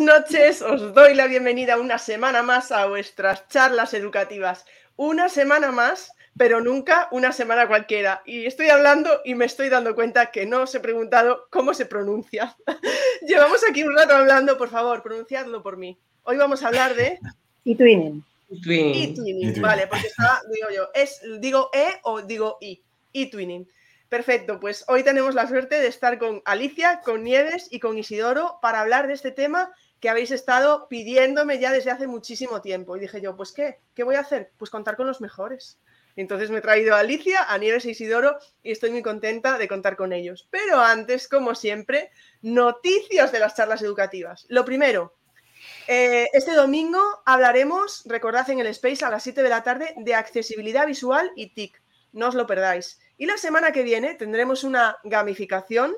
Buenas 0.00 0.30
noches, 0.30 0.62
os 0.62 0.94
doy 0.94 1.12
la 1.12 1.26
bienvenida 1.26 1.78
una 1.78 1.98
semana 1.98 2.42
más 2.42 2.72
a 2.72 2.86
vuestras 2.86 3.46
charlas 3.48 3.92
educativas. 3.92 4.64
Una 4.96 5.28
semana 5.28 5.72
más, 5.72 6.12
pero 6.38 6.62
nunca 6.62 7.08
una 7.10 7.32
semana 7.32 7.68
cualquiera. 7.68 8.22
Y 8.24 8.46
estoy 8.46 8.70
hablando 8.70 9.20
y 9.26 9.34
me 9.34 9.44
estoy 9.44 9.68
dando 9.68 9.94
cuenta 9.94 10.30
que 10.30 10.46
no 10.46 10.62
os 10.62 10.74
he 10.74 10.80
preguntado 10.80 11.48
cómo 11.50 11.74
se 11.74 11.84
pronuncia. 11.84 12.56
Llevamos 13.28 13.60
aquí 13.68 13.82
un 13.82 13.94
rato 13.94 14.14
hablando, 14.14 14.56
por 14.56 14.70
favor, 14.70 15.02
pronunciadlo 15.02 15.62
por 15.62 15.76
mí. 15.76 15.98
Hoy 16.22 16.38
vamos 16.38 16.62
a 16.62 16.68
hablar 16.68 16.94
de... 16.94 17.18
E-twinning. 17.66 18.24
E-twinning, 18.48 19.60
vale, 19.60 19.86
porque 19.86 20.06
está, 20.06 20.40
digo 20.50 20.68
yo, 20.74 20.88
es, 20.94 21.20
digo 21.40 21.68
E 21.74 22.00
o 22.04 22.22
digo 22.22 22.56
I. 22.62 22.82
E-twinning. 23.12 23.68
Perfecto, 24.08 24.58
pues 24.58 24.82
hoy 24.88 25.04
tenemos 25.04 25.34
la 25.34 25.46
suerte 25.46 25.78
de 25.78 25.88
estar 25.88 26.18
con 26.18 26.40
Alicia, 26.46 27.02
con 27.04 27.22
Nieves 27.22 27.68
y 27.70 27.80
con 27.80 27.98
Isidoro 27.98 28.58
para 28.62 28.80
hablar 28.80 29.06
de 29.06 29.12
este 29.12 29.30
tema 29.30 29.70
que 30.00 30.08
habéis 30.08 30.30
estado 30.30 30.88
pidiéndome 30.88 31.58
ya 31.58 31.72
desde 31.72 31.90
hace 31.90 32.06
muchísimo 32.06 32.60
tiempo. 32.60 32.96
Y 32.96 33.00
dije 33.00 33.20
yo, 33.20 33.36
pues 33.36 33.52
¿qué? 33.52 33.80
¿Qué 33.94 34.02
voy 34.02 34.16
a 34.16 34.20
hacer? 34.20 34.52
Pues 34.56 34.70
contar 34.70 34.96
con 34.96 35.06
los 35.06 35.20
mejores. 35.20 35.78
Entonces 36.16 36.50
me 36.50 36.58
he 36.58 36.62
traído 36.62 36.94
a 36.94 37.00
Alicia, 37.00 37.44
a 37.52 37.56
Nieves 37.58 37.84
y 37.84 37.90
Isidoro 37.90 38.38
y 38.62 38.72
estoy 38.72 38.90
muy 38.90 39.02
contenta 39.02 39.58
de 39.58 39.68
contar 39.68 39.96
con 39.96 40.12
ellos. 40.12 40.48
Pero 40.50 40.80
antes, 40.80 41.28
como 41.28 41.54
siempre, 41.54 42.10
noticias 42.42 43.30
de 43.30 43.38
las 43.38 43.54
charlas 43.54 43.82
educativas. 43.82 44.46
Lo 44.48 44.64
primero, 44.64 45.14
eh, 45.86 46.28
este 46.32 46.52
domingo 46.52 47.00
hablaremos, 47.24 48.02
recordad 48.06 48.48
en 48.50 48.60
el 48.60 48.66
Space 48.68 49.04
a 49.04 49.10
las 49.10 49.22
7 49.22 49.42
de 49.42 49.48
la 49.48 49.62
tarde, 49.62 49.94
de 49.96 50.14
accesibilidad 50.14 50.86
visual 50.86 51.30
y 51.36 51.54
TIC. 51.54 51.80
No 52.12 52.28
os 52.28 52.34
lo 52.34 52.46
perdáis. 52.46 53.00
Y 53.16 53.26
la 53.26 53.36
semana 53.36 53.72
que 53.72 53.82
viene 53.82 54.14
tendremos 54.14 54.64
una 54.64 54.96
gamificación 55.04 55.94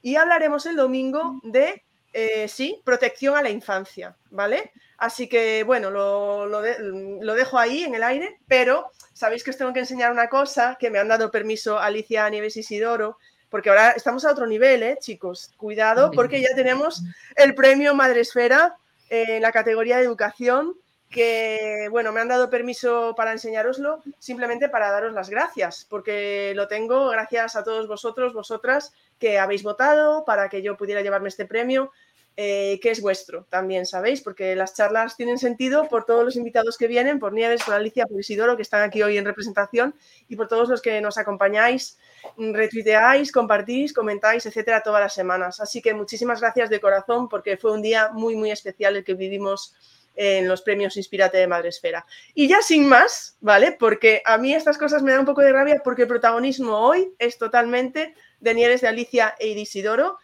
y 0.00 0.16
hablaremos 0.16 0.66
el 0.66 0.76
domingo 0.76 1.40
de, 1.44 1.84
eh, 2.12 2.46
sí, 2.48 2.80
protección 2.84 3.36
a 3.36 3.42
la 3.42 3.50
infancia, 3.50 4.16
¿vale? 4.30 4.72
Así 4.98 5.28
que, 5.28 5.64
bueno, 5.64 5.90
lo, 5.90 7.34
dejo 7.34 7.58
ahí 7.58 7.84
en 7.84 7.94
el 7.94 8.02
aire, 8.02 8.38
pero 8.46 8.90
sabéis 9.12 9.42
que 9.42 9.50
os 9.50 9.56
tengo 9.56 9.72
que 9.72 9.80
enseñar 9.80 10.12
una 10.12 10.28
cosa 10.28 10.76
que 10.78 10.90
me 10.90 10.98
han 10.98 11.08
dado 11.08 11.30
permiso 11.30 11.78
Alicia, 11.78 12.28
Nieves 12.28 12.56
y 12.56 12.60
Isidoro, 12.60 13.18
porque 13.48 13.70
ahora 13.70 13.90
estamos 13.92 14.24
a 14.24 14.30
otro 14.30 14.46
nivel, 14.46 14.82
¿eh, 14.82 14.98
chicos? 15.00 15.52
Cuidado, 15.56 16.10
porque 16.10 16.40
ya 16.40 16.54
tenemos 16.54 17.02
el 17.36 17.54
premio 17.54 17.94
Madresfera 17.94 18.76
en 19.08 19.42
la 19.42 19.52
categoría 19.52 19.96
de 19.98 20.04
educación 20.04 20.74
que, 21.12 21.86
bueno, 21.90 22.10
me 22.10 22.20
han 22.20 22.28
dado 22.28 22.50
permiso 22.50 23.14
para 23.16 23.30
enseñároslo, 23.30 24.02
simplemente 24.18 24.68
para 24.68 24.90
daros 24.90 25.12
las 25.12 25.30
gracias, 25.30 25.86
porque 25.88 26.52
lo 26.56 26.66
tengo 26.66 27.10
gracias 27.10 27.54
a 27.54 27.62
todos 27.62 27.86
vosotros, 27.86 28.32
vosotras, 28.32 28.92
que 29.20 29.38
habéis 29.38 29.62
votado 29.62 30.24
para 30.24 30.48
que 30.48 30.62
yo 30.62 30.76
pudiera 30.76 31.02
llevarme 31.02 31.28
este 31.28 31.44
premio, 31.44 31.92
eh, 32.34 32.80
que 32.80 32.90
es 32.90 33.02
vuestro 33.02 33.44
también, 33.50 33.84
¿sabéis? 33.84 34.22
Porque 34.22 34.56
las 34.56 34.74
charlas 34.74 35.18
tienen 35.18 35.36
sentido 35.36 35.86
por 35.88 36.06
todos 36.06 36.24
los 36.24 36.34
invitados 36.34 36.78
que 36.78 36.86
vienen, 36.86 37.18
por 37.18 37.34
Nieves, 37.34 37.62
por 37.62 37.74
Alicia, 37.74 38.06
por 38.06 38.18
Isidoro, 38.18 38.56
que 38.56 38.62
están 38.62 38.82
aquí 38.82 39.02
hoy 39.02 39.18
en 39.18 39.26
representación, 39.26 39.94
y 40.28 40.36
por 40.36 40.48
todos 40.48 40.70
los 40.70 40.80
que 40.80 40.98
nos 41.02 41.18
acompañáis, 41.18 41.98
retuiteáis, 42.38 43.30
compartís, 43.32 43.92
comentáis, 43.92 44.46
etcétera, 44.46 44.82
todas 44.82 45.02
las 45.02 45.12
semanas. 45.12 45.60
Así 45.60 45.82
que 45.82 45.92
muchísimas 45.92 46.40
gracias 46.40 46.70
de 46.70 46.80
corazón, 46.80 47.28
porque 47.28 47.58
fue 47.58 47.72
un 47.72 47.82
día 47.82 48.08
muy, 48.14 48.34
muy 48.34 48.50
especial 48.50 48.96
el 48.96 49.04
que 49.04 49.12
vivimos 49.12 49.74
en 50.14 50.48
los 50.48 50.62
premios 50.62 50.96
Inspírate 50.96 51.38
de 51.38 51.46
Madresfera. 51.46 52.06
Y 52.34 52.48
ya 52.48 52.62
sin 52.62 52.88
más, 52.88 53.36
¿vale? 53.40 53.72
Porque 53.72 54.22
a 54.24 54.38
mí 54.38 54.54
estas 54.54 54.78
cosas 54.78 55.02
me 55.02 55.10
dan 55.10 55.20
un 55.20 55.26
poco 55.26 55.40
de 55.40 55.52
rabia 55.52 55.80
porque 55.82 56.02
el 56.02 56.08
protagonismo 56.08 56.76
hoy 56.76 57.12
es 57.18 57.38
totalmente 57.38 58.14
de 58.40 58.54
Nieves, 58.54 58.80
de 58.80 58.88
Alicia 58.88 59.34
e 59.38 59.48
Isidoro. 59.48 60.18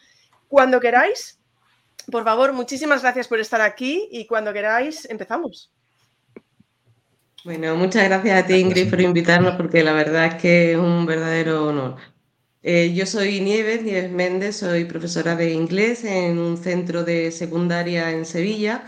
Cuando 0.49 0.81
queráis, 0.81 1.39
por 2.11 2.25
favor, 2.25 2.53
muchísimas 2.53 3.03
gracias 3.03 3.29
por 3.29 3.41
estar 3.41 3.61
aquí 3.61 4.09
y 4.11 4.27
cuando 4.27 4.53
queráis, 4.53 5.09
empezamos. 5.11 5.71
Bueno, 7.45 7.77
muchas 7.77 8.05
gracias 8.05 8.45
a 8.45 8.47
ti, 8.47 8.55
Ingrid, 8.55 8.91
por 8.91 9.01
invitarnos, 9.01 9.55
porque 9.55 9.83
la 9.83 9.93
verdad 9.93 10.27
es 10.27 10.35
que 10.35 10.73
es 10.73 10.79
un 10.79 11.07
verdadero 11.07 11.67
honor. 11.67 11.97
Eh, 12.62 12.93
yo 12.93 13.07
soy 13.07 13.41
Nieves, 13.41 13.83
Nieves 13.83 14.11
Méndez, 14.11 14.57
soy 14.57 14.85
profesora 14.85 15.37
de 15.37 15.53
inglés 15.53 16.05
en 16.05 16.39
un 16.39 16.57
centro 16.57 17.05
de 17.05 17.31
secundaria 17.31 18.11
en 18.11 18.25
Sevilla 18.25 18.85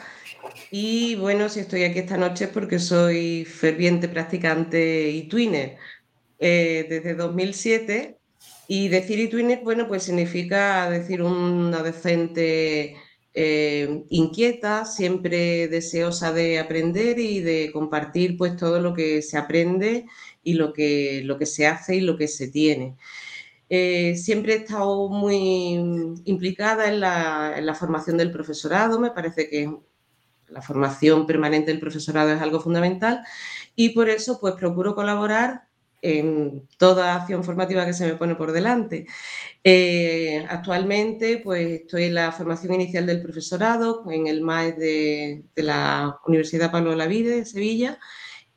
y 0.70 1.16
bueno, 1.16 1.48
si 1.48 1.60
estoy 1.60 1.84
aquí 1.84 2.00
esta 2.00 2.16
noche 2.16 2.44
es 2.44 2.50
porque 2.50 2.78
soy 2.78 3.44
ferviente 3.44 4.08
practicante 4.08 5.10
y 5.10 5.28
twinner 5.28 5.76
eh, 6.38 6.86
desde 6.88 7.14
2007. 7.14 8.16
Y 8.68 8.88
decir 8.88 9.18
y 9.18 9.28
twinner, 9.28 9.60
bueno, 9.64 9.88
pues 9.88 10.04
significa 10.04 10.88
decir 10.88 11.22
una 11.22 11.82
decente 11.82 12.96
eh, 13.34 14.04
inquieta, 14.10 14.84
siempre 14.84 15.68
deseosa 15.68 16.32
de 16.32 16.58
aprender 16.58 17.18
y 17.18 17.40
de 17.40 17.70
compartir 17.72 18.36
pues 18.36 18.56
todo 18.56 18.80
lo 18.80 18.94
que 18.94 19.22
se 19.22 19.36
aprende 19.38 20.06
y 20.42 20.54
lo 20.54 20.72
que, 20.72 21.22
lo 21.24 21.38
que 21.38 21.46
se 21.46 21.66
hace 21.66 21.96
y 21.96 22.00
lo 22.00 22.16
que 22.16 22.28
se 22.28 22.48
tiene. 22.48 22.96
Eh, 23.68 24.16
siempre 24.16 24.54
he 24.54 24.56
estado 24.58 25.08
muy 25.08 25.74
implicada 26.24 26.88
en 26.88 27.00
la, 27.00 27.54
en 27.56 27.66
la, 27.66 27.74
formación 27.74 28.16
del 28.16 28.32
profesorado, 28.32 28.98
me 28.98 29.12
parece 29.12 29.48
que 29.48 29.72
la 30.50 30.62
formación 30.62 31.26
permanente 31.26 31.70
del 31.70 31.80
profesorado 31.80 32.32
es 32.32 32.40
algo 32.40 32.60
fundamental 32.60 33.22
y 33.76 33.90
por 33.90 34.08
eso 34.08 34.38
pues 34.40 34.54
procuro 34.54 34.94
colaborar 34.94 35.64
en 36.02 36.66
toda 36.78 37.14
acción 37.14 37.44
formativa 37.44 37.84
que 37.84 37.92
se 37.92 38.06
me 38.06 38.14
pone 38.14 38.34
por 38.34 38.52
delante. 38.52 39.06
Eh, 39.64 40.46
actualmente 40.48 41.40
pues 41.44 41.82
estoy 41.82 42.04
en 42.04 42.14
la 42.14 42.32
formación 42.32 42.74
inicial 42.74 43.06
del 43.06 43.22
profesorado 43.22 44.04
en 44.10 44.26
el 44.26 44.40
MAE 44.42 44.72
de, 44.72 45.44
la 45.56 46.18
Universidad 46.26 46.72
Pablo 46.72 46.94
Lavide 46.94 47.36
de 47.36 47.44
Sevilla 47.44 47.98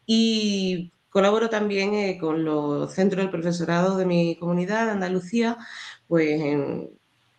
y 0.06 0.94
colaboro 1.10 1.50
también 1.50 1.94
eh, 1.94 2.18
con 2.20 2.44
los 2.44 2.94
centros 2.94 3.24
del 3.24 3.32
profesorado 3.32 3.98
de 3.98 4.06
mi 4.06 4.36
comunidad, 4.38 4.90
Andalucía, 4.90 5.58
pues 6.08 6.42
en 6.42 6.90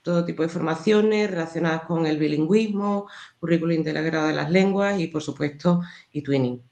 todo 0.04 0.26
tipo 0.26 0.42
de 0.42 0.50
formaciones 0.50 1.30
relacionadas 1.30 1.84
con 1.84 2.06
el 2.06 2.18
bilingüismo, 2.18 3.08
currículo 3.40 3.72
integrado 3.72 4.28
de 4.28 4.34
las 4.34 4.50
lenguas 4.50 5.00
y, 5.00 5.06
por 5.06 5.22
supuesto, 5.22 5.80
y 6.12 6.20
twinning. 6.20 6.62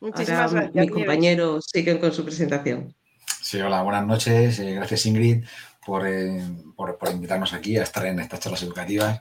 Muchísimas 0.00 0.52
gracias. 0.52 0.74
Mis 0.74 0.90
compañeros 0.90 1.66
siguen 1.70 1.98
con 1.98 2.12
su 2.12 2.24
presentación. 2.24 2.94
Sí, 3.42 3.60
hola, 3.60 3.82
buenas 3.82 4.06
noches. 4.06 4.58
Eh, 4.58 4.72
gracias, 4.74 5.04
Ingrid, 5.04 5.44
eh, 5.44 6.46
por, 6.74 6.96
por, 6.96 7.10
invitarnos 7.10 7.52
aquí 7.52 7.76
a 7.76 7.82
estar 7.82 8.06
en 8.06 8.18
estas 8.18 8.40
charlas 8.40 8.62
educativas. 8.62 9.20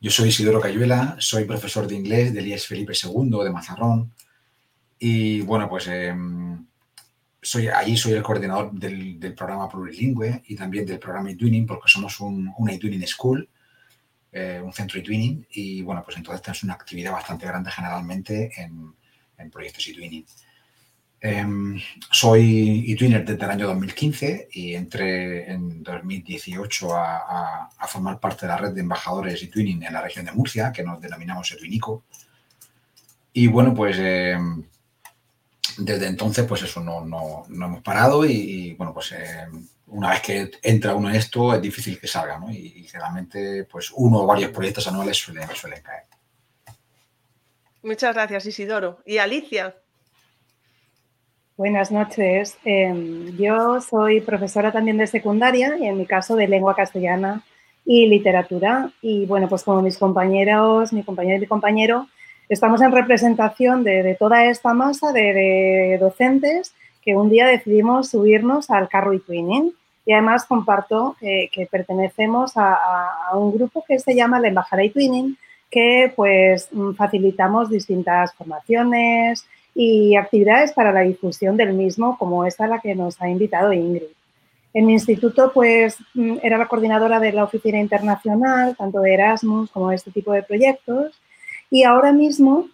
Yo 0.00 0.12
soy 0.12 0.28
Isidoro 0.28 0.60
Cayuela, 0.60 1.16
soy 1.18 1.44
profesor 1.44 1.88
de 1.88 1.96
inglés 1.96 2.32
del 2.32 2.46
IES 2.46 2.68
Felipe 2.68 2.92
II 2.92 3.42
de 3.42 3.50
Mazarrón. 3.50 4.12
Y 4.98 5.40
bueno, 5.40 5.68
pues 5.68 5.88
em, 5.88 6.66
soy, 7.40 7.68
allí 7.68 7.96
soy 7.96 8.12
el 8.12 8.22
coordinador 8.22 8.72
del, 8.72 9.34
programa 9.34 9.68
plurilingüe 9.68 10.42
y 10.46 10.56
también 10.56 10.86
del 10.86 10.98
programa 10.98 11.30
eTwinning, 11.30 11.66
porque 11.66 11.88
somos 11.88 12.18
un, 12.20 12.52
una 12.58 12.72
eTwinning 12.72 13.06
School, 13.06 13.48
eh, 14.32 14.60
un 14.62 14.72
centro 14.72 14.98
eTwinning, 14.98 15.46
y 15.50 15.82
bueno, 15.82 16.02
pues 16.04 16.16
entonces 16.16 16.42
tenemos 16.42 16.62
una 16.64 16.74
actividad 16.74 17.12
bastante 17.12 17.46
grande 17.46 17.70
generalmente 17.70 18.50
en, 18.56 18.94
proyectos 19.50 19.86
eTwinning. 19.86 20.24
Em, 21.20 21.80
soy 22.10 22.92
eTwinner 22.92 23.24
desde 23.24 23.44
el 23.44 23.50
año 23.50 23.66
2015 23.68 24.48
y 24.52 24.74
entré 24.74 25.50
en 25.50 25.82
2018 25.82 26.94
a, 26.94 27.70
a, 27.78 27.86
formar 27.86 28.18
parte 28.20 28.46
de 28.46 28.48
la 28.48 28.58
red 28.58 28.72
de 28.72 28.80
embajadores 28.80 29.42
eTwinning 29.42 29.82
en 29.82 29.92
la 29.92 30.02
región 30.02 30.24
de 30.24 30.32
Murcia, 30.32 30.72
que 30.72 30.82
nos 30.82 31.00
denominamos 31.00 31.50
eTwinico. 31.52 32.04
Y 33.32 33.46
bueno, 33.46 33.74
pues... 33.74 33.96
Em, 33.98 34.64
desde 35.78 36.06
entonces, 36.06 36.44
pues 36.46 36.62
eso, 36.62 36.80
no, 36.80 37.04
no, 37.04 37.44
no 37.48 37.66
hemos 37.66 37.82
parado 37.82 38.24
y, 38.24 38.74
bueno, 38.74 38.92
pues 38.92 39.12
eh, 39.12 39.46
una 39.88 40.10
vez 40.10 40.20
que 40.20 40.50
entra 40.62 40.94
uno 40.94 41.08
en 41.08 41.16
esto 41.16 41.54
es 41.54 41.62
difícil 41.62 41.98
que 42.00 42.06
salga, 42.06 42.38
¿no? 42.38 42.50
Y, 42.50 42.84
generalmente, 42.84 43.64
pues 43.64 43.90
uno 43.94 44.20
o 44.20 44.26
varios 44.26 44.50
proyectos 44.50 44.86
anuales 44.88 45.16
suelen, 45.16 45.48
suelen 45.54 45.82
caer. 45.82 46.04
Muchas 47.82 48.14
gracias, 48.14 48.46
Isidoro. 48.46 48.98
¿Y 49.06 49.18
Alicia? 49.18 49.76
Buenas 51.56 51.90
noches. 51.90 52.58
Em, 52.64 53.36
yo 53.38 53.80
soy 53.80 54.20
profesora 54.20 54.72
también 54.72 54.98
de 54.98 55.06
secundaria 55.06 55.76
y 55.78 55.86
en 55.86 55.96
mi 55.96 56.04
caso 56.04 56.36
de 56.36 56.48
lengua 56.48 56.74
castellana 56.74 57.44
y 57.84 58.06
literatura. 58.08 58.90
Y 59.00 59.24
bueno, 59.24 59.48
pues 59.48 59.62
como 59.62 59.80
mis 59.80 59.96
compañeros, 59.96 60.92
mi 60.92 61.02
compañero 61.02 61.38
y 61.38 61.40
mi 61.40 61.46
compañero, 61.46 62.08
estamos 62.48 62.80
en 62.80 62.92
representación 62.92 63.84
de, 63.84 64.16
toda 64.18 64.46
esta 64.46 64.74
masa 64.74 65.12
de, 65.12 65.96
docentes 66.00 66.74
que 67.02 67.16
un 67.16 67.30
día 67.30 67.46
decidimos 67.46 68.10
subirnos 68.10 68.70
al 68.70 68.88
carro 68.88 69.12
y 69.12 69.20
twinning. 69.20 69.72
Y 70.04 70.12
además 70.12 70.44
comparto 70.44 71.16
que 71.20 71.68
pertenecemos 71.68 72.52
a, 72.56 72.78
un 73.34 73.52
grupo 73.52 73.84
que 73.86 73.98
se 73.98 74.14
llama 74.14 74.38
la 74.38 74.48
Embajada 74.48 74.84
y 74.84 74.90
Twinning, 74.90 75.36
que 75.68 76.12
pues 76.14 76.68
facilitamos 76.96 77.68
distintas 77.68 78.32
formaciones 78.34 79.44
y 79.74 80.16
actividades 80.16 80.72
para 80.72 80.92
la 80.92 81.00
difusión 81.00 81.56
del 81.56 81.74
mismo, 81.74 82.16
como 82.18 82.46
esta 82.46 82.64
a 82.64 82.68
la 82.68 82.78
que 82.78 82.94
nos 82.94 83.20
ha 83.20 83.28
invitado 83.28 83.72
Ingrid. 83.72 84.16
En 84.72 84.86
mi 84.86 84.92
instituto, 84.92 85.52
pues, 85.52 85.96
mm, 86.14 86.36
era 86.42 86.58
la 86.58 86.68
coordinadora 86.68 87.18
de 87.18 87.32
la 87.32 87.44
oficina 87.44 87.78
internacional, 87.78 88.76
tanto 88.76 89.00
de 89.00 89.14
Erasmus 89.14 89.70
como 89.70 89.90
de 89.90 89.96
este 89.96 90.10
tipo 90.10 90.32
de 90.32 90.42
proyectos. 90.42 91.18
Y 91.70 91.84
ahora 91.84 92.12
mismo, 92.12 92.68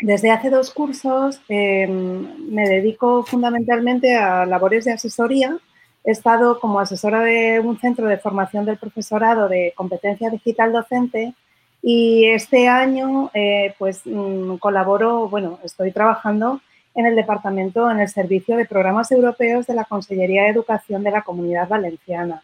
desde 0.00 0.30
hace 0.30 0.50
dos 0.50 0.70
cursos, 0.70 1.40
em, 1.48 2.52
me 2.52 2.68
dedico 2.68 3.24
fundamentalmente 3.24 4.16
a 4.16 4.46
labores 4.46 4.84
de 4.84 4.92
asesoría. 4.92 5.58
He 6.04 6.12
estado 6.12 6.60
como 6.60 6.80
asesora 6.80 7.20
de 7.22 7.60
un 7.60 7.78
centro 7.78 8.06
de 8.06 8.18
formación 8.18 8.64
del 8.64 8.78
profesorado 8.78 9.48
de 9.48 9.72
competencia 9.76 10.30
digital 10.30 10.72
docente 10.72 11.34
y 11.82 12.26
este 12.26 12.68
año, 12.68 13.30
eh, 13.34 13.74
pues, 13.78 14.02
mm, 14.04 14.56
colaboro, 14.56 15.28
bueno, 15.28 15.58
estoy 15.64 15.92
trabajando 15.92 16.60
en 16.94 17.06
el 17.06 17.16
departamento, 17.16 17.90
en 17.90 18.00
el 18.00 18.08
servicio 18.08 18.56
de 18.56 18.66
programas 18.66 19.10
europeos 19.12 19.66
de 19.66 19.74
la 19.74 19.84
Consellería 19.84 20.42
de 20.44 20.50
Educación 20.50 21.02
de 21.02 21.10
la 21.10 21.22
Comunidad 21.22 21.68
Valenciana. 21.68 22.42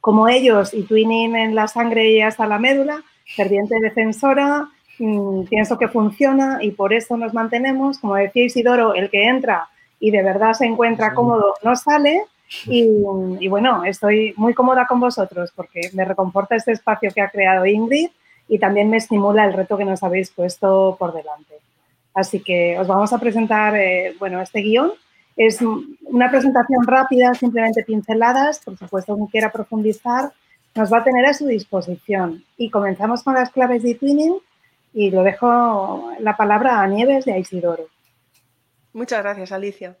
Como 0.00 0.28
ellos 0.28 0.72
y 0.74 0.82
Twinning 0.82 1.34
en 1.36 1.54
la 1.54 1.66
sangre 1.66 2.10
y 2.10 2.20
hasta 2.20 2.46
la 2.46 2.58
médula, 2.58 3.02
ferviente 3.34 3.80
defensora, 3.80 4.68
mm, 4.98 5.44
pienso 5.44 5.78
que 5.78 5.88
funciona 5.88 6.58
y 6.62 6.72
por 6.72 6.92
eso 6.92 7.16
nos 7.16 7.34
mantenemos. 7.34 7.98
Como 7.98 8.16
decía 8.16 8.44
Isidoro, 8.44 8.94
el 8.94 9.10
que 9.10 9.28
entra 9.28 9.68
y 10.00 10.10
de 10.10 10.22
verdad 10.22 10.52
se 10.52 10.66
encuentra 10.66 11.14
cómodo 11.14 11.54
no 11.62 11.76
sale. 11.76 12.24
Y, 12.66 12.88
y, 13.40 13.48
bueno, 13.48 13.84
estoy 13.84 14.32
muy 14.36 14.54
cómoda 14.54 14.86
con 14.86 15.00
vosotros 15.00 15.52
porque 15.54 15.90
me 15.92 16.06
reconforta 16.06 16.56
este 16.56 16.72
espacio 16.72 17.10
que 17.14 17.20
ha 17.20 17.28
creado 17.28 17.66
Ingrid 17.66 18.08
y 18.48 18.58
también 18.58 18.88
me 18.88 18.96
estimula 18.96 19.44
el 19.44 19.52
reto 19.52 19.76
que 19.76 19.84
nos 19.84 20.02
habéis 20.02 20.30
puesto 20.30 20.96
por 20.98 21.12
delante. 21.12 21.56
Así 22.14 22.40
que 22.40 22.78
os 22.78 22.86
vamos 22.86 23.12
a 23.12 23.18
presentar, 23.18 23.76
eh, 23.76 24.16
bueno, 24.18 24.40
este 24.40 24.60
guion. 24.60 24.92
Es 25.36 25.60
una 25.62 26.30
presentación 26.30 26.84
rápida, 26.84 27.32
simplemente 27.34 27.84
pinceladas. 27.84 28.60
Por 28.64 28.76
supuesto, 28.76 29.14
quien 29.14 29.26
quiera 29.28 29.52
profundizar 29.52 30.32
nos 30.74 30.92
va 30.92 30.98
a 30.98 31.04
tener 31.04 31.24
a 31.26 31.34
su 31.34 31.46
disposición. 31.46 32.44
Y 32.56 32.70
comenzamos 32.70 33.22
con 33.22 33.34
las 33.34 33.50
claves 33.50 33.82
de 33.82 33.94
Twinning 33.94 34.36
y 34.92 35.10
lo 35.10 35.22
dejo 35.22 36.10
la 36.20 36.36
palabra 36.36 36.80
a 36.80 36.86
Nieves 36.86 37.24
de 37.24 37.38
Isidoro. 37.38 37.88
Muchas 38.92 39.22
gracias, 39.22 39.52
Alicia. 39.52 39.96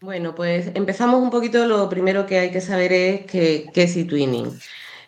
Bueno, 0.00 0.34
pues 0.34 0.70
empezamos 0.74 1.22
un 1.22 1.30
poquito. 1.30 1.66
Lo 1.66 1.88
primero 1.88 2.26
que 2.26 2.38
hay 2.38 2.50
que 2.50 2.60
saber 2.60 2.92
es 2.92 3.26
qué 3.26 3.70
es 3.74 3.96
eTwinning. 3.96 4.58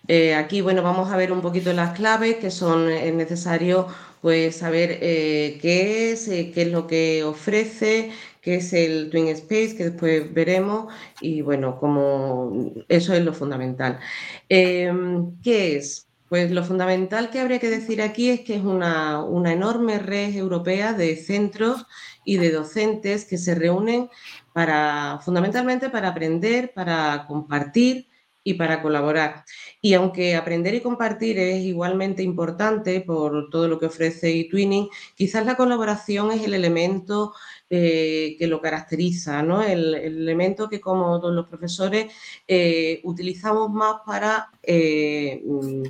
Eh, 0.09 0.35
aquí, 0.35 0.61
bueno, 0.61 0.83
vamos 0.83 1.11
a 1.11 1.17
ver 1.17 1.33
un 1.33 1.41
poquito 1.43 1.73
las 1.73 1.97
claves 1.97 2.37
que 2.37 2.51
son 2.51 2.91
eh, 2.91 3.11
necesarios 3.13 3.87
pues 4.21 4.57
saber 4.57 4.99
eh, 5.03 5.59
qué 5.61 6.13
es, 6.13 6.27
qué 6.27 6.63
es 6.63 6.69
lo 6.69 6.87
que 6.87 7.25
ofrece, 7.25 8.11
qué 8.41 8.57
es 8.57 8.73
el 8.73 9.11
Twin 9.11 9.29
Space, 9.29 9.77
que 9.77 9.91
después 9.91 10.33
veremos, 10.33 10.93
y 11.21 11.43
bueno, 11.43 11.79
como 11.79 12.73
eso 12.89 13.15
es 13.15 13.25
lo 13.25 13.33
fundamental. 13.33 14.01
¿Qué 14.49 15.77
es? 15.77 16.06
Pues 16.29 16.51
lo 16.51 16.65
fundamental 16.65 17.31
que 17.31 17.41
habría 17.41 17.61
que 17.61 17.71
decir 17.71 18.03
aquí 18.03 18.31
es 18.31 18.41
que 18.41 18.57
es 18.57 18.63
una, 18.63 19.23
una 19.23 19.53
enorme 19.53 19.99
red 19.99 20.35
europea 20.35 20.93
de 20.93 21.17
centros 21.17 21.87
y 22.25 22.39
de 22.39 22.51
docentes 22.51 23.25
que 23.25 23.39
se 23.39 23.55
reúnen 23.55 24.11
para, 24.53 25.21
fundamentalmente 25.25 25.89
para 25.89 26.09
aprender, 26.09 26.73
para 26.75 27.27
compartir 27.29 28.09
y 28.47 28.55
para 28.55 28.81
colaborar. 28.81 29.45
Y 29.83 29.95
aunque 29.95 30.37
aprender 30.37 30.73
y 30.77 30.81
compartir 30.81 31.37
es 31.37 31.65
igualmente 31.65 32.23
importante 32.23 33.01
por 33.01 33.51
todo 33.51 33.67
lo 33.67 33.81
que 33.81 33.87
ofrece 33.87 34.39
eTwinning, 34.39 34.89
quizás 35.17 35.45
la 35.45 35.57
colaboración 35.57 36.31
es 36.31 36.45
el 36.45 36.55
elemento 36.55 37.35
eh, 37.69 38.37
que 38.39 38.47
lo 38.47 38.61
caracteriza, 38.61 39.43
¿no? 39.43 39.65
El, 39.65 39.97
elemento 39.97 40.69
que 40.69 40.81
como 40.81 41.19
todos 41.21 41.35
los 41.35 41.49
profesores 41.49 42.13
eh, 42.47 43.01
utilizamos 43.03 43.69
más 43.69 43.97
para 44.07 44.51
eh, 44.63 45.43
mm, 45.45 45.83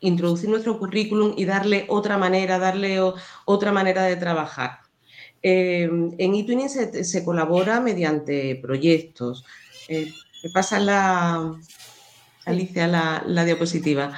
introducir 0.00 0.50
nuestro 0.50 0.76
currículum 0.76 1.34
y 1.36 1.44
darle 1.44 1.84
otra 1.86 2.18
manera, 2.18 2.58
darle 2.58 2.98
otra 3.44 3.70
manera 3.70 4.02
de 4.02 4.16
trabajar. 4.16 4.80
en 5.42 6.34
eTwinning 6.34 6.68
se, 6.68 7.04
se, 7.04 7.24
colabora 7.24 7.80
mediante 7.80 8.56
proyectos. 8.56 9.44
Me 10.42 10.50
pasa 10.50 10.78
la, 10.78 11.54
Alicia, 12.44 12.86
la, 12.86 13.44
diapositiva. 13.44 14.12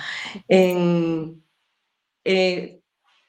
Eh, 2.24 2.82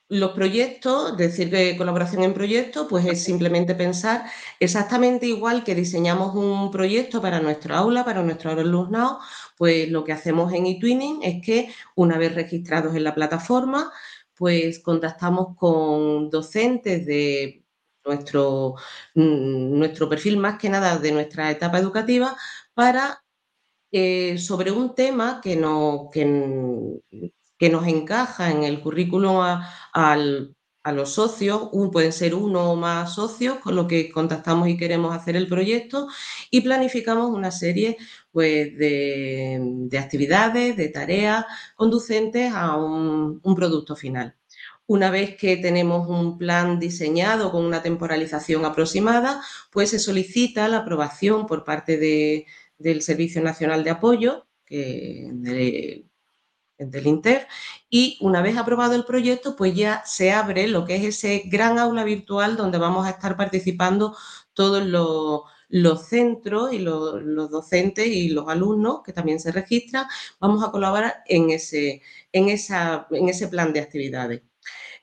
los 0.09 0.31
proyectos, 0.33 1.17
decir 1.17 1.49
que 1.49 1.75
colaboración 1.75 2.23
en 2.23 2.33
proyectos, 2.33 2.85
pues 2.89 3.05
es 3.05 3.23
simplemente 3.23 3.73
pensar 3.73 4.25
exactamente 4.59 5.25
igual 5.25 5.63
que 5.63 5.73
diseñamos 5.73 6.35
un 6.35 6.69
proyecto 6.71 7.21
para 7.21 7.39
nuestro 7.39 7.75
aula, 7.75 8.05
para 8.05 8.21
nuestro 8.21 8.51
alumnado, 8.51 9.19
pues 9.57 9.89
lo 9.89 10.03
que 10.03 10.11
hacemos 10.13 10.53
en 10.53 10.67
eTwinning 10.67 11.23
es 11.23 11.43
que 11.43 11.73
una 11.95 12.17
vez 12.19 12.35
registrados 12.35 12.95
en 12.95 13.03
la 13.05 13.15
plataforma, 13.15 13.91
pues 14.35 14.79
contactamos 14.79 15.55
con 15.57 16.29
docentes 16.29 17.05
de 17.07 17.63
nuestro, 18.05 18.75
mm, 19.15 19.79
nuestro 19.79 20.09
perfil 20.09 20.37
más 20.37 20.59
que 20.59 20.69
nada 20.69 20.99
de 20.99 21.11
nuestra 21.11 21.49
etapa 21.49 21.79
educativa 21.79 22.35
para, 22.73 23.23
eh, 23.91 24.37
sobre 24.37 24.71
un 24.71 24.95
tema 24.95 25.41
que, 25.41 25.55
no, 25.55 26.09
que, 26.11 26.25
nos 27.71 27.87
encaja 27.87 28.51
en 28.51 28.63
el 28.63 28.81
currículum 28.81 29.37
a, 29.41 30.17
los 30.91 31.13
socios, 31.13 31.69
pueden 31.91 32.11
ser 32.11 32.35
uno 32.35 32.71
o 32.71 32.75
más 32.75 33.15
socios 33.15 33.59
con 33.59 33.75
lo 33.75 33.87
que 33.87 34.11
contactamos 34.11 34.67
y 34.67 34.75
queremos 34.75 35.15
hacer 35.15 35.37
el 35.37 35.47
proyecto 35.47 36.09
y 36.51 36.59
planificamos 36.61 37.29
una 37.29 37.51
serie 37.51 37.97
pues, 38.31 38.77
de, 38.77 39.89
actividades, 39.97 40.75
de 40.75 40.89
tareas 40.89 41.45
conducentes 41.75 42.51
a 42.53 42.75
un 42.77 43.55
producto 43.55 43.95
final. 43.95 44.35
Una 44.85 45.09
vez 45.09 45.37
que 45.37 45.55
tenemos 45.57 46.09
un 46.09 46.37
plan 46.37 46.77
diseñado 46.77 47.51
con 47.51 47.63
una 47.63 47.81
temporalización 47.81 48.65
aproximada, 48.65 49.41
pues 49.71 49.91
se 49.91 49.99
solicita 49.99 50.67
la 50.67 50.79
aprobación 50.79 51.47
por 51.47 51.63
parte 51.63 51.97
del 52.77 53.01
Servicio 53.01 53.41
Nacional 53.41 53.83
de 53.83 53.89
Apoyo, 53.91 54.47
del 54.67 56.07
INTER, 56.77 57.47
y 57.89 58.17
una 58.21 58.41
vez 58.41 58.57
aprobado 58.57 58.95
el 58.95 59.05
proyecto, 59.05 59.55
pues 59.55 59.75
ya 59.75 60.03
se 60.05 60.31
abre 60.31 60.67
lo 60.67 60.85
que 60.85 60.95
es 60.95 61.03
ese 61.03 61.43
gran 61.45 61.79
aula 61.79 62.03
virtual 62.03 62.57
donde 62.57 62.77
vamos 62.77 63.05
a 63.05 63.11
estar 63.11 63.37
participando 63.37 64.15
todos 64.53 64.83
los, 64.85 66.07
centros 66.07 66.73
y 66.73 66.79
los, 66.79 67.23
docentes 67.51 68.07
y 68.07 68.29
los 68.29 68.47
alumnos 68.47 69.01
que 69.03 69.13
también 69.13 69.39
se 69.39 69.51
registran, 69.51 70.07
vamos 70.39 70.63
a 70.63 70.71
colaborar 70.71 71.23
en 71.27 71.51
ese, 71.51 72.01
en 72.31 72.49
ese 72.49 73.47
plan 73.47 73.73
de 73.73 73.79
actividades. 73.79 74.41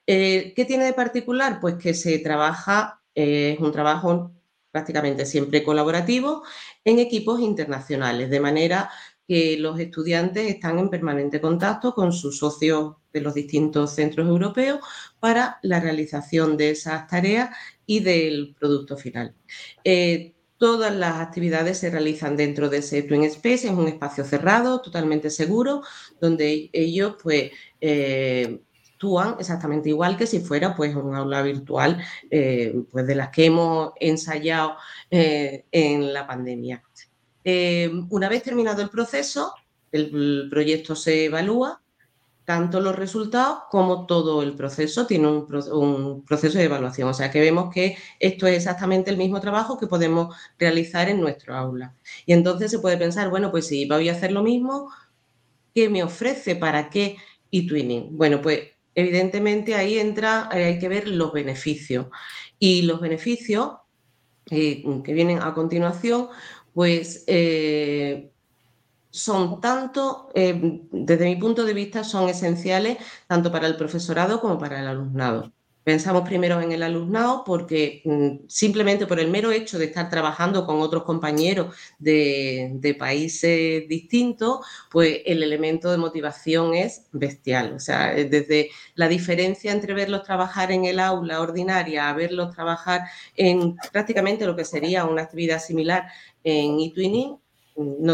Eh, 0.06 0.52
¿Qué 0.56 0.64
tiene 0.64 0.84
de 0.86 0.92
particular? 0.92 1.60
Pues 1.60 1.76
que 1.76 1.94
se 1.94 2.18
trabaja, 2.18 3.00
eh, 3.14 3.54
es 3.54 3.60
un 3.60 3.70
trabajo 3.72 4.32
prácticamente 4.70 5.26
siempre 5.26 5.64
colaborativo 5.64 6.42
en 6.84 6.98
equipos 6.98 7.40
internacionales, 7.40 8.30
de 8.30 8.40
manera 8.40 8.90
que 9.26 9.56
los 9.58 9.78
estudiantes 9.78 10.48
están 10.48 10.78
en 10.78 10.90
permanente 10.90 11.40
contacto 11.40 11.94
con 11.94 12.12
sus 12.12 12.38
socios 12.38 12.96
de 13.12 13.20
los 13.20 13.34
distintos 13.34 13.94
centros 13.94 14.26
europeos 14.26 14.80
para 15.20 15.58
la 15.62 15.78
realización 15.78 16.56
de 16.56 16.70
esas 16.70 17.06
tareas 17.06 17.50
y 17.86 18.00
del 18.00 18.56
producto 18.58 18.96
final. 18.96 19.34
Eh, 19.84 20.34
todas 20.58 20.94
las 20.94 21.20
actividades 21.20 21.78
se 21.78 21.90
realizan 21.90 22.36
dentro 22.36 22.68
de 22.68 22.78
ese 22.78 23.02
Twin 23.02 23.24
Space, 23.24 23.68
es 23.68 23.72
un 23.72 23.88
espacio 23.88 24.24
cerrado, 24.24 24.80
totalmente 24.80 25.30
seguro, 25.30 25.82
donde 26.20 26.68
ellos 26.72 27.14
pues 27.22 27.52
actúan 29.00 29.36
exactamente 29.38 29.88
igual 29.88 30.14
que 30.18 30.26
si 30.26 30.40
fuera 30.40 30.76
pues 30.76 30.94
un 30.94 31.14
aula 31.14 31.40
virtual 31.40 32.04
eh, 32.30 32.82
pues 32.92 33.06
de 33.06 33.14
las 33.14 33.30
que 33.30 33.46
hemos 33.46 33.92
ensayado 33.98 34.76
eh, 35.10 35.64
en 35.72 36.12
la 36.12 36.26
pandemia. 36.26 36.82
Eh, 37.42 37.90
una 38.10 38.28
vez 38.28 38.42
terminado 38.42 38.82
el 38.82 38.90
proceso, 38.90 39.54
el, 39.90 40.48
proyecto 40.50 40.94
se 40.94 41.24
evalúa, 41.24 41.80
tanto 42.44 42.78
los 42.80 42.94
resultados 42.94 43.60
como 43.70 44.04
todo 44.04 44.42
el 44.42 44.54
proceso 44.54 45.06
tiene 45.06 45.28
un, 45.28 46.22
proceso 46.26 46.58
de 46.58 46.64
evaluación. 46.64 47.08
O 47.08 47.14
sea 47.14 47.30
que 47.30 47.40
vemos 47.40 47.72
que 47.72 47.96
esto 48.18 48.46
es 48.46 48.56
exactamente 48.56 49.10
el 49.10 49.16
mismo 49.16 49.40
trabajo 49.40 49.78
que 49.78 49.86
podemos 49.86 50.36
realizar 50.58 51.08
en 51.08 51.20
nuestro 51.22 51.56
aula. 51.56 51.94
Y 52.26 52.34
entonces 52.34 52.70
se 52.70 52.80
puede 52.80 52.98
pensar, 52.98 53.30
bueno, 53.30 53.50
pues 53.50 53.66
si 53.66 53.86
voy 53.86 54.10
a 54.10 54.12
hacer 54.12 54.32
lo 54.32 54.42
mismo, 54.42 54.90
¿qué 55.74 55.88
me 55.88 56.02
ofrece? 56.02 56.54
¿Para 56.54 56.90
qué? 56.90 57.16
y 57.50 57.66
Twinning. 57.66 58.16
Bueno, 58.16 58.40
pues 58.40 58.60
evidentemente 59.00 59.74
ahí 59.74 59.98
entra, 59.98 60.48
eh, 60.52 60.64
hay 60.64 60.78
que 60.78 60.88
ver 60.88 61.08
los 61.08 61.32
beneficios. 61.32 62.06
Y 62.58 62.82
los 62.82 63.00
beneficios 63.00 63.72
eh, 64.50 64.84
que 65.04 65.12
vienen 65.12 65.40
a 65.42 65.54
continuación, 65.54 66.28
pues 66.74 67.24
eh, 67.26 68.30
son 69.10 69.60
tanto, 69.60 70.28
desde 70.34 71.24
mi 71.24 71.36
punto 71.36 71.64
de 71.64 71.74
vista, 71.74 72.04
son 72.04 72.28
esenciales 72.28 72.98
tanto 73.26 73.50
para 73.50 73.66
el 73.66 73.76
profesorado 73.76 74.40
como 74.40 74.58
para 74.58 74.80
el 74.80 74.86
alumnado. 74.86 75.52
Pensamos 75.90 76.22
primero 76.22 76.60
en 76.60 76.70
el 76.70 76.84
alumnado 76.84 77.42
porque 77.44 78.00
mm, 78.04 78.46
simplemente 78.46 79.08
por 79.08 79.18
el 79.18 79.28
mero 79.28 79.50
hecho 79.50 79.76
de 79.76 79.86
estar 79.86 80.08
trabajando 80.08 80.64
con 80.64 80.80
otros 80.82 81.02
compañeros 81.02 81.74
de, 81.98 82.96
países 82.96 83.88
distintos, 83.88 84.60
pues 84.88 85.22
el 85.26 85.42
elemento 85.42 85.90
de 85.90 85.98
motivación 85.98 86.74
es 86.74 87.08
bestial. 87.10 87.72
O 87.72 87.80
sea, 87.80 88.14
desde 88.14 88.70
la 88.94 89.08
diferencia 89.08 89.72
entre 89.72 89.92
verlos 89.92 90.22
trabajar 90.22 90.70
en 90.70 90.84
el 90.84 91.00
aula 91.00 91.40
ordinaria 91.40 92.08
a 92.08 92.12
verlos 92.12 92.54
trabajar 92.54 93.00
en 93.36 93.74
prácticamente 93.90 94.46
lo 94.46 94.54
que 94.54 94.64
sería 94.64 95.06
una 95.06 95.22
actividad 95.22 95.60
similar 95.60 96.06
en 96.44 96.78
eTwinning, 96.78 97.36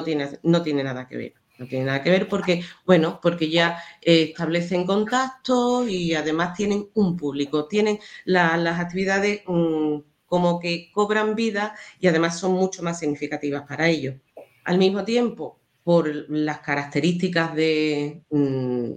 tiene, 0.03 0.31
no 0.43 0.63
tiene 0.63 0.83
nada 0.83 1.07
que 1.07 1.17
ver. 1.19 1.46
No 1.59 1.67
tiene 1.67 1.87
nada 1.87 2.03
que 2.03 2.11
ver 2.11 2.29
porque, 2.29 2.63
bueno, 2.85 3.19
porque 3.23 3.51
ya 3.51 3.83
eh, 4.03 4.25
establecen 4.31 4.85
contactos 4.85 5.89
y 5.89 6.15
además 6.15 6.55
tienen 6.55 6.91
un 6.95 7.17
público, 7.17 7.67
tienen 7.67 7.99
las 8.25 8.79
actividades 8.79 9.43
mm, 9.47 9.99
como 10.27 10.61
que 10.61 10.91
cobran 10.93 11.35
vida 11.35 11.75
y 11.99 12.09
además 12.09 12.39
son 12.39 12.53
mucho 12.53 12.83
más 12.83 12.99
significativas 12.99 13.63
para 13.67 13.89
ellos. 13.89 14.17
Al 14.65 14.79
mismo 14.79 15.05
tiempo, 15.05 15.59
por 15.83 16.09
las 16.31 16.59
características 16.59 17.55
de, 17.55 18.23
mm, 18.31 18.91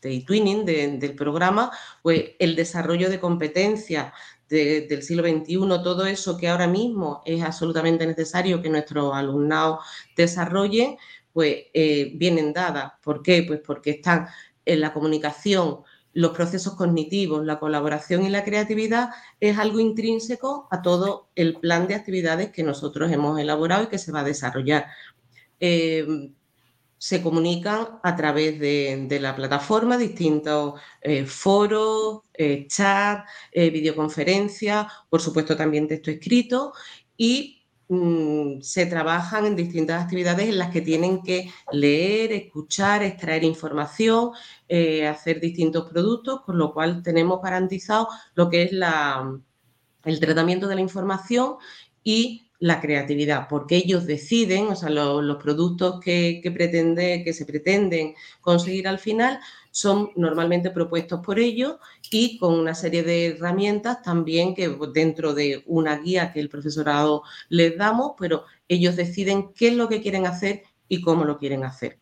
de 0.00 0.20
twinning 0.26 0.64
del 0.64 1.14
programa, 1.14 1.70
pues 2.02 2.30
el 2.38 2.56
desarrollo 2.56 3.10
de 3.10 3.20
competencias 3.20 4.12
del 4.48 5.02
siglo 5.04 5.22
XXI, 5.22 5.56
todo 5.84 6.06
eso 6.06 6.36
que 6.36 6.48
ahora 6.48 6.66
mismo 6.66 7.22
es 7.24 7.40
absolutamente 7.42 8.04
necesario 8.04 8.60
que 8.60 8.68
nuestros 8.68 9.14
alumnados 9.14 9.84
desarrollen, 10.16 10.96
pues 11.32 11.64
eh, 11.74 12.12
vienen 12.14 12.52
dadas. 12.52 12.92
¿Por 13.02 13.22
qué? 13.22 13.44
Pues 13.46 13.60
porque 13.64 13.90
están 13.90 14.28
en 14.64 14.80
la 14.80 14.92
comunicación, 14.92 15.80
los 16.12 16.32
procesos 16.32 16.74
cognitivos, 16.74 17.44
la 17.44 17.58
colaboración 17.58 18.24
y 18.24 18.30
la 18.30 18.44
creatividad 18.44 19.10
es 19.38 19.58
algo 19.58 19.80
intrínseco 19.80 20.68
a 20.70 20.82
todo 20.82 21.30
el 21.34 21.58
plan 21.58 21.86
de 21.86 21.94
actividades 21.94 22.50
que 22.50 22.62
nosotros 22.62 23.12
hemos 23.12 23.38
elaborado 23.38 23.84
y 23.84 23.88
que 23.88 23.98
se 23.98 24.12
va 24.12 24.20
a 24.20 24.24
desarrollar. 24.24 24.86
Eh, 25.60 26.32
se 26.98 27.22
comunican 27.22 28.00
a 28.02 28.14
través 28.14 28.60
de, 28.60 29.18
la 29.20 29.34
plataforma, 29.34 29.96
distintos 29.96 30.78
eh, 31.00 31.24
foros, 31.24 32.22
chat, 32.66 33.24
videoconferencias, 33.54 34.86
por 35.08 35.22
supuesto 35.22 35.56
también 35.56 35.88
texto 35.88 36.10
escrito 36.10 36.74
y 37.16 37.59
Mm, 37.92 38.60
se 38.60 38.86
trabajan 38.86 39.46
en 39.46 39.56
distintas 39.56 40.04
actividades 40.04 40.48
en 40.48 40.58
las 40.58 40.70
que 40.70 40.80
tienen 40.80 41.24
que 41.24 41.50
leer, 41.72 42.30
escuchar, 42.30 43.02
extraer 43.02 43.42
información, 43.42 44.30
eh, 44.68 45.08
hacer 45.08 45.40
distintos 45.40 45.90
productos, 45.90 46.42
con 46.42 46.56
lo 46.56 46.72
cual 46.72 47.02
tenemos 47.02 47.42
garantizado 47.42 48.06
lo 48.36 48.48
que 48.48 48.62
es 48.62 48.70
el 50.04 50.20
tratamiento 50.20 50.68
de 50.68 50.76
la 50.76 50.80
información 50.82 51.56
y 52.04 52.46
la 52.60 52.80
creatividad, 52.80 53.48
porque 53.48 53.78
ellos 53.78 54.06
deciden, 54.06 54.68
o 54.68 54.76
sea, 54.76 54.90
los 54.90 55.42
productos 55.42 55.98
que, 55.98 56.40
pretende, 56.54 57.22
que 57.24 57.32
se 57.32 57.44
pretenden 57.44 58.14
conseguir 58.40 58.86
al 58.86 59.00
final 59.00 59.40
son 59.70 60.10
normalmente 60.16 60.70
propuestos 60.70 61.20
por 61.24 61.38
ellos 61.38 61.76
y 62.10 62.38
con 62.38 62.54
una 62.58 62.74
serie 62.74 63.02
de 63.02 63.26
herramientas 63.28 64.02
también 64.02 64.54
que 64.54 64.76
dentro 64.92 65.34
de 65.34 65.62
una 65.66 65.98
guía 65.98 66.32
que 66.32 66.40
el 66.40 66.48
profesorado 66.48 67.22
les 67.48 67.76
damos, 67.76 68.12
pero 68.18 68.44
ellos 68.68 68.96
deciden 68.96 69.52
qué 69.54 69.68
es 69.68 69.74
lo 69.74 69.88
que 69.88 70.02
quieren 70.02 70.26
hacer 70.26 70.62
y 70.88 71.00
cómo 71.00 71.24
lo 71.24 71.38
quieren 71.38 71.64
hacer. 71.64 71.98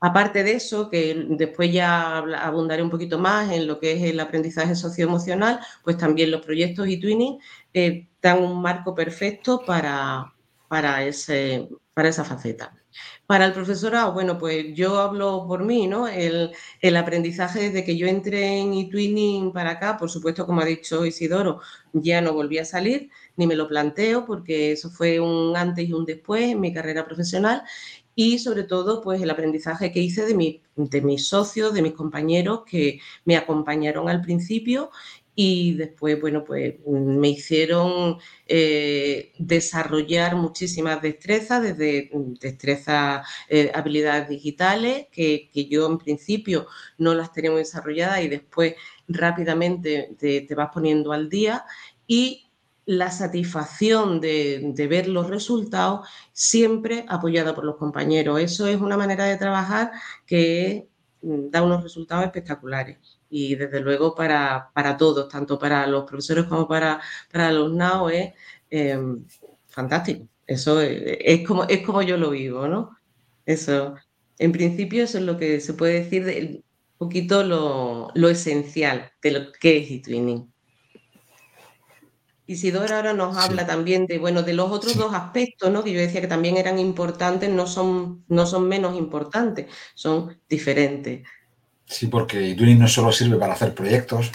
Aparte 0.00 0.44
de 0.44 0.52
eso, 0.52 0.88
que 0.88 1.26
después 1.30 1.72
ya 1.72 2.18
abundaré 2.18 2.82
un 2.82 2.90
poquito 2.90 3.18
más 3.18 3.50
en 3.50 3.66
lo 3.66 3.80
que 3.80 3.92
es 3.92 4.02
el 4.02 4.20
aprendizaje 4.20 4.76
socioemocional, 4.76 5.60
pues 5.82 5.96
también 5.96 6.30
los 6.30 6.42
proyectos 6.42 6.88
y 6.88 7.00
twinning 7.00 7.38
eh, 7.74 8.08
dan 8.22 8.42
un 8.42 8.62
marco 8.62 8.94
perfecto 8.94 9.64
para, 9.66 10.32
para, 10.68 11.04
ese, 11.04 11.68
para 11.94 12.08
esa 12.10 12.24
faceta. 12.24 12.77
Para 13.26 13.44
el 13.44 13.52
profesorado, 13.52 14.12
bueno, 14.12 14.38
pues 14.38 14.74
yo 14.74 14.98
hablo 14.98 15.44
por 15.46 15.64
mí, 15.64 15.86
¿no? 15.86 16.08
El, 16.08 16.52
aprendizaje 16.96 17.60
desde 17.60 17.84
que 17.84 17.96
yo 17.96 18.06
entré 18.06 18.58
en 18.58 18.72
eTwinning 18.72 19.52
para 19.52 19.72
acá, 19.72 19.96
por 19.98 20.10
supuesto, 20.10 20.46
como 20.46 20.62
ha 20.62 20.64
dicho 20.64 21.04
Isidoro, 21.04 21.60
ya 21.92 22.20
no 22.20 22.32
volví 22.32 22.58
a 22.58 22.64
salir, 22.64 23.10
ni 23.36 23.46
me 23.46 23.56
lo 23.56 23.68
planteo, 23.68 24.24
porque 24.24 24.72
eso 24.72 24.90
fue 24.90 25.20
un 25.20 25.56
antes 25.56 25.88
y 25.88 25.92
un 25.92 26.06
después 26.06 26.44
en 26.44 26.60
mi 26.60 26.72
carrera 26.72 27.04
profesional. 27.04 27.62
Y 28.14 28.40
sobre 28.40 28.64
todo, 28.64 29.00
pues 29.00 29.22
el 29.22 29.30
aprendizaje 29.30 29.92
que 29.92 30.00
hice 30.00 30.26
de, 30.26 30.34
mi, 30.34 30.62
de 30.74 31.02
mis 31.02 31.28
socios, 31.28 31.72
de 31.72 31.82
mis 31.82 31.92
compañeros 31.92 32.62
que 32.66 33.00
me 33.24 33.36
acompañaron 33.36 34.08
al 34.08 34.22
principio 34.22 34.90
y 35.40 35.74
después, 35.74 36.20
bueno, 36.20 36.44
pues 36.44 36.74
me 36.84 37.28
hicieron 37.28 38.18
eh, 38.48 39.32
desarrollar 39.38 40.34
muchísimas 40.34 41.00
destrezas, 41.00 41.62
desde 41.62 42.10
destrezas, 42.40 43.24
eh, 43.48 43.70
habilidades 43.72 44.28
digitales, 44.28 45.06
que, 45.12 45.48
yo 45.70 45.86
en 45.86 45.98
principio 45.98 46.66
no 46.98 47.14
las 47.14 47.32
tenemos 47.32 47.60
desarrolladas 47.60 48.20
y 48.22 48.28
después 48.28 48.74
rápidamente 49.06 50.16
te, 50.18 50.54
vas 50.56 50.70
poniendo 50.74 51.12
al 51.12 51.28
día 51.28 51.64
y 52.08 52.50
la 52.84 53.12
satisfacción 53.12 54.20
de, 54.20 54.72
de, 54.74 54.86
ver 54.88 55.06
los 55.06 55.30
resultados 55.30 56.08
siempre 56.32 57.04
apoyada 57.08 57.54
por 57.54 57.64
los 57.64 57.76
compañeros. 57.76 58.40
Eso 58.40 58.66
es 58.66 58.80
una 58.80 58.96
manera 58.96 59.24
de 59.26 59.36
trabajar 59.36 59.92
que 60.26 60.88
mm, 61.22 61.50
da 61.50 61.62
unos 61.62 61.84
resultados 61.84 62.24
espectaculares 62.24 63.17
y 63.30 63.54
desde 63.54 63.80
luego 63.80 64.14
para, 64.14 64.70
todos, 64.98 65.28
tanto 65.28 65.58
para 65.58 65.86
los 65.86 66.04
profesores 66.04 66.44
como 66.44 66.66
para, 66.66 67.00
para 67.30 67.52
los 67.52 67.66
alumnados, 67.66 68.12
es 68.12 68.34
em, 68.70 69.24
fantástico. 69.66 70.26
Eso 70.46 70.80
es, 70.80 71.46
como, 71.46 71.64
es 71.64 71.84
como 71.84 72.00
yo 72.02 72.16
lo 72.16 72.30
vivo, 72.30 72.66
¿no? 72.68 72.96
Eso, 73.44 73.94
en 74.38 74.52
principio, 74.52 75.04
eso 75.04 75.18
es 75.18 75.24
lo 75.24 75.36
que 75.36 75.60
se 75.60 75.74
puede 75.74 76.02
decir 76.04 76.24
de 76.24 76.64
un 76.98 77.06
poquito 77.06 77.44
lo, 77.44 78.28
esencial 78.30 79.12
de 79.22 79.30
lo 79.30 79.52
que 79.52 79.78
es 79.78 79.90
eTwinning. 79.90 80.52
Isidora 82.46 82.96
ahora 82.96 83.12
nos 83.12 83.36
habla 83.36 83.66
también 83.66 84.06
de, 84.06 84.18
bueno, 84.18 84.42
de 84.42 84.54
los 84.54 84.70
otros 84.70 84.96
dos 84.96 85.12
aspectos, 85.12 85.70
¿no? 85.70 85.84
Que 85.84 85.92
yo 85.92 86.00
decía 86.00 86.22
que 86.22 86.26
también 86.26 86.56
eran 86.56 86.78
importantes, 86.78 87.50
no 87.50 87.66
son, 87.66 88.24
no 88.28 88.46
son 88.46 88.68
menos 88.68 88.96
importantes, 88.96 89.66
son 89.94 90.40
diferentes. 90.48 91.28
Sí, 91.88 92.06
porque 92.08 92.54
Turing 92.54 92.78
no 92.78 92.86
solo 92.86 93.10
sirve 93.10 93.38
para 93.38 93.54
hacer 93.54 93.74
proyectos, 93.74 94.30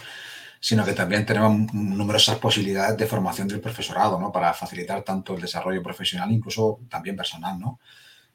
sino 0.60 0.84
que 0.84 0.94
también 0.94 1.26
tenemos 1.26 1.72
numerosas 1.74 2.38
posibilidades 2.40 2.98
de 2.98 3.06
formación 3.06 3.48
del 3.48 3.62
profesorado, 3.62 4.20
¿no? 4.20 4.32
Para 4.32 4.54
facilitar 4.54 5.04
tanto 5.04 5.36
el 5.36 5.42
desarrollo 5.42 5.84
profesional, 5.84 6.32
incluso 6.32 6.80
también 6.90 7.16
personal, 7.16 7.60
¿no? 7.60 7.80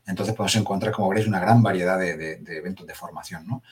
Entonces 0.06 0.34
podemos 0.36 0.54
encontrar, 0.56 0.92
como 0.92 1.08
veréis, 1.08 1.26
una 1.26 1.40
gran 1.40 1.62
variedad 1.62 1.98
de, 1.98 2.40
eventos 2.46 2.86
de 2.86 2.94
formación, 2.94 3.46
¿no? 3.46 3.62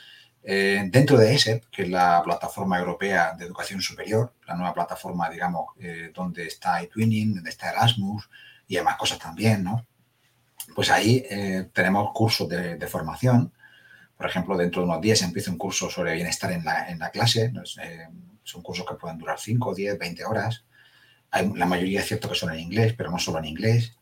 Eh, 0.43 0.89
dentro 0.91 1.17
de 1.17 1.35
ESEP, 1.35 1.67
que 1.71 1.83
es 1.83 1.89
la 1.91 2.23
plataforma 2.25 2.79
europea 2.79 3.35
de 3.39 3.45
educación 3.45 3.81
superior, 3.81 4.35
la 4.47 4.57
nueva 4.57 4.75
plataforma, 4.75 5.31
digamos, 5.31 5.75
eh, 5.79 6.11
donde 6.15 6.47
está 6.47 6.81
eTwinning, 6.83 7.37
donde 7.37 7.51
está 7.51 7.71
Erasmus 7.71 8.29
y 8.67 8.77
demás 8.77 8.97
cosas 8.97 9.19
también, 9.19 9.63
¿no? 9.63 9.87
Pues 10.75 10.91
ahí 10.91 11.25
eh, 11.31 11.69
tenemos 11.73 12.11
cursos 12.13 12.49
de 12.49 12.87
formación 12.89 13.53
por 14.17 14.27
ejemplo, 14.27 14.57
dentro 14.57 14.83
de 14.83 14.89
unos 14.89 15.01
días 15.01 15.21
empieza 15.23 15.51
un 15.51 15.59
curso 15.59 15.91
sobre 15.91 16.15
bienestar 16.15 16.51
en 16.53 16.65
la, 16.65 16.89
en 16.89 16.99
la 16.99 17.11
clase. 17.11 17.53
Eh, 17.83 18.09
son 18.43 18.63
cursos 18.63 18.87
que 18.87 18.95
pueden 18.95 19.19
durar 19.19 19.39
5, 19.39 19.75
10, 19.75 19.99
20 19.99 20.25
horas. 20.25 20.65
Hay, 21.31 21.53
la 21.55 21.67
mayoría 21.67 22.01
es 22.01 22.07
cierto 22.07 22.29
que 22.29 22.35
son 22.35 22.53
en 22.53 22.61
inglés, 22.61 22.95
pero 22.97 23.11
no 23.11 23.19
solo 23.19 23.39
en 23.39 23.45
inglés. 23.45 23.95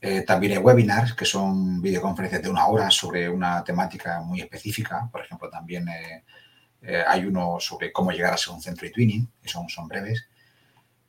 Eh, 0.00 0.22
también 0.22 0.52
hay 0.52 0.58
webinars, 0.58 1.14
que 1.14 1.24
son 1.24 1.80
videoconferencias 1.80 2.42
de 2.42 2.50
una 2.50 2.66
hora 2.66 2.90
sobre 2.90 3.28
una 3.28 3.64
temática 3.64 4.20
muy 4.20 4.40
específica. 4.42 5.08
Por 5.10 5.22
ejemplo, 5.22 5.48
también 5.48 5.88
eh, 5.88 7.02
hay 7.06 7.24
uno 7.24 7.56
sobre 7.58 7.90
cómo 7.90 8.12
llegar 8.12 8.34
a 8.34 8.36
ser 8.36 8.52
un 8.52 8.60
centro 8.60 8.86
de 8.86 8.92
twinning, 8.92 9.30
que 9.42 9.48
son, 9.48 9.66
son 9.70 9.88
breves. 9.88 10.28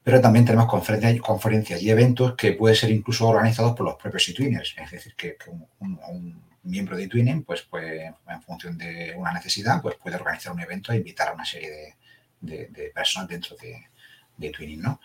Pero 0.01 0.21
también 0.21 0.45
tenemos 0.45 0.67
conferencias, 0.67 1.19
conferencias 1.19 1.81
y 1.81 1.89
eventos 1.89 2.35
que 2.35 2.53
pueden 2.53 2.77
ser 2.77 2.89
incluso 2.89 3.27
organizados 3.27 3.75
por 3.75 3.85
los 3.85 3.95
propios 3.95 4.29
e-twinners. 4.29 4.75
Es 4.77 4.91
decir, 4.91 5.13
que, 5.15 5.35
un 5.79 5.99
miembro 6.69 6.95
de 6.97 7.07
Twinning, 7.07 7.43
pues, 7.43 7.61
pues 7.63 8.13
en 8.27 8.41
función 8.41 8.77
de 8.77 9.13
una 9.17 9.33
necesidad, 9.33 9.81
pues 9.81 9.95
puede 9.95 10.15
organizar 10.15 10.51
un 10.53 10.59
evento 10.59 10.91
e 10.91 10.97
invitar 10.97 11.29
a 11.29 11.33
una 11.33 11.45
serie 11.45 11.95
de, 12.41 12.91
personas 12.93 13.29
dentro 13.29 13.55
de, 13.57 13.87
de, 14.37 14.49
Twinning, 14.49 14.81
¿no? 14.81 15.01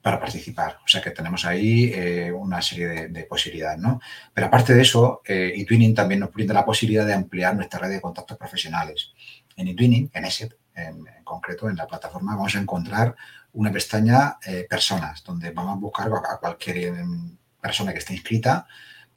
Para 0.00 0.20
participar. 0.20 0.78
O 0.84 0.88
sea 0.88 1.02
que 1.02 1.10
tenemos 1.10 1.44
ahí 1.44 1.92
eh, 1.92 2.32
una 2.32 2.62
serie 2.62 3.08
de, 3.08 3.24
posibilidades, 3.24 3.78
¿no? 3.78 4.00
Pero 4.32 4.46
aparte 4.46 4.74
de 4.74 4.82
eso, 4.82 5.22
eh, 5.26 5.52
eTwinning 5.56 5.94
también 5.94 6.20
nos 6.20 6.32
brinda 6.32 6.54
la 6.54 6.64
posibilidad 6.64 7.06
de 7.06 7.14
ampliar 7.14 7.56
nuestra 7.56 7.80
red 7.80 7.90
de 7.90 8.00
contactos 8.00 8.38
profesionales. 8.38 9.12
En 9.56 9.68
eTwinning, 9.68 10.10
en 10.14 10.24
ESET 10.24 10.56
en, 10.76 11.04
concreto, 11.24 11.68
en 11.68 11.76
la 11.76 11.86
plataforma, 11.86 12.36
vamos 12.36 12.54
a 12.54 12.60
encontrar 12.60 13.16
una 13.54 13.72
pestaña 13.72 14.38
eh, 14.46 14.66
personas, 14.68 15.24
donde 15.24 15.50
vamos 15.50 15.76
a 15.76 15.80
buscar 15.80 16.08
a 16.08 16.36
cualquier 16.38 16.76
em, 16.78 17.36
persona 17.60 17.92
que 17.92 17.98
esté 17.98 18.12
inscrita 18.12 18.66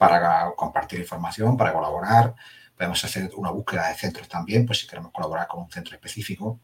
para 0.00 0.50
compartir 0.56 0.98
información, 0.98 1.58
para 1.58 1.74
colaborar. 1.74 2.34
Podemos 2.74 3.04
hacer 3.04 3.30
una 3.36 3.50
búsqueda 3.50 3.88
de 3.88 3.94
centros 3.96 4.30
también, 4.30 4.64
pues 4.64 4.78
si 4.78 4.86
queremos 4.86 5.12
colaborar 5.12 5.46
con 5.46 5.60
un 5.60 5.70
centro 5.70 5.94
específico. 5.94 6.58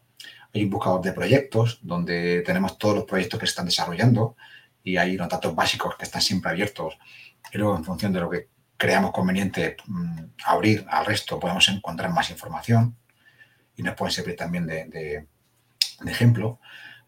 Hay 0.51 0.63
un 0.63 0.71
buscador 0.71 1.03
de 1.03 1.13
proyectos 1.13 1.77
donde 1.83 2.41
tenemos 2.41 2.79
todos 2.79 2.95
los 2.95 3.03
proyectos 3.03 3.39
que 3.39 3.45
se 3.45 3.51
están 3.51 3.67
desarrollando 3.67 4.35
y 4.83 4.97
hay 4.97 5.13
unos 5.13 5.29
datos 5.29 5.53
básicos 5.53 5.95
que 5.95 6.05
están 6.05 6.23
siempre 6.23 6.49
abiertos. 6.49 6.97
Y 7.53 7.59
luego, 7.59 7.77
en 7.77 7.83
función 7.83 8.11
de 8.11 8.21
lo 8.21 8.27
que 8.27 8.49
creamos 8.75 9.11
conveniente 9.11 9.77
mm, 9.85 10.19
abrir 10.43 10.83
al 10.89 11.05
resto, 11.05 11.39
podemos 11.39 11.69
encontrar 11.69 12.11
más 12.11 12.31
información 12.31 12.97
y 13.75 13.83
nos 13.83 13.93
pueden 13.93 14.13
servir 14.13 14.35
también 14.35 14.65
de, 14.65 15.27
ejemplo. 16.07 16.59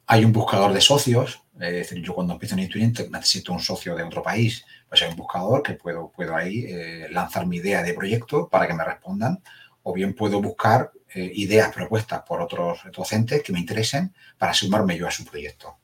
Hay 0.05 0.24
un 0.25 0.31
buscador 0.31 0.74
de 0.74 0.81
socios, 0.81 1.41
es 1.59 1.74
decir, 1.74 2.03
yo 2.03 2.13
cuando 2.13 2.33
empiezo 2.33 2.53
en 2.53 2.59
eTwinning 2.59 3.12
necesito 3.12 3.51
un 3.51 3.62
socio 3.62 3.95
de 3.95 4.03
otro 4.03 4.21
país, 4.21 4.63
pues 4.89 5.03
hay 5.03 5.10
un 5.10 5.15
buscador 5.15 5.62
que 5.62 5.74
puedo, 5.75 6.12
puedo 6.12 6.36
ahí 6.36 6.65
eh, 6.67 7.08
lanzar 7.12 7.46
mi 7.46 7.58
idea 7.58 7.84
de 7.84 7.93
proyecto 7.93 8.50
para 8.50 8.67
que 8.67 8.74
me 8.74 8.84
respondan 8.84 9.41
o 9.84 9.93
bien 9.93 10.15
puedo 10.15 10.41
buscar 10.41 10.91
eh, 11.13 11.31
ideas 11.36 11.72
propuestas 11.74 12.24
por 12.24 12.41
otros 12.41 12.79
docentes 12.91 13.43
que 13.43 13.53
me 13.53 13.60
interesen 13.60 14.13
para 14.38 14.53
sumarme 14.53 14.98
yo 14.98 15.08
a 15.08 15.12
su 15.12 15.24
proyecto. 15.25 15.77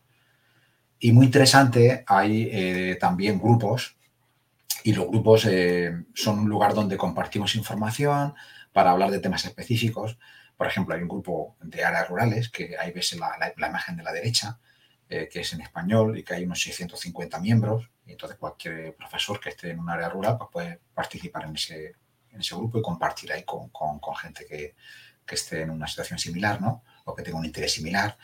Y 0.99 1.11
muy 1.11 1.27
interesante, 1.27 2.03
hay 2.07 2.49
eh, 2.51 2.97
también 2.99 3.39
grupos 3.39 3.95
y 4.83 4.93
los 4.93 5.07
grupos 5.07 5.47
son 6.13 6.39
un 6.39 6.49
lugar 6.49 6.75
donde 6.75 6.95
compartimos 6.95 7.55
información 7.55 8.35
para 8.71 8.91
hablar 8.91 9.09
de 9.09 9.19
temas 9.19 9.43
específicos. 9.45 10.19
Por 10.55 10.67
ejemplo, 10.67 10.93
hay 10.93 11.01
un 11.01 11.07
grupo 11.07 11.55
de 11.59 11.83
áreas 11.83 12.07
rurales, 12.07 12.49
que 12.49 12.75
ahí 12.79 12.91
ves 12.91 13.17
la, 13.17 13.35
la, 13.57 13.67
imagen 13.67 13.97
de 13.97 14.03
la 14.03 14.13
derecha, 14.13 14.59
que 15.09 15.27
es 15.33 15.53
en 15.53 15.61
español 15.61 16.19
y 16.19 16.23
que 16.23 16.35
hay 16.35 16.43
unos 16.43 16.61
650 16.61 17.39
miembros. 17.39 17.89
Y 18.05 18.11
entonces 18.11 18.37
cualquier 18.37 18.95
profesor 18.95 19.39
que 19.39 19.49
esté 19.49 19.71
en 19.71 19.79
un 19.79 19.89
área 19.89 20.09
rural 20.09 20.37
pues 20.37 20.49
puede 20.51 20.79
participar 20.93 21.45
en 21.45 21.55
ese, 21.55 21.95
en 22.31 22.39
ese 22.39 22.55
grupo 22.55 22.79
y 22.79 22.81
compartir 22.81 23.31
ahí 23.31 23.43
con, 23.43 23.69
gente 24.15 24.45
que, 24.45 24.75
esté 25.27 25.61
en 25.61 25.71
una 25.71 25.87
situación 25.87 26.19
similar, 26.19 26.61
¿no? 26.61 26.83
O 27.05 27.15
que 27.15 27.23
tenga 27.23 27.39
un 27.39 27.45
interés 27.45 27.73
similar. 27.73 28.15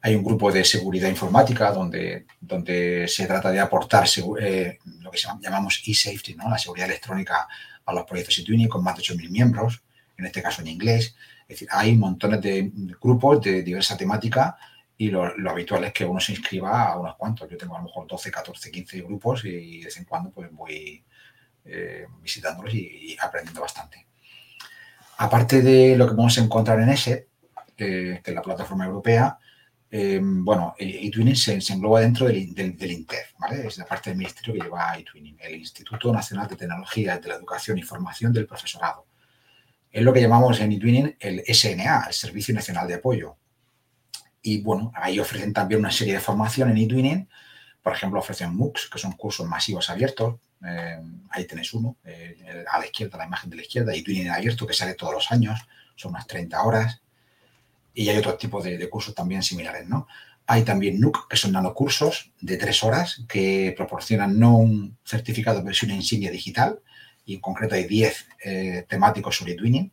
Hay 0.00 0.16
un 0.16 0.24
grupo 0.24 0.50
de 0.50 0.64
seguridad 0.64 1.08
informática 1.08 1.70
donde, 1.70 2.26
donde 2.40 3.06
se 3.06 3.26
trata 3.26 3.52
de 3.52 3.60
aportar 3.60 4.06
eh, 4.40 4.78
lo 5.00 5.10
que 5.10 5.18
llamamos 5.40 5.80
e-safety, 5.86 6.34
¿no? 6.34 6.50
La 6.50 6.58
seguridad 6.58 6.88
electrónica 6.88 7.46
a 7.84 7.92
los 7.92 8.04
proyectos 8.04 8.38
eTwinning 8.38 8.68
con 8.68 8.82
más 8.82 8.96
de 8.96 9.02
8.000 9.02 9.30
miembros, 9.30 9.82
en 10.16 10.26
este 10.26 10.42
caso 10.42 10.62
en 10.62 10.68
inglés. 10.68 11.14
Es 11.42 11.48
decir, 11.48 11.68
hay 11.70 11.96
montones 11.96 12.42
de 12.42 12.70
grupos 13.00 13.40
de 13.40 13.62
diversa 13.62 13.96
temática 13.96 14.58
y 15.00 15.10
lo, 15.10 15.32
habitual 15.48 15.84
es 15.84 15.92
que 15.92 16.04
uno 16.04 16.18
se 16.18 16.32
inscriba 16.32 16.88
a 16.88 16.98
unos 16.98 17.14
cuantos. 17.16 17.48
Yo 17.48 17.56
tengo 17.56 17.76
a 17.76 17.78
lo 17.78 17.84
mejor 17.84 18.08
12, 18.08 18.32
14, 18.32 18.70
15 18.70 19.02
grupos 19.02 19.44
y 19.44 19.78
de 19.78 19.84
vez 19.84 19.96
en 19.96 20.04
cuando 20.04 20.32
pues 20.32 20.50
voy 20.52 21.04
eh, 21.64 22.06
visitándolos 22.20 22.74
y, 22.74 23.16
aprendiendo 23.20 23.60
bastante. 23.60 24.08
Aparte 25.18 25.62
de 25.62 25.96
lo 25.96 26.04
que 26.06 26.14
podemos 26.14 26.36
encontrar 26.38 26.80
en 26.80 26.88
ese, 26.88 27.28
que 27.76 28.20
es 28.24 28.34
la 28.34 28.42
plataforma 28.42 28.86
europea, 28.86 29.38
eh, 29.90 30.20
bueno, 30.20 30.74
eTwinning 30.76 31.36
se, 31.36 31.58
engloba 31.72 32.00
dentro 32.00 32.26
del, 32.26 32.52
del, 32.54 32.90
INTER, 32.90 33.26
¿vale? 33.38 33.68
Es 33.68 33.78
la 33.78 33.86
parte 33.86 34.10
del 34.10 34.18
ministerio 34.18 34.54
que 34.54 34.60
lleva 34.60 34.98
eTwinning, 34.98 35.38
el 35.40 35.54
Instituto 35.54 36.12
Nacional 36.12 36.48
de 36.48 36.56
Tecnología 36.56 37.18
de 37.18 37.28
la 37.28 37.36
Educación 37.36 37.78
y 37.78 37.82
Formación 37.82 38.32
del 38.32 38.46
Profesorado. 38.46 39.06
Es 39.90 40.02
lo 40.02 40.12
que 40.12 40.20
llamamos 40.20 40.60
en 40.60 40.72
eTwinning 40.72 41.16
el 41.20 41.42
SNA, 41.46 42.06
el 42.08 42.12
Servicio 42.12 42.52
Nacional 42.52 42.88
de 42.88 42.94
Apoyo. 42.94 43.36
Y 44.42 44.62
bueno, 44.62 44.92
ahí 44.94 45.18
ofrecen 45.18 45.52
también 45.52 45.80
una 45.80 45.90
serie 45.90 46.14
de 46.14 46.20
formación 46.20 46.70
en 46.70 46.78
eTwinning. 46.78 47.28
Por 47.82 47.92
ejemplo, 47.92 48.20
ofrecen 48.20 48.54
MOOCs, 48.54 48.88
que 48.90 48.98
son 48.98 49.12
cursos 49.12 49.46
masivos 49.46 49.90
abiertos, 49.90 50.36
eh, 50.66 51.00
ahí 51.30 51.46
tenéis 51.46 51.72
uno, 51.72 51.96
eh, 52.04 52.64
a 52.70 52.78
la 52.78 52.86
izquierda, 52.86 53.18
la 53.18 53.26
imagen 53.26 53.50
de 53.50 53.56
la 53.56 53.62
izquierda, 53.62 53.94
y 53.94 54.02
Twinning 54.02 54.30
abierto 54.30 54.66
que 54.66 54.74
sale 54.74 54.94
todos 54.94 55.12
los 55.14 55.30
años, 55.30 55.60
son 55.96 56.12
unas 56.12 56.26
30 56.26 56.62
horas. 56.62 57.02
Y 57.94 58.08
hay 58.08 58.18
otro 58.18 58.36
tipo 58.36 58.62
de, 58.62 58.88
cursos 58.88 59.14
también 59.14 59.42
similares, 59.42 59.88
¿no? 59.88 60.06
Hay 60.46 60.62
también 60.62 61.00
NUC, 61.00 61.28
que 61.28 61.36
son 61.36 61.52
nanocursos 61.52 62.32
de 62.40 62.56
tres 62.56 62.82
horas 62.82 63.22
que 63.28 63.74
proporcionan 63.76 64.38
no 64.38 64.56
un 64.56 64.96
certificado, 65.04 65.62
pero 65.62 65.74
sí 65.74 65.86
una 65.86 65.94
insignia 65.94 66.30
digital. 66.30 66.80
Y 67.24 67.34
en 67.34 67.40
concreto 67.40 67.74
hay 67.74 67.84
10 67.84 68.28
eh, 68.44 68.86
temáticos 68.88 69.36
sobre 69.36 69.54
Twinning. 69.54 69.92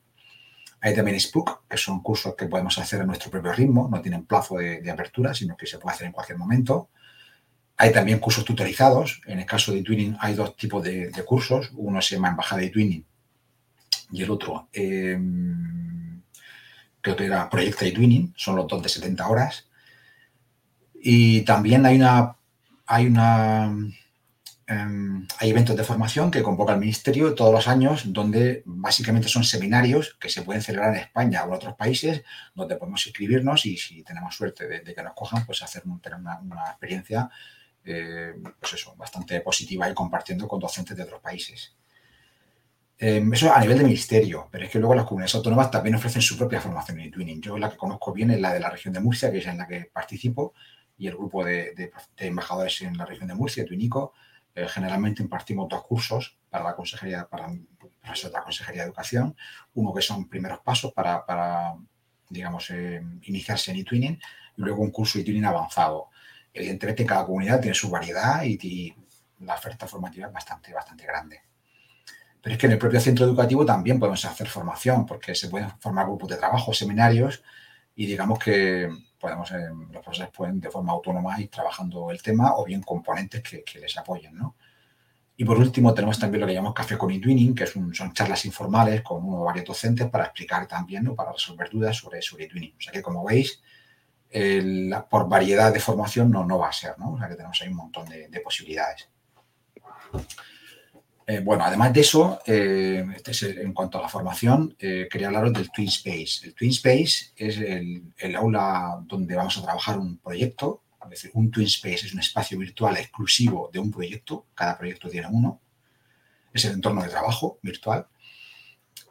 Hay 0.85 0.93
también 0.93 1.19
Spook, 1.19 1.67
que 1.67 1.77
son 1.77 1.99
cursos 2.01 2.35
que 2.35 2.45
podemos 2.45 2.77
hacer 2.77 3.01
a 3.01 3.05
nuestro 3.05 3.31
propio 3.31 3.51
ritmo, 3.53 3.89
no 3.91 4.01
tienen 4.01 4.27
plazo 4.27 4.57
de, 4.57 4.87
apertura, 4.91 5.33
sino 5.33 5.57
que 5.57 5.65
se 5.65 5.79
puede 5.79 5.95
hacer 5.95 6.05
en 6.05 6.13
cualquier 6.13 6.37
momento. 6.37 6.89
Hay 7.77 7.91
también 7.91 8.19
cursos 8.19 8.45
tutorizados. 8.45 9.19
En 9.25 9.39
el 9.39 9.47
caso 9.47 9.73
de 9.73 9.81
Twinning 9.81 10.15
hay 10.19 10.35
dos 10.35 10.55
tipos 10.55 10.83
de, 10.83 11.11
cursos. 11.25 11.71
Uno 11.73 11.99
se 12.03 12.13
llama 12.13 12.29
Embajada 12.29 12.61
de 12.61 12.69
Twinning 12.69 13.03
y 14.11 14.21
el 14.21 14.29
otro, 14.29 14.69
eh, 14.71 15.19
que 17.01 17.15
era 17.17 17.49
Proyecta 17.49 17.85
de 17.85 17.91
Twinning. 17.91 18.35
Son 18.37 18.55
los 18.55 18.67
dos 18.67 18.83
de 18.83 18.89
70 18.89 19.27
horas. 19.27 19.67
Y 20.93 21.41
también 21.41 21.83
hay 21.87 21.95
una, 21.95 22.35
hay 22.85 23.07
una, 23.07 23.75
em, 24.67 25.27
hay 25.39 25.49
eventos 25.49 25.75
de 25.75 25.83
formación 25.83 26.31
que 26.31 26.43
convoca 26.43 26.73
el 26.73 26.79
Ministerio 26.79 27.35
todos 27.35 27.53
los 27.53 27.67
años, 27.67 28.13
donde 28.13 28.63
básicamente 28.65 29.27
son 29.27 29.43
seminarios 29.43 30.17
que 30.19 30.29
se 30.29 30.41
pueden 30.41 30.61
celebrar 30.61 30.93
en 30.95 31.01
España 31.01 31.43
o 31.43 31.47
en 31.47 31.53
otros 31.53 31.75
países, 31.75 32.23
donde 32.53 32.75
podemos 32.75 33.05
inscribirnos 33.05 33.65
y 33.65 33.77
si 33.77 34.03
tenemos 34.03 34.35
suerte 34.35 34.67
de, 34.67 34.93
que 34.93 35.03
nos 35.03 35.13
cojan, 35.13 35.45
pues 35.45 35.61
hacer 35.61 35.83
tener 36.01 36.19
una, 36.19 36.69
experiencia 36.69 37.29
eh, 37.83 38.33
pues 38.59 38.73
eso, 38.73 38.95
bastante 38.95 39.41
positiva 39.41 39.89
y 39.89 39.93
compartiendo 39.93 40.47
con 40.47 40.59
docentes 40.59 40.97
de 40.97 41.03
otros 41.03 41.21
países. 41.21 41.75
Eh, 42.97 43.21
eso 43.33 43.53
a 43.53 43.59
nivel 43.59 43.77
de 43.77 43.83
ministerio, 43.83 44.47
pero 44.49 44.65
es 44.65 44.71
que 44.71 44.79
luego 44.79 44.95
las 44.95 45.05
comunidades 45.05 45.35
autónomas 45.35 45.69
también 45.69 45.95
ofrecen 45.95 46.21
su 46.21 46.37
propia 46.37 46.61
formación 46.61 46.99
en 47.01 47.11
Twinning. 47.11 47.41
Yo 47.41 47.57
la 47.57 47.69
que 47.69 47.75
conozco 47.75 48.13
bien 48.13 48.31
es 48.31 48.39
la 48.39 48.53
de 48.53 48.59
la 48.61 48.69
región 48.69 48.93
de 48.93 49.01
Murcia, 49.01 49.31
que 49.31 49.39
es 49.39 49.45
en 49.47 49.57
la 49.57 49.67
que 49.67 49.89
participo, 49.91 50.53
y 50.97 51.07
el 51.07 51.15
grupo 51.15 51.43
de, 51.43 51.91
embajadores 52.17 52.81
en 52.81 52.97
la 52.97 53.05
región 53.05 53.27
de 53.27 53.35
Murcia, 53.35 53.65
Twinico, 53.65 54.13
eh, 54.55 54.67
generalmente 54.67 55.21
impartimos 55.21 55.69
dos 55.69 55.83
cursos 55.83 56.37
para 56.49 56.63
la 56.63 56.75
consejería, 56.75 57.27
para, 57.27 57.49
la 57.49 58.43
consejería 58.43 58.81
de 58.81 58.87
educación, 58.87 59.35
uno 59.75 59.93
que 59.93 60.01
son 60.01 60.27
primeros 60.27 60.59
pasos 60.59 60.93
para, 60.93 61.75
digamos, 62.29 62.71
iniciarse 63.23 63.71
en 63.71 63.77
eTwinning, 63.77 64.19
y 64.57 64.61
luego 64.61 64.81
un 64.81 64.91
curso 64.91 65.19
eTwinning 65.19 65.45
avanzado 65.45 66.09
evidentemente 66.55 67.05
cada 67.05 67.25
comunidad 67.25 67.59
tiene 67.59 67.75
su 67.75 67.89
variedad 67.89 68.43
y, 68.43 68.95
la 69.41 69.55
oferta 69.55 69.85
formativa 69.85 70.27
es 70.27 70.33
bastante, 70.33 70.73
bastante 70.73 71.05
grande. 71.05 71.41
Pero 72.41 72.53
es 72.53 72.59
que 72.59 72.67
en 72.67 72.71
el 72.71 72.79
propio 72.79 73.01
centro 73.01 73.25
educativo 73.25 73.65
también 73.65 73.99
podemos 73.99 74.23
hacer 74.23 74.47
formación, 74.47 75.05
porque 75.05 75.35
se 75.35 75.49
pueden 75.49 75.69
formar 75.77 76.05
grupos 76.05 76.29
de 76.29 76.37
trabajo, 76.37 76.73
seminarios, 76.73 77.43
y 77.95 78.05
digamos 78.05 78.39
que 78.39 78.89
podemos, 79.19 79.51
eh, 79.51 79.67
los 79.91 80.03
profesores 80.03 80.31
pueden 80.31 80.59
de 80.59 80.69
forma 80.69 80.93
autónoma 80.93 81.39
ir 81.39 81.49
trabajando 81.49 82.11
el 82.11 82.21
tema 82.21 82.55
o 82.55 82.65
bien 82.65 82.81
componentes 82.81 83.41
que, 83.41 83.79
les 83.79 83.97
apoyen, 83.97 84.35
¿no? 84.35 84.55
Y 85.37 85.43
por 85.43 85.57
último 85.57 85.93
tenemos 85.93 86.17
también 86.17 86.41
lo 86.41 86.47
que 86.47 86.53
llamamos 86.53 86.73
café 86.73 86.97
con 86.97 87.09
Twinning, 87.19 87.53
que 87.53 87.67
son 87.67 87.91
charlas 88.13 88.45
informales 88.45 89.01
con 89.01 89.23
uno 89.23 89.41
o 89.41 89.43
varios 89.43 89.65
docentes 89.65 90.09
para 90.09 90.25
explicar 90.25 90.65
también 90.65 91.07
o 91.09 91.15
para 91.15 91.33
resolver 91.33 91.69
dudas 91.69 91.97
sobre, 91.97 92.21
sobre 92.21 92.47
Twinning. 92.47 92.75
O 92.77 92.81
sea 92.81 92.93
que 92.93 93.01
como 93.01 93.25
veis, 93.25 93.61
por 95.09 95.29
variedad 95.29 95.73
de 95.73 95.79
formación 95.79 96.31
no, 96.31 96.45
no 96.45 96.57
va 96.57 96.69
a 96.69 96.73
ser, 96.73 96.97
¿no? 96.99 97.13
O 97.13 97.17
sea 97.17 97.27
que 97.27 97.35
tenemos 97.35 97.61
ahí 97.61 97.69
un 97.69 97.75
montón 97.75 98.07
de, 98.09 98.41
posibilidades. 98.43 99.09
Eh, 101.27 101.39
bueno, 101.39 101.63
además 101.63 101.91
de 101.91 102.01
eso, 102.01 102.39
eh, 102.45 103.03
este 103.15 103.61
en 103.61 103.73
cuanto 103.73 103.97
a 103.97 104.01
la 104.01 104.09
formación, 104.09 104.75
eh, 104.77 105.07
quería 105.09 105.27
hablaros 105.27 105.53
del 105.53 105.71
Twin 105.71 105.87
Space. 105.87 106.45
El 106.45 106.53
Twin 106.53 106.69
Space 106.69 107.33
es 107.35 107.57
el, 107.57 108.35
aula 108.35 109.01
donde 109.03 109.35
vamos 109.35 109.57
a 109.57 109.63
trabajar 109.63 109.97
un 109.97 110.17
proyecto. 110.17 110.83
Es 111.11 111.29
un 111.33 111.51
Twin 111.51 111.67
Space 111.67 112.07
es 112.07 112.13
un 112.13 112.19
espacio 112.19 112.57
virtual 112.57 112.97
exclusivo 112.97 113.69
de 113.71 113.79
un 113.79 113.91
proyecto. 113.91 114.47
Cada 114.53 114.77
proyecto 114.77 115.09
tiene 115.09 115.27
uno. 115.31 115.61
Es 116.53 116.65
el 116.65 116.73
entorno 116.73 117.01
de 117.03 117.09
trabajo 117.09 117.59
virtual. 117.61 118.07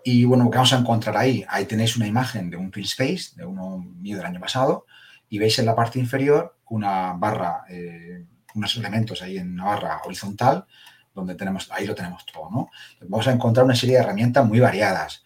Y 0.05 0.25
bueno, 0.25 0.51
¿qué 0.51 0.57
vamos 0.57 0.73
a 0.73 0.79
encontrar 0.79 1.17
ahí? 1.17 1.45
Ahí 1.49 1.67
tenéis 1.67 1.97
una 1.97 2.07
imagen 2.07 2.51
de 2.51 2.57
un 2.57 2.71
Twin 2.71 2.85
Space, 2.85 3.33
de 3.37 3.45
uno 3.45 3.79
mío 3.79 4.19
del 4.19 4.27
año 4.27 4.41
pasado, 4.41 4.87
y 5.29 5.39
veis 5.39 5.59
en 5.59 5.67
la 5.67 5.75
parte 5.75 5.99
inferior 5.99 6.59
una 6.69 7.15
barra, 7.15 7.65
eh, 7.69 8.25
unos 8.55 8.77
elementos 8.77 9.23
ahí 9.23 9.39
en 9.39 9.53
una 9.53 9.65
barra 9.65 10.01
horizontal, 10.05 10.67
donde 11.15 11.35
tenemos, 11.35 11.71
ahí 11.71 11.87
lo 11.87 11.95
tenemos 11.95 12.27
todo, 12.27 12.51
¿no? 12.51 12.71
Vamos 13.03 13.29
a 13.29 13.33
encontrar 13.33 13.65
una 13.65 13.77
serie 13.77 13.97
de 13.97 14.03
herramientas 14.03 14.45
muy 14.47 14.61
variadas. 14.61 15.25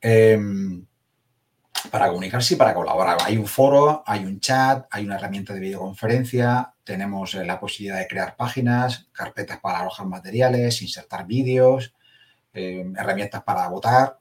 Em, 0.00 0.86
para 1.90 2.08
comunicarse 2.08 2.54
y 2.54 2.56
para 2.56 2.74
colaborar. 2.74 3.18
Hay 3.24 3.36
un 3.36 3.46
foro, 3.46 4.02
hay 4.06 4.24
un 4.24 4.40
chat, 4.40 4.86
hay 4.90 5.04
una 5.04 5.16
herramienta 5.16 5.52
de 5.52 5.60
videoconferencia, 5.60 6.74
tenemos 6.82 7.34
eh, 7.34 7.44
la 7.44 7.60
posibilidad 7.60 7.98
de 7.98 8.06
crear 8.06 8.36
páginas, 8.36 9.08
carpetas 9.12 9.60
para 9.60 9.80
alojar 9.80 10.06
materiales, 10.06 10.80
insertar 10.82 11.26
vídeos, 11.26 11.94
em, 12.52 12.96
herramientas 12.96 13.42
para 13.42 13.68
votar 13.68 14.18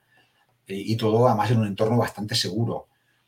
y 0.65 0.95
todo 0.95 1.27
además 1.27 1.51
en 1.51 1.59
un 1.59 1.67
entorno 1.67 1.97
bastante 1.97 2.35
seguro. 2.35 2.87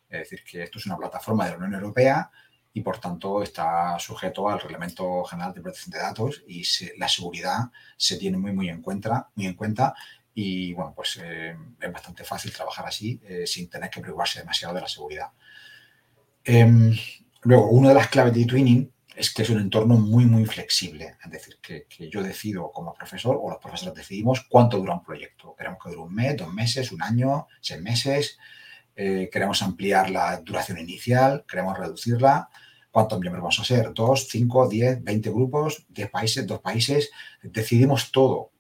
Es 0.09 0.19
decir, 0.19 0.43
que 0.43 0.63
esto 0.63 0.79
es 0.79 0.85
una 0.85 0.97
plataforma 0.97 1.45
de 1.45 1.51
la 1.51 1.57
Unión 1.57 1.73
Europea 1.73 2.31
y 2.75 2.81
por 2.81 2.99
tanto 2.99 3.41
está 3.41 3.97
sujeto 3.99 4.49
al 4.49 4.59
Reglamento 4.59 5.23
General 5.23 5.53
de 5.53 5.61
Protección 5.61 5.91
de 5.91 5.99
Datos 5.99 6.43
y 6.45 6.61
la 6.97 7.07
seguridad 7.07 7.71
se 7.95 8.17
tiene 8.17 8.37
muy, 8.37 8.51
muy 8.51 8.67
en 8.67 8.81
cuenta, 8.81 9.29
muy 9.35 9.45
en 9.45 9.53
cuenta 9.53 9.95
y 10.33 10.73
bueno, 10.73 10.91
pues 10.93 11.17
eh, 11.23 11.55
es 11.79 11.93
bastante 11.93 12.25
fácil 12.25 12.51
trabajar 12.51 12.85
así 12.85 13.17
eh, 13.23 13.47
sin 13.47 13.69
tener 13.69 13.89
que 13.89 14.01
preocuparse 14.01 14.39
demasiado 14.39 14.73
de 14.75 14.81
la 14.81 14.89
seguridad. 14.89 15.27
Em, 16.43 16.93
luego, 17.43 17.69
una 17.69 17.89
de 17.89 17.95
las 17.95 18.09
claves 18.09 18.33
de 18.33 18.41
eTwinning 18.41 18.91
es 19.15 19.33
que 19.33 19.43
es 19.43 19.49
un 19.49 19.61
entorno 19.61 19.95
muy, 19.95 20.25
muy 20.25 20.45
flexible. 20.45 21.15
Es 21.23 21.31
decir, 21.31 21.57
que, 21.61 21.87
yo 22.09 22.21
decido 22.21 22.73
como 22.73 22.93
profesor 22.93 23.39
o 23.41 23.49
los 23.49 23.59
profesores 23.59 23.95
decidimos 23.95 24.45
cuánto 24.49 24.79
dura 24.79 24.95
un 24.95 25.03
proyecto. 25.03 25.55
Queremos 25.57 25.79
que 25.81 25.91
dure 25.91 26.01
un 26.01 26.13
mes, 26.13 26.35
dos 26.35 26.53
meses, 26.53 26.91
un 26.91 27.01
año, 27.01 27.47
seis 27.61 27.81
meses. 27.81 28.37
Eh, 28.97 29.29
queremos 29.31 29.61
ampliar 29.61 30.09
la 30.09 30.41
duración 30.41 30.77
inicial, 30.77 31.45
queremos 31.47 31.77
reducirla. 31.77 32.49
¿Cuántos 32.95 33.19
miembros 33.19 33.41
vamos 33.43 33.59
a 33.59 33.65
ser? 33.65 33.93
¿Dos, 33.93 34.29
cinco, 34.29 34.69
diez, 34.69 35.03
veinte 35.03 35.29
grupos? 35.29 35.85
¿Diez 35.89 36.09
países? 36.09 36.47
¿Dos 36.47 36.61
países? 36.61 37.11
Decidimos 37.43 38.09
todo. 38.09 38.53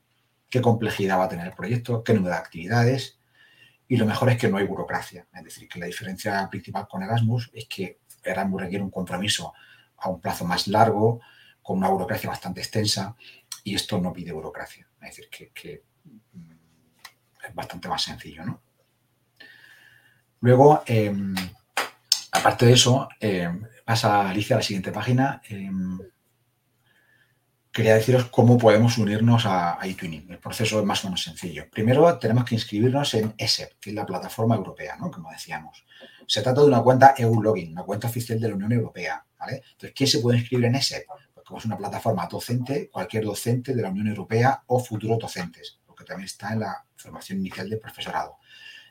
¿Qué 0.49 0.59
complejidad 0.59 1.19
va 1.19 1.23
a 1.23 1.29
tener 1.29 1.47
el 1.47 1.53
proyecto? 1.53 2.03
¿Qué 2.03 2.13
número 2.13 2.33
de 2.33 2.41
actividades? 2.41 3.17
Y 3.87 3.95
lo 3.95 4.05
mejor 4.05 4.29
es 4.29 4.37
que 4.37 4.49
no 4.49 4.57
hay 4.57 4.65
burocracia. 4.65 5.25
Es 5.33 5.41
decir, 5.45 5.69
que 5.69 5.79
la 5.79 5.85
diferencia 5.85 6.49
principal 6.49 6.85
con 6.85 7.01
Erasmus 7.01 7.49
es 7.53 7.65
que 7.69 8.01
Erasmus 8.25 8.63
requiere 8.63 8.83
un 8.83 8.91
compromiso 8.91 9.53
a 9.95 10.09
un 10.09 10.19
plazo 10.19 10.43
más 10.43 10.67
largo, 10.67 11.21
con 11.61 11.77
una 11.77 11.87
burocracia 11.87 12.29
bastante 12.29 12.59
extensa, 12.59 13.15
y 13.63 13.73
esto 13.73 14.01
no 14.01 14.11
pide 14.11 14.33
burocracia. 14.33 14.85
Es 15.01 15.15
decir, 15.15 15.29
que, 15.53 15.83
mm, 16.03 16.51
es 17.47 17.55
bastante 17.55 17.87
más 17.87 18.03
sencillo, 18.03 18.43
¿no? 18.43 18.61
Luego, 20.41 20.83
em, 20.87 21.33
aparte 22.33 22.65
de 22.65 22.73
eso, 22.73 23.07
em, 23.21 23.65
pasa 23.85 24.29
Alicia 24.29 24.55
a 24.55 24.59
la 24.59 24.63
siguiente 24.63 24.91
página. 24.91 25.41
Em, 25.47 25.99
quería 27.71 27.95
deciros 27.95 28.25
cómo 28.25 28.57
podemos 28.57 28.97
unirnos 28.97 29.45
a, 29.45 29.79
a. 29.79 29.85
El 29.85 30.39
proceso 30.41 30.79
es 30.79 30.85
más 30.85 31.03
o 31.03 31.07
menos 31.07 31.23
sencillo. 31.23 31.69
Primero, 31.69 32.17
tenemos 32.17 32.45
que 32.45 32.55
inscribirnos 32.55 33.13
en 33.13 33.33
ESEP, 33.37 33.79
que 33.79 33.91
es 33.91 33.95
la 33.95 34.05
plataforma 34.05 34.55
europea, 34.55 34.95
¿no? 34.97 35.11
Como 35.11 35.29
decíamos. 35.29 35.85
Se 36.25 36.41
trata 36.41 36.61
de 36.61 36.67
una 36.67 36.81
cuenta 36.81 37.13
EU-Login, 37.17 37.73
una 37.73 37.83
cuenta 37.83 38.07
oficial 38.07 38.39
de 38.39 38.49
la 38.49 38.55
Unión 38.55 38.71
Europea. 38.71 39.23
Entonces, 39.47 39.93
¿quién 39.95 40.09
se 40.09 40.19
puede 40.19 40.39
inscribir 40.39 40.65
en 40.65 40.75
ESEP? 40.75 41.05
Pues 41.33 41.45
como 41.45 41.59
es 41.59 41.65
una 41.65 41.77
plataforma 41.77 42.27
docente, 42.27 42.89
cualquier 42.89 43.25
docente 43.25 43.75
de 43.75 43.81
la 43.81 43.89
Unión 43.89 44.07
Europea 44.07 44.63
o 44.65 44.79
futuros 44.79 45.19
docentes, 45.19 45.79
porque 45.85 46.05
también 46.05 46.25
está 46.25 46.53
en 46.53 46.61
la 46.61 46.83
formación 46.95 47.39
inicial 47.39 47.69
de 47.69 47.77
profesorado, 47.77 48.37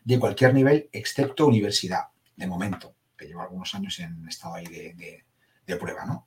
de 0.05 0.21
cualquier 0.21 0.55
nivel 0.55 0.89
excepto 0.93 1.47
universidad, 1.47 2.05
de 2.37 2.47
momento, 2.47 2.94
que 3.17 3.27
lleva 3.27 3.45
algunos 3.45 3.75
años 3.75 3.99
en 4.01 4.27
estado 4.29 4.55
ahí 4.55 4.67
de, 4.67 5.77
prueba, 5.79 6.05
¿no? 6.05 6.27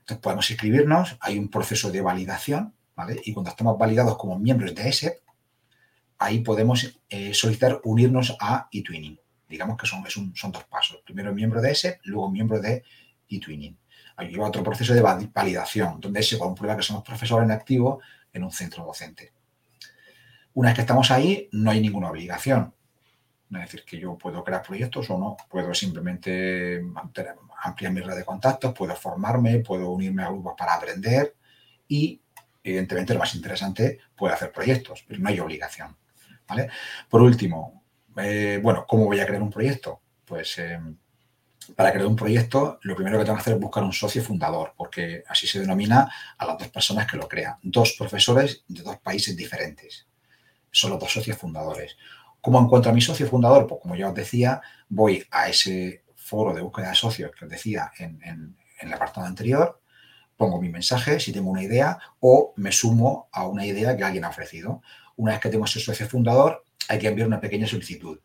Entonces 0.00 0.22
podemos 0.22 0.50
inscribirnos, 0.50 1.16
hay 1.20 1.38
un 1.38 1.48
proceso 1.48 1.90
de 1.90 2.00
validación, 2.00 2.74
¿vale? 2.94 3.20
Y 3.24 3.32
cuando 3.32 3.50
estamos 3.50 3.78
validados 3.78 4.18
como 4.18 4.38
miembros 4.38 4.74
de 4.74 4.88
ESEP, 4.88 5.22
ahí 6.18 6.40
podemos 6.40 7.00
eh, 7.08 7.32
solicitar 7.32 7.80
unirnos 7.84 8.36
a 8.40 8.68
eTwinning. 8.70 9.18
Digamos 9.48 9.78
que 9.78 9.86
son, 9.86 10.04
son 10.34 10.52
dos 10.52 10.64
pasos. 10.64 11.00
Primero 11.04 11.32
miembro 11.32 11.60
de 11.60 11.72
ESEP, 11.72 12.00
luego 12.04 12.30
miembro 12.30 12.60
de 12.60 12.84
eTwinning. 13.28 13.78
Hay 14.16 14.36
otro 14.38 14.62
proceso 14.62 14.94
de 14.94 15.00
validación, 15.00 16.00
donde 16.00 16.22
se 16.22 16.38
comprueba 16.38 16.76
que 16.76 16.82
somos 16.82 17.02
profesores 17.02 17.46
en 17.46 17.52
activo 17.52 18.00
en 18.32 18.44
un 18.44 18.52
centro 18.52 18.84
docente. 18.84 19.32
Una 20.54 20.68
vez 20.68 20.76
que 20.76 20.82
estamos 20.82 21.10
ahí, 21.10 21.48
no 21.52 21.70
hay 21.70 21.80
ninguna 21.80 22.10
obligación. 22.10 22.74
Es 23.56 23.62
decir, 23.70 23.84
que 23.84 23.98
yo 23.98 24.16
puedo 24.16 24.42
crear 24.42 24.62
proyectos 24.62 25.08
o 25.10 25.18
no, 25.18 25.36
puedo 25.48 25.72
simplemente 25.74 26.82
ampliar 27.62 27.92
mi 27.92 28.00
red 28.00 28.16
de 28.16 28.24
contactos, 28.24 28.74
puedo 28.74 28.94
formarme, 28.94 29.58
puedo 29.60 29.90
unirme 29.90 30.22
a 30.22 30.28
grupos 30.28 30.54
para 30.56 30.74
aprender 30.74 31.34
y, 31.88 32.20
evidentemente, 32.62 33.14
lo 33.14 33.20
más 33.20 33.34
interesante, 33.34 34.00
puedo 34.16 34.34
hacer 34.34 34.52
proyectos, 34.52 35.04
pero 35.06 35.20
no 35.20 35.28
hay 35.28 35.40
obligación. 35.40 35.96
¿vale? 36.48 36.68
Por 37.08 37.22
último, 37.22 37.84
eh, 38.16 38.60
bueno, 38.62 38.84
¿cómo 38.86 39.06
voy 39.06 39.20
a 39.20 39.26
crear 39.26 39.42
un 39.42 39.50
proyecto? 39.50 40.00
Pues 40.24 40.58
em, 40.58 40.96
para 41.76 41.92
crear 41.92 42.06
un 42.06 42.16
proyecto, 42.16 42.78
lo 42.82 42.94
primero 42.94 43.18
que 43.18 43.24
tengo 43.24 43.36
que 43.36 43.40
hacer 43.40 43.54
es 43.54 43.60
buscar 43.60 43.82
un 43.82 43.92
socio 43.92 44.22
fundador, 44.22 44.74
porque 44.76 45.24
así 45.28 45.46
se 45.46 45.60
denomina 45.60 46.10
a 46.36 46.46
las 46.46 46.58
dos 46.58 46.68
personas 46.68 47.10
que 47.10 47.16
lo 47.16 47.28
crean. 47.28 47.56
Dos 47.62 47.94
profesores 47.98 48.64
de 48.68 48.82
dos 48.82 48.98
países 48.98 49.36
diferentes. 49.36 50.06
Son 50.70 50.90
los 50.90 51.00
dos 51.00 51.12
socios 51.12 51.38
fundadores. 51.38 51.96
¿Cómo 52.44 52.60
encuentro 52.60 52.90
a 52.90 52.94
mi 52.94 53.00
socio 53.00 53.26
fundador? 53.26 53.66
Pues 53.66 53.80
como 53.80 53.96
ya 53.96 54.08
os 54.08 54.14
decía, 54.14 54.60
voy 54.88 55.24
a 55.30 55.48
ese 55.48 56.04
foro 56.14 56.52
de 56.54 56.60
búsqueda 56.60 56.90
de 56.90 56.94
socios 56.94 57.32
que 57.36 57.46
os 57.46 57.50
decía 57.50 57.90
en, 57.98 58.20
en 58.22 58.56
el 58.78 58.92
apartado 58.92 59.26
anterior, 59.26 59.80
pongo 60.36 60.60
mi 60.60 60.68
mensaje 60.68 61.18
si 61.20 61.32
tengo 61.32 61.50
una 61.50 61.62
idea 61.62 61.98
o 62.20 62.52
me 62.56 62.70
sumo 62.70 63.28
a 63.32 63.46
una 63.46 63.64
idea 63.64 63.96
que 63.96 64.04
alguien 64.04 64.24
ha 64.24 64.28
ofrecido. 64.28 64.82
Una 65.16 65.32
vez 65.32 65.40
que 65.40 65.48
tengo 65.48 65.64
ese 65.64 65.80
socio 65.80 66.06
fundador, 66.06 66.64
hay 66.88 66.98
que 66.98 67.08
enviar 67.08 67.28
una 67.28 67.40
pequeña 67.40 67.66
solicitud. 67.66 68.20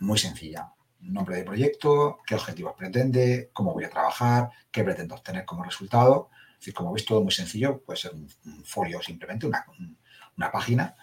Muy 0.00 0.18
sencilla 0.18 0.72
nombre 1.00 1.36
de 1.36 1.44
proyecto, 1.44 2.18
qué 2.26 2.34
objetivos 2.34 2.74
pretende, 2.76 3.50
cómo 3.52 3.72
voy 3.72 3.84
a 3.84 3.90
trabajar, 3.90 4.50
qué 4.70 4.84
pretendo 4.84 5.14
obtener 5.14 5.44
como 5.44 5.64
resultado. 5.64 6.30
Es 6.52 6.60
decir, 6.60 6.74
como 6.74 6.92
veis, 6.92 7.06
todo 7.06 7.22
muy 7.22 7.32
sencillo, 7.32 7.80
puede 7.80 7.98
ser 7.98 8.12
un, 8.14 8.28
folio 8.64 9.00
simplemente, 9.00 9.46
una, 9.46 10.52
página. 10.52 10.94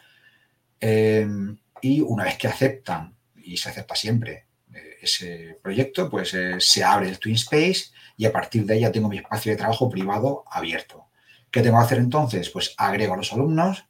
Em, 0.80 1.58
y 1.82 2.02
una 2.02 2.24
vez 2.24 2.38
que 2.38 2.48
aceptan, 2.48 3.16
y 3.36 3.58
se 3.58 3.70
acepta 3.70 3.96
siempre 3.96 4.48
eh, 4.74 4.98
ese 5.02 5.58
proyecto, 5.62 6.10
pues 6.10 6.34
eh, 6.34 6.56
se 6.60 6.84
abre 6.84 7.10
el 7.10 7.20
TwinSpace 7.20 7.92
y 8.18 8.26
a 8.26 8.32
partir 8.32 8.66
de 8.66 8.76
ahí 8.76 8.80
ya 8.82 8.92
tengo 8.92 9.10
mi 9.10 9.18
espacio 9.18 9.52
de 9.52 9.58
trabajo 9.58 9.90
privado 9.90 10.44
abierto. 10.50 11.08
¿Qué 11.52 11.62
tengo 11.62 11.78
que 11.78 11.86
hacer 11.86 12.00
entonces? 12.00 12.50
Pues 12.50 12.74
agrego 12.78 13.14
a 13.14 13.18
los 13.18 13.32
alumnos, 13.32 13.86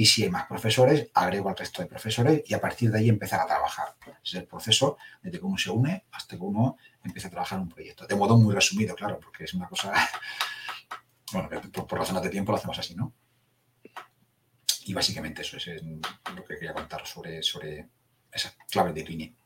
y 0.00 0.06
si 0.06 0.22
hay 0.22 0.30
más 0.30 0.46
profesores, 0.46 1.10
agrego 1.12 1.50
al 1.50 1.56
resto 1.58 1.82
de 1.82 1.88
profesores 1.88 2.42
y 2.46 2.54
a 2.54 2.60
partir 2.60 2.90
de 2.90 3.00
ahí 3.00 3.10
empezar 3.10 3.38
a 3.38 3.46
trabajar. 3.46 3.96
Es 4.24 4.32
el 4.32 4.46
proceso 4.46 4.96
desde 5.20 5.38
que 5.38 5.44
uno 5.44 5.58
se 5.58 5.70
une 5.70 6.06
hasta 6.12 6.36
que 6.36 6.42
uno 6.42 6.78
empieza 7.04 7.28
a 7.28 7.30
trabajar 7.30 7.58
un 7.58 7.68
proyecto. 7.68 8.06
De 8.06 8.16
modo 8.16 8.38
muy 8.38 8.54
resumido, 8.54 8.94
claro, 8.94 9.20
porque 9.20 9.44
es 9.44 9.52
una 9.52 9.68
cosa, 9.68 9.92
bueno, 11.34 11.50
por, 11.86 11.98
razones 11.98 12.22
de 12.22 12.30
tiempo 12.30 12.50
lo 12.50 12.56
hacemos 12.56 12.78
así, 12.78 12.94
¿no? 12.94 13.12
Y 14.90 14.92
básicamente 14.92 15.42
eso 15.42 15.56
es 15.56 15.84
lo 16.34 16.44
que 16.44 16.56
quería 16.56 16.74
contar 16.74 17.06
sobre, 17.06 17.44
sobre 17.44 17.86
esas 18.32 18.58
claves 18.68 18.92
de 18.92 19.04
Twinning. 19.04 19.36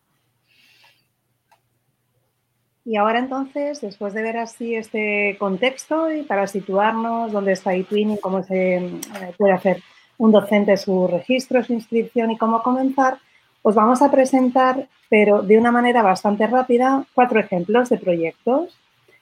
Y 2.87 2.97
ahora 2.97 3.19
entonces, 3.19 3.83
después 3.83 4.15
de 4.15 4.23
ver 4.23 4.39
así 4.39 4.75
este 4.75 5.37
contexto 5.39 6.11
y 6.11 6.23
para 6.23 6.47
situarnos 6.47 7.31
dónde 7.31 7.53
está 7.53 7.75
eTwinning, 7.75 8.17
cómo 8.17 8.43
se 8.43 8.77
eh, 8.77 9.01
puede 9.37 9.53
hacer 9.53 9.83
un 10.17 10.33
docente 10.33 10.79
su 10.79 11.09
registro, 11.09 11.63
su 11.63 11.75
inscripción 11.75 12.31
y 12.31 12.39
cómo 12.39 12.63
comenzar, 12.63 13.19
os 13.61 13.75
vamos 13.75 14.01
a 14.01 14.11
presentar, 14.11 14.89
pero 15.11 15.43
de 15.43 15.59
una 15.59 15.71
manera 15.71 16.01
bastante 16.01 16.47
rápida, 16.47 17.05
cuatro 17.13 17.39
ejemplos 17.39 17.91
de 17.91 17.99
proyectos. 17.99 18.79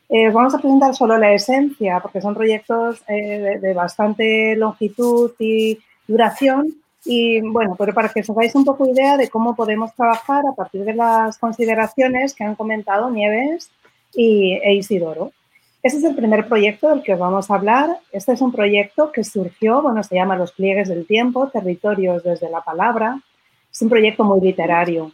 Eh, 0.09 0.29
os 0.29 0.35
vamos 0.35 0.55
a 0.55 0.59
presentar 0.59 0.95
solo 0.95 1.19
la 1.19 1.33
esencia, 1.33 1.99
porque 1.99 2.21
son 2.21 2.35
proyectos 2.35 3.03
eh, 3.09 3.59
de, 3.61 3.75
bastante 3.75 4.55
longitud 4.55 5.33
y 5.41 5.81
duración. 6.07 6.75
Y 7.05 7.41
bueno, 7.41 7.75
pero 7.77 7.93
para 7.93 8.09
que 8.09 8.21
os 8.21 8.31
hagáis 8.31 8.55
un 8.55 8.65
poco 8.65 8.87
idea 8.87 9.17
de 9.17 9.29
cómo 9.29 9.57
podemos 9.57 9.93
trabajar 9.95 10.45
a 10.47 10.55
partir 10.55 10.85
de 10.85 10.95
las 10.95 11.37
consideraciones 11.39 12.35
que 12.35 12.45
han 12.45 12.55
comentado 12.55 13.11
Nieves 13.11 13.71
y, 14.15 14.55
e 14.63 14.75
Isidoro. 14.75 15.33
Este 15.83 15.99
es 15.99 16.05
el 16.05 16.15
primer 16.15 16.47
proyecto 16.47 16.91
del 16.91 17.03
que 17.03 17.15
os 17.15 17.19
vamos 17.19 17.51
a 17.51 17.57
hablar. 17.57 17.99
Este 18.13 18.33
es 18.33 18.41
un 18.41 18.53
proyecto 18.53 19.11
que 19.11 19.25
surgió, 19.25 19.83
bueno, 19.83 20.05
se 20.05 20.15
llama 20.15 20.37
Los 20.37 20.53
pliegues 20.53 20.89
del 20.89 21.07
tiempo, 21.07 21.49
territorios 21.49 22.23
desde 22.23 22.49
la 22.49 22.61
palabra. 22.61 23.21
Es 23.73 23.83
un 23.83 23.89
proyecto 23.89 24.23
muy 24.23 24.41
literario 24.41 25.11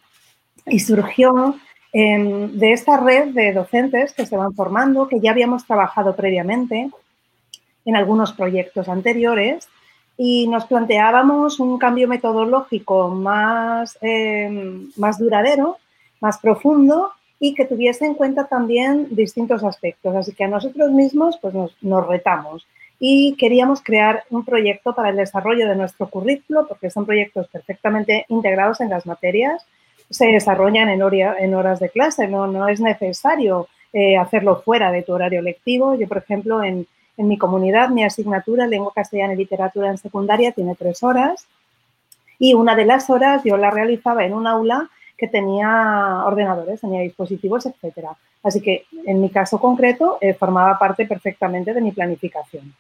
y 0.67 0.81
surgió 0.81 1.55
em, 1.95 2.53
de 2.53 2.73
esta 2.73 2.99
red 2.99 3.29
de 3.29 3.55
docentes 3.55 4.13
que 4.13 4.27
se 4.27 4.37
van 4.37 4.53
formando, 4.53 5.09
que 5.09 5.21
ya 5.21 5.31
habíamos 5.31 5.65
trabajado 5.67 6.15
previamente 6.15 6.91
en 7.87 7.97
algunos 7.97 8.35
proyectos 8.35 8.91
anteriores 8.91 9.67
y 10.21 10.49
nos 10.49 10.67
planteábamos 10.67 11.61
un 11.61 11.79
cambio 11.79 12.09
metodológico 12.09 13.09
más, 13.09 13.97
em, 14.03 14.91
más 14.97 15.17
duradero, 15.17 15.79
más 16.21 16.39
profundo 16.39 17.13
y 17.39 17.55
que 17.55 17.65
tuviese 17.65 18.05
en 18.05 18.15
cuenta 18.15 18.49
también 18.49 19.07
distintos 19.13 19.63
aspectos. 19.63 20.17
Así 20.17 20.33
que 20.33 20.43
a 20.43 20.49
nosotros 20.49 20.91
mismos 20.91 21.39
pues 21.41 21.55
nos, 21.55 22.07
retamos 22.09 22.67
y 22.99 23.37
queríamos 23.37 23.81
crear 23.81 24.25
un 24.31 24.45
proyecto 24.45 24.93
para 24.93 25.11
el 25.11 25.17
desarrollo 25.17 25.69
de 25.69 25.77
nuestro 25.77 26.11
currículo, 26.11 26.67
porque 26.67 26.91
son 26.91 27.07
proyectos 27.07 27.47
perfectamente 27.47 28.27
integrados 28.29 28.81
en 28.81 28.91
las 28.91 29.07
materias, 29.07 29.65
se 30.11 30.27
desarrollan 30.27 30.89
en, 30.89 31.01
en 31.01 31.55
horas 31.55 31.79
de 31.79 31.91
clase, 31.91 32.27
no, 32.27 32.49
no 32.49 32.67
es 32.67 32.81
necesario 32.81 33.69
eh, 33.93 34.17
hacerlo 34.17 34.63
fuera 34.63 34.91
de 34.91 35.03
tu 35.03 35.13
horario 35.13 35.43
lectivo. 35.43 35.95
Yo, 35.95 36.09
por 36.09 36.19
ejemplo, 36.19 36.65
en, 36.65 36.89
en 37.19 37.29
mi 37.29 37.37
comunidad, 37.37 37.91
mi 37.91 38.05
asignatura, 38.05 38.67
lengua 38.67 38.93
castellana 38.95 39.35
y 39.35 39.37
literatura 39.37 39.91
en 39.91 39.99
secundaria, 39.99 40.53
tiene 40.53 40.75
tres 40.75 41.03
horas 41.03 41.47
y 42.39 42.55
una 42.55 42.75
de 42.75 42.87
las 42.87 43.11
horas 43.11 43.43
yo 43.45 43.57
la 43.57 43.71
realizaba 43.71 44.25
en 44.25 44.33
un 44.33 44.47
aula 44.47 44.89
que 45.19 45.29
tenía 45.29 46.23
ordenadores, 46.25 46.81
tenía 46.81 47.01
dispositivos, 47.01 47.67
etcétera. 47.67 48.17
Así 48.43 48.61
que 48.61 48.87
en 49.05 49.21
mi 49.21 49.31
caso 49.31 49.59
concreto 49.59 50.19
eh, 50.21 50.33
formaba 50.33 50.79
parte 50.79 51.07
perfectamente 51.07 51.75
de 51.75 51.81
mi 51.81 51.91
planificación. 51.91 52.73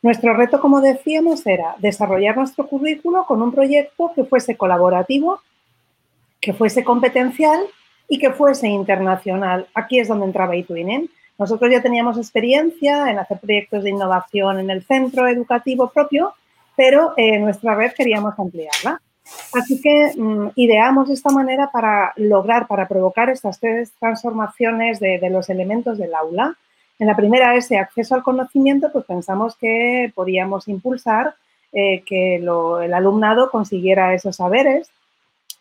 Nuestro 0.00 0.34
reto, 0.34 0.60
como 0.60 0.80
decíamos, 0.80 1.46
era 1.46 1.74
desarrollar 1.78 2.36
nuestro 2.36 2.66
currículo 2.66 3.24
con 3.26 3.42
un 3.42 3.52
proyecto 3.52 4.12
que 4.14 4.24
fuese 4.24 4.56
colaborativo, 4.56 5.40
que 6.40 6.54
fuese 6.54 6.82
competencial 6.82 7.60
y 8.08 8.18
que 8.18 8.30
fuese 8.30 8.68
internacional. 8.68 9.66
Aquí 9.74 9.98
es 9.98 10.08
donde 10.08 10.26
entraba 10.26 10.56
eTwinning. 10.56 11.10
Nosotros 11.38 11.70
ya 11.70 11.82
teníamos 11.82 12.16
experiencia 12.16 13.10
en 13.10 13.18
hacer 13.18 13.38
proyectos 13.38 13.84
de 13.84 13.90
innovación 13.90 14.58
en 14.58 14.70
el 14.70 14.82
centro 14.84 15.28
educativo 15.28 15.90
propio, 15.90 16.34
pero 16.76 17.12
eh, 17.16 17.38
nuestra 17.38 17.74
red 17.74 17.92
queríamos 17.92 18.38
ampliarla. 18.38 19.00
Así 19.52 19.80
que 19.80 20.12
mm, 20.16 20.50
ideamos 20.54 21.08
de 21.08 21.14
esta 21.14 21.30
manera 21.30 21.70
para 21.72 22.12
lograr, 22.16 22.66
para 22.66 22.86
provocar 22.88 23.28
estas 23.30 23.58
tres 23.58 23.92
transformaciones 23.98 25.00
de, 25.00 25.18
los 25.30 25.50
elementos 25.50 25.98
del 25.98 26.14
aula. 26.14 26.56
En 26.98 27.08
la 27.08 27.16
primera, 27.16 27.54
ese 27.56 27.78
acceso 27.78 28.14
al 28.14 28.22
conocimiento, 28.22 28.90
pues 28.92 29.04
pensamos 29.04 29.56
que 29.56 30.12
podíamos 30.14 30.68
impulsar 30.68 31.34
eh, 31.72 32.02
que 32.06 32.36
el 32.36 32.94
alumnado 32.94 33.50
consiguiera 33.50 34.14
esos 34.14 34.36
saberes 34.36 34.88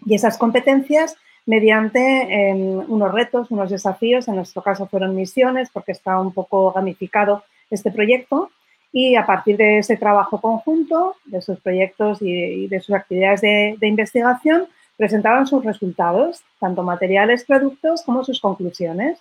y 0.06 0.16
esas 0.16 0.38
competencias 0.38 1.18
mediante 1.46 2.50
em, 2.50 2.80
unos 2.88 3.12
retos, 3.12 3.52
unos 3.52 3.70
desafíos, 3.70 4.28
en 4.28 4.36
nuestro 4.36 4.62
caso 4.62 4.88
fueron 4.88 5.16
misiones 5.16 5.70
porque 5.72 5.92
está 5.92 6.20
un 6.20 6.34
poco 6.34 6.72
gamificado 6.72 7.44
este 7.70 7.92
proyecto 7.92 8.50
y 8.92 9.16
a 9.16 9.26
partir 9.26 9.58
de 9.58 9.80
ese 9.80 9.98
trabajo 9.98 10.40
conjunto, 10.40 11.16
de 11.26 11.42
sus 11.42 11.60
proyectos 11.60 12.22
y, 12.22 12.68
de 12.68 12.80
sus 12.80 12.96
actividades 12.96 13.42
de, 13.42 13.78
investigación, 13.82 14.68
presentaban 14.96 15.46
sus 15.46 15.66
resultados, 15.66 16.42
tanto 16.62 16.82
materiales, 16.82 17.44
productos, 17.44 18.04
como 18.04 18.24
sus 18.24 18.40
conclusiones. 18.40 19.20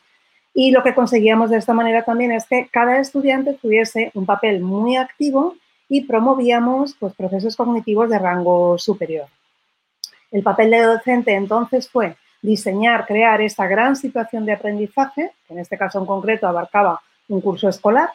Y 0.55 0.71
lo 0.71 0.85
que 0.85 0.95
conseguíamos 0.95 1.51
de 1.51 1.57
esta 1.57 1.75
manera 1.75 2.05
también 2.05 2.31
es 2.31 2.47
que 2.47 2.69
cada 2.71 3.01
estudiante 3.01 3.59
tuviese 3.61 4.13
un 4.15 4.27
papel 4.27 4.61
muy 4.61 4.95
activo 4.97 5.57
y 5.89 6.03
promovíamos 6.05 6.95
pues, 7.01 7.13
procesos 7.15 7.57
cognitivos 7.57 8.09
de 8.09 8.21
rango 8.21 8.79
superior. 8.79 9.27
El 10.35 10.43
papel 10.43 10.73
de 10.73 10.83
docente 10.83 11.33
entonces 11.33 11.89
fue 11.89 12.17
diseñar, 12.43 13.07
crear 13.07 13.41
esta 13.41 13.69
gran 13.69 13.95
situación 13.95 14.45
de 14.45 14.53
aprendizaje, 14.53 15.31
que 15.47 15.55
en 15.55 15.61
este 15.61 15.79
caso 15.79 16.01
en 16.01 16.07
concreto 16.07 16.49
abarcaba 16.49 17.01
un 17.29 17.41
curso 17.41 17.69
escolar, 17.69 18.09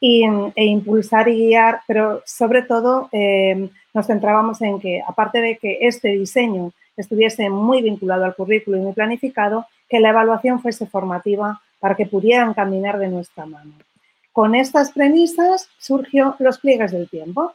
e 0.00 0.64
impulsar 0.64 1.28
y 1.28 1.36
guiar, 1.36 1.82
pero 1.86 2.20
sobre 2.26 2.62
todo 2.62 3.08
eh, 3.12 3.70
nos 3.94 4.08
centrábamos 4.08 4.60
en 4.60 4.80
que, 4.80 5.00
aparte 5.06 5.40
de 5.40 5.56
que 5.58 5.78
este 5.82 6.08
diseño 6.08 6.72
estuviese 6.96 7.48
muy 7.48 7.80
vinculado 7.80 8.24
al 8.24 8.34
currículo 8.34 8.78
y 8.78 8.80
muy 8.80 8.92
planificado, 8.92 9.66
que 9.88 10.00
la 10.00 10.08
evaluación 10.10 10.60
fuese 10.60 10.86
formativa 10.86 11.62
para 11.78 11.94
que 11.94 12.06
pudieran 12.06 12.54
caminar 12.54 12.98
de 12.98 13.06
nuestra 13.06 13.46
mano. 13.46 13.74
Con 14.32 14.56
estas 14.56 14.90
premisas 14.90 15.68
surgió 15.78 16.34
los 16.40 16.58
pliegues 16.58 16.90
del 16.90 17.08
tiempo. 17.08 17.54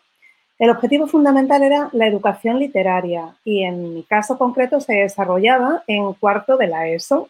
El 0.59 0.71
objetivo 0.71 1.05
fundamental 1.05 1.61
era 1.61 1.89
la 1.91 2.07
educación 2.07 2.59
literaria 2.59 3.35
y 3.43 3.63
en 3.63 3.93
mi 3.93 4.03
caso 4.03 4.37
concreto 4.37 4.79
se 4.79 4.93
desarrollaba 4.93 5.83
en 5.87 6.13
cuarto 6.13 6.57
de 6.57 6.67
la 6.67 6.87
ESO, 6.87 7.29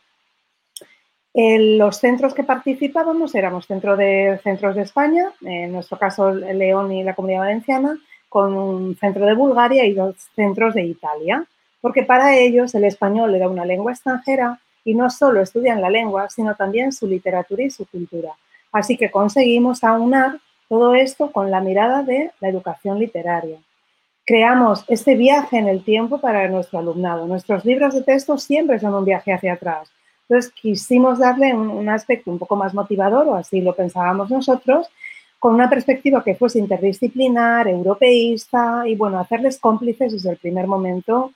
los 1.39 1.97
centros 1.97 2.33
que 2.33 2.43
participábamos 2.43 3.35
éramos 3.35 3.67
centro 3.67 3.95
de, 3.95 4.39
centros 4.43 4.75
de 4.75 4.81
España, 4.81 5.31
en 5.41 5.71
nuestro 5.71 5.99
caso 5.99 6.31
León 6.31 6.91
y 6.91 7.03
la 7.03 7.13
Comunidad 7.13 7.41
Valenciana, 7.41 7.95
con 8.27 8.57
un 8.57 8.95
centro 8.95 9.25
de 9.25 9.35
Bulgaria 9.35 9.85
y 9.85 9.93
dos 9.93 10.15
centros 10.35 10.73
de 10.73 10.83
Italia, 10.83 11.45
porque 11.79 12.01
para 12.03 12.35
ellos 12.35 12.73
el 12.73 12.85
español 12.85 13.35
era 13.35 13.49
una 13.49 13.65
lengua 13.65 13.91
extranjera 13.91 14.59
y 14.83 14.95
no 14.95 15.11
solo 15.11 15.41
estudian 15.41 15.79
la 15.79 15.91
lengua, 15.91 16.27
sino 16.29 16.55
también 16.55 16.91
su 16.91 17.05
literatura 17.05 17.61
y 17.61 17.69
su 17.69 17.85
cultura. 17.85 18.31
Así 18.71 18.97
que 18.97 19.11
conseguimos 19.11 19.83
aunar 19.83 20.39
todo 20.69 20.95
esto 20.95 21.31
con 21.31 21.51
la 21.51 21.61
mirada 21.61 22.03
de 22.03 22.31
la 22.39 22.49
educación 22.49 22.99
literaria. 22.99 23.57
Creamos 24.25 24.83
este 24.87 25.15
viaje 25.15 25.57
en 25.57 25.67
el 25.67 25.83
tiempo 25.83 26.19
para 26.19 26.47
nuestro 26.49 26.79
alumnado. 26.79 27.27
Nuestros 27.27 27.63
libros 27.63 27.93
de 27.93 28.03
texto 28.03 28.37
siempre 28.37 28.79
son 28.79 28.93
un 28.93 29.05
viaje 29.05 29.31
hacia 29.33 29.53
atrás 29.53 29.89
entonces 30.29 30.51
quisimos 30.51 31.19
darle 31.19 31.53
un, 31.53 31.87
aspecto 31.87 32.29
un 32.29 32.39
poco 32.39 32.55
más 32.55 32.73
motivador, 32.73 33.27
o 33.27 33.35
así 33.35 33.61
lo 33.61 33.73
pensábamos 33.73 34.29
nosotros, 34.29 34.87
con 35.39 35.53
una 35.53 35.69
perspectiva 35.69 36.23
que 36.23 36.35
fuese 36.35 36.59
interdisciplinar, 36.59 37.67
europeísta 37.67 38.83
y, 38.85 38.95
bueno, 38.95 39.19
hacerles 39.19 39.57
cómplices 39.59 40.11
desde 40.11 40.31
el 40.31 40.37
primer 40.37 40.67
momento 40.67 41.31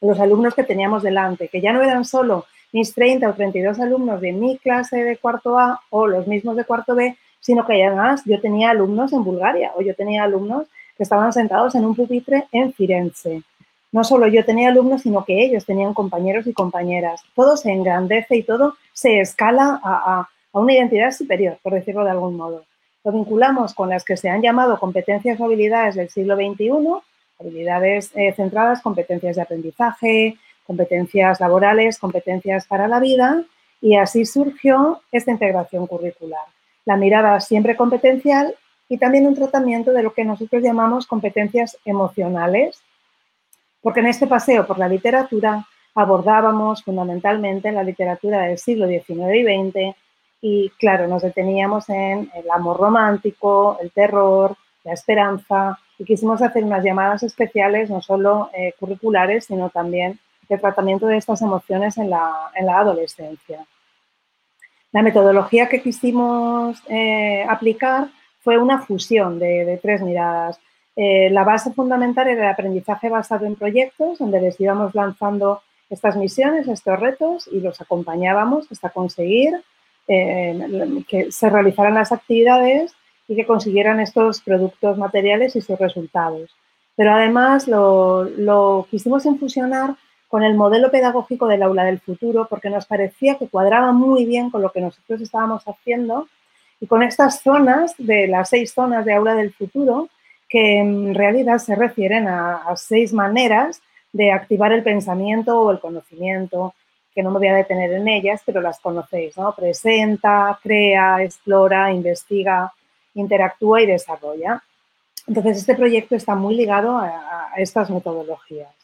los 0.00 0.18
alumnos 0.18 0.54
que 0.54 0.64
teníamos 0.64 1.04
delante, 1.04 1.48
que 1.48 1.60
ya 1.60 1.72
no 1.72 1.80
eran 1.80 2.04
solo 2.04 2.44
mis 2.72 2.92
30 2.92 3.30
o 3.30 3.34
32 3.34 3.78
alumnos 3.78 4.20
de 4.20 4.32
mi 4.32 4.58
clase 4.58 4.96
de 5.04 5.16
cuarto 5.16 5.58
A 5.58 5.80
o 5.90 6.08
los 6.08 6.26
mismos 6.26 6.56
de 6.56 6.64
cuarto 6.64 6.94
B, 6.96 7.16
sino 7.42 7.66
que 7.66 7.84
además 7.84 8.22
yo 8.24 8.40
tenía 8.40 8.70
alumnos 8.70 9.12
en 9.12 9.22
Bulgaria 9.22 9.72
o 9.76 9.82
yo 9.82 9.94
tenía 9.94 10.24
alumnos 10.24 10.66
que 10.96 11.02
estaban 11.02 11.34
sentados 11.34 11.74
en 11.74 11.84
un 11.84 11.94
pupitre 11.94 12.46
en 12.52 12.72
Firenze 12.72 13.42
no 13.92 14.04
solo 14.04 14.26
yo 14.26 14.44
tenía 14.44 14.70
alumnos, 14.70 15.02
sino 15.02 15.24
que 15.24 15.44
ellos 15.44 15.66
tenían 15.66 15.92
compañeros 15.92 16.46
y 16.46 16.54
compañeras. 16.54 17.22
Todo 17.36 17.58
se 17.58 17.70
engrandece 17.70 18.36
y 18.36 18.42
todo 18.42 18.74
se 18.94 19.20
escala 19.20 19.80
a, 19.84 20.28
una 20.52 20.72
identidad 20.72 21.12
superior, 21.12 21.58
por 21.62 21.74
decirlo 21.74 22.04
de 22.04 22.10
algún 22.10 22.36
modo. 22.36 22.64
Lo 23.04 23.12
vinculamos 23.12 23.74
con 23.74 23.90
las 23.90 24.04
que 24.04 24.16
se 24.16 24.28
han 24.28 24.42
llamado 24.42 24.78
competencias 24.78 25.38
o 25.38 25.44
habilidades 25.44 25.94
del 25.94 26.08
siglo 26.08 26.36
XXI, 26.36 26.70
habilidades 27.38 28.10
eh, 28.14 28.32
centradas, 28.34 28.80
competencias 28.80 29.36
de 29.36 29.42
aprendizaje, 29.42 30.36
competencias 30.66 31.40
laborales, 31.40 31.98
competencias 31.98 32.66
para 32.66 32.88
la 32.88 33.00
vida, 33.00 33.44
y 33.80 33.96
así 33.96 34.24
surgió 34.24 35.00
esta 35.10 35.32
integración 35.32 35.86
curricular. 35.86 36.44
La 36.84 36.96
mirada 36.96 37.40
siempre 37.40 37.76
competencial 37.76 38.54
y 38.88 38.98
también 38.98 39.26
un 39.26 39.34
tratamiento 39.34 39.92
de 39.92 40.02
lo 40.02 40.12
que 40.12 40.24
nosotros 40.24 40.62
llamamos 40.62 41.06
competencias 41.06 41.78
emocionales, 41.84 42.82
porque 43.80 44.00
en 44.00 44.06
este 44.06 44.26
paseo 44.26 44.66
por 44.66 44.78
la 44.78 44.88
literatura 44.88 45.66
abordábamos 45.94 46.82
fundamentalmente 46.82 47.72
la 47.72 47.82
literatura 47.82 48.42
del 48.42 48.58
siglo 48.58 48.86
XIX 48.86 49.34
y 49.34 49.44
XX 49.44 49.96
y, 50.40 50.70
claro, 50.70 51.06
nos 51.06 51.22
deteníamos 51.22 51.88
en 51.88 52.30
el 52.34 52.50
amor 52.50 52.78
romántico, 52.78 53.78
el 53.80 53.92
terror, 53.92 54.56
la 54.84 54.92
esperanza 54.92 55.78
y 55.98 56.04
quisimos 56.04 56.42
hacer 56.42 56.64
unas 56.64 56.84
llamadas 56.84 57.22
especiales, 57.22 57.90
no 57.90 58.02
solo 58.02 58.50
eh, 58.52 58.74
curriculares, 58.78 59.44
sino 59.46 59.70
también 59.70 60.18
de 60.48 60.58
tratamiento 60.58 61.06
de 61.06 61.16
estas 61.16 61.42
emociones 61.42 61.96
en 61.96 62.10
la, 62.10 62.50
adolescencia. 62.76 63.64
La 64.92 65.02
metodología 65.02 65.68
que 65.68 65.82
quisimos 65.82 66.82
eh, 66.88 67.44
aplicar 67.48 68.08
fue 68.40 68.58
una 68.58 68.80
fusión 68.80 69.38
de 69.38 69.78
tres 69.82 70.02
miradas. 70.02 70.60
Eh, 70.94 71.30
la 71.30 71.44
base 71.44 71.72
fundamental 71.72 72.28
era 72.28 72.42
el 72.42 72.52
aprendizaje 72.52 73.08
basado 73.08 73.46
en 73.46 73.56
proyectos, 73.56 74.18
donde 74.18 74.40
les 74.40 74.60
íbamos 74.60 74.94
lanzando 74.94 75.62
estas 75.88 76.16
misiones, 76.16 76.68
estos 76.68 77.00
retos 77.00 77.48
y 77.50 77.60
los 77.60 77.80
acompañábamos 77.80 78.70
hasta 78.70 78.90
conseguir 78.90 79.54
eh, 80.08 81.04
que 81.08 81.32
se 81.32 81.48
realizaran 81.48 81.94
las 81.94 82.12
actividades 82.12 82.94
y 83.28 83.36
que 83.36 83.46
consiguieran 83.46 84.00
estos 84.00 84.40
productos 84.42 84.98
materiales 84.98 85.56
y 85.56 85.60
sus 85.60 85.78
resultados. 85.78 86.50
Pero 86.96 87.14
además 87.14 87.68
lo, 87.68 88.24
lo 88.24 88.86
quisimos 88.90 89.24
infusionar 89.24 89.96
con 90.32 90.42
el 90.42 90.54
modelo 90.54 90.90
pedagógico 90.90 91.46
del 91.46 91.62
aula 91.62 91.84
del 91.84 92.00
futuro 92.00 92.46
porque 92.48 92.70
nos 92.70 92.86
parecía 92.86 93.36
que 93.36 93.48
cuadraba 93.48 93.92
muy 93.92 94.24
bien 94.24 94.48
con 94.48 94.62
lo 94.62 94.72
que 94.72 94.80
nosotros 94.80 95.20
estábamos 95.20 95.62
haciendo 95.64 96.26
y 96.80 96.86
con 96.86 97.02
estas 97.02 97.42
zonas 97.42 97.94
de 97.98 98.28
las 98.28 98.48
seis 98.48 98.72
zonas 98.72 99.04
de 99.04 99.12
aula 99.12 99.34
del 99.34 99.52
futuro 99.52 100.08
que 100.48 100.78
en 100.78 101.14
realidad 101.14 101.58
se 101.58 101.74
refieren 101.74 102.28
a, 102.28 102.62
seis 102.76 103.12
maneras 103.12 103.82
de 104.10 104.32
activar 104.32 104.72
el 104.72 104.82
pensamiento 104.82 105.60
o 105.60 105.70
el 105.70 105.80
conocimiento, 105.80 106.72
que 107.14 107.22
no 107.22 107.30
me 107.30 107.38
voy 107.38 107.48
a 107.48 107.56
detener 107.56 107.92
en 107.92 108.08
ellas, 108.08 108.40
pero 108.46 108.62
las 108.62 108.80
conocéis, 108.80 109.36
¿no? 109.36 109.54
Presenta, 109.54 110.58
crea, 110.62 111.22
explora, 111.22 111.92
investiga, 111.92 112.72
interactúa 113.14 113.82
y 113.82 113.86
desarrolla. 113.86 114.62
Entonces, 115.26 115.58
este 115.58 115.74
proyecto 115.74 116.14
está 116.14 116.34
muy 116.34 116.54
ligado 116.54 116.96
a, 116.96 117.52
estas 117.58 117.90
metodologías. 117.90 118.81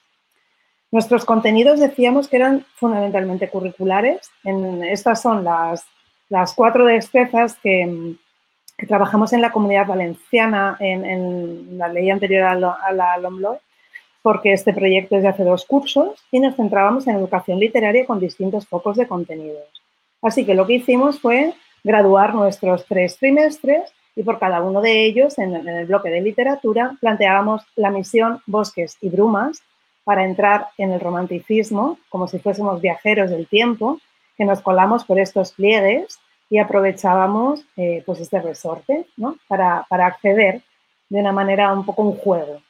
Nuestros 0.90 1.26
contenidos 1.26 1.80
decíamos 1.80 2.28
que 2.28 2.36
eran 2.36 2.64
fundamentalmente 2.74 3.48
curriculares. 3.50 4.30
En, 4.44 4.82
estas 4.82 5.20
son 5.20 5.44
las, 5.44 5.84
cuatro 6.54 6.86
destrezas 6.86 7.56
que, 7.62 8.14
que 8.78 8.86
trabajamos 8.86 9.32
en 9.34 9.42
la 9.42 9.52
comunidad 9.52 9.86
valenciana 9.86 10.76
en, 10.80 11.76
la 11.76 11.88
ley 11.88 12.08
anterior 12.10 12.44
a, 12.44 12.92
la 12.92 13.18
LOMLOE, 13.18 13.58
porque 14.22 14.52
este 14.52 14.72
proyecto 14.72 15.16
es 15.16 15.22
de 15.22 15.28
hace 15.28 15.44
dos 15.44 15.66
cursos 15.66 16.24
y 16.30 16.40
nos 16.40 16.56
centrábamos 16.56 17.06
en 17.06 17.16
educación 17.16 17.58
literaria 17.58 18.06
con 18.06 18.18
distintos 18.18 18.66
focos 18.66 18.96
de 18.96 19.06
contenidos. 19.06 19.68
Así 20.22 20.46
que 20.46 20.54
lo 20.54 20.66
que 20.66 20.74
hicimos 20.74 21.20
fue 21.20 21.52
graduar 21.84 22.34
nuestros 22.34 22.86
tres 22.86 23.18
trimestres 23.18 23.92
y 24.16 24.22
por 24.22 24.38
cada 24.38 24.62
uno 24.62 24.80
de 24.80 25.04
ellos, 25.04 25.38
en 25.38 25.54
el 25.54 25.86
bloque 25.86 26.08
de 26.08 26.20
literatura, 26.20 26.96
planteábamos 27.00 27.62
la 27.76 27.90
misión 27.90 28.40
Bosques 28.46 28.96
y 29.00 29.10
Brumas 29.10 29.62
para 30.08 30.24
entrar 30.24 30.68
en 30.78 30.90
el 30.92 31.00
romanticismo, 31.00 31.98
como 32.08 32.28
si 32.28 32.38
fuésemos 32.38 32.80
viajeros 32.80 33.28
del 33.28 33.46
tiempo, 33.46 34.00
que 34.38 34.46
nos 34.46 34.62
colamos 34.62 35.04
por 35.04 35.20
estos 35.20 35.52
pliegues 35.52 36.18
y 36.48 36.56
aprovechábamos 36.56 37.62
eh, 37.76 38.02
pues 38.06 38.18
este 38.20 38.40
resorte 38.40 39.04
¿no? 39.18 39.36
para, 39.48 39.84
para, 39.90 40.06
acceder 40.06 40.62
de 41.10 41.20
una 41.20 41.32
manera 41.32 41.74
un 41.74 41.84
poco 41.84 42.04
un 42.04 42.16
juego. 42.16 42.62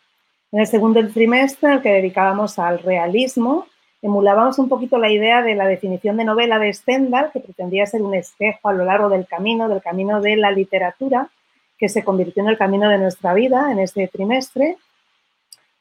En 0.51 0.59
el 0.59 0.67
segundo 0.67 1.01
trimestre, 1.13 1.75
el 1.75 1.81
que 1.81 1.93
dedicábamos 1.93 2.59
al 2.59 2.81
realismo, 2.81 3.67
emulábamos 4.03 4.59
un 4.59 4.69
poquito 4.69 4.99
la 4.99 5.09
idea 5.09 5.41
de 5.41 5.55
la 5.55 5.69
definición 5.69 6.17
de 6.17 6.25
novela 6.25 6.59
de 6.59 6.75
Stendhal, 6.75 7.31
que 7.33 7.39
pretendía 7.39 7.87
ser 7.87 8.03
un 8.03 8.17
espejo 8.17 8.69
a 8.69 8.73
lo 8.73 8.85
largo 8.85 9.09
del 9.09 9.29
camino, 9.29 9.69
del 9.69 9.81
camino 9.81 10.21
de 10.21 10.37
la 10.39 10.51
literatura, 10.51 11.29
que 11.79 11.89
se 11.89 12.03
convirtió 12.03 12.43
en 12.43 12.49
el 12.49 12.59
camino 12.59 12.91
de 12.91 12.99
nuestra 12.99 13.33
vida 13.33 13.71
en 13.71 13.79
este 13.79 14.09
trimestre. 14.09 14.77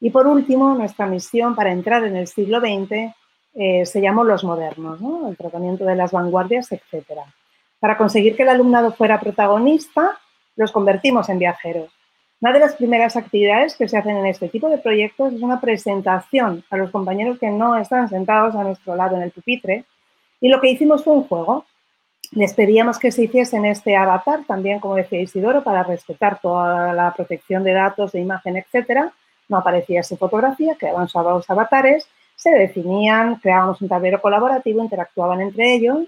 Y 0.00 0.10
por 0.10 0.26
último, 0.26 0.74
nuestra 0.74 1.06
misión 1.06 1.54
para 1.54 1.72
entrar 1.72 2.04
en 2.04 2.16
el 2.16 2.26
siglo 2.26 2.60
XX 2.60 3.12
eh, 3.54 3.84
se 3.84 4.00
llamó 4.00 4.22
Los 4.22 4.44
Modernos, 4.44 5.00
el 5.28 5.36
tratamiento 5.36 5.84
de 5.84 5.96
las 5.96 6.12
vanguardias, 6.12 6.70
etc. 6.70 7.20
Para 7.80 7.96
conseguir 7.96 8.36
que 8.36 8.44
el 8.44 8.50
alumnado 8.50 8.92
fuera 8.92 9.18
protagonista, 9.18 10.18
los 10.56 10.70
convertimos 10.70 11.28
en 11.28 11.38
viajeros. 11.38 11.90
Una 12.40 12.52
de 12.52 12.60
las 12.60 12.76
primeras 12.76 13.16
actividades 13.16 13.76
que 13.76 13.88
se 13.88 13.98
hacen 13.98 14.16
en 14.16 14.26
este 14.26 14.48
tipo 14.48 14.68
de 14.68 14.78
proyectos 14.78 15.32
es 15.32 15.42
una 15.42 15.60
presentación 15.60 16.62
a 16.70 16.76
los 16.76 16.90
compañeros 16.92 17.38
que 17.40 17.50
no 17.50 17.76
están 17.76 18.08
sentados 18.08 18.54
a 18.54 18.62
nuestro 18.62 18.94
lado 18.94 19.16
en 19.16 19.22
el 19.22 19.32
pupitre. 19.32 19.84
Y 20.40 20.48
lo 20.48 20.60
que 20.60 20.70
hicimos 20.70 21.02
fue 21.02 21.14
un 21.14 21.24
juego. 21.24 21.64
Les 22.30 22.54
pedíamos 22.54 22.98
que 22.98 23.10
se 23.10 23.24
hiciesen 23.24 23.64
este 23.64 23.96
avatar, 23.96 24.44
también 24.46 24.78
como 24.78 24.94
decía 24.94 25.20
Isidoro, 25.20 25.64
para 25.64 25.82
respetar 25.82 26.40
toda 26.40 26.92
la 26.92 27.12
protección 27.12 27.64
de 27.64 27.72
datos, 27.72 28.12
de 28.12 28.20
imagen, 28.20 28.56
etcétera. 28.56 29.12
No 29.48 29.58
aparecía 29.58 30.02
su 30.02 30.16
fotografía, 30.16 30.76
creaban 30.78 31.08
sus 31.08 31.50
avatares, 31.50 32.06
se 32.36 32.50
definían, 32.50 33.36
creábamos 33.36 33.80
un 33.80 33.88
tablero 33.88 34.20
colaborativo, 34.20 34.82
interactuaban 34.82 35.40
entre 35.40 35.74
ellos 35.74 36.06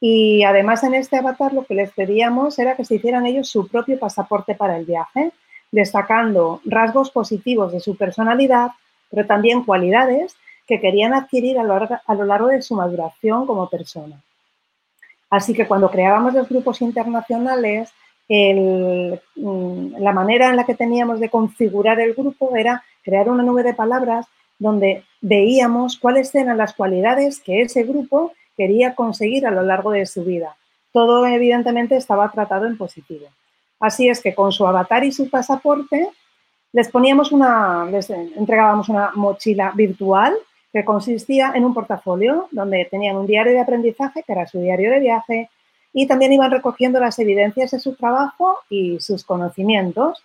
y 0.00 0.42
además 0.44 0.82
en 0.82 0.94
este 0.94 1.18
avatar 1.18 1.52
lo 1.52 1.64
que 1.64 1.74
les 1.74 1.92
pedíamos 1.92 2.58
era 2.58 2.74
que 2.74 2.86
se 2.86 2.94
hicieran 2.94 3.26
ellos 3.26 3.48
su 3.50 3.68
propio 3.68 3.98
pasaporte 3.98 4.54
para 4.54 4.78
el 4.78 4.86
viaje, 4.86 5.30
destacando 5.70 6.60
rasgos 6.64 7.10
positivos 7.10 7.70
de 7.72 7.80
su 7.80 7.96
personalidad, 7.96 8.70
pero 9.10 9.26
también 9.26 9.62
cualidades 9.62 10.34
que 10.66 10.80
querían 10.80 11.12
adquirir 11.12 11.58
a 11.58 11.64
lo, 11.64 12.24
largo, 12.24 12.46
de 12.46 12.62
su 12.62 12.74
maduración 12.74 13.46
como 13.46 13.68
persona. 13.68 14.20
Así 15.28 15.52
que 15.52 15.66
cuando 15.66 15.90
creábamos 15.90 16.32
los 16.32 16.48
grupos 16.48 16.80
internacionales, 16.80 17.92
mm, 18.30 19.96
la 19.98 20.12
manera 20.12 20.50
en 20.50 20.56
la 20.56 20.64
que 20.64 20.74
teníamos 20.74 21.20
de 21.20 21.28
configurar 21.28 22.00
el 22.00 22.14
grupo 22.14 22.56
era 22.56 22.82
crear 23.02 23.28
una 23.28 23.42
nube 23.42 23.62
de 23.62 23.74
palabras 23.74 24.26
donde 24.58 25.04
veíamos 25.20 25.98
cuáles 25.98 26.34
eran 26.34 26.56
las 26.58 26.74
cualidades 26.74 27.40
que 27.40 27.62
ese 27.62 27.82
grupo 27.82 28.32
quería 28.56 28.94
conseguir 28.94 29.46
a 29.46 29.50
lo 29.50 29.62
largo 29.62 29.90
de 29.90 30.06
su 30.06 30.22
vida. 30.24 30.54
Todo 30.92 31.26
evidentemente 31.26 31.96
estaba 31.96 32.30
tratado 32.30 32.66
en 32.66 32.76
positivo. 32.76 33.26
Así 33.80 34.08
es 34.08 34.20
que 34.20 34.34
con 34.34 34.52
su 34.52 34.66
avatar 34.66 35.02
y 35.04 35.12
su 35.12 35.30
pasaporte 35.30 36.10
les 36.72 36.88
poníamos 36.88 37.32
una, 37.32 37.86
les 37.86 38.10
entregábamos 38.10 38.88
una 38.88 39.10
mochila 39.14 39.72
virtual 39.74 40.34
que 40.72 40.84
consistía 40.84 41.52
en 41.54 41.64
un 41.64 41.74
portafolio 41.74 42.48
donde 42.52 42.86
tenían 42.90 43.16
un 43.16 43.26
diario 43.26 43.52
de 43.52 43.60
aprendizaje, 43.60 44.22
que 44.22 44.32
era 44.32 44.46
su 44.46 44.60
diario 44.60 44.90
de 44.90 45.00
viaje, 45.00 45.50
y 45.92 46.06
también 46.06 46.32
iban 46.32 46.50
recogiendo 46.50 47.00
las 47.00 47.18
evidencias 47.18 47.72
de 47.72 47.80
su 47.80 47.94
trabajo 47.94 48.58
y 48.68 48.98
sus 49.00 49.24
conocimientos. 49.24 50.22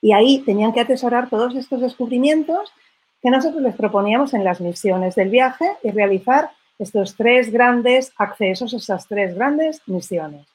Y 0.00 0.12
ahí 0.12 0.40
tenían 0.40 0.72
que 0.72 0.80
atesorar 0.80 1.28
todos 1.28 1.54
estos 1.56 1.80
descubrimientos 1.80 2.72
que 3.22 3.30
nosotros 3.30 3.62
les 3.62 3.74
proponíamos 3.74 4.32
en 4.32 4.44
las 4.44 4.60
misiones 4.60 5.14
del 5.14 5.28
viaje 5.28 5.66
y 5.82 5.90
realizar 5.90 6.50
estos 6.78 7.14
tres 7.16 7.52
grandes 7.52 8.12
accesos, 8.16 8.72
esas 8.72 9.06
tres 9.06 9.34
grandes 9.34 9.82
misiones. 9.86 10.46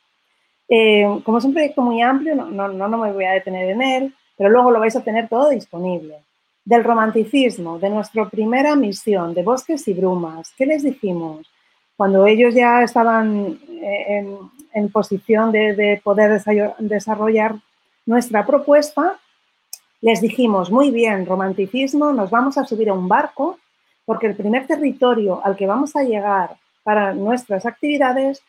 Eh, 0.67 1.05
como 1.23 1.37
es 1.37 1.45
un 1.45 1.53
proyecto 1.53 1.81
muy 1.81 2.01
amplio, 2.01 2.33
no, 2.33 2.49
no, 2.49 2.87
no 2.87 2.97
me 2.97 3.11
voy 3.11 3.25
a 3.25 3.33
detener 3.33 3.69
en 3.69 3.81
él, 3.83 4.15
pero 4.35 4.49
luego 4.49 4.71
lo 4.71 4.79
vais 4.79 4.95
a 4.95 5.03
tener 5.03 5.29
todo 5.29 5.49
disponible. 5.49 6.17
Del 6.63 6.83
romanticismo, 6.83 7.77
de 7.77 7.91
nuestra 7.91 8.27
primera 8.27 8.75
misión, 8.75 9.35
de 9.35 9.43
bosques 9.43 9.87
y 9.87 9.93
brumas, 9.93 10.51
¿qué 10.57 10.65
les 10.65 10.81
dijimos? 10.81 11.47
Cuando 11.97 12.25
ellos 12.25 12.53
ya 12.53 12.83
estaban 12.83 13.59
eh, 13.69 14.37
en, 14.73 14.89
posición 14.89 15.51
de, 15.51 15.75
de, 15.75 16.01
poder 16.03 16.41
desarrollar 16.79 17.55
nuestra 18.05 18.45
propuesta, 18.45 19.17
les 20.01 20.21
dijimos, 20.21 20.69
muy 20.69 20.91
bien, 20.91 21.25
romanticismo, 21.25 22.11
nos 22.11 22.29
vamos 22.29 22.57
a 22.57 22.65
subir 22.65 22.89
a 22.89 22.93
un 22.93 23.07
barco 23.07 23.57
porque 24.05 24.27
el 24.27 24.35
primer 24.35 24.67
territorio 24.67 25.41
al 25.43 25.55
que 25.55 25.65
vamos 25.65 25.95
a 25.95 26.03
llegar 26.03 26.57
para 26.83 27.13
nuestras 27.13 27.65
actividades 27.65 28.43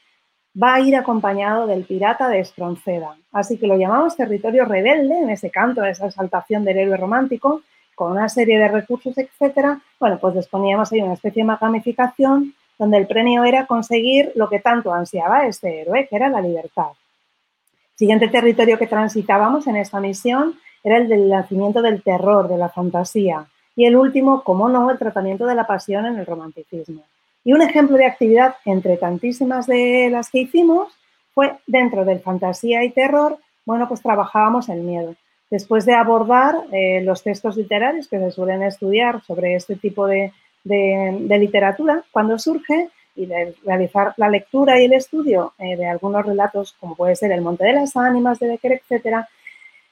va 0.60 0.74
a 0.74 0.80
ir 0.80 0.96
acompañado 0.96 1.66
del 1.66 1.84
pirata 1.84 2.28
de 2.28 2.40
Espronceda. 2.40 3.16
Así 3.32 3.58
que 3.58 3.66
lo 3.66 3.76
llamamos 3.76 4.16
territorio 4.16 4.64
rebelde, 4.64 5.18
en 5.18 5.30
ese 5.30 5.50
canto, 5.50 5.84
esa 5.84 6.06
exaltación 6.06 6.64
del 6.64 6.78
héroe 6.78 6.96
romántico, 6.96 7.62
con 7.94 8.12
una 8.12 8.28
serie 8.28 8.58
de 8.58 8.68
recursos, 8.68 9.16
etcétera. 9.16 9.80
Bueno, 9.98 10.18
pues 10.18 10.34
les 10.34 10.48
poníamos 10.48 10.92
ahí 10.92 11.00
una 11.00 11.14
especie 11.14 11.44
de 11.44 11.56
gamificación 11.60 12.54
donde 12.78 12.98
el 12.98 13.06
premio 13.06 13.44
era 13.44 13.66
conseguir 13.66 14.32
lo 14.34 14.48
que 14.48 14.60
tanto 14.60 14.92
ansiaba 14.92 15.46
este 15.46 15.80
héroe, 15.80 16.06
que 16.08 16.16
era 16.16 16.28
la 16.28 16.40
libertad. 16.40 16.90
Siguiente 17.94 18.28
territorio 18.28 18.78
que 18.78 18.86
transitábamos 18.86 19.66
en 19.66 19.76
esta 19.76 20.00
misión 20.00 20.58
era 20.84 20.98
el 20.98 21.08
del 21.08 21.28
nacimiento 21.28 21.82
del 21.82 22.02
terror, 22.02 22.48
de 22.48 22.58
la 22.58 22.68
fantasía. 22.68 23.46
Y 23.74 23.86
el 23.86 23.96
último, 23.96 24.42
como 24.42 24.68
no, 24.68 24.90
el 24.90 24.98
tratamiento 24.98 25.46
de 25.46 25.54
la 25.54 25.66
pasión 25.66 26.06
en 26.06 26.16
el 26.18 26.26
romanticismo. 26.26 27.02
Y 27.44 27.52
un 27.52 27.62
ejemplo 27.62 27.96
de 27.96 28.06
actividad 28.06 28.56
entre 28.64 28.96
tantísimas 28.96 29.66
de 29.66 30.08
las 30.10 30.30
que 30.30 30.40
hicimos 30.40 30.92
fue 31.32 31.56
dentro 31.66 32.04
del 32.04 32.20
fantasía 32.20 32.84
y 32.84 32.90
terror, 32.90 33.38
bueno, 33.64 33.88
pues 33.88 34.02
trabajábamos 34.02 34.68
el 34.68 34.80
miedo. 34.80 35.14
Después 35.50 35.86
de 35.86 35.94
abordar 35.94 36.54
eh, 36.72 37.02
los 37.02 37.22
textos 37.22 37.56
literarios 37.56 38.08
que 38.08 38.18
se 38.18 38.30
suelen 38.30 38.62
estudiar 38.62 39.22
sobre 39.22 39.54
este 39.54 39.76
tipo 39.76 40.06
de, 40.06 40.32
literatura, 40.66 42.04
cuando 42.10 42.38
surge, 42.38 42.90
y 43.16 43.26
de 43.26 43.54
realizar 43.64 44.12
la 44.18 44.28
lectura 44.28 44.80
y 44.80 44.84
el 44.84 44.92
estudio 44.92 45.54
eh, 45.58 45.76
de 45.76 45.86
algunos 45.86 46.24
relatos, 46.24 46.76
como 46.78 46.94
puede 46.94 47.16
ser 47.16 47.32
El 47.32 47.40
Monte 47.40 47.64
de 47.64 47.72
las 47.72 47.96
Ánimas 47.96 48.38
de 48.38 48.48
Becker, 48.48 48.72
etcétera, 48.72 49.26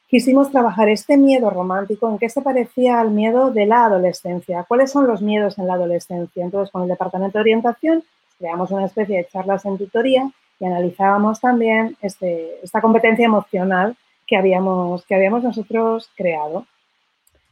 quisimos 0.08 0.50
trabajar 0.50 0.88
este 0.90 1.16
miedo 1.16 1.50
romántico, 1.50 2.08
en 2.08 2.18
qué 2.18 2.28
se 2.28 2.42
parecía 2.42 3.00
al 3.00 3.10
miedo 3.10 3.50
de 3.50 3.66
la 3.66 3.86
adolescencia, 3.86 4.64
cuáles 4.68 4.92
son 4.92 5.06
los 5.06 5.22
miedos 5.22 5.58
en 5.58 5.66
la 5.66 5.74
adolescencia. 5.74 6.44
Entonces, 6.44 6.70
con 6.70 6.82
el 6.82 6.88
Departamento 6.88 7.38
de 7.38 7.42
Orientación 7.42 8.00
pues, 8.00 8.34
creamos 8.38 8.70
una 8.70 8.86
especie 8.86 9.16
de 9.16 9.26
charlas 9.26 9.64
en 9.64 9.78
tutoría 9.78 10.30
y 10.60 10.66
analizábamos 10.66 11.40
también 11.40 11.96
este, 12.00 12.60
esta 12.62 12.80
competencia 12.80 13.24
emocional 13.24 13.96
que 14.26 14.36
habíamos, 14.36 15.04
que 15.06 15.14
habíamos 15.14 15.42
nosotros 15.42 16.10
creado. 16.14 16.66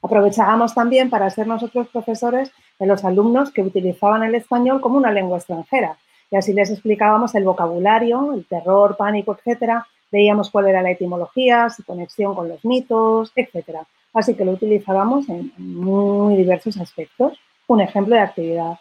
Aprovechábamos 0.03 0.75
también 0.75 1.11
para 1.11 1.31
ser 1.31 1.47
nosotros 1.47 1.89
profesores 1.89 2.53
de 2.83 2.89
los 2.89 3.05
alumnos 3.05 3.53
que 3.53 3.63
utilizaban 3.63 4.25
el 4.25 4.35
español 4.35 4.81
como 4.81 4.97
una 4.97 5.13
lengua 5.13 5.39
extranjera. 5.39 5.97
Y 6.33 6.37
así 6.37 6.53
les 6.53 6.69
explicábamos 6.69 7.33
el 7.37 7.45
vocabulario, 7.45 8.33
el 8.35 8.45
terror, 8.45 8.97
pánico, 8.97 9.37
etcétera, 9.37 9.87
veíamos 10.11 10.51
cuál 10.51 10.67
era 10.67 10.83
la 10.83 10.91
etimología, 10.91 11.71
su 11.71 11.85
conexión 11.85 12.35
con 12.35 12.49
los 12.49 12.65
mitos, 12.65 13.31
etc. 13.37 13.79
Así 14.13 14.35
que 14.35 14.45
lo 14.45 14.51
utilizábamos 14.51 15.29
en 15.29 15.53
muy 15.59 16.35
diversos 16.35 16.77
aspectos. 16.77 17.39
Un 17.69 17.83
ejemplo 17.83 18.17
de 18.17 18.23
actividad. 18.23 18.81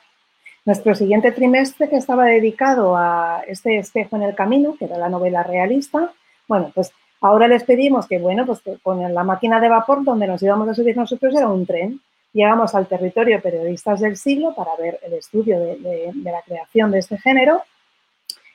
Nuestro 0.66 0.96
siguiente 0.96 1.32
trimestre, 1.32 1.88
que 1.88 1.98
estaba 1.98 2.26
dedicado 2.26 2.98
a 2.98 3.44
este 3.48 3.78
espejo 3.78 4.16
en 4.16 4.24
el 4.24 4.34
camino, 4.34 4.76
que 4.80 4.86
era 4.86 4.98
la 4.98 5.10
novela 5.10 5.44
realista, 5.44 6.12
bueno, 6.48 6.72
pues 6.74 6.92
ahora 7.22 7.48
les 7.48 7.64
pedimos 7.66 8.08
que, 8.08 8.18
bueno, 8.18 8.48
pues 8.48 8.64
con 8.82 9.14
la 9.14 9.24
máquina 9.24 9.60
de 9.60 9.70
vapor 9.70 10.04
donde 10.04 10.26
nos 10.26 10.42
íbamos 10.42 10.68
a 10.70 10.74
subir 10.74 10.98
nosotros 10.98 11.36
era 11.36 11.48
un 11.48 11.68
tren. 11.68 12.02
Llegamos 12.34 12.74
al 12.76 12.88
territorio 12.88 13.42
periodistas 13.42 14.00
del 14.00 14.16
siglo 14.16 14.56
para 14.56 14.76
ver 14.78 15.00
el 15.04 15.14
estudio 15.14 15.60
de 15.60 16.14
la 16.24 16.42
creación 16.44 16.92
de 16.92 17.00
este 17.00 17.18
género 17.18 17.62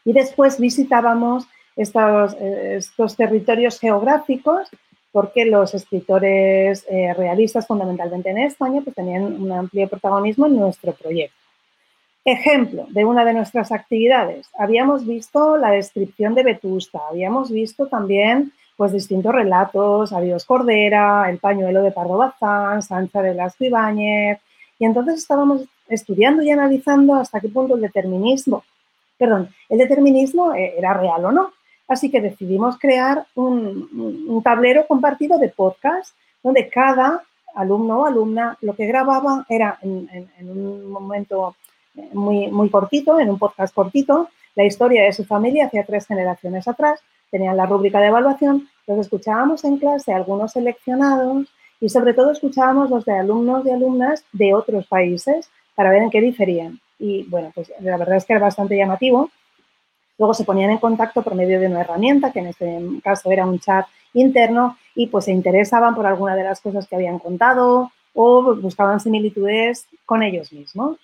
y 0.06 0.12
después 0.12 0.58
visitábamos 0.58 1.46
estos, 1.76 2.36
eh, 2.40 2.80
territorios 3.16 3.78
geográficos 3.78 4.68
porque 5.12 5.46
los 5.46 5.74
escritores 5.74 6.86
eh, 6.88 7.12
realistas, 7.14 7.66
fundamentalmente 7.66 8.30
en 8.30 8.38
España, 8.38 8.82
pues 8.82 8.94
tenían 8.94 9.24
un 9.24 9.50
amplio 9.50 9.88
protagonismo 9.88 10.46
en 10.46 10.56
nuestro 10.56 10.92
proyecto. 10.92 11.36
Ejemplo 12.24 12.86
de 12.90 13.04
una 13.04 13.24
de 13.24 13.32
nuestras 13.32 13.72
actividades. 13.72 14.48
Habíamos 14.58 15.06
visto 15.06 15.56
la 15.56 15.70
descripción 15.70 16.34
de 16.34 16.42
Vetusta, 16.42 17.00
habíamos 17.10 17.50
visto 17.50 17.86
también 17.86 18.52
pues, 18.76 18.92
distintos 18.92 19.34
relatos, 19.34 20.12
Adiós 20.12 20.44
Cordera, 20.44 21.30
El 21.30 21.38
pañuelo 21.38 21.82
de 21.82 21.92
Pardo 21.92 22.18
Bazán, 22.18 22.82
Sancha 22.82 23.22
de 23.22 23.34
las 23.34 23.60
Ibáñez, 23.60 24.38
y 24.78 24.84
entonces 24.84 25.16
estábamos 25.16 25.62
estudiando 25.88 26.42
y 26.42 26.50
analizando 26.50 27.14
hasta 27.14 27.40
qué 27.40 27.48
punto 27.48 27.74
el 27.76 27.80
determinismo, 27.80 28.64
perdón, 29.18 29.48
el 29.68 29.78
determinismo 29.78 30.54
eh, 30.54 30.74
era 30.76 30.94
real 30.94 31.24
o 31.24 31.32
no. 31.32 31.52
Así 31.88 32.10
que 32.10 32.20
decidimos 32.20 32.78
crear 32.78 33.26
un, 33.36 34.40
tablero 34.42 34.86
compartido 34.86 35.38
de 35.38 35.48
podcast 35.48 36.14
donde 36.42 36.68
cada 36.68 37.22
alumno 37.54 38.00
o 38.00 38.06
alumna 38.06 38.58
lo 38.60 38.74
que 38.74 38.86
grababa 38.86 39.46
era 39.48 39.78
en, 39.82 40.28
un 40.40 40.90
momento 40.90 41.54
muy, 42.12 42.48
muy 42.48 42.68
cortito, 42.70 43.18
en 43.20 43.30
un 43.30 43.38
podcast 43.38 43.72
cortito, 43.74 44.28
la 44.56 44.64
historia 44.64 45.04
de 45.04 45.12
su 45.12 45.24
familia 45.24 45.66
hacia 45.66 45.84
tres 45.84 46.06
generaciones 46.06 46.66
atrás. 46.66 47.00
Tenían 47.30 47.56
la 47.56 47.66
rúbrica 47.66 48.00
de 48.00 48.08
evaluación, 48.08 48.68
los 48.86 48.98
escuchábamos 48.98 49.64
en 49.64 49.78
clase, 49.78 50.12
algunos 50.12 50.52
seleccionados 50.52 51.46
y 51.80 51.88
sobre 51.88 52.14
todo 52.14 52.30
escuchábamos 52.30 52.90
los 52.90 53.04
de 53.04 53.18
alumnos 53.18 53.66
y 53.66 53.70
alumnas 53.70 54.24
de 54.32 54.54
otros 54.54 54.86
países 54.86 55.50
para 55.74 55.90
ver 55.90 56.02
en 56.02 56.10
qué 56.10 56.20
diferían. 56.20 56.80
Y 56.98 57.24
bueno, 57.24 57.52
pues 57.54 57.72
la 57.80 57.96
verdad 57.96 58.16
es 58.16 58.24
que 58.24 58.32
era 58.32 58.42
bastante 58.42 58.76
llamativo. 58.76 59.30
Luego 60.18 60.32
se 60.32 60.44
ponían 60.44 60.70
en 60.70 60.78
contacto 60.78 61.22
por 61.22 61.34
medio 61.34 61.60
de 61.60 61.66
una 61.66 61.82
herramienta, 61.82 62.32
que 62.32 62.38
en 62.38 62.46
este 62.46 62.80
caso 63.04 63.30
era 63.30 63.44
un 63.44 63.58
chat 63.58 63.86
interno, 64.14 64.78
y 64.94 65.08
pues 65.08 65.26
se 65.26 65.32
interesaban 65.32 65.94
por 65.94 66.06
alguna 66.06 66.34
de 66.34 66.44
las 66.44 66.60
cosas 66.60 66.86
que 66.86 66.96
habían 66.96 67.18
contado 67.18 67.90
o 68.14 68.56
buscaban 68.56 68.98
similitudes 68.98 69.86
con 70.06 70.22
ellos 70.22 70.52
mismos. 70.52 70.96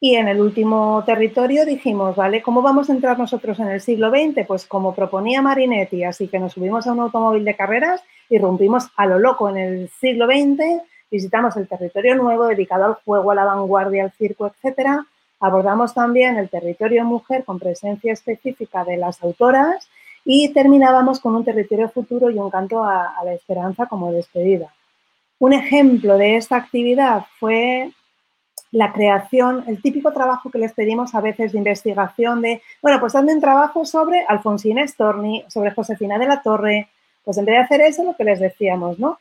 Y 0.00 0.14
en 0.14 0.28
el 0.28 0.40
último 0.40 1.02
territorio 1.04 1.66
dijimos, 1.66 2.14
¿vale? 2.14 2.40
¿Cómo 2.40 2.62
vamos 2.62 2.88
a 2.88 2.92
entrar 2.92 3.18
nosotros 3.18 3.58
en 3.58 3.68
el 3.68 3.80
siglo 3.80 4.10
XX? 4.10 4.46
Pues 4.46 4.64
como 4.64 4.94
proponía 4.94 5.42
Marinetti, 5.42 6.04
así 6.04 6.28
que 6.28 6.38
nos 6.38 6.52
subimos 6.52 6.86
a 6.86 6.92
un 6.92 7.00
automóvil 7.00 7.44
de 7.44 7.56
carreras 7.56 8.00
y 8.30 8.38
rompimos 8.38 8.90
a 8.96 9.06
lo 9.06 9.18
loco 9.18 9.48
en 9.48 9.56
el 9.56 9.88
siglo 9.88 10.26
XX, 10.26 10.82
visitamos 11.10 11.56
el 11.56 11.66
territorio 11.66 12.14
nuevo 12.14 12.46
dedicado 12.46 12.84
al 12.84 12.94
juego, 12.94 13.32
a 13.32 13.34
la 13.34 13.44
vanguardia, 13.44 14.04
al 14.04 14.12
circo, 14.12 14.46
etcétera. 14.46 15.04
Abordamos 15.40 15.94
también 15.94 16.36
el 16.36 16.48
territorio 16.48 17.04
mujer 17.04 17.44
con 17.44 17.58
presencia 17.58 18.12
específica 18.12 18.84
de 18.84 18.98
las 18.98 19.20
autoras 19.22 19.88
y 20.24 20.52
terminábamos 20.52 21.18
con 21.18 21.34
un 21.34 21.44
territorio 21.44 21.88
futuro 21.88 22.30
y 22.30 22.38
un 22.38 22.50
canto 22.50 22.84
a, 22.84 23.18
a 23.18 23.24
la 23.24 23.34
esperanza 23.34 23.86
como 23.86 24.12
despedida. 24.12 24.72
Un 25.40 25.54
ejemplo 25.54 26.16
de 26.18 26.36
esta 26.36 26.56
actividad 26.56 27.26
fue 27.40 27.90
la 28.72 28.92
creación, 28.92 29.64
el 29.66 29.80
típico 29.82 30.12
trabajo 30.12 30.50
que 30.50 30.58
les 30.58 30.72
pedimos 30.72 31.14
a 31.14 31.20
veces 31.20 31.52
de 31.52 31.58
investigación 31.58 32.42
de, 32.42 32.62
bueno, 32.82 33.00
pues 33.00 33.14
hazme 33.14 33.34
un 33.34 33.40
trabajo 33.40 33.84
sobre 33.84 34.24
Alfonsina 34.26 34.86
Storni, 34.86 35.44
sobre 35.48 35.72
Josefina 35.72 36.18
de 36.18 36.26
la 36.26 36.42
Torre. 36.42 36.88
Pues 37.24 37.38
en 37.38 37.44
vez 37.44 37.60
hacer 37.60 37.80
eso, 37.82 38.04
lo 38.04 38.16
que 38.16 38.24
les 38.24 38.40
decíamos, 38.40 38.98
¿no? 38.98 39.18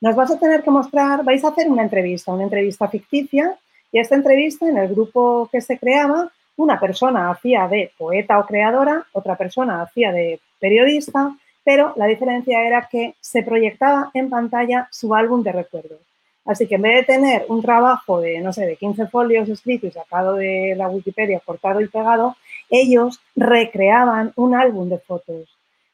Nos 0.00 0.14
vas 0.14 0.30
a 0.30 0.38
tener 0.38 0.62
que 0.62 0.70
mostrar, 0.70 1.24
vais 1.24 1.44
a 1.44 1.48
hacer 1.48 1.68
una 1.68 1.82
entrevista, 1.82 2.32
una 2.32 2.44
entrevista 2.44 2.88
ficticia, 2.88 3.58
y 3.90 3.98
esta 3.98 4.14
entrevista 4.14 4.68
en 4.68 4.78
el 4.78 4.88
grupo 4.88 5.48
que 5.50 5.60
se 5.60 5.78
creaba, 5.78 6.30
una 6.56 6.78
persona 6.78 7.30
hacía 7.30 7.66
de 7.68 7.90
poeta 7.96 8.38
o 8.38 8.46
creadora, 8.46 9.06
otra 9.12 9.36
persona 9.36 9.82
hacía 9.82 10.12
de 10.12 10.40
periodista, 10.60 11.34
pero 11.64 11.92
la 11.96 12.06
diferencia 12.06 12.62
era 12.64 12.88
que 12.90 13.14
se 13.20 13.42
proyectaba 13.42 14.10
en 14.14 14.30
pantalla 14.30 14.88
su 14.90 15.14
álbum 15.14 15.42
de 15.42 15.52
recuerdos. 15.52 16.07
Así 16.48 16.66
que 16.66 16.76
en 16.76 16.82
vez 16.82 16.94
de 16.96 17.14
tener 17.14 17.44
un 17.50 17.60
trabajo 17.60 18.22
de, 18.22 18.40
no 18.40 18.54
sé, 18.54 18.64
de 18.64 18.76
15 18.76 19.08
folios 19.08 19.50
escrito 19.50 19.86
y 19.86 19.90
sacado 19.90 20.32
de 20.32 20.74
la 20.78 20.88
Wikipedia, 20.88 21.42
cortado 21.44 21.82
y 21.82 21.88
pegado, 21.88 22.36
ellos 22.70 23.20
recreaban 23.36 24.32
un 24.34 24.54
álbum 24.54 24.88
de 24.88 24.98
fotos. 24.98 25.46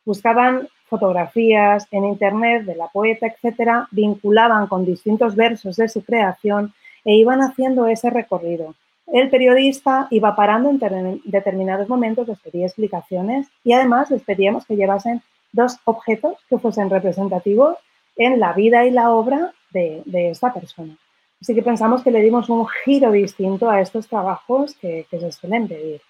Buscaban 0.04 0.68
fotografías 0.88 1.88
en 1.90 2.04
internet 2.04 2.66
de 2.66 2.76
la 2.76 2.86
poeta, 2.86 3.26
etcétera, 3.26 3.88
vinculaban 3.90 4.68
con 4.68 4.84
distintos 4.84 5.34
versos 5.34 5.74
de 5.74 5.88
su 5.88 6.04
creación 6.04 6.72
e 7.04 7.16
iban 7.16 7.42
haciendo 7.42 7.88
ese 7.88 8.10
recorrido. 8.10 8.76
El 9.08 9.30
periodista 9.30 10.06
iba 10.10 10.36
parando 10.36 10.70
en 10.70 11.20
determinados 11.24 11.88
momentos, 11.88 12.28
les 12.28 12.38
pedía 12.38 12.66
explicaciones 12.66 13.48
y 13.64 13.72
además 13.72 14.08
les 14.12 14.22
pedíamos 14.22 14.66
que 14.66 14.76
llevasen 14.76 15.20
dos 15.50 15.78
objetos 15.84 16.36
que 16.48 16.58
fuesen 16.58 16.90
representativos 16.90 17.76
en 18.16 18.38
la 18.38 18.52
vida 18.52 18.86
y 18.86 18.92
la 18.92 19.10
obra 19.10 19.52
de, 19.74 20.30
esta 20.30 20.52
persona. 20.52 20.96
Así 21.40 21.54
que 21.54 21.62
pensamos 21.62 22.02
que 22.02 22.10
le 22.10 22.22
dimos 22.22 22.48
un 22.48 22.66
giro 22.66 23.10
distinto 23.10 23.68
a 23.68 23.80
estos 23.80 24.08
trabajos 24.08 24.74
que, 24.80 25.06
se 25.10 25.32
suelen 25.32 25.68
pedir. 25.68 26.00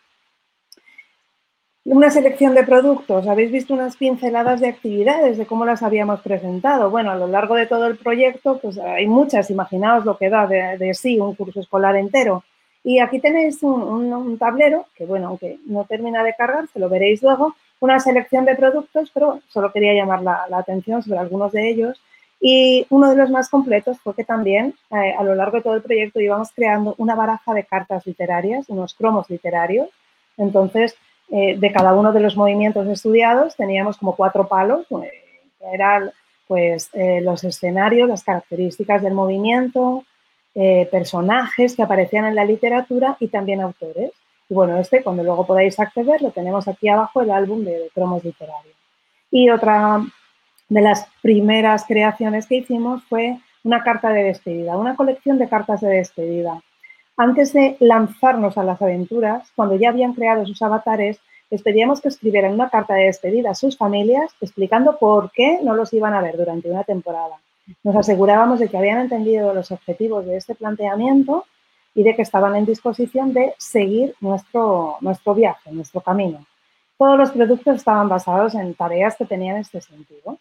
Una 1.87 2.11
selección 2.11 2.55
de 2.55 2.65
productos. 2.65 3.27
Habéis 3.27 3.51
visto 3.51 3.75
unas 3.75 3.97
pinceladas 3.97 4.61
de 4.61 4.69
actividades, 4.69 5.37
de 5.37 5.47
cómo 5.47 5.67
las 5.67 5.83
habíamos 5.83 6.21
presentado. 6.21 6.89
Bueno, 6.91 7.11
a 7.11 7.17
lo 7.17 7.27
largo 7.27 7.57
de 7.57 7.67
todo 7.67 7.87
el 7.87 7.97
proyecto, 7.99 8.59
pues 8.59 8.79
hay 8.79 9.07
muchas. 9.07 9.51
Imaginaos 9.51 10.05
lo 10.05 10.17
que 10.17 10.31
da 10.31 10.47
de, 10.47 10.95
sí 10.95 11.19
un 11.19 11.35
curso 11.35 11.61
escolar 11.61 11.97
entero. 11.97 12.45
Y 12.83 13.01
aquí 13.01 13.19
tenéis 13.19 13.63
un, 13.63 14.39
tablero 14.39 14.87
que, 14.95 15.05
bueno, 15.05 15.29
aunque 15.29 15.59
no 15.67 15.85
termina 15.85 16.23
de 16.23 16.35
cargar, 16.35 16.69
se 16.69 16.79
lo 16.79 16.89
veréis 16.89 17.23
luego, 17.23 17.55
una 17.81 17.99
selección 17.99 18.45
de 18.45 18.57
productos, 18.57 19.11
pero 19.13 19.41
solo 19.49 19.73
quería 19.73 19.95
llamar 19.95 20.23
la 20.23 20.59
atención 20.59 21.03
sobre 21.03 21.19
algunos 21.19 21.53
de 21.53 21.69
ellos 21.69 22.01
y 22.47 22.87
uno 22.91 23.09
de 23.09 23.17
los 23.17 23.31
más 23.31 23.49
completos 23.49 23.99
fue 24.01 24.15
que 24.15 24.23
también 24.23 24.75
eh, 24.91 25.15
a 25.19 25.23
lo 25.25 25.35
largo 25.35 25.57
de 25.57 25.63
todo 25.63 25.77
el 25.77 25.83
proyecto 25.83 26.21
íbamos 26.21 26.53
creando 26.53 26.95
una 26.99 27.15
baraja 27.15 27.55
de 27.55 27.65
cartas 27.65 28.07
literarias, 28.07 28.69
unos 28.69 28.93
cromos 28.93 29.31
literarios. 29.31 29.89
Entonces, 30.37 30.95
eh, 31.31 31.57
de 31.57 31.73
cada 31.73 31.95
uno 31.95 32.13
de 32.13 32.21
los 32.21 32.37
movimientos 32.37 32.87
estudiados 32.87 33.57
teníamos 33.57 33.97
como 33.97 34.15
cuatro 34.15 34.47
palos, 34.47 34.85
eh, 34.91 35.11
eran 35.73 36.11
pues 36.47 36.91
los 37.23 37.43
escenarios, 37.45 38.11
las 38.11 38.23
características 38.23 39.03
del 39.03 39.15
movimiento, 39.15 40.05
personajes 40.53 41.75
que 41.75 41.83
aparecían 41.83 42.27
en 42.27 42.35
la 42.35 42.45
literatura 42.45 43.17
y 43.21 43.29
también 43.29 43.63
autores. 43.63 44.13
Y 44.51 44.55
bueno, 44.55 44.79
este, 44.79 45.03
cuando 45.03 45.25
luego 45.25 45.47
podáis 45.47 45.81
acceder, 45.81 46.21
lo 46.21 46.31
tenemos 46.31 46.69
aquí 46.69 46.91
abajo, 46.91 47.23
el 47.23 47.31
álbum 47.31 47.65
de 47.65 47.91
cromos 47.95 48.23
literarios. 48.23 48.77
Y 49.31 49.49
otra 49.49 50.03
de 50.69 50.81
las 50.81 51.07
primeras 51.23 51.85
creaciones 51.87 52.47
que 52.47 52.57
hicimos 52.57 53.03
fue 53.05 53.39
una 53.65 53.83
carta 53.83 54.11
de 54.11 54.25
despedida, 54.25 54.77
una 54.77 54.97
colección 54.97 55.39
de 55.39 55.49
cartas 55.49 55.81
de 55.81 55.89
despedida. 55.89 56.61
Antes 57.17 57.53
de 57.53 57.77
lanzarnos 57.81 58.59
a 58.59 58.65
las 58.65 58.81
aventuras, 58.83 59.51
cuando 59.55 59.77
ya 59.77 59.91
habían 59.91 60.15
creado 60.15 60.45
sus 60.47 60.61
avatares, 60.63 61.21
les 61.51 61.63
pedíamos 61.63 62.01
que 62.01 62.09
escribieran 62.09 62.53
una 62.53 62.69
carta 62.69 62.95
de 62.95 63.05
despedida 63.05 63.51
a 63.51 63.55
sus 63.55 63.77
familias 63.77 64.35
explicando 64.41 64.99
por 64.99 65.31
qué 65.31 65.61
no 65.63 65.75
los 65.75 65.93
iban 65.93 66.15
a 66.15 66.21
ver 66.21 66.37
durante 66.37 66.71
una 66.71 66.85
temporada. 66.85 67.37
Nos 67.83 67.97
asegurábamos 67.97 68.59
de 68.61 68.69
que 68.69 68.77
habían 68.77 68.99
entendido 68.99 69.55
los 69.55 69.71
objetivos 69.71 70.27
de 70.27 70.37
este 70.37 70.55
planteamiento 70.55 71.45
y 71.95 72.03
de 72.03 72.15
que 72.17 72.23
estaban 72.23 72.57
en 72.57 72.67
disposición 72.67 73.33
de 73.33 73.55
seguir 73.57 74.15
nuestro, 74.21 74.97
nuestro 75.01 75.35
viaje, 75.35 75.71
nuestro 75.71 76.01
camino. 76.01 76.45
Todos 76.99 77.19
los 77.19 77.31
productos 77.31 77.77
estaban 77.77 78.09
basados 78.09 78.55
en 78.55 78.75
tareas 78.75 79.17
que 79.17 79.25
tenían 79.25 79.57
este 79.57 79.81
sentido. 79.81 80.39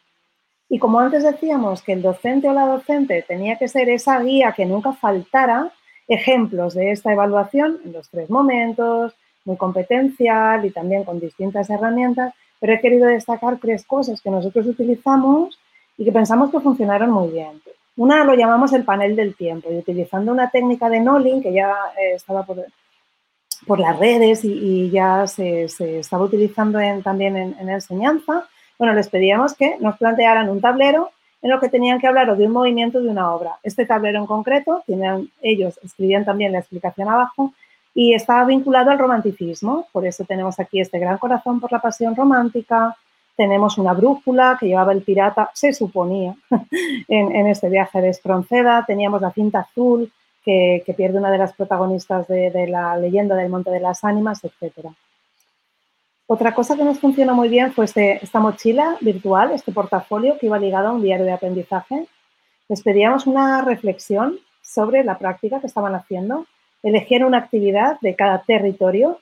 Y 0.73 0.79
como 0.79 0.99
antes 0.99 1.21
decíamos 1.21 1.83
que 1.83 1.93
el 1.93 2.01
docente 2.01 2.49
o 2.49 2.53
la 2.53 2.65
docente 2.65 3.23
tenía 3.27 3.57
que 3.57 3.67
ser 3.67 3.89
esa 3.89 4.19
guía 4.23 4.53
que 4.53 4.65
nunca 4.65 4.91
faltara, 4.91 5.71
ejemplos 6.07 6.73
de 6.73 6.89
esta 6.89 7.13
evaluación 7.13 7.79
en 7.85 7.93
los 7.93 8.09
tres 8.09 8.27
momentos, 8.31 9.13
muy 9.45 9.55
competencial 9.55 10.65
y 10.65 10.71
también 10.71 11.03
con 11.03 11.19
distintas 11.19 11.69
herramientas, 11.69 12.33
pero 12.59 12.73
he 12.73 12.81
querido 12.81 13.05
destacar 13.05 13.59
tres 13.59 13.85
cosas 13.85 14.19
que 14.19 14.31
nosotros 14.31 14.65
utilizamos 14.65 15.59
y 15.95 16.05
que 16.05 16.11
pensamos 16.11 16.49
que 16.49 16.59
funcionaron 16.59 17.11
muy 17.11 17.29
bien. 17.29 17.61
Una 17.95 18.23
lo 18.23 18.33
llamamos 18.33 18.73
el 18.73 18.83
panel 18.83 19.15
del 19.15 19.35
tiempo 19.35 19.69
y 19.71 19.77
utilizando 19.77 20.31
una 20.31 20.49
técnica 20.49 20.89
de 20.89 21.01
Nolling 21.01 21.43
que 21.43 21.53
ya 21.53 21.71
eh, 22.01 22.15
estaba 22.15 22.47
por, 22.47 22.65
las 23.79 23.99
redes 23.99 24.43
y, 24.43 24.89
ya 24.89 25.27
se, 25.27 25.65
estaba 25.65 26.23
utilizando 26.23 26.79
también 27.03 27.37
en 27.37 27.69
enseñanza, 27.69 28.49
bueno, 28.77 28.93
les 28.93 29.09
pedíamos 29.09 29.53
que 29.53 29.77
nos 29.79 29.97
plantearan 29.97 30.49
un 30.49 30.61
tablero 30.61 31.09
en 31.41 31.51
lo 31.51 31.59
que 31.59 31.69
tenían 31.69 31.99
que 31.99 32.07
hablar 32.07 32.29
o 32.29 32.35
de 32.35 32.45
un 32.45 32.53
movimiento 32.53 33.01
de 33.01 33.09
una 33.09 33.33
obra. 33.33 33.57
Este 33.63 33.85
tablero 33.85 34.19
en 34.19 34.25
concreto, 34.25 34.83
ellos 35.41 35.79
escribían 35.83 36.25
también 36.25 36.53
la 36.53 36.59
explicación 36.59 37.09
abajo, 37.09 37.53
y 37.95 38.13
estaba 38.13 38.45
vinculado 38.45 38.91
al 38.91 38.99
romanticismo. 38.99 39.87
Por 39.91 40.05
eso 40.05 40.23
tenemos 40.23 40.59
aquí 40.59 40.79
este 40.79 40.99
gran 40.99 41.17
corazón 41.17 41.59
por 41.59 41.71
la 41.71 41.79
pasión 41.79 42.15
romántica, 42.15 42.95
tenemos 43.35 43.77
una 43.77 43.93
brújula 43.93 44.57
que 44.59 44.67
llevaba 44.67 44.93
el 44.93 45.01
pirata, 45.01 45.49
se 45.53 45.73
suponía, 45.73 46.35
en, 47.07 47.47
este 47.47 47.69
viaje 47.69 48.01
de 48.01 48.09
Espronceda, 48.09 48.83
teníamos 48.85 49.21
la 49.21 49.31
cinta 49.31 49.61
azul 49.61 50.11
que, 50.43 50.83
pierde 50.95 51.17
una 51.17 51.31
de 51.31 51.37
las 51.37 51.53
protagonistas 51.53 52.27
de, 52.27 52.51
de, 52.51 52.67
la 52.67 52.95
leyenda 52.97 53.35
del 53.35 53.49
Monte 53.49 53.71
de 53.71 53.79
las 53.79 54.03
Ánimas, 54.03 54.43
etcétera. 54.43 54.89
Otra 56.33 56.55
cosa 56.55 56.75
que 56.75 56.83
nos 56.83 56.97
funcionó 56.97 57.35
muy 57.35 57.47
bien 57.47 57.73
fue 57.73 57.85
este, 57.85 58.17
esta 58.23 58.39
mochila 58.39 58.97
virtual, 59.01 59.51
este 59.51 59.71
portafolio 59.71 60.35
que 60.39 60.47
iba 60.47 60.57
ligado 60.57 60.87
a 60.87 60.91
un 60.91 61.03
diario 61.03 61.27
de 61.27 61.31
aprendizaje. 61.31 62.07
Les 62.67 62.81
pedíamos 62.81 63.27
una 63.27 63.61
reflexión 63.61 64.39
sobre 64.59 65.03
la 65.03 65.19
práctica 65.19 65.59
que 65.59 65.67
estaban 65.67 65.93
haciendo, 65.93 66.47
elegían 66.81 67.23
una 67.23 67.37
actividad 67.37 67.99
de 68.01 68.15
cada 68.15 68.41
territorio 68.41 69.19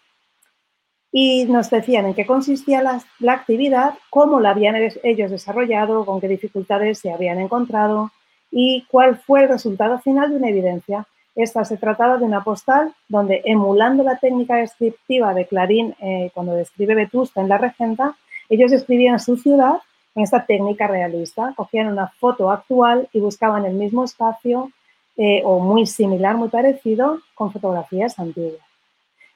y 1.11 1.43
nos 1.49 1.69
decían 1.69 2.05
en 2.05 2.13
qué 2.13 2.25
consistía 2.25 2.81
la, 2.81 3.03
la, 3.19 3.33
actividad, 3.33 3.95
cómo 4.09 4.39
la 4.39 4.51
habían 4.51 4.77
ellos 5.03 5.31
desarrollado, 5.31 6.05
con 6.05 6.21
qué 6.21 6.29
dificultades 6.29 6.99
se 6.99 7.11
habían 7.11 7.41
encontrado 7.41 8.11
y 8.49 8.85
cuál 8.89 9.17
fue 9.17 9.43
el 9.43 9.49
resultado 9.49 9.99
final 9.99 10.29
de 10.29 10.37
una 10.37 10.47
evidencia. 10.47 11.05
Esta 11.35 11.63
se 11.63 11.77
trataba 11.77 12.17
de 12.17 12.25
una 12.25 12.43
postal 12.43 12.93
donde, 13.07 13.41
emulando 13.45 14.03
la 14.03 14.17
técnica 14.17 14.57
descriptiva 14.57 15.33
de 15.33 15.45
Clarín 15.45 15.95
eh, 16.01 16.29
cuando 16.33 16.53
describe 16.53 16.95
Vetusta 16.95 17.41
en 17.41 17.49
La 17.49 17.57
Regenta, 17.57 18.15
ellos 18.49 18.71
escribían 18.71 19.19
su 19.19 19.37
ciudad 19.37 19.75
en 20.15 20.23
esta 20.23 20.45
técnica 20.45 20.87
realista. 20.87 21.53
Cogían 21.55 21.87
una 21.87 22.07
foto 22.19 22.51
actual 22.51 23.07
y 23.13 23.19
buscaban 23.19 23.65
el 23.65 23.73
mismo 23.73 24.03
espacio 24.03 24.71
eh, 25.17 25.41
o 25.45 25.59
muy 25.59 25.85
similar, 25.85 26.35
muy 26.35 26.49
parecido, 26.49 27.19
con 27.33 27.51
fotografías 27.51 28.19
antiguas. 28.19 28.61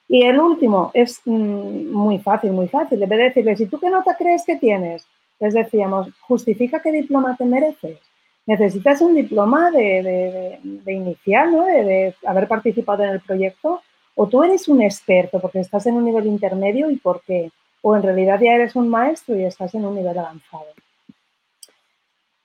Y 0.07 0.23
el 0.23 0.39
último 0.39 0.91
es 0.93 1.21
mm, 1.25 1.91
muy 1.91 2.19
fácil, 2.19 2.51
muy 2.51 2.67
fácil. 2.67 3.01
En 3.01 3.09
de 3.09 3.17
decirles, 3.17 3.59
¿y 3.61 3.65
tú 3.67 3.79
qué 3.79 3.89
nota 3.89 4.15
crees 4.17 4.43
que 4.45 4.57
tienes? 4.57 5.07
Les 5.39 5.53
decíamos, 5.53 6.09
justifica 6.21 6.81
qué 6.81 6.91
diploma 6.91 7.35
te 7.35 7.45
mereces. 7.45 7.99
Necesitas 8.45 9.01
un 9.01 9.15
diploma 9.15 9.71
de, 9.71 10.59
inicial, 10.87 11.51
¿no? 11.51 11.65
de, 11.65 12.13
haber 12.25 12.47
participado 12.47 13.03
en 13.03 13.09
el 13.09 13.21
proyecto, 13.21 13.81
o 14.15 14.27
tú 14.27 14.43
eres 14.43 14.67
un 14.67 14.81
experto 14.81 15.39
porque 15.39 15.59
estás 15.59 15.85
en 15.87 15.95
un 15.95 16.05
nivel 16.05 16.25
intermedio 16.27 16.89
y 16.89 16.97
por 16.97 17.21
qué, 17.21 17.51
o 17.81 17.95
en 17.95 18.03
realidad 18.03 18.39
ya 18.41 18.53
eres 18.53 18.75
un 18.75 18.87
maestro 18.87 19.35
y 19.35 19.43
estás 19.43 19.73
en 19.75 19.85
un 19.85 19.95
nivel 19.95 20.17
avanzado. 20.17 20.65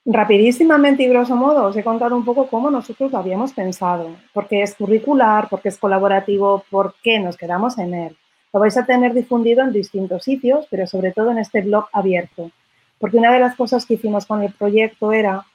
Rapidísimamente 0.04 1.02
y 1.02 1.08
grosso 1.08 1.36
modo 1.36 1.64
os 1.64 1.76
he 1.76 1.84
contado 1.84 2.16
un 2.16 2.24
poco 2.24 2.48
cómo 2.48 2.70
nosotros 2.70 3.12
lo 3.12 3.18
habíamos 3.18 3.52
pensado, 3.52 4.16
porque 4.32 4.62
es 4.62 4.74
curricular, 4.74 5.48
porque 5.48 5.68
es 5.68 5.78
colaborativo, 5.78 6.64
por 6.70 6.94
qué 7.02 7.20
nos 7.20 7.36
quedamos 7.36 7.78
en 7.78 7.94
él. 7.94 8.16
Lo 8.52 8.58
vais 8.58 8.76
a 8.76 8.86
tener 8.86 9.12
difundido 9.12 9.62
en 9.62 9.72
distintos 9.72 10.24
sitios, 10.24 10.66
pero 10.70 10.86
sobre 10.86 11.12
todo 11.12 11.30
en 11.30 11.38
este 11.38 11.60
blog 11.60 11.86
abierto, 11.92 12.50
porque 12.98 13.18
una 13.18 13.32
de 13.32 13.40
las 13.40 13.54
cosas 13.54 13.86
que 13.86 13.94
hicimos 13.94 14.26
con 14.26 14.42
el 14.42 14.52
proyecto 14.52 15.12
era 15.12 15.46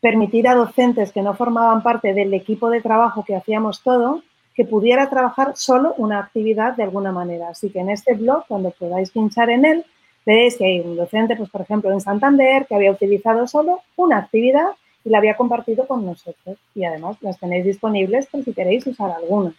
permitir 0.00 0.48
a 0.48 0.54
docentes 0.54 1.12
que 1.12 1.22
no 1.22 1.34
formaban 1.34 1.82
parte 1.82 2.14
del 2.14 2.32
equipo 2.34 2.70
de 2.70 2.80
trabajo 2.80 3.24
que 3.24 3.36
hacíamos 3.36 3.82
todo, 3.82 4.22
que 4.54 4.64
pudiera 4.64 5.08
trabajar 5.08 5.52
solo 5.56 5.94
una 5.96 6.18
actividad 6.18 6.74
de 6.76 6.82
alguna 6.82 7.12
manera. 7.12 7.48
Así 7.48 7.70
que 7.70 7.80
en 7.80 7.90
este 7.90 8.14
blog, 8.14 8.44
cuando 8.48 8.70
podáis 8.70 9.10
pinchar 9.10 9.50
en 9.50 9.64
él, 9.64 9.84
veréis 10.26 10.56
que 10.56 10.64
hay 10.64 10.80
un 10.80 10.96
docente, 10.96 11.36
pues 11.36 11.50
por 11.50 11.60
ejemplo 11.62 11.90
en 11.92 12.00
Santander, 12.00 12.66
que 12.66 12.74
había 12.74 12.92
utilizado 12.92 13.46
solo 13.46 13.80
una 13.96 14.18
actividad 14.18 14.70
y 15.04 15.10
la 15.10 15.18
había 15.18 15.36
compartido 15.36 15.86
con 15.86 16.04
nosotros. 16.04 16.58
Y 16.74 16.84
además 16.84 17.16
las 17.20 17.38
tenéis 17.38 17.64
disponibles 17.64 18.26
por 18.26 18.44
si 18.44 18.52
queréis 18.52 18.86
usar 18.86 19.10
alguna. 19.12 19.54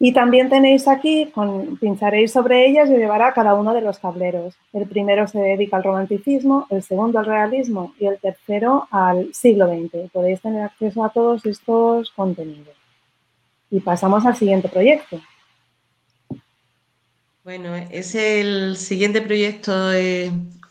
Y 0.00 0.12
también 0.12 0.48
tenéis 0.48 0.86
aquí, 0.86 1.32
pincharéis 1.80 2.30
sobre 2.32 2.68
ellas 2.68 2.88
y 2.88 2.94
llevará 2.94 3.32
cada 3.32 3.54
uno 3.54 3.74
de 3.74 3.80
los 3.80 4.00
tableros. 4.00 4.54
El 4.72 4.86
primero 4.86 5.26
se 5.26 5.40
dedica 5.40 5.76
al 5.76 5.82
romanticismo, 5.82 6.66
el 6.70 6.84
segundo 6.84 7.18
al 7.18 7.26
realismo 7.26 7.92
y 7.98 8.06
el 8.06 8.18
tercero 8.18 8.86
al 8.92 9.34
siglo 9.34 9.66
XX. 9.66 10.10
Podéis 10.12 10.40
tener 10.40 10.62
acceso 10.62 11.04
a 11.04 11.10
todos 11.10 11.44
estos 11.46 12.10
contenidos. 12.12 12.76
Y 13.70 13.80
pasamos 13.80 14.24
al 14.24 14.36
siguiente 14.36 14.68
proyecto. 14.68 15.20
Bueno, 17.42 17.74
es 17.74 18.14
el 18.14 18.76
siguiente 18.76 19.20
proyecto, 19.20 19.72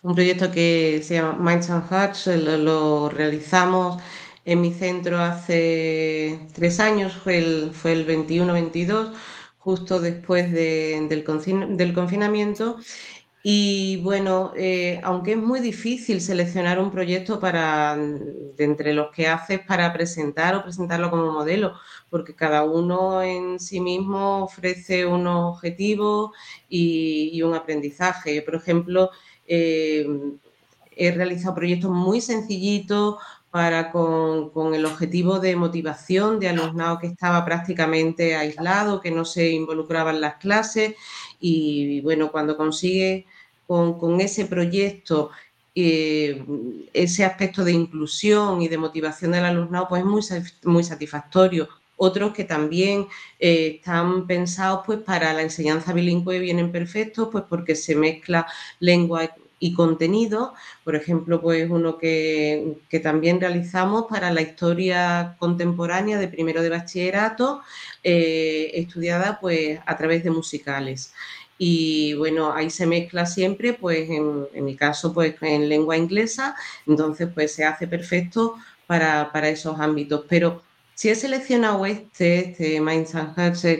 un 0.03 0.15
proyecto 0.15 0.51
que 0.51 1.01
se 1.03 1.15
llama 1.15 1.34
Minds 1.38 1.69
and 1.69 1.89
Hearts, 1.89 2.28
lo 2.28 3.09
realizamos 3.09 4.01
en 4.48 4.62
mi 4.62 4.74
centro 4.74 5.20
hace 5.20 6.39
tres 6.54 6.80
años, 6.80 7.14
fue 7.14 7.38
el, 7.38 7.72
fue 7.74 7.91
el 7.91 8.08
21-22, 8.08 9.14
justo 9.58 10.00
después 10.00 10.54
del, 10.54 11.24
confinamiento. 11.26 12.78
Y 13.43 13.98
bueno, 14.04 14.54
eh, 14.56 15.02
aunque 15.04 15.34
es 15.34 15.38
muy 15.38 15.60
difícil 15.60 16.22
seleccionar 16.22 16.80
un 16.80 16.91
proyecto 16.91 17.39
de 17.41 18.64
entre 18.64 18.93
los 18.93 19.12
que 19.12 19.28
haces 19.28 19.60
para 19.60 19.91
presentar 19.91 20.56
o 20.56 20.64
presentarlo 20.64 21.10
como 21.10 21.30
modelo, 21.34 21.74
porque 22.10 22.34
cada 22.34 22.64
uno 22.64 23.22
en 23.22 23.60
sí 23.60 23.82
mismo 23.82 24.43
ofrece 24.45 25.06
unos 25.06 25.56
objetivos 25.56 26.32
y, 26.70 27.41
un 27.41 27.54
aprendizaje. 27.54 28.41
por 28.43 28.56
ejemplo, 28.56 29.12
eh, 29.45 30.08
he 30.98 31.12
realizado 31.12 31.56
proyectos 31.56 31.91
muy 31.91 32.22
sencillitos, 32.22 33.18
para 33.52 33.91
con, 33.91 34.74
el 34.74 34.86
objetivo 34.86 35.39
de 35.39 35.56
motivación 35.56 36.39
de 36.39 36.50
alumnado 36.50 37.00
que 37.00 37.08
estaba 37.08 37.45
prácticamente 37.45 38.36
aislado, 38.36 39.02
que 39.02 39.12
no 39.12 39.26
se 39.26 39.52
involucraba 39.52 40.12
en 40.12 40.22
las 40.22 40.36
clases 40.36 40.95
y, 41.39 42.02
bueno, 42.02 42.32
cuando 42.32 42.58
consigue 42.58 43.26
con, 43.66 44.22
ese 44.22 44.45
proyecto 44.45 45.32
eh, 45.76 46.43
ese 46.93 47.24
aspecto 47.24 47.64
de 47.64 47.72
inclusión 47.72 48.62
y 48.62 48.68
de 48.68 48.78
motivación 48.78 49.32
del 49.32 49.45
alumnado, 49.45 49.88
pues 49.88 50.02
es 50.02 50.08
muy, 50.08 50.22
muy 50.64 50.84
satisfactorio. 50.84 51.70
Otros 51.98 52.34
que 52.34 52.43
también 52.43 53.08
eh, 53.39 53.78
están 53.78 54.28
pensados 54.28 54.82
pues 54.86 55.00
para 55.00 55.34
la 55.34 55.41
enseñanza 55.41 55.93
bilingüe 55.93 56.39
vienen 56.39 56.72
perfectos, 56.72 57.30
pues 57.32 57.43
porque 57.50 57.76
se 57.76 57.95
mezcla 57.95 58.48
lengua 58.80 59.30
y 59.60 59.74
contenido, 59.74 60.53
por 60.84 60.95
ejemplo, 60.95 61.41
pues 61.41 61.70
uno 61.70 61.97
que, 61.97 62.78
también 63.01 63.41
realizamos 63.41 64.05
para 64.10 64.32
la 64.32 64.41
historia 64.41 65.36
contemporánea 65.39 66.20
de 66.20 66.28
primero 66.28 66.62
de 66.62 66.70
bachillerato, 66.70 67.62
eh, 68.03 68.72
estudiada 68.76 69.39
pues 69.39 69.80
a 69.86 69.97
través 69.97 70.24
de 70.24 70.32
musicales. 70.32 71.14
Y 71.58 72.14
bueno, 72.16 72.53
ahí 72.53 72.70
se 72.70 72.86
mezcla 72.86 73.26
siempre, 73.26 73.74
pues 73.74 74.10
en, 74.10 74.47
en 74.53 74.66
mi 74.66 74.76
caso, 74.76 75.14
pues 75.14 75.36
en 75.41 75.70
lengua 75.70 75.97
inglesa, 75.97 76.55
entonces 76.86 77.30
pues 77.34 77.53
se 77.53 77.66
hace 77.66 77.88
perfecto 77.88 78.58
para, 78.86 79.32
para 79.32 79.49
esos 79.49 79.80
ámbitos. 79.80 80.26
Pero 80.30 80.62
si 80.98 81.10
he 81.10 81.16
seleccionado 81.16 81.86
este, 81.86 82.39
este 82.39 82.82
Minds 82.82 83.14
and 83.14 83.36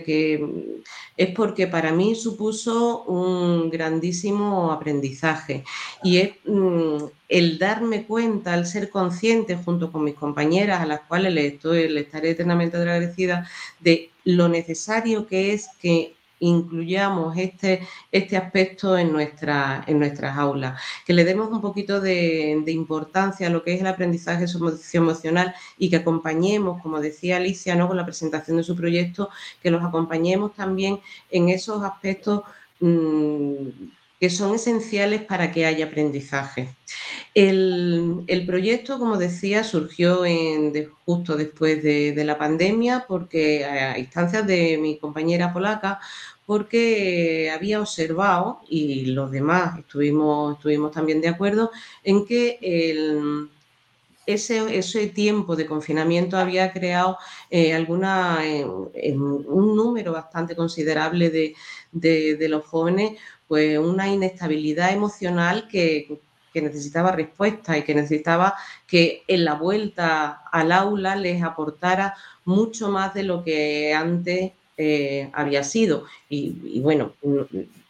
que 0.05 0.84
es 1.18 1.30
porque 1.36 1.65
para 1.65 1.91
mí 1.91 2.13
supuso 2.13 3.05
un 3.05 3.72
grandísimo 3.72 4.72
aprendizaje. 4.72 5.63
Y 6.03 6.18
es 6.18 6.30
mm, 6.45 7.05
el 7.28 7.57
darme 7.57 8.05
cuenta, 8.05 8.53
el 8.53 8.68
ser 8.68 8.91
consciente 8.91 9.55
junto 9.55 9.91
con 9.91 10.03
mis 10.03 10.13
compañeras, 10.13 10.80
a 10.80 10.86
las 10.86 10.99
cuales 11.07 11.34
le, 11.34 11.47
estoy, 11.47 11.97
estaré 11.97 12.30
eternamente 12.30 12.78
agradecida, 12.78 13.49
de 13.80 14.11
lo 14.24 14.47
necesario 14.47 15.26
que 15.26 15.53
es 15.53 15.70
que 15.82 16.16
incluyamos 16.39 17.38
este, 17.38 17.88
este 18.11 18.38
aspecto 18.38 18.97
en, 18.97 19.11
nuestra, 19.11 19.83
en 19.88 19.99
nuestras 19.99 20.38
aulas, 20.38 20.81
que 21.05 21.13
le 21.13 21.25
demos 21.25 21.51
un 21.51 21.61
poquito 21.61 21.99
de, 22.01 22.63
importancia 22.67 23.47
a 23.47 23.49
lo 23.49 23.63
que 23.63 23.73
es 23.73 23.81
el 23.81 23.88
aprendizaje 23.88 24.45
emocional 24.93 25.55
y 25.77 25.89
que 25.89 25.97
acompañemos, 25.97 26.81
como 26.81 26.99
decía 26.99 27.38
Alicia, 27.38 27.75
¿no? 27.75 27.88
con 27.88 27.97
la 27.97 28.05
presentación 28.05 28.57
de 28.57 28.63
su 28.63 28.75
proyecto, 28.75 29.29
que 29.61 29.71
los 29.71 29.83
acompañemos 29.83 30.53
también 30.53 30.99
en 31.31 31.49
esos 31.49 31.83
aspectos 31.83 32.43
mm, 32.79 33.67
que 34.20 34.30
son 34.30 34.55
esenciales 34.55 35.22
para 35.22 35.51
que 35.51 35.65
haya 35.65 35.86
aprendizaje. 35.86 36.70
El, 37.34 38.43
proyecto, 38.47 38.97
como 38.97 39.18
decía, 39.18 39.63
surgió 39.63 40.24
justo 41.05 41.38
después 41.38 41.84
de, 41.84 42.24
la 42.26 42.38
pandemia 42.38 43.05
porque 43.07 43.63
a 43.65 43.97
instancias 43.99 44.47
de 44.47 44.78
mi 44.80 44.97
compañera 44.97 45.53
polaca, 45.53 45.99
porque 46.47 47.51
había 47.53 47.82
observado, 47.82 48.61
y 48.70 49.07
los 49.07 49.30
demás 49.32 49.78
estuvimos, 49.78 50.55
estuvimos 50.55 50.91
también 50.91 51.22
de 51.22 51.28
acuerdo, 51.28 51.72
en 52.03 52.26
que 52.26 52.57
ese, 54.26 54.78
ese, 54.78 55.07
tiempo 55.07 55.55
de 55.55 55.65
confinamiento 55.65 56.38
había 56.38 56.74
creado 56.74 57.18
eh, 57.49 57.74
alguna, 57.74 58.39
un 59.05 59.76
número 59.76 60.11
bastante 60.11 60.55
considerable 60.55 61.30
de, 61.30 61.55
de, 61.91 62.49
los 62.49 62.65
jóvenes 62.65 63.20
pues 63.47 63.77
una 63.77 64.07
inestabilidad 64.07 64.93
emocional 64.93 65.67
que, 65.67 66.19
necesitaba 66.53 67.11
respuesta 67.11 67.77
y 67.77 67.83
que 67.83 67.93
necesitaba 67.93 68.55
que 68.87 69.21
en 69.27 69.45
la 69.45 69.53
vuelta 69.53 70.41
al 70.51 70.71
aula 70.71 71.15
les 71.15 71.43
aportara 71.43 72.15
mucho 72.45 72.89
más 72.89 73.13
de 73.13 73.21
lo 73.21 73.43
que 73.43 73.93
antes 73.93 74.53
eh, 74.75 75.29
había 75.33 75.63
sido. 75.63 76.05
Y, 76.27 76.79
bueno, 76.79 77.13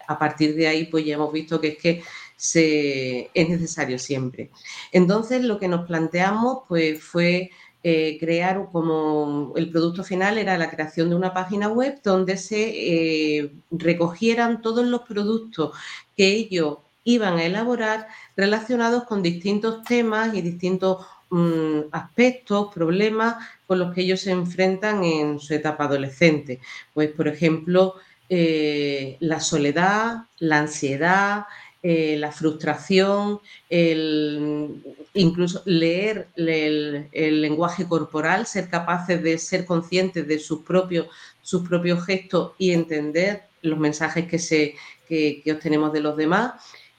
a 0.05 0.19
partir 0.19 0.53
de 0.55 0.67
ahí 0.67 0.83
pues 0.87 1.05
ya 1.05 1.13
hemos 1.13 1.31
visto 1.31 1.61
que 1.61 1.67
es 1.69 1.77
que 1.77 2.03
se, 2.35 3.29
es 3.33 3.49
necesario 3.49 3.97
siempre. 3.99 4.49
Entonces 4.91 5.43
lo 5.43 5.59
que 5.59 5.69
nos 5.69 5.87
planteamos 5.87 6.63
pues 6.67 7.01
fue 7.01 7.51
eh, 7.89 8.17
crear 8.19 8.67
como 8.69 9.53
el 9.55 9.69
producto 9.69 10.03
final 10.03 10.37
era 10.37 10.57
la 10.57 10.69
creación 10.69 11.09
de 11.09 11.15
una 11.15 11.33
página 11.33 11.69
web 11.69 12.01
donde 12.03 12.35
se 12.35 12.59
eh, 12.67 13.53
recogieran 13.71 14.61
todos 14.61 14.85
los 14.85 15.03
productos 15.03 15.71
que 16.17 16.27
ellos 16.27 16.79
iban 17.05 17.37
a 17.37 17.45
elaborar 17.45 18.09
relacionados 18.35 19.05
con 19.05 19.23
distintos 19.23 19.83
temas 19.85 20.35
y 20.35 20.41
distintos 20.41 21.05
mm, 21.29 21.83
aspectos, 21.93 22.73
problemas 22.73 23.37
con 23.65 23.79
los 23.79 23.93
que 23.93 24.01
ellos 24.01 24.19
se 24.19 24.31
enfrentan 24.31 25.05
en 25.05 25.39
su 25.39 25.53
etapa 25.53 25.85
adolescente. 25.85 26.59
Pues, 26.93 27.09
por 27.11 27.29
ejemplo, 27.29 27.93
eh, 28.27 29.15
la 29.21 29.39
soledad, 29.39 30.25
la 30.39 30.59
ansiedad, 30.59 31.45
eh, 31.83 32.17
la 32.17 32.31
frustración, 32.31 33.39
el, 33.69 34.83
incluso 35.13 35.61
leer 35.65 36.27
el, 36.35 37.41
lenguaje 37.41 37.87
corporal, 37.87 38.47
ser 38.47 38.67
capaces 38.69 39.21
de 39.21 39.37
ser 39.37 39.63
conscientes 39.65 40.27
de 40.27 40.39
sus 40.39 40.63
propios, 40.63 41.07
sus 41.41 41.67
propios 41.67 42.03
gestos 42.03 42.53
y 42.57 42.71
entender 42.71 43.43
los 43.61 43.77
mensajes 43.77 44.27
que, 44.27 44.39
se, 44.39 44.75
que, 45.07 45.43
obtenemos 45.53 45.93
de 45.93 46.01
los 46.01 46.17
demás. 46.17 46.53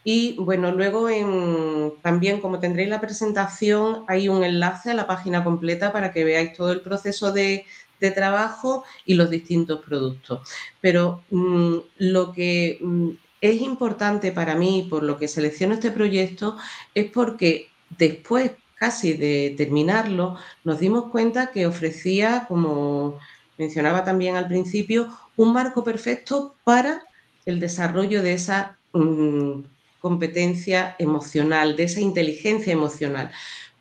Y 0.04 0.36
bueno, 0.38 0.70
luego 0.70 1.08
en, 1.08 1.94
también 2.00 2.40
como 2.40 2.60
tendréis 2.60 2.88
la 2.88 3.00
presentación, 3.00 4.04
hay 4.06 4.28
un 4.28 4.44
enlace 4.44 4.92
a 4.92 4.94
la 4.94 5.08
página 5.08 5.42
completa 5.42 5.92
para 5.92 6.12
que 6.12 6.24
veáis 6.24 6.52
todo 6.52 6.70
el 6.70 6.82
proceso 6.82 7.32
de, 7.32 7.66
trabajo 8.14 8.84
y 9.04 9.14
los 9.14 9.28
distintos 9.28 9.84
productos. 9.84 10.48
Pero 10.80 11.24
mm, 11.30 11.78
lo 11.98 12.32
que 12.32 12.78
mm, 12.80 13.10
es 13.40 13.60
importante 13.60 14.32
para 14.32 14.54
mí, 14.54 14.86
por 14.88 15.02
lo 15.02 15.18
que 15.18 15.28
selecciono 15.28 15.74
este 15.74 15.90
proyecto, 15.90 16.56
es 16.94 17.10
porque 17.10 17.70
después, 17.96 18.52
casi 18.74 19.12
de 19.12 19.54
terminarlo, 19.56 20.36
nos 20.64 20.80
dimos 20.80 21.10
cuenta 21.10 21.50
que 21.50 21.66
ofrecía, 21.66 22.46
como 22.48 23.18
mencionaba 23.56 24.04
también 24.04 24.36
al 24.36 24.48
principio, 24.48 25.08
un 25.36 25.52
marco 25.52 25.84
perfecto 25.84 26.54
para 26.64 27.02
el 27.46 27.60
desarrollo 27.60 28.22
de 28.22 28.34
esa 28.34 28.78
mm, 28.92 29.60
competencia 30.00 30.96
emocional, 30.98 31.76
de 31.76 31.84
esa 31.84 32.00
inteligencia 32.00 32.72
emocional. 32.72 33.30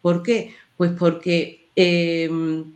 ¿Por 0.01 0.23
qué? 0.23 0.55
Pues 0.77 0.91
porque 0.97 1.69
em, 1.75 2.73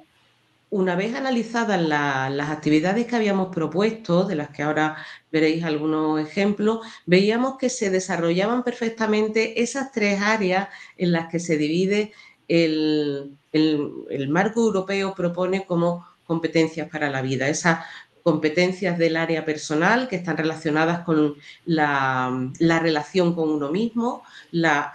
una 0.72 0.96
vez 0.96 1.14
analizadas 1.16 1.80
las 1.80 2.50
actividades 2.50 3.06
que 3.06 3.16
habíamos 3.16 3.54
propuesto, 3.54 4.24
de 4.24 4.36
las 4.36 4.50
que 4.50 4.64
ahora 4.64 4.98
veréis 5.32 5.64
algunos 5.64 6.20
ejemplos, 6.20 6.80
veíamos 7.06 7.58
que 7.60 7.70
se 7.70 7.92
desarrollaban 7.92 8.64
perfectamente 8.64 9.62
esas 9.62 9.92
tres 9.92 10.20
áreas 10.22 10.70
en 10.98 11.12
las 11.12 11.30
que 11.30 11.40
se 11.40 11.58
divide 11.58 12.14
el, 12.48 13.38
el 13.52 14.30
marco 14.30 14.62
europeo 14.62 15.14
propone 15.14 15.66
como 15.66 16.08
competencias 16.26 16.90
para 16.90 17.10
la 17.10 17.22
vida, 17.22 17.48
esas 17.50 17.80
competencias 18.24 18.98
del 18.98 19.18
área 19.18 19.46
personal 19.46 20.08
que 20.08 20.16
están 20.16 20.38
relacionadas 20.38 21.04
con 21.04 21.36
la, 21.66 22.52
relación 22.60 23.34
con 23.34 23.50
uno 23.50 23.72
mismo, 23.72 24.24
la, 24.52 24.94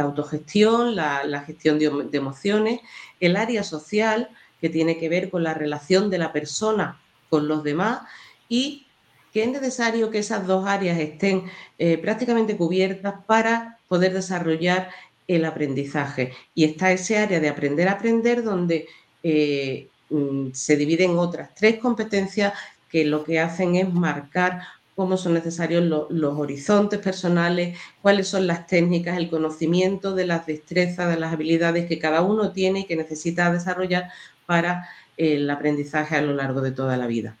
autogestión, 0.00 0.94
la, 0.94 1.42
gestión 1.46 1.78
de, 1.78 2.16
emociones, 2.16 2.80
el 3.20 3.36
área 3.36 3.62
social 3.62 4.30
que 4.60 4.68
tiene 4.68 4.98
que 4.98 5.08
ver 5.08 5.30
con 5.30 5.42
la 5.42 5.54
relación 5.54 6.10
de 6.10 6.18
la 6.18 6.32
persona 6.32 7.00
con 7.28 7.48
los 7.48 7.62
demás 7.62 8.00
y 8.48 8.86
que 9.32 9.44
es 9.44 9.50
necesario 9.50 10.10
que 10.10 10.18
esas 10.18 10.46
dos 10.46 10.66
áreas 10.66 10.98
estén 10.98 11.44
eh, 11.78 11.98
prácticamente 11.98 12.56
cubiertas 12.56 13.14
para 13.26 13.78
poder 13.88 14.14
desarrollar 14.14 14.90
el 15.26 15.44
aprendizaje. 15.44 16.32
Y 16.54 16.64
está 16.64 16.90
ese 16.90 17.18
área 17.18 17.38
de 17.38 17.48
aprender 17.48 17.88
a 17.88 17.92
aprender 17.92 18.42
donde 18.42 18.86
eh, 19.22 19.88
mm, 20.08 20.48
se 20.52 20.76
dividen 20.76 21.18
otras 21.18 21.54
tres 21.54 21.78
competencias 21.78 22.54
que 22.88 23.04
lo 23.04 23.24
que 23.24 23.38
hacen 23.38 23.76
es 23.76 23.92
marcar 23.92 24.62
cómo 24.96 25.16
son 25.16 25.34
necesarios 25.34 25.84
los 25.84 26.38
horizontes 26.38 26.98
personales, 26.98 27.78
cuáles 28.02 28.26
son 28.26 28.48
las 28.48 28.66
técnicas, 28.66 29.16
el 29.16 29.30
conocimiento 29.30 30.12
de 30.12 30.26
las 30.26 30.44
destrezas, 30.44 31.08
de 31.08 31.20
las 31.20 31.32
habilidades 31.32 31.86
que 31.86 32.00
cada 32.00 32.22
uno 32.22 32.50
tiene 32.50 32.80
y 32.80 32.84
que 32.84 32.96
necesita 32.96 33.52
desarrollar 33.52 34.10
para 34.48 34.88
el 35.18 35.50
aprendizaje 35.50 36.16
a 36.16 36.22
lo 36.22 36.32
largo 36.32 36.62
de 36.62 36.72
toda 36.72 36.96
la 36.96 37.06
vida. 37.06 37.36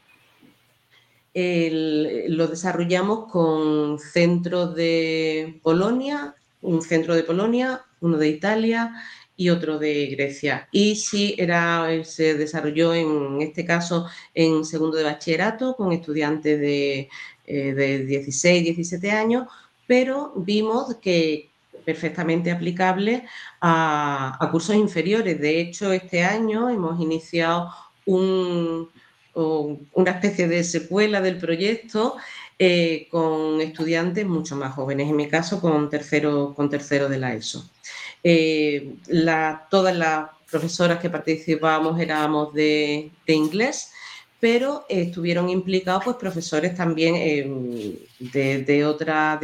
lo 1.34 2.46
desarrollamos 2.48 3.32
con 3.32 3.98
centros 3.98 4.74
de 4.74 5.58
Polonia, 5.62 6.34
un 6.60 6.82
centro 6.82 7.14
de 7.14 7.22
Polonia, 7.22 7.82
uno 8.02 8.18
de 8.18 8.28
Italia 8.28 8.92
y 9.38 9.48
otro 9.48 9.78
de 9.78 10.08
Grecia. 10.08 10.68
Y 10.70 10.96
sí, 10.96 11.34
era, 11.38 11.88
se 12.04 12.34
desarrolló 12.34 12.92
en 12.92 13.40
este 13.40 13.64
caso 13.64 14.06
en 14.34 14.66
segundo 14.66 14.98
de 14.98 15.04
bachillerato 15.04 15.76
con 15.76 15.92
estudiantes 15.92 16.60
de, 16.60 17.08
eh, 17.46 17.72
de 17.72 18.04
16, 18.04 18.64
17 18.64 19.10
años, 19.12 19.46
pero 19.86 20.34
vimos 20.36 20.96
que, 20.96 21.48
perfectamente 21.84 22.50
aplicable 22.50 23.24
a, 23.60 24.48
cursos 24.50 24.76
inferiores. 24.76 25.40
De 25.40 25.60
hecho, 25.60 25.92
este 25.92 26.24
año 26.24 26.68
hemos 26.68 27.00
iniciado 27.00 27.70
una 28.06 30.10
especie 30.10 30.48
de 30.48 30.64
secuela 30.64 31.20
del 31.20 31.38
proyecto 31.38 32.16
eh, 32.58 33.06
con 33.10 33.60
estudiantes 33.60 34.26
mucho 34.26 34.56
más 34.56 34.74
jóvenes, 34.74 35.08
en 35.08 35.16
mi 35.16 35.28
caso 35.28 35.60
con 35.60 35.90
tercero, 35.90 36.54
con 36.54 36.70
de 36.70 37.18
la 37.18 37.34
ESO. 37.34 37.70
Eh, 38.24 38.94
todas 39.70 39.96
las 39.96 40.30
profesoras 40.50 40.98
que 40.98 41.10
participábamos 41.10 42.00
éramos 42.00 42.52
de 42.54 43.10
inglés 43.26 43.92
pero 44.40 44.84
estuvieron 44.88 45.48
implicados 45.48 46.04
pues, 46.04 46.16
profesores 46.16 46.74
también 46.74 47.14
de, 47.14 48.64
de, 48.64 48.64
de 48.64 48.84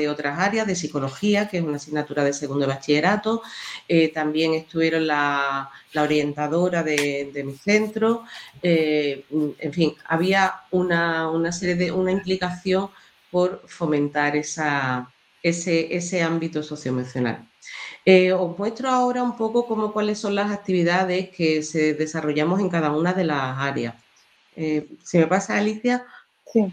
otras 0.09 0.39
áreas, 0.39 0.67
de 0.67 0.77
psicología, 0.77 1.49
que 1.49 1.59
es 1.59 1.65
una 1.65 1.77
asignatura 1.77 2.23
de 2.23 2.33
segundo 2.33 2.67
bachillerato, 2.67 3.43
eh, 3.89 4.13
también 4.13 4.55
estuvieron 4.55 5.07
la, 5.07 5.71
orientadora 5.97 6.83
de, 6.83 7.43
mi 7.45 7.55
centro, 7.55 8.25
eh, 8.63 9.25
en 9.59 9.73
fin, 9.73 9.95
había 10.07 10.55
una, 10.71 11.53
serie 11.53 11.75
de, 11.75 11.93
una 11.93 12.13
implicación 12.13 12.91
por 13.31 13.63
fomentar 13.67 14.37
ese, 14.37 15.07
ese 15.43 16.23
ámbito 16.23 16.63
socioemocional. 16.63 17.49
Eh, 18.07 18.33
os 18.33 18.59
muestro 18.59 18.91
ahora 18.91 19.23
un 19.23 19.37
poco 19.37 19.67
cómo, 19.67 19.93
cuáles 19.93 20.19
son 20.19 20.35
las 20.35 20.51
actividades 20.53 21.31
que 21.31 21.63
se 21.63 21.95
desarrollamos 21.95 22.61
en 22.61 22.69
cada 22.69 22.93
una 22.93 23.13
de 23.15 23.25
las 23.25 23.59
áreas. 23.59 24.04
Eh, 24.57 24.89
si 25.03 25.19
me 25.19 25.27
pasa, 25.27 25.57
Alicia. 25.57 26.05
Sí. 26.53 26.73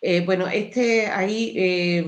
Eh, 0.00 0.22
bueno, 0.24 0.46
este 0.46 1.08
ahí 1.08 1.52
eh, 1.56 2.04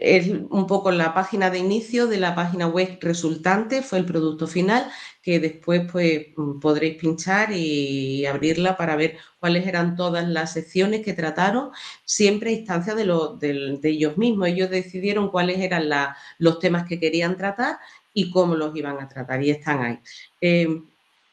es 0.00 0.28
un 0.28 0.68
poco 0.68 0.92
la 0.92 1.12
página 1.14 1.50
de 1.50 1.58
inicio 1.58 2.06
de 2.06 2.18
la 2.18 2.36
página 2.36 2.68
web 2.68 2.98
resultante, 3.00 3.82
fue 3.82 3.98
el 3.98 4.04
producto 4.04 4.46
final, 4.46 4.88
que 5.20 5.40
después 5.40 5.90
pues 5.90 6.26
podréis 6.60 6.96
pinchar 6.96 7.50
y 7.52 8.24
abrirla 8.26 8.76
para 8.76 8.94
ver 8.94 9.16
cuáles 9.40 9.66
eran 9.66 9.96
todas 9.96 10.28
las 10.28 10.52
secciones 10.52 11.04
que 11.04 11.12
trataron, 11.12 11.70
siempre 12.04 12.50
a 12.50 12.52
instancia 12.52 12.94
de, 12.94 13.04
de, 13.40 13.88
ellos 13.88 14.16
mismos. 14.16 14.48
Ellos 14.48 14.70
decidieron 14.70 15.28
cuáles 15.30 15.58
eran 15.58 15.90
los 16.38 16.60
temas 16.60 16.86
que 16.86 17.00
querían 17.00 17.36
tratar 17.36 17.78
y 18.12 18.30
cómo 18.30 18.54
los 18.54 18.76
iban 18.76 19.00
a 19.00 19.08
tratar 19.08 19.42
y 19.42 19.50
están 19.50 19.82
ahí. 19.82 19.98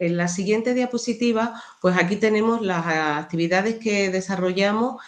En 0.02 0.18
la 0.18 0.28
siguiente 0.28 0.74
diapositiva, 0.74 1.62
pues 1.80 1.96
aquí 1.96 2.16
tenemos 2.16 2.64
las 2.64 2.88
actividades 2.88 3.76
que 3.76 4.10
desarrollamos 4.10 5.00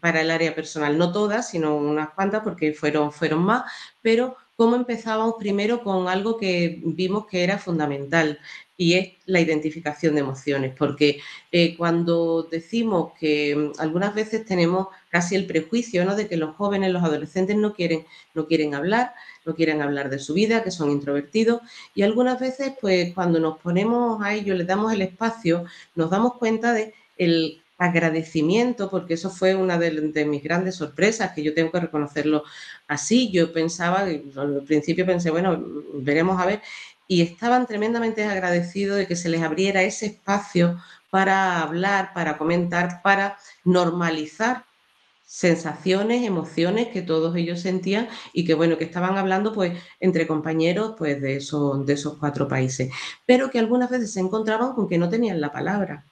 para 0.00 0.20
el 0.20 0.30
área 0.30 0.54
personal. 0.54 0.96
No 0.96 1.10
todas, 1.10 1.48
sino 1.50 1.76
unas 1.76 2.10
cuantas 2.10 2.44
porque 2.44 2.72
fueron, 2.74 3.10
fueron 3.10 3.42
más, 3.42 3.64
pero 4.02 4.36
cómo 4.54 4.76
empezábamos 4.76 5.34
primero 5.36 5.82
con 5.82 6.06
algo 6.06 6.36
que 6.36 6.80
vimos 6.84 7.26
que 7.26 7.42
era 7.42 7.58
fundamental 7.58 8.38
y 8.76 8.94
es 8.94 9.12
la 9.26 9.40
identificación 9.40 10.14
de 10.14 10.20
emociones, 10.20 10.74
porque 10.76 11.20
eh, 11.52 11.76
cuando 11.76 12.42
decimos 12.50 13.12
que 13.18 13.54
mm, 13.54 13.80
algunas 13.80 14.14
veces 14.14 14.44
tenemos 14.44 14.88
casi 15.10 15.36
el 15.36 15.46
prejuicio 15.46 16.04
¿no? 16.04 16.16
de 16.16 16.26
que 16.26 16.36
los 16.36 16.56
jóvenes, 16.56 16.92
los 16.92 17.02
adolescentes 17.02 17.56
no 17.56 17.74
quieren, 17.74 18.04
no 18.34 18.46
quieren 18.46 18.74
hablar, 18.74 19.14
no 19.46 19.54
quieren 19.54 19.80
hablar 19.82 20.10
de 20.10 20.18
su 20.18 20.34
vida, 20.34 20.64
que 20.64 20.70
son 20.70 20.90
introvertidos 20.90 21.60
y 21.94 22.02
algunas 22.02 22.40
veces 22.40 22.72
pues 22.80 23.14
cuando 23.14 23.38
nos 23.38 23.58
ponemos 23.58 24.22
a 24.22 24.34
ello, 24.34 24.54
les 24.54 24.66
damos 24.66 24.92
el 24.92 25.02
espacio, 25.02 25.64
nos 25.94 26.10
damos 26.10 26.34
cuenta 26.34 26.72
de 26.72 26.94
el 27.16 27.60
agradecimiento, 27.78 28.88
porque 28.90 29.14
eso 29.14 29.30
fue 29.30 29.54
una 29.54 29.78
de, 29.78 30.24
mis 30.24 30.42
grandes 30.42 30.76
sorpresas, 30.76 31.32
que 31.32 31.42
yo 31.42 31.54
tengo 31.54 31.72
que 31.72 31.80
reconocerlo 31.80 32.44
así. 32.86 33.30
Yo 33.32 33.52
pensaba, 33.52 34.00
al 34.00 34.62
principio 34.66 35.04
pensé, 35.06 35.30
bueno, 35.30 35.62
veremos 35.94 36.40
a 36.40 36.46
ver, 36.46 36.62
y 37.08 37.22
estaban 37.22 37.66
tremendamente 37.66 38.24
agradecidos 38.24 38.96
de 38.96 39.06
que 39.06 39.16
se 39.16 39.28
les 39.28 39.42
abriera 39.42 39.82
ese 39.82 40.06
espacio 40.06 40.78
para 41.10 41.62
hablar, 41.62 42.12
para 42.14 42.38
comentar, 42.38 43.00
para 43.02 43.38
normalizar 43.64 44.64
sensaciones, 45.26 46.24
emociones 46.24 46.88
que 46.88 47.02
todos 47.02 47.34
ellos 47.36 47.60
sentían 47.60 48.08
y 48.32 48.44
que 48.44 48.54
bueno, 48.54 48.78
que 48.78 48.84
estaban 48.84 49.16
hablando 49.18 49.52
pues 49.52 49.78
entre 50.00 50.26
compañeros 50.26 50.94
pues 50.98 51.20
de 51.20 51.38
de 51.86 51.92
esos 51.92 52.18
cuatro 52.18 52.48
países, 52.48 52.92
pero 53.26 53.50
que 53.50 53.58
algunas 53.58 53.90
veces 53.90 54.12
se 54.12 54.20
encontraban 54.20 54.74
con 54.74 54.88
que 54.88 54.98
no 54.98 55.08
tenían 55.08 55.40
la 55.40 55.52
palabra. 55.52 56.06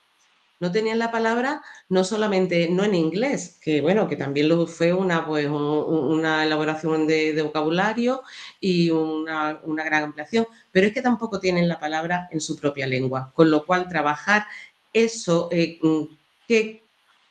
No 0.62 0.70
tenían 0.70 1.00
la 1.00 1.10
palabra 1.10 1.60
no 1.88 2.04
solamente, 2.04 2.68
no 2.70 2.84
en 2.84 2.94
inglés, 2.94 3.58
que 3.60 3.80
bueno, 3.80 4.06
que 4.06 4.14
también 4.14 4.48
lo 4.48 4.68
fue 4.68 4.92
una, 4.92 5.26
pues, 5.26 5.48
una 5.48 6.44
elaboración 6.44 7.08
de, 7.08 7.42
vocabulario 7.42 8.22
y 8.60 8.88
una, 8.90 9.60
gran 9.64 10.04
ampliación, 10.04 10.46
pero 10.70 10.86
es 10.86 10.92
que 10.92 11.02
tampoco 11.02 11.40
tienen 11.40 11.66
la 11.66 11.80
palabra 11.80 12.28
en 12.30 12.40
su 12.40 12.56
propia 12.56 12.86
lengua, 12.86 13.32
con 13.34 13.50
lo 13.50 13.66
cual 13.66 13.88
trabajar 13.88 14.46
eso, 14.92 15.48
eh, 15.50 15.80
mm, 15.82 16.02
qué 16.46 16.84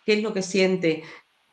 es 0.06 0.22
lo 0.22 0.34
que 0.34 0.42
siente, 0.42 1.04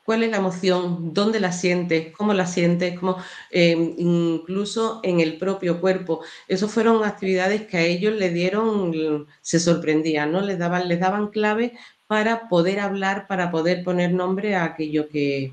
cuál 0.09 0.23
es 0.23 0.31
la 0.31 0.39
emoción, 0.39 1.13
dónde 1.13 1.39
la 1.39 1.53
sientes, 1.53 2.17
cómo 2.17 2.33
la 2.33 2.47
sientes, 2.47 2.99
cómo, 2.99 3.19
em, 3.51 3.95
incluso 3.99 5.01
en 5.03 5.21
el 5.21 5.37
propio 5.37 5.83
cuerpo. 5.83 6.23
Esas 6.49 6.71
fueron 6.73 7.05
actividades 7.05 7.67
que 7.67 7.77
a 7.77 7.83
ellos 7.85 8.15
le 8.15 8.31
dieron, 8.31 9.27
se 9.43 9.61
sorprendían, 9.61 10.33
¿no? 10.33 10.41
Les 10.41 10.59
daban, 10.59 10.89
les 10.89 10.99
daban 10.99 11.29
clave 11.29 11.75
para 12.07 12.49
poder 12.49 12.81
hablar, 12.81 13.27
para 13.27 13.51
poder 13.51 13.85
poner 13.85 14.15
nombre 14.15 14.55
a 14.55 14.65
aquello 14.65 15.11
que, 15.11 15.53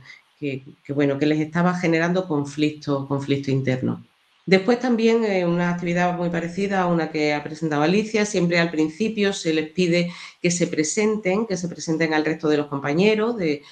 bueno, 0.88 1.20
que 1.20 1.26
les 1.26 1.42
estaba 1.42 1.74
generando 1.78 2.26
conflicto, 2.26 3.06
conflicto 3.10 3.52
interno. 3.52 4.06
Después 4.48 4.80
también 4.80 5.26
eh, 5.26 5.44
una 5.46 5.72
actividad 5.72 6.16
muy 6.16 6.30
parecida 6.30 6.82
a 6.82 6.86
una 6.88 7.10
que 7.10 7.34
ha 7.34 7.44
presentado 7.44 7.82
Alicia, 7.82 8.26
siempre 8.26 8.60
al 8.60 8.70
principio 8.70 9.34
se 9.34 9.54
les 9.54 9.72
pide 9.72 10.12
que 10.40 10.52
se 10.52 10.68
presenten, 10.68 11.48
que 11.48 11.58
se 11.58 11.68
presenten 11.68 12.14
al 12.14 12.24
resto 12.24 12.48
de 12.48 12.58
los 12.58 12.68
compañeros, 12.68 13.38
de, 13.38 13.64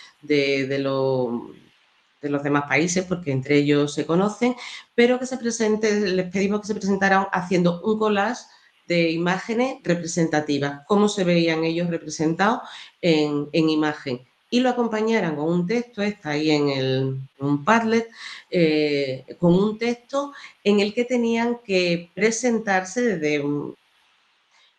los 2.22 2.44
demás 2.44 2.64
países, 2.68 3.06
porque 3.06 3.32
entre 3.32 3.58
ellos 3.58 3.94
se 3.94 4.08
conocen, 4.08 4.56
pero 4.96 5.20
que 5.20 5.28
se 5.28 5.38
presente, 5.38 6.00
les 6.10 6.32
pedimos 6.32 6.62
que 6.62 6.68
se 6.68 6.76
presentaran 6.76 7.28
haciendo 7.32 7.80
un 7.84 8.00
collage 8.00 8.42
de 8.88 9.12
imágenes 9.12 9.78
representativas, 9.84 10.82
cómo 10.88 11.08
se 11.08 11.24
veían 11.24 11.64
ellos 11.64 11.90
representados 11.90 12.62
en, 13.02 13.48
imagen. 13.54 14.22
Y 14.54 14.60
lo 14.60 14.70
acompañaran 14.70 15.36
con 15.36 15.52
un 15.52 15.66
texto, 15.66 16.04
está 16.04 16.30
ahí 16.30 16.52
en 16.52 16.70
el, 16.70 17.18
un 17.40 17.66
Padlet, 17.66 18.08
eh, 18.52 19.26
con 19.40 19.52
un 19.56 19.80
texto 19.80 20.32
en 20.64 20.80
el 20.80 20.94
que 20.94 21.06
tenían 21.06 21.58
que 21.66 22.12
presentarse 22.14 23.02
desde 23.02 23.44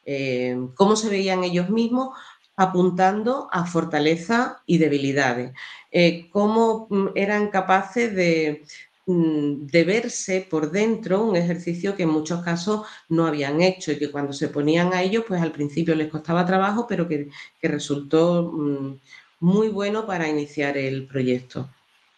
eh, 0.07 0.57
cómo 0.77 0.95
se 0.95 1.09
veían 1.09 1.43
ellos 1.43 1.71
mismos, 1.71 2.17
apuntando 2.55 3.49
a 3.51 3.67
fortaleza 3.67 4.63
y 4.65 4.79
debilidades, 4.79 5.51
eh, 5.91 6.29
cómo 6.31 6.87
mm, 6.89 7.09
eran 7.17 7.49
capaces 7.49 8.15
de, 8.15 8.63
Mm, 9.07 9.67
de 9.67 9.85
verse 9.85 10.47
por 10.51 10.71
dentro, 10.71 11.23
un 11.25 11.37
ejercicio 11.37 11.95
que 11.95 12.05
en 12.05 12.09
muchos 12.09 12.43
casos 12.43 12.87
no 13.11 13.27
habían 13.27 13.61
hecho 13.61 13.93
y 13.93 13.99
que 13.99 14.11
cuando 14.11 14.33
se 14.33 14.49
ponían 14.49 14.95
a 14.95 15.03
ello, 15.03 15.27
pues 15.27 15.43
al 15.43 15.53
principio 15.53 15.95
les 15.95 16.09
costaba 16.09 16.47
trabajo, 16.47 16.87
pero 16.89 17.07
que, 17.07 17.29
resultó 17.63 18.51
mm, 18.53 19.01
muy 19.45 19.69
bueno 19.69 20.07
para 20.07 20.27
iniciar 20.27 20.79
el 20.79 21.07
proyecto. 21.07 21.69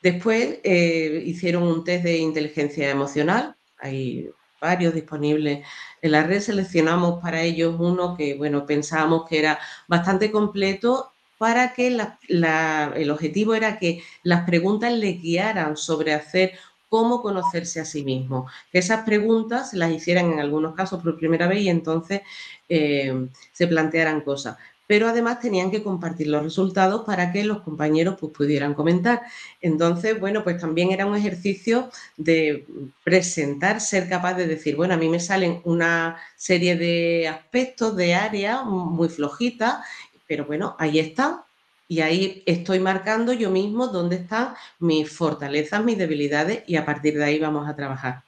Después 0.00 0.60
eh, 0.62 1.24
hicieron 1.26 1.64
un 1.64 1.82
test 1.82 2.04
de 2.04 2.18
inteligencia 2.18 2.88
emocional, 2.88 3.56
hay 3.78 4.30
varios 4.60 4.94
disponibles 4.94 5.66
en 6.02 6.12
la 6.12 6.22
red, 6.22 6.40
seleccionamos 6.40 7.20
para 7.20 7.42
ellos 7.42 7.74
uno 7.80 8.16
que, 8.16 8.34
bueno, 8.34 8.64
pensábamos 8.64 9.28
que 9.28 9.40
era 9.40 9.58
bastante 9.88 10.30
completo 10.30 11.10
para 11.36 11.74
que 11.74 11.88
el 11.88 13.10
objetivo 13.10 13.54
era 13.56 13.80
que 13.80 14.04
las 14.22 14.46
preguntas 14.46 14.92
le 14.92 15.14
guiaran 15.14 15.76
sobre 15.76 16.14
hacer 16.14 16.52
cómo 16.88 17.22
conocerse 17.22 17.80
a 17.80 17.84
sí 17.84 18.04
mismo. 18.04 18.46
Que 18.70 18.78
esas 18.78 19.04
preguntas 19.04 19.74
las 19.74 19.90
hicieran 19.90 20.32
en 20.32 20.38
algunos 20.38 20.76
casos 20.76 21.02
por 21.02 21.18
primera 21.18 21.48
vez 21.48 21.62
y 21.62 21.70
entonces 21.70 22.20
eh, 22.68 23.28
se 23.52 23.66
plantearan 23.66 24.20
cosas. 24.20 24.56
Pero 24.86 25.08
además 25.08 25.40
tenían 25.40 25.70
que 25.70 25.82
compartir 25.82 26.28
los 26.28 26.42
resultados 26.42 27.04
para 27.04 27.32
que 27.32 27.44
los 27.44 27.62
compañeros 27.62 28.16
pues, 28.20 28.32
pudieran 28.32 28.74
comentar. 28.74 29.22
Entonces, 29.60 30.20
bueno, 30.20 30.44
pues 30.44 30.58
también 30.60 30.92
era 30.92 31.06
un 31.06 31.16
ejercicio 31.16 31.90
de 32.16 32.66
presentar, 33.04 33.80
ser 33.80 34.08
capaz 34.08 34.34
de 34.34 34.46
decir, 34.46 34.76
bueno, 34.76 34.94
a 34.94 34.96
mí 34.96 35.08
me 35.08 35.20
salen 35.20 35.60
una 35.64 36.16
serie 36.36 36.76
de 36.76 37.28
aspectos, 37.28 37.96
de 37.96 38.14
áreas 38.14 38.64
muy 38.64 39.08
flojitas, 39.08 39.76
pero 40.26 40.44
bueno, 40.44 40.76
ahí 40.78 40.98
están, 40.98 41.40
y 41.88 42.00
ahí 42.00 42.42
estoy 42.46 42.80
marcando 42.80 43.32
yo 43.32 43.50
mismo 43.50 43.88
dónde 43.88 44.16
están 44.16 44.54
mis 44.78 45.10
fortalezas, 45.10 45.84
mis 45.84 45.98
debilidades 45.98 46.64
y 46.66 46.76
a 46.76 46.84
partir 46.84 47.16
de 47.16 47.24
ahí 47.24 47.38
vamos 47.38 47.68
a 47.68 47.76
trabajar. 47.76 48.24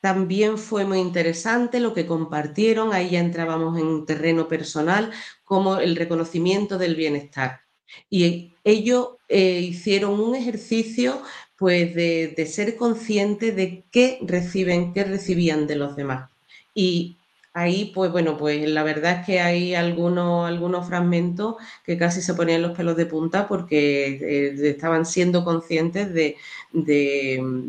También 0.00 0.58
fue 0.58 0.84
muy 0.84 0.98
interesante 0.98 1.80
lo 1.80 1.92
que 1.94 2.06
compartieron, 2.06 2.92
ahí 2.92 3.10
ya 3.10 3.20
entrábamos 3.20 3.78
en 3.78 3.86
un 3.86 4.06
terreno 4.06 4.48
personal, 4.48 5.12
como 5.44 5.76
el 5.76 5.96
reconocimiento 5.96 6.78
del 6.78 6.94
bienestar. 6.94 7.60
Y 8.08 8.54
ellos 8.64 9.10
eh, 9.28 9.60
hicieron 9.60 10.18
un 10.20 10.34
ejercicio 10.34 11.22
pues 11.56 11.94
de, 11.94 12.46
ser 12.50 12.76
conscientes 12.76 13.54
de 13.54 13.84
qué 13.90 14.18
reciben, 14.22 14.94
qué 14.94 15.04
recibían 15.04 15.66
de 15.66 15.76
los 15.76 15.94
demás. 15.94 16.30
Y 16.74 17.18
Ahí, 17.52 17.90
pues 17.92 18.12
bueno, 18.12 18.36
pues 18.36 18.68
la 18.68 18.84
verdad 18.84 19.20
es 19.20 19.26
que 19.26 19.40
hay 19.40 19.74
algunos, 19.74 20.46
algunos 20.46 20.86
fragmentos 20.86 21.56
que 21.84 21.98
casi 21.98 22.22
se 22.22 22.34
ponían 22.34 22.62
los 22.62 22.76
pelos 22.76 22.96
de 22.96 23.06
punta 23.06 23.48
porque 23.48 24.06
eh, 24.22 24.70
estaban 24.70 25.04
siendo 25.04 25.44
conscientes 25.44 26.14
de, 26.14 26.36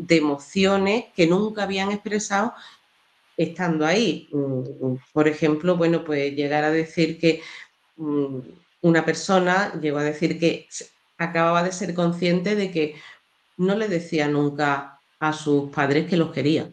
emociones 0.08 1.06
que 1.16 1.26
nunca 1.26 1.64
habían 1.64 1.90
expresado 1.90 2.54
estando 3.36 3.86
ahí. 3.86 4.28
Mm, 4.32 4.96
por 5.12 5.28
ejemplo, 5.28 5.76
bueno, 5.76 6.04
pues 6.04 6.34
llegar 6.34 6.64
a 6.64 6.70
decir 6.70 7.18
que 7.18 7.42
mm, 7.96 8.38
una 8.82 9.04
persona 9.04 9.80
llegó 9.80 9.98
a 9.98 10.04
decir 10.04 10.38
que 10.38 10.68
acababa 11.18 11.62
de 11.64 11.72
ser 11.72 11.94
consciente 11.94 12.54
de 12.56 12.70
que 12.70 12.96
no 13.56 13.74
le 13.76 13.88
decía 13.88 14.28
nunca 14.28 15.00
a 15.20 15.32
sus 15.32 15.70
padres 15.70 16.08
que 16.08 16.16
los 16.16 16.32
quería 16.32 16.70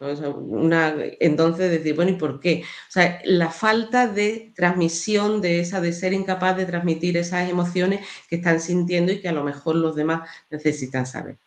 entonces 0.00 1.70
decir, 1.70 1.94
bueno, 1.94 2.12
¿y 2.12 2.14
por 2.14 2.40
qué? 2.40 2.62
O 2.88 2.90
sea, 2.90 3.20
la 3.24 3.50
falta 3.50 4.06
de 4.06 4.52
transmisión 4.56 5.42
de 5.42 5.60
esa, 5.60 5.80
de 5.80 5.92
ser 5.92 6.14
incapaz 6.14 6.56
de 6.56 6.64
transmitir 6.64 7.16
esas 7.18 7.50
emociones 7.50 8.06
que 8.28 8.36
están 8.36 8.60
sintiendo 8.60 9.12
y 9.12 9.20
que 9.20 9.28
a 9.28 9.32
lo 9.32 9.44
mejor 9.44 9.76
los 9.76 9.94
demás 9.94 10.28
necesitan 10.48 11.06
saber. 11.06 11.38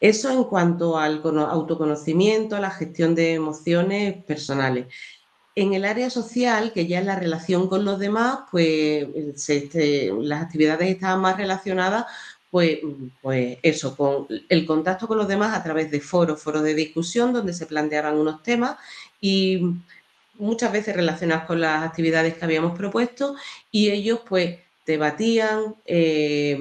Eso 0.00 0.30
en 0.30 0.44
cuanto 0.44 0.98
al 0.98 1.20
autoconocimiento, 1.24 2.56
a 2.56 2.60
la 2.60 2.70
gestión 2.70 3.14
de 3.14 3.34
emociones 3.34 4.22
personales. 4.24 4.86
En 5.54 5.72
el 5.72 5.84
área 5.84 6.10
social, 6.10 6.72
que 6.72 6.86
ya 6.86 7.00
es 7.00 7.06
la 7.06 7.18
relación 7.18 7.68
con 7.68 7.84
los 7.84 7.98
demás, 7.98 8.40
pues 8.50 9.06
este, 9.48 10.12
las 10.20 10.42
actividades 10.42 10.88
estaban 10.88 11.20
más 11.20 11.36
relacionadas 11.36 12.04
pues, 12.50 12.78
pues 13.22 13.58
eso, 13.62 13.96
con 13.96 14.26
el 14.48 14.66
contacto 14.66 15.08
con 15.08 15.18
los 15.18 15.28
demás 15.28 15.56
a 15.56 15.62
través 15.62 15.90
de 15.90 16.00
foros, 16.00 16.42
foros 16.42 16.62
de 16.62 16.74
discusión 16.74 17.32
donde 17.32 17.52
se 17.52 17.66
planteaban 17.66 18.16
unos 18.16 18.42
temas 18.42 18.76
y 19.20 19.62
muchas 20.38 20.72
veces 20.72 20.94
relacionados 20.96 21.44
con 21.44 21.60
las 21.60 21.82
actividades 21.82 22.34
que 22.34 22.44
habíamos 22.44 22.76
propuesto 22.76 23.36
y 23.70 23.90
ellos 23.90 24.20
pues 24.28 24.58
debatían, 24.86 25.74
eh, 25.84 26.58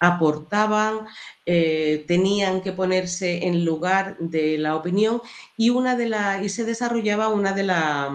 aportaban, 0.00 1.06
eh, 1.44 2.04
tenían 2.08 2.62
que 2.62 2.72
ponerse 2.72 3.46
en 3.46 3.64
lugar 3.64 4.16
de 4.18 4.58
la 4.58 4.74
opinión 4.76 5.20
y 5.56 5.70
una 5.70 5.96
de 5.96 6.08
las 6.08 6.42
y 6.42 6.48
se 6.48 6.64
desarrollaba 6.64 7.28
una 7.28 7.52
de 7.52 7.62
las 7.62 8.10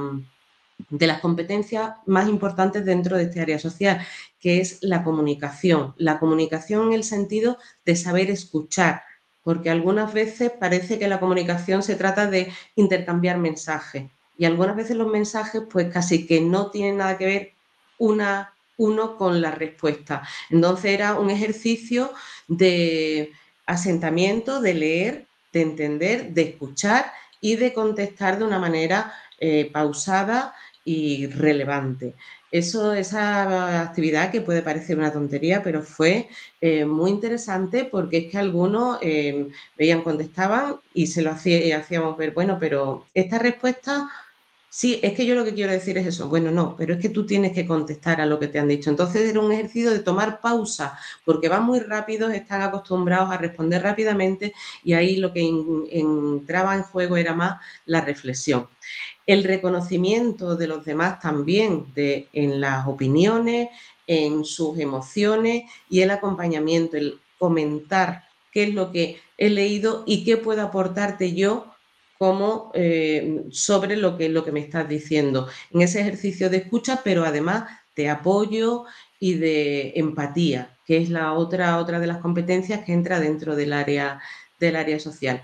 de 0.90 1.08
las 1.08 1.22
competencias 1.22 1.94
más 2.06 2.28
importantes 2.28 2.84
dentro 2.86 3.18
de 3.18 3.24
este 3.24 3.40
área 3.40 3.60
social, 3.60 4.06
que 4.42 4.60
es 4.60 4.80
la 4.82 5.04
comunicación. 5.04 5.94
La 5.98 6.20
comunicación 6.20 6.88
en 6.88 6.94
el 6.94 7.04
sentido 7.06 7.58
de 7.86 7.96
saber 7.96 8.30
escuchar, 8.30 9.04
porque 9.44 9.70
algunas 9.70 10.14
veces 10.14 10.52
parece 10.52 11.00
que 11.00 11.08
la 11.08 11.22
comunicación 11.22 11.84
se 11.84 11.96
trata 11.96 12.28
de 12.28 12.52
intercambiar 12.76 13.38
mensajes 13.38 14.10
y 14.42 14.46
algunas 14.46 14.76
veces 14.76 14.98
los 14.98 15.08
mensajes 15.08 15.62
pues 15.70 15.94
casi 15.94 16.26
que 16.26 16.42
no 16.42 16.72
tienen 16.72 16.98
nada 16.98 17.16
que 17.16 17.26
ver 17.28 17.54
una, 18.00 18.56
uno 18.76 19.16
con 19.16 19.40
la 19.40 19.52
respuesta. 19.52 20.24
Entonces 20.50 20.94
era 20.94 21.14
un 21.14 21.30
ejercicio 21.30 22.12
de 22.48 23.32
asentamiento, 23.68 24.60
de 24.60 24.74
leer, 24.74 25.28
de 25.54 25.62
entender, 25.62 26.34
de 26.34 26.42
escuchar 26.42 27.12
y 27.40 27.56
de 27.58 27.72
contestar 27.72 28.40
de 28.40 28.46
una 28.46 28.58
manera 28.58 29.14
eh, 29.40 29.70
pausada 29.72 30.56
y 30.84 31.28
relevante. 31.28 32.16
Eso, 32.52 32.94
esa 32.94 33.82
actividad 33.82 34.30
que 34.32 34.42
puede 34.42 34.62
parecer 34.62 34.98
una 34.98 35.14
tontería, 35.14 35.64
pero 35.64 35.82
fue 35.84 36.28
eh, 36.60 36.84
muy 36.86 37.10
interesante 37.12 37.86
porque 37.86 38.18
es 38.18 38.32
que 38.32 38.38
algunos 38.38 39.00
eh, 39.02 39.48
veían, 39.78 40.02
contestaban 40.04 40.76
y 40.94 41.08
se 41.08 41.22
lo 41.22 41.32
hacíamos 41.32 42.18
ver, 42.18 42.32
bueno, 42.34 42.58
pero 42.60 43.10
esta 43.14 43.40
respuesta 43.40 44.10
Sí, 44.74 45.02
es 45.04 45.14
que 45.16 45.26
yo 45.26 45.36
lo 45.36 45.44
que 45.44 45.54
quiero 45.54 45.72
decir 45.74 45.98
es 45.98 46.08
eso. 46.08 46.30
Bueno, 46.30 46.50
no, 46.50 46.76
pero 46.78 46.94
es 46.94 47.02
que 47.02 47.10
tú 47.10 47.26
tienes 47.26 47.52
que 47.52 47.68
contestar 47.68 48.22
a 48.22 48.26
lo 48.26 48.40
que 48.40 48.48
te 48.48 48.58
han 48.58 48.70
dicho. 48.70 48.90
Entonces 48.90 49.30
era 49.30 49.42
un 49.42 49.52
ejercicio 49.52 49.92
de 49.92 50.00
tomar 50.00 50.40
pausa, 50.40 50.98
porque 51.26 51.50
van 51.50 51.66
muy 51.66 51.80
rápidos, 51.82 52.32
están 52.34 52.62
acostumbrados 52.62 53.30
a 53.32 53.38
responder 53.38 53.84
rápidamente 53.84 54.54
y 54.84 54.94
ahí 54.94 55.18
lo 55.18 55.34
que 55.34 55.42
entraba 55.92 56.76
en 56.76 56.84
juego 56.84 57.18
era 57.18 57.34
más 57.34 57.60
la 57.86 58.00
reflexión. 58.02 58.70
El 59.32 59.46
reconocimiento 59.46 60.58
de 60.58 60.68
los 60.68 60.84
demás 60.84 61.22
también, 61.22 61.86
de, 61.96 62.28
en 62.34 62.60
las 62.60 62.86
opiniones, 62.86 63.70
en 64.06 64.44
sus 64.44 64.78
emociones 64.78 65.72
y 65.90 66.02
el 66.02 66.12
acompañamiento, 66.12 66.98
el 66.98 67.18
comentar 67.40 68.26
qué 68.52 68.64
es 68.64 68.74
lo 68.74 68.92
que 68.92 69.22
he 69.38 69.50
leído 69.50 70.04
y 70.06 70.26
qué 70.26 70.36
puedo 70.36 70.62
aportarte 70.62 71.34
yo 71.34 71.68
como 72.18 72.72
eh, 72.74 73.46
sobre 73.52 73.96
lo 73.96 74.18
que, 74.18 74.28
lo 74.28 74.44
que 74.44 74.52
me 74.52 74.60
estás 74.60 74.90
diciendo, 74.90 75.48
en 75.72 75.82
ese 75.82 76.02
ejercicio 76.02 76.50
de 76.50 76.58
escucha, 76.58 77.00
pero 77.02 77.24
además 77.24 77.70
de 77.96 78.10
apoyo 78.10 78.84
y 79.18 79.36
de 79.36 79.94
empatía, 79.96 80.78
que 80.86 80.98
es 80.98 81.10
la 81.10 81.32
otra, 81.32 81.78
otra 81.78 82.02
de 82.02 82.08
las 82.08 82.18
competencias 82.18 82.84
que 82.84 82.92
entra 82.92 83.22
dentro 83.22 83.56
del 83.56 83.72
área, 83.72 84.20
del 84.60 84.76
área 84.76 85.00
social. 85.00 85.42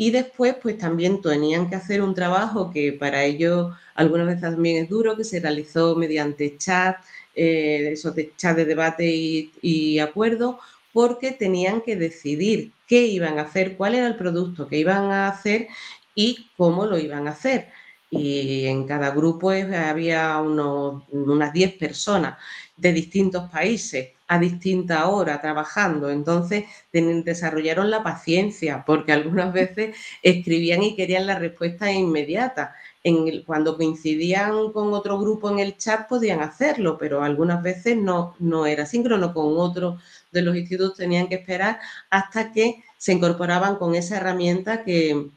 Y 0.00 0.12
después, 0.12 0.56
pues 0.62 0.78
también 0.78 1.20
tenían 1.20 1.68
que 1.68 1.76
hacer 1.76 2.00
un 2.00 2.14
trabajo 2.14 2.70
que 2.70 2.94
para 2.94 3.22
ellos 3.24 3.76
algunas 3.94 4.28
veces 4.28 4.40
también 4.40 4.82
es 4.84 4.88
duro, 4.88 5.14
que 5.14 5.24
se 5.24 5.40
realizó 5.40 5.94
mediante 5.94 6.56
chat, 6.56 6.96
eh, 7.34 7.90
esos 7.92 8.14
de 8.14 8.32
chat 8.34 8.56
de 8.56 8.64
debate 8.64 9.04
y, 9.04 9.52
y 9.60 9.98
acuerdo, 9.98 10.58
porque 10.94 11.32
tenían 11.32 11.82
que 11.82 11.96
decidir 11.96 12.72
qué 12.86 13.02
iban 13.08 13.38
a 13.38 13.42
hacer, 13.42 13.76
cuál 13.76 13.94
era 13.94 14.06
el 14.06 14.16
producto 14.16 14.68
que 14.68 14.78
iban 14.78 15.12
a 15.12 15.28
hacer 15.28 15.68
y 16.14 16.48
cómo 16.56 16.86
lo 16.86 16.98
iban 16.98 17.28
a 17.28 17.32
hacer. 17.32 17.68
y 18.10 18.64
en 18.66 18.86
cada 18.86 19.10
grupo 19.10 19.50
había 19.50 20.40
unas 20.40 21.52
10 21.52 21.74
personas 21.74 22.38
de 22.80 22.92
distintos 22.92 23.50
países 23.50 24.10
a 24.30 24.38
distinta 24.38 25.08
hora 25.08 25.40
trabajando. 25.40 26.08
Entonces 26.08 26.64
desarrollaron 26.92 27.90
la 27.90 28.02
paciencia 28.04 28.84
porque 28.86 29.12
algunas 29.12 29.52
veces 29.52 29.96
escribían 30.22 30.84
y 30.84 30.94
querían 30.94 31.26
la 31.26 31.38
respuesta 31.38 31.90
inmediata. 31.90 32.74
En 33.02 33.42
cuando 33.42 33.76
coincidían 33.76 34.72
con 34.72 34.92
otro 34.92 35.18
grupo 35.18 35.50
en 35.50 35.58
el 35.58 35.76
chat 35.76 36.08
podían 36.08 36.40
hacerlo, 36.40 36.96
pero 36.96 37.24
algunas 37.24 37.62
veces 37.62 37.96
no, 37.96 38.36
no 38.38 38.66
era 38.66 38.86
síncrono 38.86 39.34
con 39.34 39.58
otro 39.58 39.98
de 40.30 40.42
los 40.42 40.56
institutos, 40.56 40.98
tenían 40.98 41.26
que 41.26 41.36
esperar 41.36 41.80
hasta 42.10 42.52
que 42.52 42.84
se 42.98 43.12
incorporaban 43.12 43.76
con 43.76 43.94
esa 43.96 44.18
herramienta 44.18 44.84
que, 44.84 45.30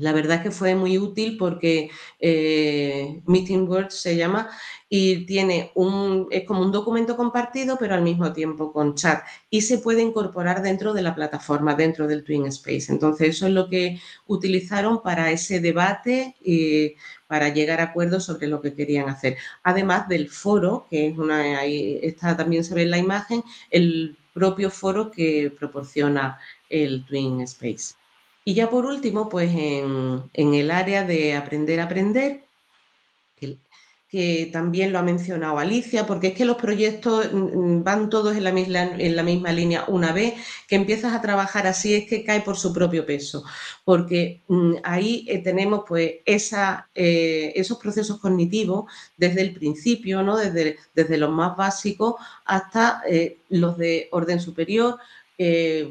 la 0.00 0.12
verdad 0.12 0.38
es 0.38 0.42
que 0.42 0.50
fue 0.50 0.74
muy 0.74 0.98
útil 0.98 1.36
porque 1.36 1.90
eh, 2.18 3.20
Meeting 3.26 3.68
Words 3.68 3.94
se 3.94 4.16
llama 4.16 4.48
y 4.88 5.26
tiene 5.26 5.70
un, 5.74 6.26
es 6.30 6.44
como 6.44 6.62
un 6.62 6.72
documento 6.72 7.16
compartido, 7.16 7.76
pero 7.78 7.94
al 7.94 8.02
mismo 8.02 8.32
tiempo 8.32 8.72
con 8.72 8.94
chat 8.94 9.22
y 9.50 9.60
se 9.60 9.78
puede 9.78 10.02
incorporar 10.02 10.62
dentro 10.62 10.92
de 10.94 11.02
la 11.02 11.14
plataforma, 11.14 11.74
dentro 11.74 12.06
del 12.08 12.24
Twin 12.24 12.46
Space. 12.46 12.90
Entonces, 12.90 13.28
eso 13.28 13.46
es 13.46 13.52
lo 13.52 13.68
que 13.68 14.00
utilizaron 14.26 15.02
para 15.02 15.30
ese 15.30 15.60
debate 15.60 16.34
y 16.42 16.94
para 17.28 17.50
llegar 17.50 17.80
a 17.80 17.84
acuerdos 17.84 18.24
sobre 18.24 18.48
lo 18.48 18.60
que 18.60 18.74
querían 18.74 19.08
hacer. 19.08 19.36
Además 19.62 20.08
del 20.08 20.28
foro, 20.28 20.86
que 20.90 21.08
es 21.08 21.18
una, 21.18 21.60
ahí 21.60 22.00
está, 22.02 22.36
también 22.36 22.64
se 22.64 22.74
ve 22.74 22.82
en 22.82 22.90
la 22.90 22.98
imagen, 22.98 23.44
el 23.70 24.16
propio 24.32 24.70
foro 24.70 25.10
que 25.10 25.52
proporciona 25.56 26.38
el 26.68 27.04
Twin 27.04 27.42
Space. 27.42 27.99
Y 28.44 28.54
ya 28.54 28.70
por 28.70 28.86
último, 28.86 29.28
pues 29.28 29.50
en, 29.54 30.30
el 30.32 30.70
área 30.70 31.04
de 31.04 31.36
aprender 31.36 31.80
a 31.80 31.84
aprender, 31.84 32.44
que, 34.10 34.50
también 34.52 34.92
lo 34.92 34.98
ha 34.98 35.02
mencionado 35.02 35.58
Alicia, 35.58 36.04
porque 36.04 36.28
es 36.28 36.34
que 36.34 36.44
los 36.44 36.56
proyectos 36.56 37.32
mm, 37.32 37.36
mm, 37.36 37.84
van 37.84 38.10
todos 38.10 38.36
en 38.36 38.42
la, 38.42 38.50
misma, 38.50 38.82
en 38.98 39.14
la 39.14 39.22
misma 39.22 39.52
línea. 39.52 39.84
Una 39.86 40.12
vez 40.12 40.34
que 40.66 40.74
empiezas 40.74 41.12
a 41.14 41.20
trabajar 41.20 41.68
así 41.68 41.94
es 41.94 42.08
que 42.08 42.24
cae 42.24 42.40
por 42.40 42.56
su 42.56 42.72
propio 42.72 43.06
peso, 43.06 43.44
porque 43.84 44.42
mm, 44.48 44.76
ahí 44.82 45.24
eh, 45.28 45.38
tenemos 45.38 45.84
pues 45.86 46.14
esa, 46.24 46.88
eh, 46.92 47.52
esos 47.54 47.78
procesos 47.78 48.18
cognitivos 48.18 48.90
desde 49.16 49.42
el 49.42 49.52
principio, 49.52 50.24
¿no? 50.24 50.36
desde, 50.36 50.78
desde 50.92 51.16
los 51.16 51.30
más 51.30 51.56
básicos 51.56 52.14
hasta 52.44 53.02
eh, 53.08 53.38
los 53.48 53.78
de 53.78 54.08
orden 54.10 54.40
superior, 54.40 54.98
eh, 55.42 55.88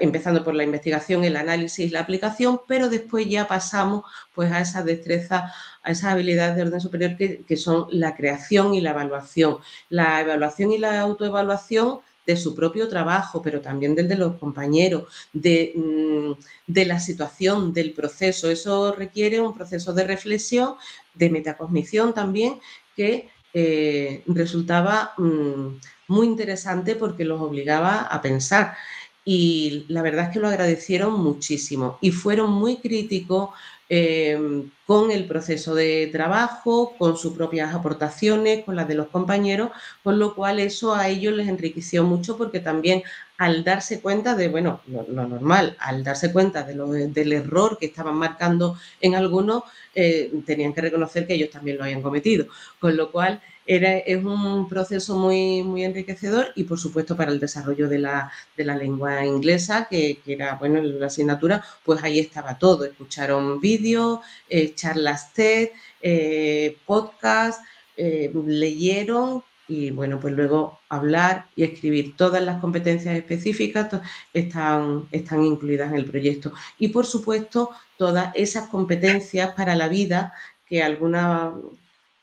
empezando 0.00 0.42
por 0.42 0.52
la 0.52 0.64
investigación, 0.64 1.22
el 1.22 1.36
análisis, 1.36 1.92
la 1.92 2.00
aplicación, 2.00 2.62
pero 2.66 2.88
después 2.88 3.28
ya 3.28 3.46
pasamos 3.46 4.02
pues, 4.34 4.50
a 4.50 4.60
esas 4.60 4.84
destrezas, 4.84 5.52
a 5.84 5.92
esas 5.92 6.06
habilidades 6.06 6.56
de 6.56 6.62
orden 6.62 6.80
superior 6.80 7.16
que, 7.16 7.56
son 7.56 7.86
la 7.92 8.16
creación 8.16 8.74
y 8.74 8.80
la 8.80 8.90
evaluación. 8.90 9.58
La 9.90 10.20
evaluación 10.20 10.72
y 10.72 10.78
la 10.78 10.98
autoevaluación 11.02 12.00
de 12.26 12.36
su 12.36 12.52
propio 12.56 12.88
trabajo, 12.88 13.40
pero 13.40 13.60
también 13.60 13.94
del 13.94 14.08
de 14.08 14.16
los 14.16 14.34
compañeros, 14.38 15.04
de, 15.32 15.72
mm, 15.76 16.32
de, 16.66 16.84
la 16.84 16.98
situación, 16.98 17.72
del 17.72 17.92
proceso. 17.92 18.50
Eso 18.50 18.92
requiere 18.92 19.40
un 19.40 19.54
proceso 19.54 19.92
de 19.92 20.02
reflexión, 20.02 20.74
de 21.14 21.30
metacognición 21.30 22.12
también, 22.12 22.58
que 22.96 23.28
eh, 23.52 24.22
resultaba 24.26 25.12
mm, 25.18 25.78
muy 26.08 26.26
interesante 26.26 26.96
porque 26.96 27.24
los 27.24 27.40
obligaba 27.40 28.02
a 28.02 28.22
pensar. 28.22 28.76
Y 29.24 29.84
la 29.88 30.02
verdad 30.02 30.26
es 30.26 30.32
que 30.32 30.40
lo 30.40 30.48
agradecieron 30.48 31.20
muchísimo 31.20 31.98
y 32.00 32.10
fueron 32.10 32.52
muy 32.52 32.76
críticos 32.78 33.50
em, 33.88 34.70
con 34.86 35.10
el 35.10 35.26
proceso 35.26 35.74
de 35.74 36.08
trabajo, 36.10 36.96
con 36.98 37.16
sus 37.16 37.34
propias 37.34 37.74
aportaciones, 37.74 38.64
con 38.64 38.76
las 38.76 38.88
de 38.88 38.94
los 38.94 39.08
compañeros, 39.08 39.70
con 40.02 40.18
lo 40.18 40.34
cual 40.34 40.58
eso 40.58 40.94
a 40.94 41.08
ellos 41.08 41.34
les 41.34 41.48
enriqueció 41.48 42.02
mucho 42.04 42.36
porque 42.38 42.60
también 42.60 43.02
al 43.40 43.64
darse 43.64 44.02
cuenta 44.02 44.34
de, 44.36 44.48
bueno, 44.48 44.82
lo, 44.86 45.02
normal, 45.26 45.74
al 45.80 46.04
darse 46.04 46.30
cuenta 46.30 46.62
de 46.62 46.74
del 47.08 47.32
error 47.32 47.78
que 47.80 47.86
estaban 47.86 48.16
marcando 48.16 48.76
en 49.00 49.14
algunos, 49.14 49.62
eh, 49.94 50.30
tenían 50.44 50.74
que 50.74 50.82
reconocer 50.82 51.26
que 51.26 51.32
ellos 51.36 51.48
también 51.48 51.78
lo 51.78 51.84
habían 51.84 52.02
cometido, 52.02 52.48
con 52.78 52.98
lo 52.98 53.10
cual 53.10 53.40
es 53.64 54.22
un 54.22 54.68
proceso 54.68 55.16
muy, 55.16 55.62
muy 55.62 55.84
enriquecedor 55.84 56.48
y, 56.54 56.64
por 56.64 56.78
supuesto, 56.78 57.16
para 57.16 57.32
el 57.32 57.40
desarrollo 57.40 57.88
de 57.88 57.98
la, 58.00 58.30
lengua 58.56 59.24
inglesa, 59.24 59.86
que, 59.88 60.20
era, 60.26 60.56
bueno, 60.56 60.82
la 60.82 61.06
asignatura, 61.06 61.64
pues 61.82 62.02
ahí 62.02 62.18
estaba 62.18 62.58
todo. 62.58 62.84
Escucharon 62.84 63.58
vídeos, 63.58 64.20
eh, 64.50 64.74
charlas 64.74 65.32
TED, 65.32 65.70
eh, 66.02 66.76
podcast, 66.84 67.64
eh, 67.96 68.30
leyeron 68.46 69.44
y, 69.70 69.90
bueno, 69.90 70.18
pues 70.20 70.34
luego 70.34 70.80
hablar 70.88 71.46
y 71.56 71.62
escribir. 71.62 72.16
Todas 72.16 72.42
las 72.42 72.60
competencias 72.60 73.16
específicas 73.16 73.88
están, 74.34 75.06
están 75.12 75.44
incluidas 75.44 75.90
en 75.90 75.98
el 75.98 76.04
proyecto. 76.04 76.52
Y, 76.78 76.88
por 76.88 77.06
supuesto, 77.06 77.70
todas 77.96 78.32
esas 78.34 78.68
competencias 78.68 79.54
para 79.54 79.74
la 79.76 79.88
vida 79.88 80.34
que 80.66 80.82
alguna 80.82 81.52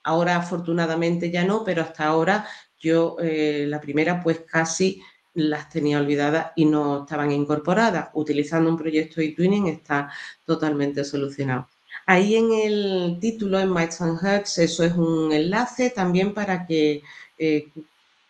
Ahora 0.07 0.37
afortunadamente 0.37 1.29
ya 1.31 1.43
no, 1.43 1.65
pero 1.65 1.81
hasta 1.81 2.05
ahora 2.05 2.47
yo 2.79 3.17
eh, 3.19 3.65
la 3.67 3.81
primera 3.81 4.23
pues 4.23 4.39
casi 4.49 5.01
las 5.33 5.69
tenía 5.69 5.99
olvidadas 5.99 6.53
y 6.55 6.63
no 6.63 7.01
estaban 7.01 7.29
incorporadas. 7.33 8.07
Utilizando 8.13 8.69
un 8.69 8.77
proyecto 8.77 9.19
eTwinning 9.19 9.67
está 9.67 10.09
totalmente 10.45 11.03
solucionado. 11.03 11.67
Ahí 12.05 12.37
en 12.37 12.53
el 12.53 13.17
título, 13.19 13.59
en 13.59 13.73
Mites 13.73 13.99
and 13.99 14.17
Hertz, 14.23 14.59
eso 14.59 14.85
es 14.85 14.93
un 14.93 15.33
enlace 15.33 15.89
también 15.89 16.33
para 16.33 16.65
que 16.65 17.03
eh, 17.38 17.67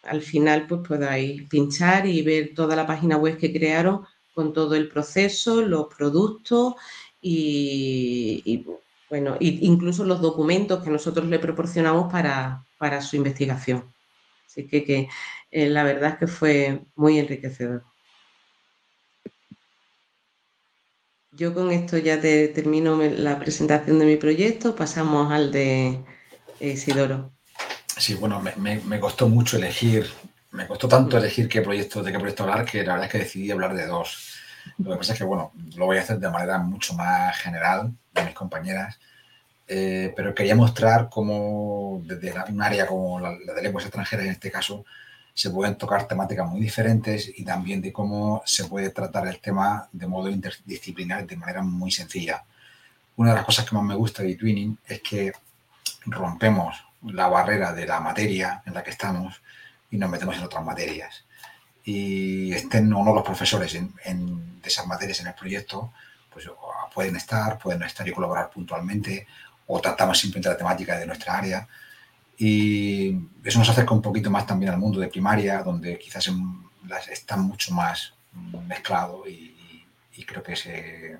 al 0.04 0.22
final 0.22 0.68
pues 0.68 0.82
podáis 0.88 1.44
pinchar 1.50 2.06
y 2.06 2.22
ver 2.22 2.54
toda 2.56 2.76
la 2.76 2.88
página 2.88 3.18
web 3.18 3.38
que 3.38 3.52
crearon 3.52 4.06
con 4.34 4.54
todo 4.54 4.76
el 4.76 4.88
proceso, 4.90 5.62
los 5.62 5.88
productos 5.88 6.76
y 7.22 8.66
bueno, 9.10 9.38
incluso 9.40 10.04
los 10.04 10.22
documentos 10.22 10.84
que 10.84 10.90
nosotros 10.90 11.28
le 11.28 11.40
proporcionamos 11.40 12.12
para, 12.12 12.66
su 13.02 13.16
investigación. 13.16 13.94
Así 14.46 14.68
que, 14.68 15.10
eh, 15.52 15.70
la 15.70 15.84
verdad 15.84 16.14
es 16.14 16.18
que 16.20 16.28
fue 16.28 16.82
muy 16.96 17.20
enriquecedor. 17.20 17.84
Yo 21.32 21.54
con 21.54 21.72
esto 21.72 21.98
ya 21.98 22.20
te, 22.20 22.48
termino 22.50 22.98
la 22.98 23.40
presentación 23.40 24.00
de 24.00 24.06
mi 24.06 24.18
proyecto, 24.18 24.76
pasamos 24.76 25.32
al 25.32 25.52
de 25.52 26.04
Isidoro. 26.60 27.37
Sí, 27.98 28.14
bueno, 28.14 28.42
me, 28.42 29.00
costó 29.00 29.28
mucho 29.28 29.58
elegir, 29.58 30.08
me 30.52 30.68
costó 30.68 30.88
tanto 30.88 31.18
elegir 31.18 31.50
qué 31.50 31.62
proyecto, 31.62 32.04
de 32.04 32.12
qué 32.12 32.20
proyecto 32.20 32.44
hablar 32.44 32.64
que 32.64 32.84
la 32.84 32.94
verdad 32.94 33.06
es 33.06 33.12
que 33.12 33.18
decidí 33.20 33.50
hablar 33.52 33.74
de 33.76 33.88
dos. 33.88 34.36
Lo 34.78 34.92
que 34.92 34.98
pasa 34.98 35.14
es 35.14 35.20
que, 35.20 35.26
bueno, 35.26 35.52
lo 35.76 35.86
voy 35.86 35.98
a 35.98 36.02
hacer 36.02 36.20
de 36.20 36.30
manera 36.30 36.60
mucho 36.60 36.94
más 36.94 37.36
general 37.38 37.92
de 38.14 38.24
mis 38.24 38.36
compañeras, 38.36 39.00
eh, 39.68 40.14
pero 40.16 40.36
quería 40.36 40.56
mostrar 40.56 41.10
cómo 41.10 42.02
desde 42.06 42.34
un 42.50 42.62
área 42.62 42.86
como 42.86 43.20
la, 43.20 43.32
de 43.32 43.62
lenguas 43.64 43.86
extranjeras 43.86 44.26
en 44.26 44.32
este 44.32 44.52
caso, 44.52 44.86
se 45.34 45.50
pueden 45.50 45.76
tocar 45.76 46.08
temáticas 46.08 46.48
muy 46.48 46.62
diferentes 46.62 47.32
y 47.36 47.44
también 47.44 47.82
de 47.82 47.92
cómo 47.94 48.44
se 48.46 48.66
puede 48.66 48.92
tratar 48.92 49.28
el 49.28 49.40
tema 49.40 49.88
de 49.92 50.08
modo 50.08 50.30
interdisciplinar 50.30 51.26
de 51.26 51.36
manera 51.36 51.64
muy 51.64 51.92
sencilla. 51.92 52.44
Una 53.16 53.32
de 53.32 53.38
las 53.38 53.46
cosas 53.46 53.68
que 53.68 53.76
más 53.76 53.84
me 53.84 53.96
gusta 53.96 54.24
de 54.24 54.36
Twinning 54.36 54.78
es 54.88 55.02
que 55.02 55.34
rompemos 56.06 56.87
la 57.12 57.28
barrera 57.28 57.74
de 57.74 57.86
la 57.86 58.00
materia 58.00 58.62
en 58.66 58.74
la 58.74 58.84
que 58.84 58.92
estamos 58.92 59.42
y 59.92 59.98
nos 59.98 60.10
metemos 60.10 60.38
en 60.38 60.44
otras 60.44 60.64
materias 60.64 61.26
y 61.88 62.52
estén 62.52 62.92
o 62.92 63.02
no 63.02 63.14
los 63.14 63.24
profesores 63.24 63.74
en, 63.74 64.62
de 64.62 64.68
esas 64.68 64.86
materias 64.86 65.22
en 65.22 65.28
el 65.28 65.34
proyecto, 65.34 65.94
pues 66.30 66.50
pueden 66.94 67.16
estar, 67.16 67.58
pueden 67.58 67.82
estar 67.84 68.06
y 68.06 68.12
colaborar 68.12 68.50
puntualmente, 68.50 69.26
o 69.68 69.80
tratamos 69.80 70.20
simplemente 70.20 70.50
la 70.50 70.58
temática 70.58 71.00
de 71.00 71.06
nuestra 71.06 71.38
área. 71.38 71.66
Y 72.38 73.16
eso 73.42 73.60
nos 73.60 73.70
acerca 73.70 73.94
un 73.94 74.02
poquito 74.02 74.30
más 74.30 74.46
también 74.46 74.74
al 74.74 74.78
mundo 74.78 75.00
de 75.00 75.08
primaria, 75.08 75.64
donde 75.64 75.98
quizás 75.98 76.30
está 77.10 77.38
mucho 77.38 77.74
más 77.74 78.14
mezclado 78.68 79.24
y, 79.26 79.56
creo 80.26 80.44
que 80.44 80.54
ese, 80.54 81.20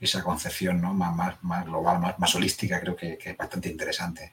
esa 0.00 0.22
concepción 0.22 0.80
¿no? 0.80 0.94
más, 0.94 1.14
más, 1.14 1.34
más 1.42 1.66
global, 1.66 1.98
más, 1.98 2.18
más 2.18 2.34
holística, 2.34 2.80
creo 2.80 2.96
que, 2.96 3.18
que 3.18 3.30
es 3.32 3.36
bastante 3.36 3.68
interesante. 3.68 4.32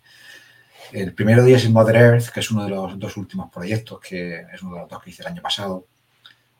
El 0.91 1.13
primero 1.13 1.43
día 1.43 1.57
es 1.57 1.69
Mother 1.69 1.95
Earth, 1.95 2.29
que 2.29 2.39
es 2.41 2.51
uno 2.51 2.63
de 2.65 2.69
los 2.69 2.99
dos 2.99 3.15
últimos 3.17 3.49
proyectos, 3.51 3.99
que 3.99 4.45
es 4.53 4.61
uno 4.61 4.75
de 4.75 4.81
los 4.81 4.89
dos 4.89 5.01
que 5.01 5.09
hice 5.09 5.21
el 5.21 5.29
año 5.29 5.41
pasado. 5.41 5.85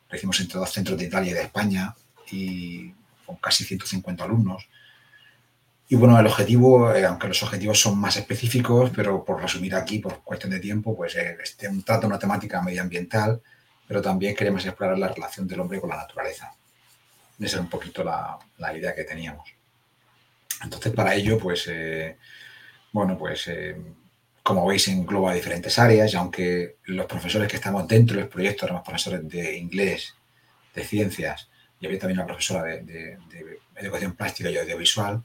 Lo 0.10 0.18
hicimos 0.18 0.40
entre 0.40 0.60
dos 0.60 0.72
centros 0.72 0.98
de 0.98 1.06
Italia 1.06 1.32
y 1.32 1.34
de 1.34 1.42
España 1.42 1.94
y 2.32 2.94
con 3.26 3.36
casi 3.38 3.64
150 3.64 4.24
alumnos. 4.24 4.68
Y 5.90 5.96
bueno, 5.96 6.18
el 6.18 6.26
objetivo, 6.26 6.94
eh, 6.94 7.06
aunque 7.06 7.28
los 7.28 7.44
objetivos 7.44 7.80
son 7.80 8.00
más 8.00 8.16
específicos, 8.16 8.92
pero 8.96 9.26
por 9.26 9.42
resumir 9.42 9.76
aquí, 9.76 10.00
por 10.00 10.24
cuestión 10.24 10.52
de 10.52 10.60
tiempo, 10.60 10.96
pues 10.96 11.16
eh, 11.18 11.38
este, 11.44 11.68
un 11.68 11.84
trata 11.84 12.08
una 12.08 12.18
temática 12.18 12.62
medioambiental, 12.62 13.42
pero 13.86 14.02
también 14.02 14.34
queremos 14.36 14.66
explorar 14.66 14.98
la 14.98 15.10
relación 15.10 15.48
del 15.48 15.60
hombre 15.60 15.82
con 15.82 15.90
la 15.90 15.98
naturaleza. 15.98 16.54
Esa 17.38 17.58
es 17.58 17.62
un 17.62 17.70
poquito 17.70 18.04
la, 18.04 18.38
la 18.58 18.78
idea 18.78 18.96
que 18.96 19.04
teníamos. 19.04 19.50
Entonces, 20.64 20.94
para 20.94 21.16
ello, 21.16 21.38
pues, 21.38 21.68
eh, 21.68 22.18
bueno, 22.92 23.18
pues, 23.18 23.48
eh, 23.48 23.76
como 24.44 24.66
veis, 24.66 24.88
engloba 24.88 25.34
diferentes 25.34 25.78
áreas 25.78 26.14
y 26.14 26.18
aunque 26.18 26.78
los 26.86 27.06
profesores 27.06 27.48
que 27.48 27.58
estamos 27.58 27.88
dentro 27.88 28.18
del 28.18 28.28
proyecto 28.28 28.66
éramos 28.66 28.84
profesores 28.84 29.28
de 29.28 29.58
inglés, 29.58 30.16
de 30.74 30.84
ciencias 30.84 31.50
y 31.80 31.86
había 31.86 32.00
también 32.00 32.20
una 32.20 32.28
profesora 32.28 32.64
de, 32.64 33.18
educación 33.76 34.14
plástica 34.14 34.50
y 34.52 34.58
audiovisual, 34.58 35.24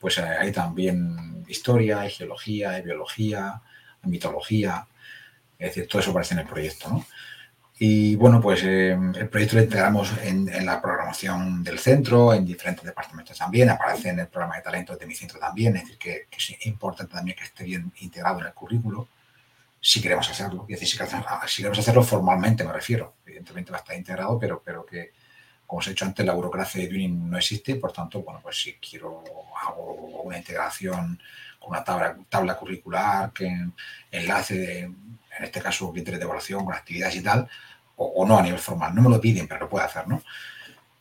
pues 0.00 0.18
hay 0.18 0.50
también 0.52 1.44
historia, 1.46 2.00
hay 2.00 2.10
geología, 2.10 2.70
hay 2.70 2.82
biología, 2.82 3.60
hay 4.02 4.10
mitología, 4.10 4.86
es 5.58 5.68
decir, 5.68 5.86
todo 5.86 6.00
eso 6.00 6.12
aparece 6.12 6.34
en 6.34 6.40
el 6.40 6.46
proyecto, 6.46 6.88
¿no? 6.88 7.04
Y 7.80 8.16
bueno, 8.16 8.40
pues 8.40 8.64
eh, 8.64 8.90
el 8.90 9.28
proyecto 9.28 9.56
lo 9.56 9.62
integramos 9.62 10.12
en, 10.22 10.66
la 10.66 10.82
programación 10.82 11.62
del 11.62 11.78
centro, 11.78 12.34
en 12.34 12.44
diferentes 12.44 12.84
departamentos 12.84 13.38
también, 13.38 13.70
aparece 13.70 14.08
en 14.08 14.18
el 14.18 14.26
programa 14.26 14.56
de 14.56 14.62
talentos 14.62 14.98
de 14.98 15.06
mi 15.06 15.14
centro 15.14 15.38
también, 15.38 15.76
es 15.76 15.82
decir, 15.84 15.98
que, 15.98 16.26
es 16.36 16.66
importante 16.66 17.14
también 17.14 17.36
que 17.36 17.44
esté 17.44 17.62
bien 17.62 17.92
integrado 18.00 18.40
en 18.40 18.46
el 18.46 18.52
currículo, 18.52 19.08
si 19.80 20.02
queremos 20.02 20.28
hacerlo, 20.28 20.62
es 20.68 20.80
decir, 20.80 20.88
si 20.88 21.62
queremos, 21.62 21.78
hacerlo 21.78 22.02
formalmente, 22.02 22.64
me 22.64 22.72
refiero, 22.72 23.14
evidentemente 23.24 23.70
va 23.70 23.76
a 23.78 23.80
estar 23.80 23.96
integrado, 23.96 24.40
pero, 24.40 24.60
pero 24.64 24.84
que, 24.84 25.12
como 25.64 25.78
os 25.78 25.86
he 25.86 25.90
dicho 25.90 26.04
antes, 26.04 26.26
la 26.26 26.32
burocracia 26.32 26.82
de 26.82 26.88
Tuning 26.88 27.30
no 27.30 27.38
existe, 27.38 27.76
por 27.76 27.92
tanto, 27.92 28.22
bueno, 28.22 28.40
pues 28.42 28.60
si 28.60 28.72
quiero 28.74 29.22
hago 29.68 30.22
una 30.24 30.36
integración 30.36 31.20
con 31.60 31.70
una 31.70 31.84
tabla, 31.84 32.16
tabla 32.28 32.56
curricular, 32.56 33.32
que 33.32 33.48
enlace 34.10 34.54
de, 34.54 34.90
en 35.38 35.44
este 35.44 35.60
caso, 35.60 35.92
criterios 35.92 36.20
de 36.20 36.24
evaluación 36.24 36.64
con 36.64 36.74
actividades 36.74 37.16
y 37.16 37.22
tal, 37.22 37.48
o, 37.96 38.26
no 38.26 38.38
a 38.38 38.42
nivel 38.42 38.58
formal. 38.58 38.94
No 38.94 39.02
me 39.02 39.10
lo 39.10 39.20
piden, 39.20 39.48
pero 39.48 39.60
lo 39.60 39.68
puede 39.68 39.84
hacer, 39.84 40.06
¿no? 40.06 40.22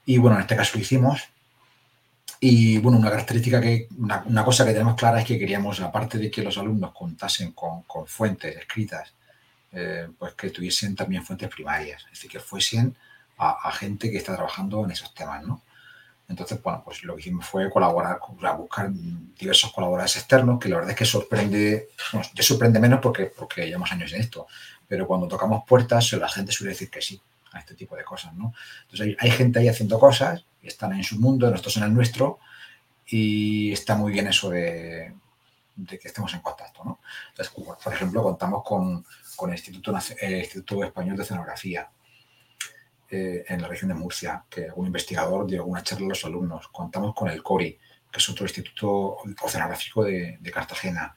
Y 0.06 0.18
bueno, 0.18 0.38
en 0.38 0.42
este 0.42 0.56
caso 0.56 0.72
lo 0.76 0.82
hicimos. 0.82 1.24
Y 2.40 2.78
bueno, 2.78 2.98
una 3.00 3.10
característica 3.10 3.60
que, 3.60 3.88
una, 3.98 4.46
cosa 4.46 4.66
que 4.66 4.72
tenemos 4.72 4.96
clara 4.96 5.20
es 5.20 5.26
que 5.26 5.40
queríamos, 5.40 5.80
aparte 5.82 6.18
de 6.18 6.30
que 6.30 6.44
los 6.44 6.58
alumnos 6.58 6.94
contasen 6.94 7.52
con, 7.52 7.84
fuentes 8.06 8.56
escritas, 8.56 9.14
eh, 9.72 10.08
pues 10.18 10.34
que 10.34 10.50
tuviesen 10.50 10.96
también 10.96 11.26
fuentes 11.26 11.50
primarias, 11.50 12.04
es 12.06 12.12
decir, 12.12 12.32
que 12.32 12.40
fuesen 12.40 12.96
a, 13.38 13.72
gente 13.72 14.10
que 14.10 14.18
está 14.18 14.36
trabajando 14.36 14.84
en 14.86 14.92
esos 14.92 15.14
temas, 15.14 15.46
¿no? 15.46 15.62
Entonces, 16.30 16.62
bueno, 16.62 16.82
pues 16.84 17.04
lo 17.04 17.16
que 17.16 17.22
hicimos 17.22 17.46
fue 17.46 17.70
colaborar, 17.70 18.20
buscar 18.58 18.90
diversos 18.92 19.72
colaboradores 19.72 20.18
externos, 20.18 20.60
que 20.60 20.68
la 20.68 20.76
verdad 20.76 20.92
es 20.92 20.98
que 20.98 21.06
sorprende, 21.06 21.90
bueno, 22.12 22.28
ya 22.34 22.44
sorprende 22.44 22.80
menos 22.80 23.00
porque, 23.02 23.26
porque 23.26 23.66
llevamos 23.66 23.92
años 23.92 24.12
en 24.12 24.22
esto, 24.22 24.48
pero 24.88 25.08
cuando 25.08 25.28
tocamos 25.28 25.64
puertas 25.66 26.12
la 26.14 26.28
gente 26.28 26.52
suele 26.52 26.72
decir 26.74 26.90
que 26.90 27.02
sí 27.02 27.22
a 27.54 27.60
este 27.60 27.76
tipo 27.76 27.96
de 27.96 28.04
cosas, 28.04 28.34
¿no? 28.34 28.54
Entonces 28.84 29.16
hay, 29.20 29.32
gente 29.32 29.60
ahí 29.60 29.70
haciendo 29.70 29.98
cosas 30.00 30.44
y 30.62 30.68
están 30.68 30.94
en 30.94 31.04
su 31.04 31.18
mundo, 31.18 31.50
nosotros 31.50 31.78
en 31.78 31.84
el 31.84 31.94
nuestro 31.94 32.40
y 33.06 33.72
está 33.72 33.96
muy 33.96 34.12
bien 34.12 34.28
eso 34.28 34.50
de, 34.50 35.14
que 35.88 36.00
estemos 36.04 36.34
en 36.34 36.42
contacto, 36.42 36.84
¿no? 36.84 37.00
Entonces, 37.30 37.54
por 37.82 37.94
ejemplo, 37.94 38.22
contamos 38.22 38.64
con, 38.66 39.06
con 39.38 39.50
el, 39.50 39.56
Instituto, 39.56 39.98
Instituto 40.22 40.84
Español 40.84 41.16
de 41.16 41.24
Oceanografía 41.24 41.90
eh, 43.10 43.46
en 43.48 43.62
la 43.62 43.68
región 43.68 43.90
de 43.90 43.96
Murcia, 43.96 44.44
que 44.50 44.68
un 44.76 44.86
investigador 44.88 45.48
dio 45.48 45.66
una 45.66 45.84
charla 45.84 46.08
a 46.08 46.10
los 46.10 46.26
alumnos. 46.26 46.68
Contamos 46.70 47.14
con 47.16 47.30
el 47.30 47.42
CORI, 47.42 47.78
que 48.12 48.20
es 48.20 48.30
otro 48.30 48.46
instituto 48.46 49.18
oceanográfico 49.42 50.04
de, 50.04 50.40
Cartagena. 50.54 51.16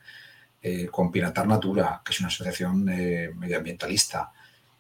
Eh, 0.63 0.89
con 0.89 1.11
Piratar 1.11 1.47
Natura, 1.47 2.03
que 2.05 2.13
es 2.13 2.21
una 2.21 2.29
asociación 2.29 2.87
eh, 2.91 3.31
medioambientalista, 3.35 4.31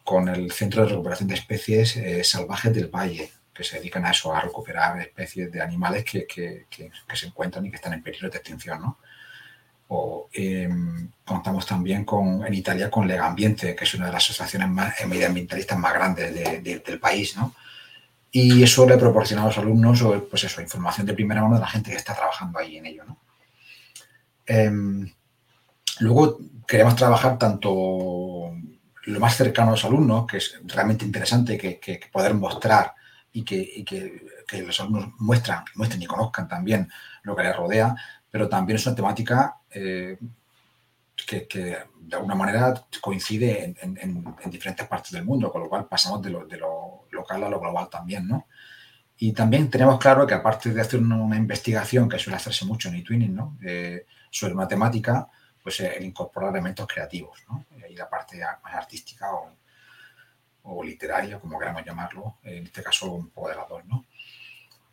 con 0.04 0.28
el 0.28 0.52
Centro 0.52 0.82
de 0.82 0.90
Recuperación 0.90 1.28
de 1.28 1.36
Especies 1.36 1.96
eh, 1.96 2.22
Salvajes 2.22 2.74
del 2.74 2.88
Valle, 2.88 3.30
que 3.54 3.64
se 3.64 3.78
dedican 3.78 4.04
a 4.04 4.10
eso, 4.10 4.34
a 4.34 4.40
recuperar 4.40 5.00
especies 5.00 5.50
de 5.50 5.62
animales 5.62 6.04
que, 6.04 6.26
que, 6.26 6.66
que, 6.68 6.90
se 7.14 7.26
encuentran 7.26 7.64
y 7.64 7.70
que 7.70 7.76
están 7.76 7.92
en 7.92 8.02
peligro 8.02 8.28
de 8.28 8.36
extinción. 8.36 8.80
¿no? 8.80 8.98
O, 9.92 10.28
em, 10.32 11.08
contamos 11.24 11.66
también 11.66 12.04
con, 12.04 12.46
en 12.46 12.54
Italia 12.54 12.90
con 12.90 13.06
Legambiente, 13.06 13.74
que 13.74 13.84
es 13.84 13.94
una 13.94 14.06
de 14.06 14.12
las 14.12 14.24
asociaciones 14.24 14.68
más, 14.68 14.94
medioambientalistas 15.06 15.78
más 15.78 15.92
grandes 15.94 16.34
del 16.62 17.00
país. 17.00 17.36
¿no? 17.36 17.54
Y 18.30 18.62
eso 18.62 18.88
le 18.88 18.96
proporciona 18.96 19.42
a 19.42 19.46
los 19.46 19.58
alumnos 19.58 20.02
pues 20.28 20.44
eso, 20.44 20.60
información 20.60 21.06
de 21.06 21.14
primera 21.14 21.42
mano 21.42 21.56
de 21.56 21.60
la 21.60 21.66
gente 21.68 21.90
que 21.90 21.96
está 21.96 22.14
trabajando 22.14 22.58
ahí 22.58 22.76
en 22.76 22.86
ello. 22.86 23.04
¿no? 23.04 23.18
Em, 24.46 25.10
Luego 26.00 26.38
queremos 26.66 26.96
trabajar 26.96 27.38
tanto 27.38 28.52
lo 29.04 29.20
más 29.20 29.36
cercano 29.36 29.68
a 29.68 29.72
los 29.72 29.84
alumnos, 29.84 30.26
que 30.26 30.38
es 30.38 30.58
realmente 30.64 31.04
interesante 31.04 31.58
que, 31.58 32.00
poder 32.10 32.34
mostrar 32.34 32.94
y, 33.32 33.44
que, 33.44 33.84
los 34.64 34.80
alumnos 34.80 35.10
muestran, 35.18 35.64
muestren 35.74 36.02
y 36.02 36.06
conozcan 36.06 36.48
también 36.48 36.90
lo 37.22 37.36
que 37.36 37.42
les 37.42 37.54
rodea, 37.54 37.94
pero 38.30 38.48
también 38.48 38.76
es 38.76 38.86
una 38.86 38.96
temática 38.96 39.56
eh, 39.70 40.18
que, 41.26 41.46
de 42.00 42.16
alguna 42.16 42.34
manera 42.34 42.74
coincide 43.00 43.74
en, 43.80 44.34
diferentes 44.46 44.86
partes 44.86 45.12
del 45.12 45.24
mundo, 45.24 45.50
con 45.50 45.62
lo 45.62 45.68
cual 45.68 45.86
pasamos 45.86 46.22
de 46.22 46.30
lo, 46.30 47.06
local 47.10 47.44
a 47.44 47.48
lo 47.48 47.60
global 47.60 47.88
también, 47.90 48.26
¿no? 48.26 48.46
Y 49.18 49.32
también 49.32 49.68
tenemos 49.68 49.98
claro 49.98 50.26
que 50.26 50.32
aparte 50.32 50.72
de 50.72 50.80
hacer 50.80 51.00
una, 51.00 51.36
investigación 51.36 52.08
que 52.08 52.18
suele 52.18 52.36
hacerse 52.36 52.64
mucho 52.64 52.88
en 52.88 52.96
eTwinning, 52.96 53.34
¿no? 53.34 53.58
Eh, 53.62 54.06
sobre 54.30 54.54
pues 55.62 55.80
el 55.80 56.04
incorporar 56.04 56.50
elementos 56.50 56.86
creativos, 56.86 57.38
¿no? 57.48 57.66
Y 57.88 57.94
la 57.94 58.08
parte 58.08 58.40
más 58.62 58.74
artística 58.74 59.28
o, 60.62 60.84
literaria, 60.84 61.38
como 61.38 61.58
queramos 61.58 61.84
llamarlo, 61.84 62.36
en 62.44 62.64
este 62.64 62.82
caso 62.82 63.10
un 63.10 63.30
poco 63.30 63.48
de 63.48 63.56
¿no? 63.86 64.04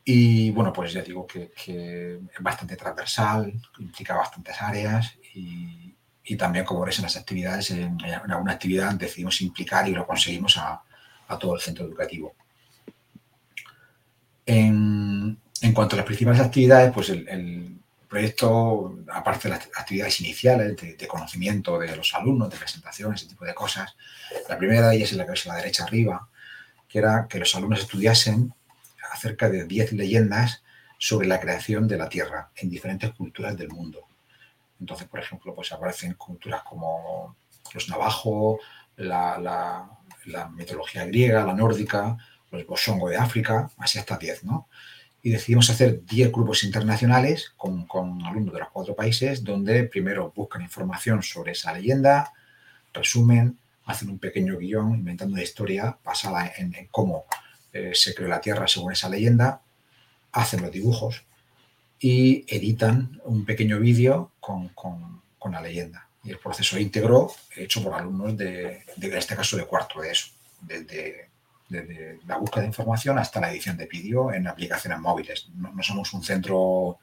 Y 0.09 0.51
bueno, 0.51 0.71
pues 0.71 0.93
ya 0.93 1.01
digo 1.01 1.27
que, 1.27 1.51
es 1.65 2.39
bastante 2.41 2.77
transversal, 2.77 3.51
implica 3.79 4.15
bastantes 4.15 4.55
áreas 4.61 5.13
y, 5.33 5.93
también, 6.37 6.63
como 6.63 6.79
veréis 6.79 6.99
en 6.99 7.03
las 7.03 7.17
actividades, 7.17 7.71
en, 7.71 7.97
alguna 8.29 8.53
actividad 8.53 8.93
decidimos 8.93 9.41
implicar 9.41 9.85
y 9.89 9.91
lo 9.91 10.07
conseguimos 10.07 10.55
a, 10.55 10.81
todo 11.37 11.55
el 11.55 11.61
centro 11.61 11.85
educativo. 11.85 12.33
En, 14.45 15.41
cuanto 15.73 15.95
a 15.95 15.97
las 15.97 16.05
principales 16.05 16.39
actividades, 16.39 16.93
pues 16.93 17.09
el 17.09 17.77
proyecto, 18.07 18.99
aparte 19.11 19.49
de 19.49 19.55
las 19.55 19.69
actividades 19.75 20.21
iniciales 20.21 20.77
de, 20.77 21.07
conocimiento 21.07 21.77
de 21.77 21.97
los 21.97 22.13
alumnos, 22.13 22.49
de 22.49 22.55
presentaciones, 22.55 23.21
ese 23.21 23.29
tipo 23.31 23.43
de 23.43 23.53
cosas, 23.53 23.93
la 24.47 24.57
primera 24.57 24.87
de 24.87 24.95
ellas 24.95 25.11
es 25.11 25.17
la 25.17 25.25
que 25.25 25.31
ves 25.31 25.45
a 25.47 25.49
la 25.49 25.55
derecha 25.57 25.83
arriba, 25.83 26.29
que 26.87 26.99
era 26.99 27.27
que 27.27 27.39
los 27.39 27.53
alumnos 27.55 27.81
estudiasen 27.81 28.53
acerca 29.11 29.49
de 29.49 29.65
10 29.65 29.93
leyendas 29.93 30.63
sobre 30.97 31.27
la 31.27 31.39
creación 31.39 31.87
de 31.87 31.97
la 31.97 32.09
Tierra 32.09 32.49
en 32.55 32.69
diferentes 32.69 33.11
culturas 33.11 33.57
del 33.57 33.69
mundo. 33.69 34.07
Entonces, 34.79 35.07
por 35.07 35.19
ejemplo, 35.19 35.53
pues 35.55 35.71
aparecen 35.71 36.13
culturas 36.13 36.63
como 36.63 37.35
los 37.73 37.89
navajos, 37.89 38.59
la, 38.97 39.89
mitología 40.55 41.05
griega, 41.05 41.45
la 41.45 41.53
nórdica, 41.53 42.17
los 42.51 42.65
bosongo 42.65 43.09
de 43.09 43.17
África, 43.17 43.69
así 43.77 43.99
hasta 43.99 44.17
10, 44.17 44.43
¿no? 44.43 44.67
y 45.27 45.31
decidimos 45.31 45.69
hacer 45.69 46.05
10 46.05 46.31
grupos 46.31 46.63
internacionales 46.63 47.53
con, 47.57 47.85
alumnos 48.25 48.53
de 48.53 48.59
los 48.61 48.69
cuatro 48.69 48.95
países, 48.95 49.43
donde 49.43 49.83
primero 49.83 50.31
buscan 50.33 50.61
información 50.61 51.21
sobre 51.21 51.51
esa 51.51 51.73
leyenda, 51.73 52.31
resumen, 52.93 53.57
hacen 53.85 54.09
un 54.09 54.19
pequeño 54.19 54.57
guion 54.57 54.95
inventando 54.95 55.33
una 55.33 55.43
historia 55.43 55.97
basada 56.03 56.51
en, 56.57 56.73
cómo 56.91 57.25
eh, 57.73 57.91
se 57.93 58.13
creó 58.13 58.27
la 58.27 58.41
Tierra 58.41 58.67
según 58.67 58.91
esa 58.91 59.09
leyenda, 59.09 59.61
hacen 60.31 60.61
los 60.61 60.71
dibujos 60.71 61.23
y 61.99 62.45
editan 62.47 63.21
un 63.25 63.45
pequeño 63.45 63.79
vídeo 63.79 64.31
con, 64.39 64.71
la 65.49 65.61
leyenda. 65.61 66.09
Y 66.25 66.31
el 66.31 66.39
proceso 66.39 66.77
íntegro 66.77 67.31
hecho 67.55 67.81
por 67.81 67.93
alumnos 67.93 68.35
de, 68.35 68.83
de, 68.97 69.07
en 69.07 69.13
este 69.15 69.33
caso, 69.33 69.55
de 69.55 69.63
cuarto 69.63 70.01
de 70.01 70.11
eso, 70.11 70.27
de 70.59 71.29
desde 71.69 72.19
la 72.25 72.37
búsqueda 72.37 72.61
de 72.61 72.67
información 72.67 73.17
hasta 73.19 73.41
la 73.41 73.51
edición 73.51 73.77
de 73.77 73.87
vídeo 73.87 74.31
en 74.31 74.47
aplicaciones 74.47 74.99
móviles. 74.99 75.49
No, 75.55 75.71
somos 75.83 76.13
un 76.13 76.23
centro 76.23 76.99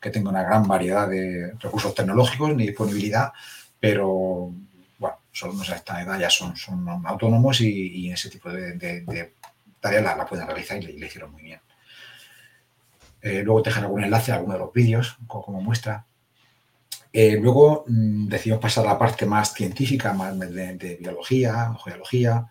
que 0.00 0.10
tenga 0.10 0.30
una 0.30 0.42
gran 0.42 0.66
variedad 0.66 1.08
de 1.08 1.52
recursos 1.58 1.94
tecnológicos 1.94 2.54
ni 2.54 2.66
disponibilidad, 2.66 3.32
pero 3.80 4.52
bueno, 4.98 5.16
solo 5.32 5.54
a 5.60 5.74
esta 5.74 6.02
edad 6.02 6.18
ya 6.18 6.30
son, 6.30 6.56
son 6.56 6.88
autónomos 7.06 7.60
y, 7.60 8.10
ese 8.10 8.30
tipo 8.30 8.50
de, 8.50 9.32
tareas 9.80 10.04
la, 10.04 10.26
pueden 10.26 10.46
realizar 10.46 10.82
y 10.82 10.98
le, 10.98 11.06
hicieron 11.06 11.32
muy 11.32 11.42
bien. 11.42 11.60
Eh, 13.20 13.42
luego 13.42 13.62
te 13.62 13.70
dejaré 13.70 13.86
algún 13.86 14.04
enlace 14.04 14.32
a 14.32 14.36
alguno 14.36 14.54
de 14.54 14.60
los 14.60 14.72
vídeos 14.72 15.18
como, 15.26 15.60
muestra. 15.60 16.06
Eh, 17.12 17.38
luego 17.40 17.84
mm, 17.86 18.28
decidimos 18.28 18.60
pasar 18.60 18.84
a 18.86 18.92
la 18.92 18.98
parte 18.98 19.26
más 19.26 19.54
científica, 19.54 20.12
más 20.12 20.38
de, 20.38 20.98
biología, 21.00 21.74
geología, 21.84 22.46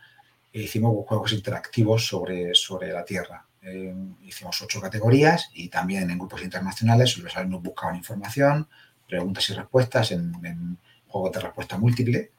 e 0.52 0.62
hicimos 0.62 1.06
juegos 1.08 1.34
interactivos 1.34 2.06
sobre, 2.08 2.54
sobre 2.54 2.92
la 2.92 3.06
Tierra. 3.06 3.46
Eh, 3.62 3.94
hicimos 4.24 4.62
ocho 4.62 4.80
categorías 4.80 5.50
y 5.54 5.68
también 5.68 6.10
en 6.10 6.18
grupos 6.18 6.42
internacionales 6.42 7.18
los 7.18 7.36
alumnos 7.36 7.64
buscaban 7.64 7.98
información, 7.98 8.68
preguntas 9.08 9.50
y 9.50 9.54
respuestas 9.54 10.12
en, 10.12 10.78
juegos 11.08 11.32
de 11.32 11.40
respuesta 11.40 11.78
múltiple 11.78 12.32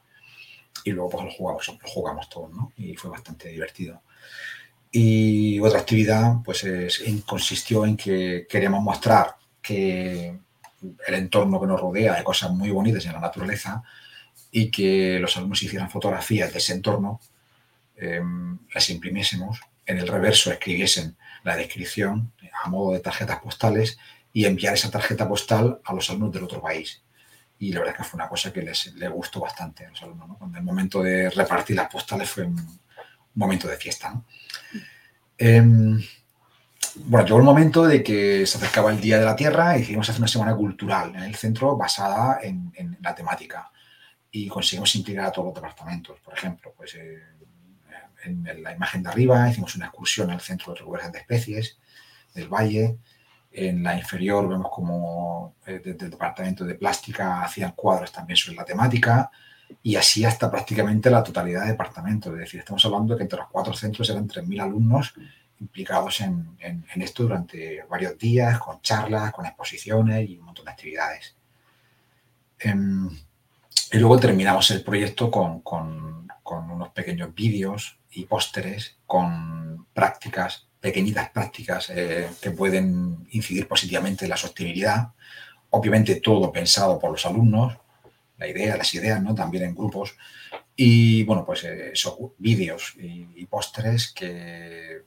y 0.83 0.91
luego 0.91 1.09
pues 1.09 1.25
los 1.25 1.35
jugamos, 1.35 1.67
los 1.67 1.91
jugamos 1.91 2.29
todos, 2.29 2.51
¿no? 2.51 2.71
Y 2.77 2.95
fue 2.95 3.11
bastante 3.11 3.49
divertido. 3.49 4.01
Y 4.91 5.59
otra 5.59 5.79
actividad 5.79 6.37
pues 6.43 6.65
consistió 7.25 7.85
en 7.85 7.95
que 7.95 8.47
queríamos 8.49 8.81
mostrar 8.81 9.35
que 9.61 10.35
el 11.07 11.13
entorno 11.13 11.59
que 11.59 11.67
nos 11.67 11.79
rodea, 11.79 12.15
de 12.15 12.23
cosas 12.23 12.51
muy 12.51 12.71
bonitas 12.71 13.05
en 13.05 13.13
la 13.13 13.19
naturaleza, 13.19 13.83
y 14.51 14.71
que 14.71 15.19
los 15.19 15.35
alumnos 15.37 15.61
hicieran 15.61 15.89
fotografías 15.89 16.51
de 16.51 16.59
ese 16.59 16.73
entorno, 16.73 17.19
em, 17.97 18.57
las 18.73 18.89
imprimiésemos, 18.89 19.59
en 19.85 19.97
el 19.97 20.07
reverso 20.07 20.51
escribiesen 20.51 21.17
la 21.43 21.55
descripción 21.55 22.31
a 22.63 22.69
modo 22.69 22.93
de 22.93 22.99
tarjetas 22.99 23.39
postales 23.39 23.97
y 24.33 24.45
enviar 24.45 24.73
esa 24.73 24.91
tarjeta 24.91 25.27
postal 25.27 25.79
a 25.83 25.93
los 25.93 26.09
alumnos 26.09 26.33
del 26.33 26.43
otro 26.43 26.61
país. 26.61 27.01
Y 27.57 27.73
la 27.73 27.79
verdad 27.79 27.95
es 27.95 27.97
que 27.97 28.09
fue 28.09 28.17
una 28.17 28.29
cosa 28.29 28.53
que 28.53 28.61
les, 28.61 28.93
gustó 29.11 29.41
bastante 29.41 29.85
a 29.85 29.89
los 29.89 30.01
alumnos. 30.01 30.37
Cuando 30.37 30.57
el 30.57 30.63
momento 30.63 31.01
de 31.01 31.29
repartir 31.29 31.75
las 31.75 31.89
postales 31.89 32.29
fue 32.29 32.47
momento 33.35 33.67
de 33.67 33.77
fiesta. 33.77 34.21
Em, 35.37 36.01
bueno, 36.95 37.25
llegó 37.25 37.39
el 37.39 37.45
momento 37.45 37.85
de 37.85 38.03
que 38.03 38.45
se 38.45 38.57
acercaba 38.57 38.91
el 38.91 38.99
Día 38.99 39.19
de 39.19 39.25
la 39.25 39.35
Tierra 39.35 39.75
y 39.75 39.79
decidimos 39.79 40.09
hacer 40.09 40.19
una 40.19 40.27
semana 40.27 40.55
cultural 40.55 41.15
en 41.15 41.23
el 41.23 41.35
centro 41.35 41.77
basada 41.77 42.39
en, 42.41 42.97
la 43.01 43.15
temática. 43.15 43.71
Y 44.31 44.47
conseguimos 44.47 44.93
integrar 44.95 45.27
a 45.27 45.31
todos 45.31 45.47
los 45.47 45.55
departamentos. 45.55 46.19
Por 46.19 46.33
ejemplo, 46.33 46.73
pues 46.75 46.95
eh, 46.95 47.23
en, 48.25 48.43
la 48.63 48.73
imagen 48.73 49.03
de 49.03 49.09
arriba 49.09 49.49
hicimos 49.49 49.75
una 49.75 49.85
excursión 49.85 50.29
al 50.29 50.41
centro 50.41 50.73
de 50.73 50.79
recuperación 50.79 51.13
de 51.13 51.19
especies 51.19 51.79
del 52.33 52.47
valle. 52.47 52.97
En 53.51 53.81
la 53.81 53.95
inferior 53.97 54.47
vemos 54.47 54.69
como 54.71 55.55
eh, 55.65 55.81
desde 55.83 56.05
el 56.05 56.11
departamento 56.11 56.65
de 56.65 56.75
plástica 56.75 57.43
hacían 57.43 57.71
cuadros 57.71 58.11
también 58.11 58.37
sobre 58.37 58.57
la 58.57 58.65
temática 58.65 59.31
y 59.81 59.95
así 59.95 60.25
hasta 60.25 60.51
prácticamente 60.51 61.09
la 61.09 61.23
totalidad 61.23 61.63
de 61.63 61.71
departamentos. 61.71 62.33
Es 62.33 62.39
decir, 62.39 62.59
estamos 62.59 62.83
hablando 62.85 63.13
de 63.13 63.17
que 63.17 63.23
entre 63.23 63.39
los 63.39 63.49
cuatro 63.49 63.73
centros 63.73 64.09
eran 64.09 64.27
3.000 64.27 64.61
alumnos 64.61 65.13
implicados 65.59 66.21
en, 66.21 66.83
esto 66.95 67.23
durante 67.23 67.83
varios 67.89 68.17
días, 68.17 68.59
con 68.59 68.81
charlas, 68.81 69.31
con 69.31 69.45
exposiciones 69.45 70.29
y 70.29 70.37
un 70.37 70.45
montón 70.45 70.65
de 70.65 70.71
actividades. 70.71 71.35
Em, 72.59 73.09
y 73.91 73.97
luego 73.97 74.19
terminamos 74.19 74.71
el 74.71 74.83
proyecto 74.83 75.31
con, 75.31 75.61
unos 76.45 76.89
pequeños 76.89 77.33
vídeos 77.35 77.99
y 78.11 78.25
pósteres 78.25 78.97
con 79.05 79.85
prácticas, 79.93 80.67
pequeñitas 80.79 81.29
prácticas 81.29 81.91
eh, 81.91 82.27
que 82.41 82.51
pueden 82.51 83.27
incidir 83.31 83.67
positivamente 83.67 84.25
en 84.25 84.31
la 84.31 84.37
sostenibilidad. 84.37 85.09
Obviamente 85.69 86.15
todo 86.15 86.51
pensado 86.51 86.97
por 86.97 87.11
los 87.11 87.25
alumnos, 87.25 87.77
la 88.39 88.47
idea, 88.47 88.77
las 88.77 88.93
ideas, 88.93 89.21
¿no? 89.21 89.35
También 89.35 89.65
en 89.65 89.75
grupos. 89.75 90.15
Y 90.75 91.23
bueno, 91.23 91.45
pues 91.45 91.65
eh, 91.65 91.91
esos 91.91 92.15
vídeos 92.37 92.95
y, 92.97 93.45
pósteres 93.45 94.11
que, 94.13 95.03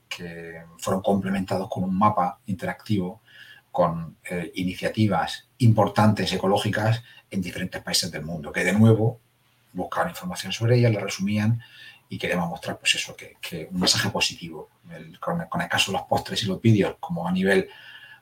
fueron 0.79 1.03
complementados 1.03 1.69
con 1.71 1.85
un 1.85 1.97
mapa 1.97 2.39
interactivo 2.47 3.23
con 3.71 4.19
eh, 4.29 4.53
iniciativas 4.57 5.49
importantes 5.59 6.31
ecológicas 6.33 7.03
en 7.31 7.41
diferentes 7.41 7.81
países 7.83 8.11
del 8.11 8.23
mundo, 8.23 8.53
que 8.53 8.65
de 8.65 8.75
nuevo 8.75 9.21
buscaban 9.73 10.11
información 10.11 10.53
sobre 10.53 10.77
ellas, 10.77 10.93
la 10.93 11.01
resumían 11.01 11.63
y 12.11 12.19
queríamos 12.19 12.51
mostrar 12.51 12.79
pues 12.79 12.95
eso, 12.97 13.17
que, 13.17 13.69
un 13.71 13.81
mensaje 13.81 14.11
positivo. 14.11 14.69
con, 15.21 15.41
el 15.41 15.69
caso 15.69 15.91
de 15.91 15.99
los 15.99 16.07
postres 16.07 16.43
y 16.43 16.47
los 16.47 16.61
vídeos, 16.61 16.97
como 17.01 17.27
a 17.27 17.33
nivel 17.33 17.71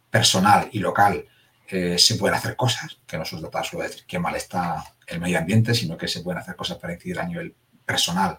personal 0.08 0.68
y 0.70 0.78
local, 0.78 1.26
se 1.68 2.14
pueden 2.16 2.36
hacer 2.36 2.54
cosas, 2.54 2.98
que 3.06 3.18
no 3.18 3.24
se 3.24 3.36
trata 3.38 3.64
solo 3.64 3.82
de 3.82 3.88
decir 3.88 4.04
qué 4.06 4.18
mal 4.18 4.36
está 4.36 4.84
el 5.10 5.20
medio 5.20 5.38
ambiente, 5.38 5.74
sino 5.74 5.96
que 5.96 6.08
se 6.08 6.20
pueden 6.20 6.40
hacer 6.40 6.56
cosas 6.56 6.78
para 6.78 6.94
incidir 6.94 7.18
a 7.18 7.26
nivel 7.26 7.54
personal 7.84 8.38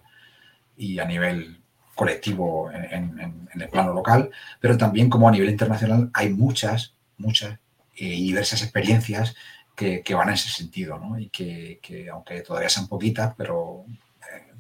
y 0.78 1.00
a 1.00 1.06
nivel 1.06 1.62
colectivo 1.96 2.72
en, 2.72 3.48
el 3.54 3.70
plano 3.70 3.94
local, 3.94 4.32
pero 4.60 4.78
también 4.78 5.10
como 5.10 5.28
a 5.28 5.32
nivel 5.32 5.50
internacional 5.50 6.10
hay 6.14 6.30
muchas, 6.30 6.96
muchas 7.18 7.60
y 7.94 8.26
diversas 8.26 8.64
experiencias 8.64 9.36
que, 9.76 10.04
van 10.16 10.30
en 10.30 10.34
ese 10.36 10.50
sentido, 10.50 10.98
¿no? 10.98 11.20
Y 11.20 11.30
que, 11.30 12.10
aunque 12.12 12.42
todavía 12.42 12.70
sean 12.70 12.88
poquitas, 12.88 13.34
pero 13.38 13.86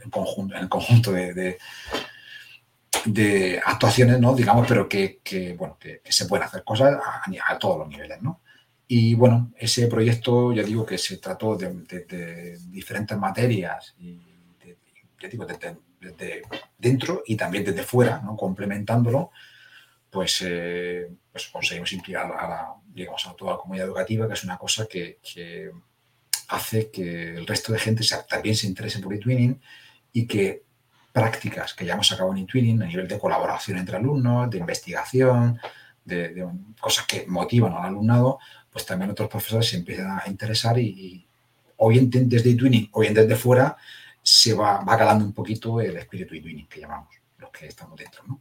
en, 0.03 0.09
conjunto, 0.09 0.55
en 0.55 0.61
el 0.61 0.69
conjunto 0.69 1.11
de, 1.11 1.57
actuaciones, 3.65 4.19
¿no? 4.19 4.35
Digamos, 4.35 4.67
pero 4.67 4.87
que, 4.89 5.19
bueno, 5.57 5.77
que, 5.79 6.01
se 6.09 6.25
pueden 6.25 6.45
hacer 6.45 6.63
cosas 6.63 6.99
a 7.47 7.57
todos 7.57 7.79
los 7.79 7.87
niveles, 7.87 8.21
¿no? 8.21 8.41
Y 8.93 9.15
bueno, 9.15 9.53
ese 9.55 9.87
proyecto, 9.87 10.51
ya 10.51 10.63
digo 10.63 10.85
que 10.85 10.97
se 10.97 11.15
trató 11.15 11.55
de, 11.55 12.57
diferentes 12.67 13.17
materias, 13.17 13.95
ya 13.97 15.29
digo, 15.29 15.45
desde, 15.45 16.41
dentro 16.77 17.23
y 17.25 17.37
también 17.37 17.63
desde 17.63 17.83
fuera, 17.83 18.19
¿no? 18.21 18.35
complementándolo, 18.35 19.31
pues, 20.09 20.43
eh, 20.45 21.09
pues 21.31 21.47
conseguimos 21.47 21.93
implicar 21.93 22.33
a, 22.33 22.49
la, 22.49 22.73
digamos, 22.85 23.25
a 23.27 23.33
toda 23.33 23.53
la 23.53 23.59
comunidad 23.59 23.87
educativa, 23.87 24.27
que 24.27 24.33
es 24.33 24.43
una 24.43 24.57
cosa 24.57 24.85
que, 24.85 25.19
hace 26.49 26.91
que 26.91 27.35
el 27.35 27.47
resto 27.47 27.71
de 27.71 27.79
gente 27.79 28.03
también 28.27 28.57
se 28.57 28.67
interese 28.67 28.99
por 28.99 29.13
eTwinning 29.13 29.57
y 30.11 30.27
que 30.27 30.63
prácticas 31.13 31.73
que 31.73 31.85
ya 31.85 31.93
hemos 31.93 32.09
sacado 32.09 32.29
en 32.33 32.39
eTwinning 32.39 32.83
a 32.83 32.87
nivel 32.87 33.07
de 33.07 33.17
colaboración 33.17 33.77
entre 33.77 33.95
alumnos, 33.95 34.49
de 34.49 34.57
investigación, 34.57 35.61
de, 36.03 36.45
cosas 36.77 37.05
que 37.05 37.25
motivan 37.27 37.73
al 37.73 37.85
alumnado, 37.85 38.39
pues 38.71 38.85
también 38.85 39.11
otros 39.11 39.29
profesores 39.29 39.67
se 39.67 39.77
empiezan 39.77 40.19
a 40.19 40.23
interesar 40.27 40.79
y, 40.79 41.25
hoy 41.77 41.97
en, 41.97 42.09
desde 42.29 42.51
eTwinning 42.51 42.89
o 42.91 43.01
bien 43.01 43.13
desde 43.13 43.35
fuera 43.35 43.75
se 44.21 44.53
va, 44.53 44.83
va 44.83 44.97
calando 44.97 45.25
un 45.25 45.33
poquito 45.33 45.81
el 45.81 45.97
espíritu 45.97 46.35
eTwinning 46.35 46.67
que 46.67 46.79
llamamos, 46.79 47.09
los 47.37 47.49
que 47.49 47.67
estamos 47.67 47.97
dentro. 47.97 48.23
¿no? 48.27 48.39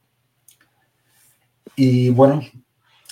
Y 1.75 2.11
bueno, 2.11 2.43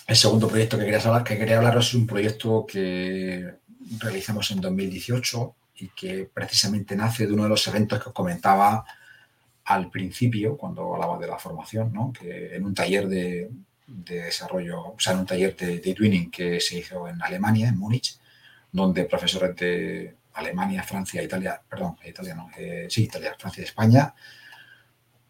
el 0.06 0.16
segundo 0.16 0.48
proyecto 0.48 0.78
que 0.78 0.84
quería, 0.84 1.00
hablar, 1.00 1.24
que 1.24 1.38
quería 1.38 1.58
hablaros 1.58 1.88
es 1.88 1.94
un 1.94 2.06
proyecto 2.06 2.66
que 2.66 3.54
realizamos 3.98 4.50
en 4.50 4.60
2018 4.60 5.54
y 5.76 5.88
que 5.88 6.28
precisamente 6.32 6.94
nace 6.94 7.26
de 7.26 7.32
uno 7.32 7.44
de 7.44 7.48
los 7.48 7.66
eventos 7.66 8.02
que 8.02 8.10
os 8.10 8.14
comentaba 8.14 8.84
al 9.64 9.90
principio, 9.90 10.56
cuando 10.56 10.94
hablaba 10.94 11.18
de 11.18 11.26
la 11.26 11.38
formación, 11.38 11.92
¿no? 11.92 12.12
que 12.12 12.56
en 12.56 12.64
un 12.64 12.74
taller 12.74 13.06
de, 13.06 13.50
de 13.88 14.24
desarrollo, 14.24 14.82
o 14.82 14.96
sea, 14.98 15.14
en 15.14 15.20
un 15.20 15.26
taller 15.26 15.56
de, 15.56 15.94
twinning 15.94 16.30
que 16.30 16.60
se 16.60 16.78
hizo 16.78 17.08
en 17.08 17.20
Alemania, 17.22 17.68
en 17.68 17.78
Múnich, 17.78 18.18
donde 18.70 19.04
profesores 19.04 19.56
de 19.56 20.14
Alemania, 20.34 20.82
Francia, 20.82 21.22
Italia, 21.22 21.60
perdón, 21.68 21.96
Italia 22.04 22.34
no, 22.34 22.50
eh, 22.56 22.86
sí, 22.90 23.04
Italia, 23.04 23.34
Francia 23.38 23.62
y 23.62 23.64
España, 23.64 24.14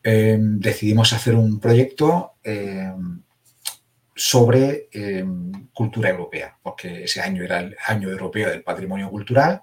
em, 0.03 0.59
decidimos 0.59 1.13
hacer 1.13 1.35
un 1.35 1.61
proyecto 1.61 2.35
em, 2.43 3.23
sobre 4.15 4.89
em, 4.93 5.69
cultura 5.73 6.11
europea, 6.11 6.57
porque 6.63 7.05
ese 7.05 7.21
año 7.21 7.45
era 7.45 7.61
el 7.61 7.77
año 7.87 8.09
europeo 8.11 8.51
del 8.51 8.63
patrimonio 8.65 9.09
cultural 9.11 9.63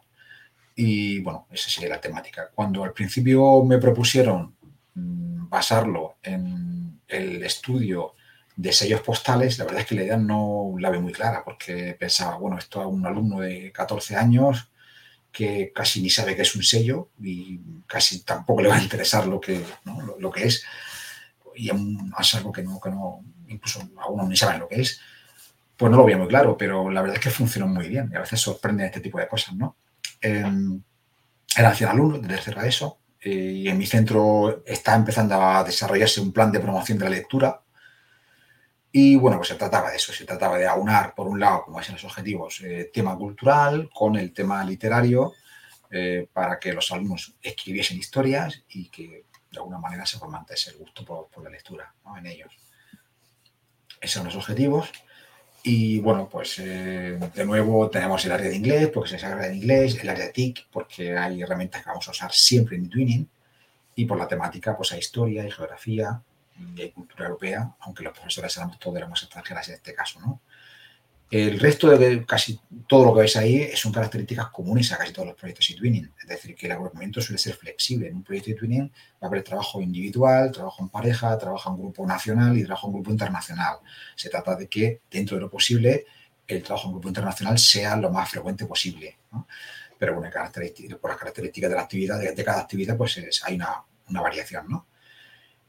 y 0.76 1.20
bueno, 1.20 1.48
esa 1.52 1.70
sería 1.70 1.90
la 1.90 2.02
temática. 2.02 2.50
Cuando 2.54 2.84
al 2.84 2.94
principio 2.94 3.64
me 3.64 3.78
propusieron 3.78 4.56
mm, 4.94 5.50
basarlo 5.50 6.18
en 6.24 7.02
el 7.08 7.44
estudio 7.44 8.16
de 8.56 8.72
sellos 8.72 9.02
postales, 9.02 9.58
la 9.58 9.66
verdad 9.66 9.82
es 9.82 9.88
que 9.88 9.96
la 9.96 10.04
idea 10.04 10.18
no 10.18 10.74
la 10.80 10.90
veo 10.90 11.02
muy 11.02 11.12
clara, 11.12 11.44
porque 11.44 11.96
pensaba, 12.00 12.38
bueno, 12.38 12.58
esto 12.58 12.82
a 12.82 12.88
un 12.88 13.06
alumno 13.06 13.42
de 13.42 13.72
14 13.72 14.16
años 14.16 14.70
que 15.32 15.74
casi 15.76 16.02
ni 16.02 16.10
sabe 16.10 16.36
qué 16.36 16.44
es 16.44 16.56
un 16.56 16.64
sello 16.64 17.10
y 17.22 17.60
casi 17.86 18.24
tampoco 18.24 18.62
le 18.62 18.70
va 18.70 18.78
a 18.78 18.82
interesar 18.82 19.28
lo 19.28 19.42
que, 19.42 19.62
lo, 20.18 20.32
que 20.32 20.46
es, 20.46 20.64
y 21.56 21.70
es 21.70 22.36
algo 22.36 22.52
que 22.54 22.64
no, 22.64 22.80
que 22.80 22.90
no, 22.90 23.22
incluso 23.50 23.82
algunos 24.02 24.30
ni 24.30 24.38
saben 24.38 24.62
lo 24.62 24.70
que 24.70 24.80
es, 24.80 25.02
pues 25.76 25.92
no 25.92 25.98
lo 25.98 26.06
veía 26.06 26.18
muy 26.18 26.30
claro, 26.30 26.56
pero 26.58 26.90
la 26.90 27.02
verdad 27.02 27.18
es 27.18 27.24
que 27.24 27.30
funcionó 27.30 27.68
muy 27.68 27.90
bien 27.90 28.10
y 28.12 28.16
a 28.16 28.22
veces 28.22 28.40
sorprende 28.40 28.86
este 28.86 29.02
tipo 29.02 29.20
de 29.20 29.28
cosas, 29.28 29.56
¿no? 29.56 29.76
Eh, 30.22 30.46
eran 31.58 31.76
100 31.76 31.90
alumnos 31.90 32.22
de 32.22 32.30
tercera 32.30 32.66
ESO 32.66 33.00
y 33.22 33.68
en 33.68 33.78
mi 33.78 33.86
centro 33.86 34.64
está 34.66 34.96
empezando 34.96 35.36
a 35.36 35.64
desarrollarse 35.64 36.22
un 36.22 36.32
plan 36.32 36.52
de 36.52 36.60
promoción 36.60 36.98
de 36.98 37.06
la 37.06 37.10
lectura 37.10 37.62
y 38.98 39.18
bueno, 39.18 39.36
pues 39.36 39.50
se 39.50 39.56
trataba 39.56 39.90
de 39.90 39.98
eso, 39.98 40.14
se 40.14 40.24
trataba 40.24 40.58
de 40.58 40.66
aunar, 40.66 41.14
por 41.14 41.28
un 41.28 41.38
lado, 41.38 41.66
como 41.66 41.80
dicen 41.80 41.96
los 41.96 42.06
objetivos, 42.06 42.62
eh, 42.62 42.92
tema 42.94 43.14
cultural 43.18 43.90
con 43.94 44.16
el 44.16 44.32
tema 44.32 44.64
literario 44.64 45.34
eh, 45.92 46.30
para 46.32 46.58
que 46.58 46.72
los 46.72 46.90
alumnos 46.94 47.36
escribiesen 47.42 47.98
historias 47.98 48.64
y 48.70 48.88
que 48.88 49.26
de 49.52 49.58
alguna 49.58 49.80
manera 49.80 50.06
se 50.06 50.18
fomentase 50.18 50.70
el 50.70 50.78
gusto 50.78 51.04
por, 51.04 51.44
la 51.44 51.50
lectura 51.50 51.94
en 52.18 52.26
ellos. 52.26 52.58
Esos 54.00 54.14
son 54.14 54.28
los 54.28 54.38
objetivos. 54.38 54.90
Y 55.62 56.00
bueno, 56.00 56.30
pues 56.30 56.58
eh, 56.60 57.20
de 57.36 57.46
nuevo 57.46 57.90
tenemos 57.90 58.24
el 58.24 58.32
área 58.32 58.48
de 58.48 58.56
inglés, 58.56 58.92
porque 58.94 59.10
se 59.10 59.20
saca 59.20 59.48
en 59.48 59.56
inglés, 59.56 60.00
el 60.02 60.08
área 60.08 60.28
de 60.28 60.32
TIC, 60.32 60.68
porque 60.72 61.18
hay 61.18 61.42
herramientas 61.42 61.84
que 61.84 61.90
vamos 61.90 62.08
a 62.08 62.12
usar 62.12 62.32
siempre 62.32 62.78
en 62.78 62.90
Twinning, 62.90 63.30
y 63.96 64.06
por 64.06 64.18
la 64.18 64.26
temática, 64.26 64.78
pues 64.78 64.94
hay 64.94 65.00
historia 65.00 65.46
y 65.46 65.52
geografía, 65.52 66.22
de 66.58 66.92
cultura 66.92 67.26
europea, 67.26 67.76
aunque 67.82 68.04
los 68.04 68.14
profesores 68.14 68.56
éramos 68.58 68.80
todos 68.80 69.10
más 69.10 69.24
extranjeras 69.24 69.68
en 69.70 69.76
este 69.76 69.94
caso, 69.94 70.20
¿no? 70.20 70.42
El 71.32 71.60
resto 71.60 71.90
de 71.90 72.24
casi 72.24 72.60
todo 72.88 73.06
lo 73.06 73.14
que 73.14 73.22
veis 73.22 73.36
ahí 73.36 73.72
son 73.76 73.92
características 73.92 74.50
comunes 74.50 74.92
a 74.92 74.98
casi 74.98 75.12
todos 75.12 75.30
los 75.30 75.36
proyectos 75.36 75.68
de 75.68 75.76
twinning. 75.76 76.14
Es 76.22 76.28
decir, 76.28 76.56
que 76.56 76.68
el 76.68 76.74
agrupamiento 76.74 77.20
suele 77.20 77.40
ser 77.40 77.56
flexible. 77.56 78.08
En 78.08 78.18
un 78.18 78.24
proyecto 78.24 78.52
de 78.52 78.58
twinning 78.58 78.88
va 78.90 78.94
a 79.22 79.28
haber 79.28 79.44
trabajo 79.44 79.82
individual, 79.82 80.52
trabajo 80.52 80.84
en 80.84 80.90
pareja, 80.90 81.36
trabajo 81.38 81.72
en 81.72 81.78
grupo 81.78 82.06
nacional 82.06 82.56
y 82.56 82.64
trabajo 82.64 82.88
en 82.88 82.94
grupo 82.94 83.12
internacional. 83.12 83.78
Se 84.16 84.30
trata 84.30 84.56
de 84.56 84.68
que, 84.70 85.02
dentro 85.10 85.38
de 85.38 85.42
lo 85.42 85.50
posible, 85.50 86.06
el 86.48 86.62
trabajo 86.62 86.88
en 86.88 86.94
grupo 86.94 87.08
internacional 87.08 87.58
sea 87.58 87.96
lo 87.96 88.12
más 88.12 88.30
frecuente 88.30 88.66
posible. 88.66 89.18
Pero 89.98 90.14
bueno, 90.14 90.32
por 91.02 91.10
las 91.10 91.20
características 91.20 91.70
de 91.70 91.76
la 91.76 91.82
actividad, 91.82 92.20
de, 92.20 92.44
cada 92.44 92.62
actividad, 92.62 92.96
pues 92.96 93.42
hay 93.44 93.56
una, 93.56 93.84
una, 94.10 94.22
variación, 94.22 94.68
¿no? 94.70 94.86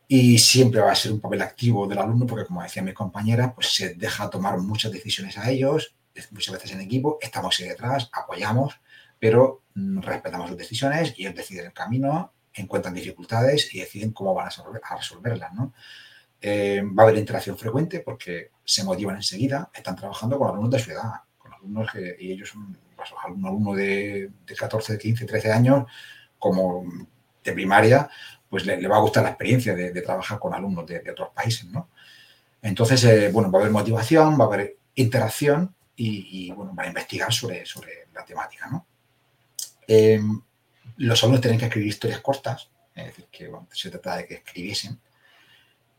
Y 0.08 0.38
siempre 0.38 0.80
va 0.80 0.92
a 0.92 0.94
ser 0.94 1.12
un 1.12 1.20
papel 1.20 1.42
activo 1.42 1.86
del 1.86 1.98
alumno 1.98 2.26
porque, 2.26 2.46
como 2.46 2.62
decía 2.62 2.82
mi 2.82 2.92
compañera, 2.92 3.54
pues 3.54 3.72
se 3.74 3.94
deja 3.94 4.30
tomar 4.30 4.58
muchas 4.58 4.92
decisiones 4.92 5.36
a 5.38 5.50
ellos, 5.50 5.94
muchas 6.30 6.54
veces 6.54 6.72
en 6.72 6.80
equipo, 6.80 7.18
estamos 7.20 7.58
ahí 7.58 7.68
detrás, 7.68 8.08
apoyamos, 8.12 8.80
pero 9.18 9.62
mm, 9.74 10.00
respetamos 10.00 10.48
sus 10.48 10.58
decisiones 10.58 11.14
y 11.16 11.22
ellos 11.22 11.34
deciden 11.34 11.66
el 11.66 11.72
camino, 11.72 12.32
encuentran 12.54 12.94
dificultades 12.94 13.74
y 13.74 13.80
deciden 13.80 14.12
cómo 14.12 14.34
van 14.34 14.48
a 14.48 14.96
resolverlas, 14.96 15.52
¿no? 15.52 15.72
Eh, 16.40 16.82
va 16.82 17.02
a 17.02 17.06
haber 17.06 17.18
interacción 17.18 17.56
frecuente 17.56 18.00
porque 18.00 18.50
se 18.64 18.84
motivan 18.84 19.16
enseguida, 19.16 19.70
están 19.74 19.96
trabajando 19.96 20.38
con 20.38 20.48
alumnos 20.48 20.70
de 20.70 20.78
su 20.78 20.90
edad, 20.90 21.12
con 21.38 21.52
alumnos 21.52 21.90
que, 21.90 22.16
y 22.20 22.32
ellos 22.32 22.50
son 22.50 22.78
pues, 22.94 23.10
un 23.34 23.46
alumno 23.46 23.74
de, 23.74 24.30
de, 24.46 24.54
14, 24.54 24.98
15, 24.98 25.24
13 25.24 25.52
años, 25.52 25.86
como 26.38 26.84
de 27.42 27.52
primaria, 27.52 28.08
pues 28.48 28.64
le, 28.66 28.86
va 28.86 28.96
a 28.96 29.00
gustar 29.00 29.22
la 29.22 29.30
experiencia 29.30 29.74
de, 29.74 30.02
trabajar 30.02 30.38
con 30.38 30.54
alumnos 30.54 30.86
de, 30.86 31.02
otros 31.10 31.30
países, 31.34 31.64
¿no? 31.66 31.88
Entonces, 32.62 33.04
eh, 33.04 33.30
bueno, 33.32 33.50
va 33.50 33.58
a 33.58 33.62
haber 33.62 33.72
motivación, 33.72 34.38
va 34.38 34.44
a 34.44 34.46
haber 34.48 34.76
interacción 34.94 35.74
y, 35.94 36.50
bueno, 36.52 36.72
van 36.74 36.86
a 36.86 36.88
investigar 36.88 37.32
sobre, 37.32 37.64
sobre 37.64 38.08
la 38.14 38.24
temática, 38.24 38.68
¿no? 38.68 38.86
Eh, 39.88 40.20
los 40.98 41.22
alumnos 41.22 41.40
tienen 41.40 41.58
que 41.58 41.66
escribir 41.66 41.88
historias 41.88 42.20
cortas, 42.20 42.70
es 42.94 43.06
decir, 43.06 43.26
que 43.30 43.50
se 43.72 43.90
trata 43.90 44.16
de 44.16 44.26
que 44.26 44.34
escribiesen 44.34 44.98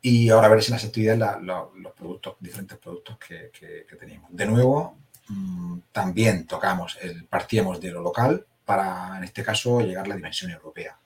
y 0.02 0.30
ahora 0.30 0.48
veréis 0.48 0.70
en 0.70 0.74
las 0.74 0.86
actividades 0.86 1.42
los 1.44 1.94
productos, 1.94 2.36
diferentes 2.40 2.78
productos 2.78 3.18
que, 3.18 3.52
tenemos. 4.00 4.30
De 4.32 4.46
nuevo, 4.46 4.98
mm, 5.28 5.80
también 5.92 6.46
tocamos, 6.46 6.98
partíamos 7.30 7.82
de 7.82 7.92
lo 7.92 8.02
local 8.02 8.46
para, 8.66 9.18
en 9.18 9.24
este 9.24 9.44
caso, 9.44 9.82
llegar 9.82 10.06
a 10.06 10.10
la 10.10 10.16
dimensión 10.16 10.52
europea. 10.52 10.98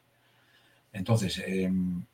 Entonces, 0.94 1.42
em, 1.46 2.06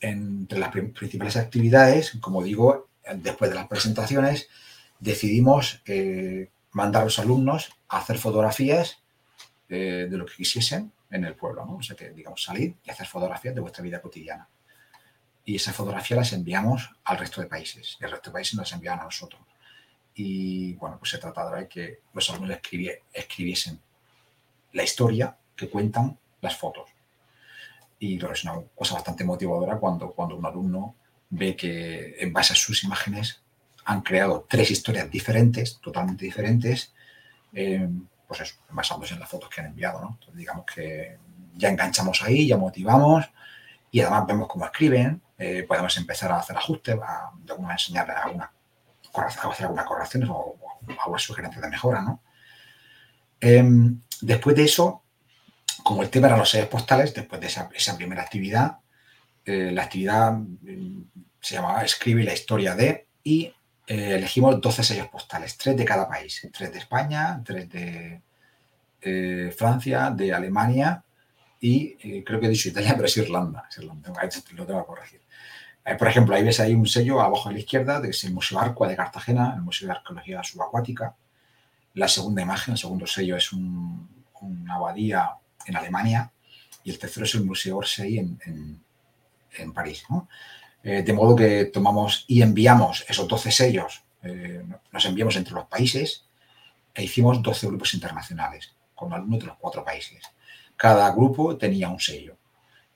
entre 0.00 0.58
las 0.58 0.70
principales 0.70 1.36
actividades, 1.36 2.18
como 2.20 2.42
digo, 2.42 2.88
después 3.16 3.50
de 3.50 3.56
las 3.56 3.68
presentaciones, 3.68 4.48
decidimos 4.98 5.82
eh, 5.86 6.50
mandar 6.72 7.02
a 7.02 7.04
los 7.06 7.18
alumnos 7.18 7.70
a 7.88 7.98
hacer 7.98 8.18
fotografías 8.18 9.02
eh, 9.68 10.06
de 10.10 10.16
lo 10.16 10.26
que 10.26 10.34
quisiesen 10.36 10.92
en 11.10 11.24
el 11.24 11.34
pueblo, 11.34 11.64
¿no? 11.64 11.76
O 11.76 11.82
sea, 11.82 11.96
que, 11.96 12.10
digamos, 12.10 12.42
salir 12.42 12.76
y 12.84 12.90
hacer 12.90 13.06
fotografías 13.06 13.54
de 13.54 13.60
vuestra 13.60 13.82
vida 13.82 14.02
cotidiana 14.02 14.48
y 15.44 15.56
esa 15.56 15.72
fotografía 15.72 16.16
las 16.16 16.32
enviamos 16.32 16.90
al 17.04 17.18
resto 17.18 17.40
de 17.40 17.46
países 17.46 17.98
y 18.00 18.04
el 18.04 18.10
resto 18.10 18.30
de 18.30 18.34
países 18.34 18.54
nos 18.54 18.72
envían 18.72 19.00
a 19.00 19.04
nosotros. 19.04 19.42
Y 20.14 20.74
bueno, 20.74 20.98
pues 20.98 21.10
se 21.10 21.18
trataba 21.18 21.58
de 21.58 21.68
que 21.68 22.00
los 22.12 22.30
alumnos 22.30 22.58
escribiesen 23.12 23.80
la 24.72 24.82
historia 24.82 25.36
que 25.54 25.68
cuentan 25.68 26.18
las 26.40 26.56
fotos. 26.56 26.90
Y 28.04 28.16
es 28.22 28.44
una 28.44 28.60
cosa 28.74 28.96
bastante 28.96 29.24
motivadora 29.24 29.78
cuando, 29.78 30.10
cuando 30.10 30.36
un 30.36 30.44
alumno 30.44 30.94
ve 31.30 31.56
que 31.56 32.16
en 32.18 32.34
base 32.34 32.52
a 32.52 32.56
sus 32.56 32.84
imágenes 32.84 33.40
han 33.86 34.02
creado 34.02 34.44
tres 34.46 34.70
historias 34.70 35.10
diferentes, 35.10 35.80
totalmente 35.80 36.26
diferentes, 36.26 36.92
eh, 37.54 37.88
pues 38.28 38.42
eso, 38.42 38.56
basándose 38.68 39.14
en 39.14 39.20
las 39.20 39.28
fotos 39.30 39.48
que 39.48 39.62
han 39.62 39.68
enviado, 39.68 40.02
¿no? 40.02 40.18
Digamos 40.34 40.66
que 40.66 41.16
ya 41.54 41.70
enganchamos 41.70 42.22
ahí, 42.22 42.46
ya 42.46 42.58
motivamos 42.58 43.24
y 43.90 44.00
además 44.02 44.26
vemos 44.26 44.48
cómo 44.48 44.66
escriben, 44.66 45.22
eh, 45.38 45.64
podemos 45.66 45.96
empezar 45.96 46.30
a 46.30 46.40
hacer 46.40 46.58
ajustes, 46.58 46.96
a, 46.96 47.30
a 47.30 47.72
enseñarles 47.72 48.16
alguna, 48.16 48.52
a 49.14 49.22
hacer 49.22 49.64
algunas 49.64 49.86
correcciones 49.86 50.28
o, 50.30 50.56
algunas 51.02 51.22
sugerencias 51.22 51.62
de 51.62 51.70
mejora, 51.70 52.02
¿no? 52.02 52.20
Em, 53.40 53.98
después 54.20 54.54
de 54.56 54.64
eso, 54.64 55.03
como 55.84 56.02
el 56.02 56.10
tema 56.10 56.26
eran 56.26 56.40
los 56.40 56.50
sellos 56.50 56.68
postales, 56.68 57.14
después 57.14 57.40
de 57.40 57.46
esa, 57.46 57.96
primera 57.96 58.22
actividad, 58.22 58.78
eh, 59.44 59.70
la 59.70 59.84
actividad 59.84 60.32
mm, 60.32 61.02
se 61.40 61.54
llamaba 61.54 61.84
Escribe 61.84 62.24
la 62.24 62.32
historia 62.32 62.74
de 62.74 63.06
y 63.22 63.44
eh, 63.86 64.14
elegimos 64.16 64.60
12 64.60 64.82
sellos 64.82 65.08
postales, 65.08 65.56
tres 65.56 65.76
de 65.76 65.84
cada 65.84 66.08
país, 66.08 66.48
tres 66.52 66.72
de 66.72 66.78
España, 66.78 67.40
tres 67.44 67.68
de 67.68 68.20
Francia, 69.54 70.10
de 70.10 70.32
Alemania 70.32 71.04
y 71.60 72.22
creo 72.22 72.40
que 72.40 72.46
he 72.46 72.52
Italia, 72.52 72.92
pero 72.96 73.04
es 73.04 73.16
Irlanda, 73.18 73.64
es 73.70 73.78
Irlanda. 73.78 74.12
Eh, 75.84 75.96
por 75.96 76.08
ejemplo, 76.08 76.34
ahí 76.34 76.42
ves 76.42 76.60
ahí 76.60 76.74
un 76.74 76.86
sello 76.86 77.20
abajo 77.20 77.48
a 77.48 77.52
la 77.52 77.58
izquierda, 77.58 78.00
que 78.00 78.08
es 78.08 78.24
el 78.24 78.32
Museo 78.32 78.58
Arcua 78.58 78.88
de 78.88 78.96
Cartagena, 78.96 79.52
el 79.54 79.62
Museo 79.62 79.88
de 79.88 79.94
Arqueología 79.94 80.42
Subacuática. 80.42 81.14
La 81.94 82.08
segunda 82.08 82.42
imagen, 82.42 82.72
el 82.72 82.78
segundo 82.78 83.06
sello 83.06 83.36
es 83.36 83.52
una 83.52 84.74
abadía 84.74 85.30
en 85.66 85.76
Alemania 85.76 86.30
y 86.82 86.90
el 86.90 86.98
tercero 86.98 87.24
es 87.24 87.34
el 87.34 87.44
Museo 87.44 87.78
Orsay 87.78 88.18
en, 88.18 88.38
en, 89.56 89.72
París. 89.72 90.04
Eh, 90.82 91.02
de 91.02 91.12
modo 91.12 91.34
que 91.34 91.66
tomamos 91.66 92.24
y 92.28 92.42
enviamos 92.42 93.04
esos 93.08 93.26
12 93.26 93.50
sellos, 93.50 94.04
eh, 94.22 94.62
nos 94.92 95.04
enviamos 95.06 95.36
entre 95.36 95.54
los 95.54 95.66
países 95.66 96.24
e 96.94 97.02
hicimos 97.02 97.42
12 97.42 97.66
grupos 97.68 97.94
internacionales 97.94 98.74
con 98.94 99.12
alumnos 99.12 99.40
de 99.40 99.46
los 99.46 99.56
cuatro 99.56 99.84
países. 99.84 100.22
Cada 100.76 101.10
grupo 101.10 101.56
tenía 101.56 101.88
un 101.88 102.00
sello 102.00 102.36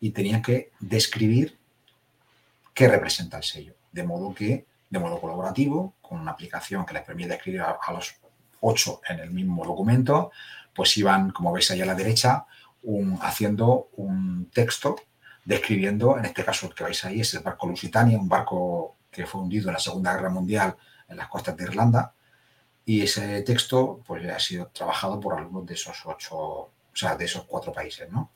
y 0.01 0.11
tenían 0.11 0.43
que 0.43 0.71
describir 0.81 1.59
qué 2.75 2.89
representa 2.89 3.39
el 3.39 3.43
sello. 3.43 3.75
De 3.91 4.05
modo 4.05 4.35
que, 4.35 4.67
de 4.91 4.99
modo 4.99 5.21
colaborativo, 5.21 5.95
con 6.01 6.21
una 6.21 6.33
aplicación 6.33 6.87
que 6.87 6.95
les 6.95 7.03
permite 7.03 7.35
escribir 7.35 7.63
a, 7.63 7.93
los 7.93 8.15
ocho 8.61 9.01
en 9.09 9.21
el 9.21 9.31
mismo 9.31 9.65
documento, 9.65 10.31
pues 10.75 10.97
iban, 10.97 11.31
como 11.31 11.53
veis 11.53 11.71
ahí 11.71 11.81
a 11.81 11.87
la 11.87 11.95
derecha, 11.95 12.47
haciendo 13.21 13.89
un 13.97 14.51
texto 14.53 14.97
describiendo, 15.45 16.19
en 16.19 16.27
este 16.27 16.45
caso 16.45 16.67
el 16.67 16.75
que 16.75 16.85
veis 16.85 17.05
ahí 17.05 17.21
es 17.21 17.35
el 17.35 17.43
barco 17.43 17.67
Lusitania, 17.67 18.19
un 18.19 18.29
barco 18.29 18.97
que 19.11 19.27
fue 19.27 19.41
hundido 19.41 19.69
en 19.69 19.75
la 19.75 19.81
Segunda 19.81 20.15
Guerra 20.15 20.31
Mundial 20.31 20.77
en 21.09 21.17
las 21.17 21.29
costas 21.29 21.57
de 21.57 21.65
Irlanda, 21.65 22.13
y 22.85 23.03
ese 23.03 23.43
texto 23.43 24.03
pues 24.07 24.27
ha 24.29 24.39
sido 24.39 24.69
trabajado 24.69 25.21
por 25.21 25.39
algunos 25.39 25.67
de 25.67 25.75
esos 25.75 25.97
ocho, 26.05 26.37
o 26.37 26.73
sea, 26.93 27.17
de 27.17 27.25
esos 27.25 27.45
cuatro 27.45 27.73
países, 27.73 28.11
¿no? 28.11 28.31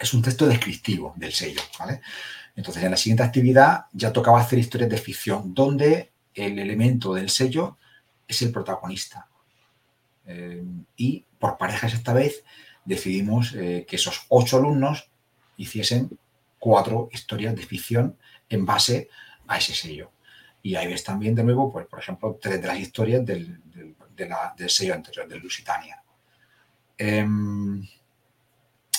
Es 0.00 0.14
un 0.14 0.22
texto 0.22 0.46
descriptivo 0.46 1.14
del 1.16 1.32
sello, 1.32 1.60
¿vale? 1.78 2.00
Entonces, 2.56 2.82
en 2.82 2.90
la 2.90 2.96
siguiente 2.96 3.22
actividad 3.22 3.86
ya 3.92 4.12
tocaba 4.12 4.40
hacer 4.40 4.58
historias 4.58 4.90
de 4.90 4.98
ficción, 4.98 5.54
donde 5.54 6.12
el 6.34 6.58
elemento 6.58 7.14
del 7.14 7.30
sello 7.30 7.76
es 8.26 8.40
el 8.42 8.52
protagonista. 8.52 9.28
Eh, 10.26 10.64
y 10.96 11.24
por 11.38 11.58
parejas 11.58 11.92
esta 11.94 12.12
vez 12.12 12.44
decidimos 12.84 13.54
eh, 13.54 13.86
que 13.88 13.96
esos 13.96 14.26
ocho 14.28 14.58
alumnos 14.58 15.10
hiciesen 15.56 16.18
cuatro 16.58 17.08
historias 17.12 17.54
de 17.54 17.62
ficción 17.62 18.16
en 18.48 18.64
base 18.64 19.08
a 19.46 19.58
ese 19.58 19.74
sello. 19.74 20.10
Y 20.62 20.76
ahí 20.76 20.86
ves 20.86 21.02
también 21.02 21.34
de 21.34 21.42
nuevo, 21.42 21.72
pues, 21.72 21.86
por 21.86 21.98
ejemplo, 21.98 22.38
tres 22.40 22.60
de 22.60 22.68
las 22.68 22.78
historias 22.78 23.24
del, 23.26 23.60
sello 24.68 24.94
anterior, 24.94 25.26
del 25.26 25.40
Lusitania. 25.40 26.02
Em, 26.96 27.82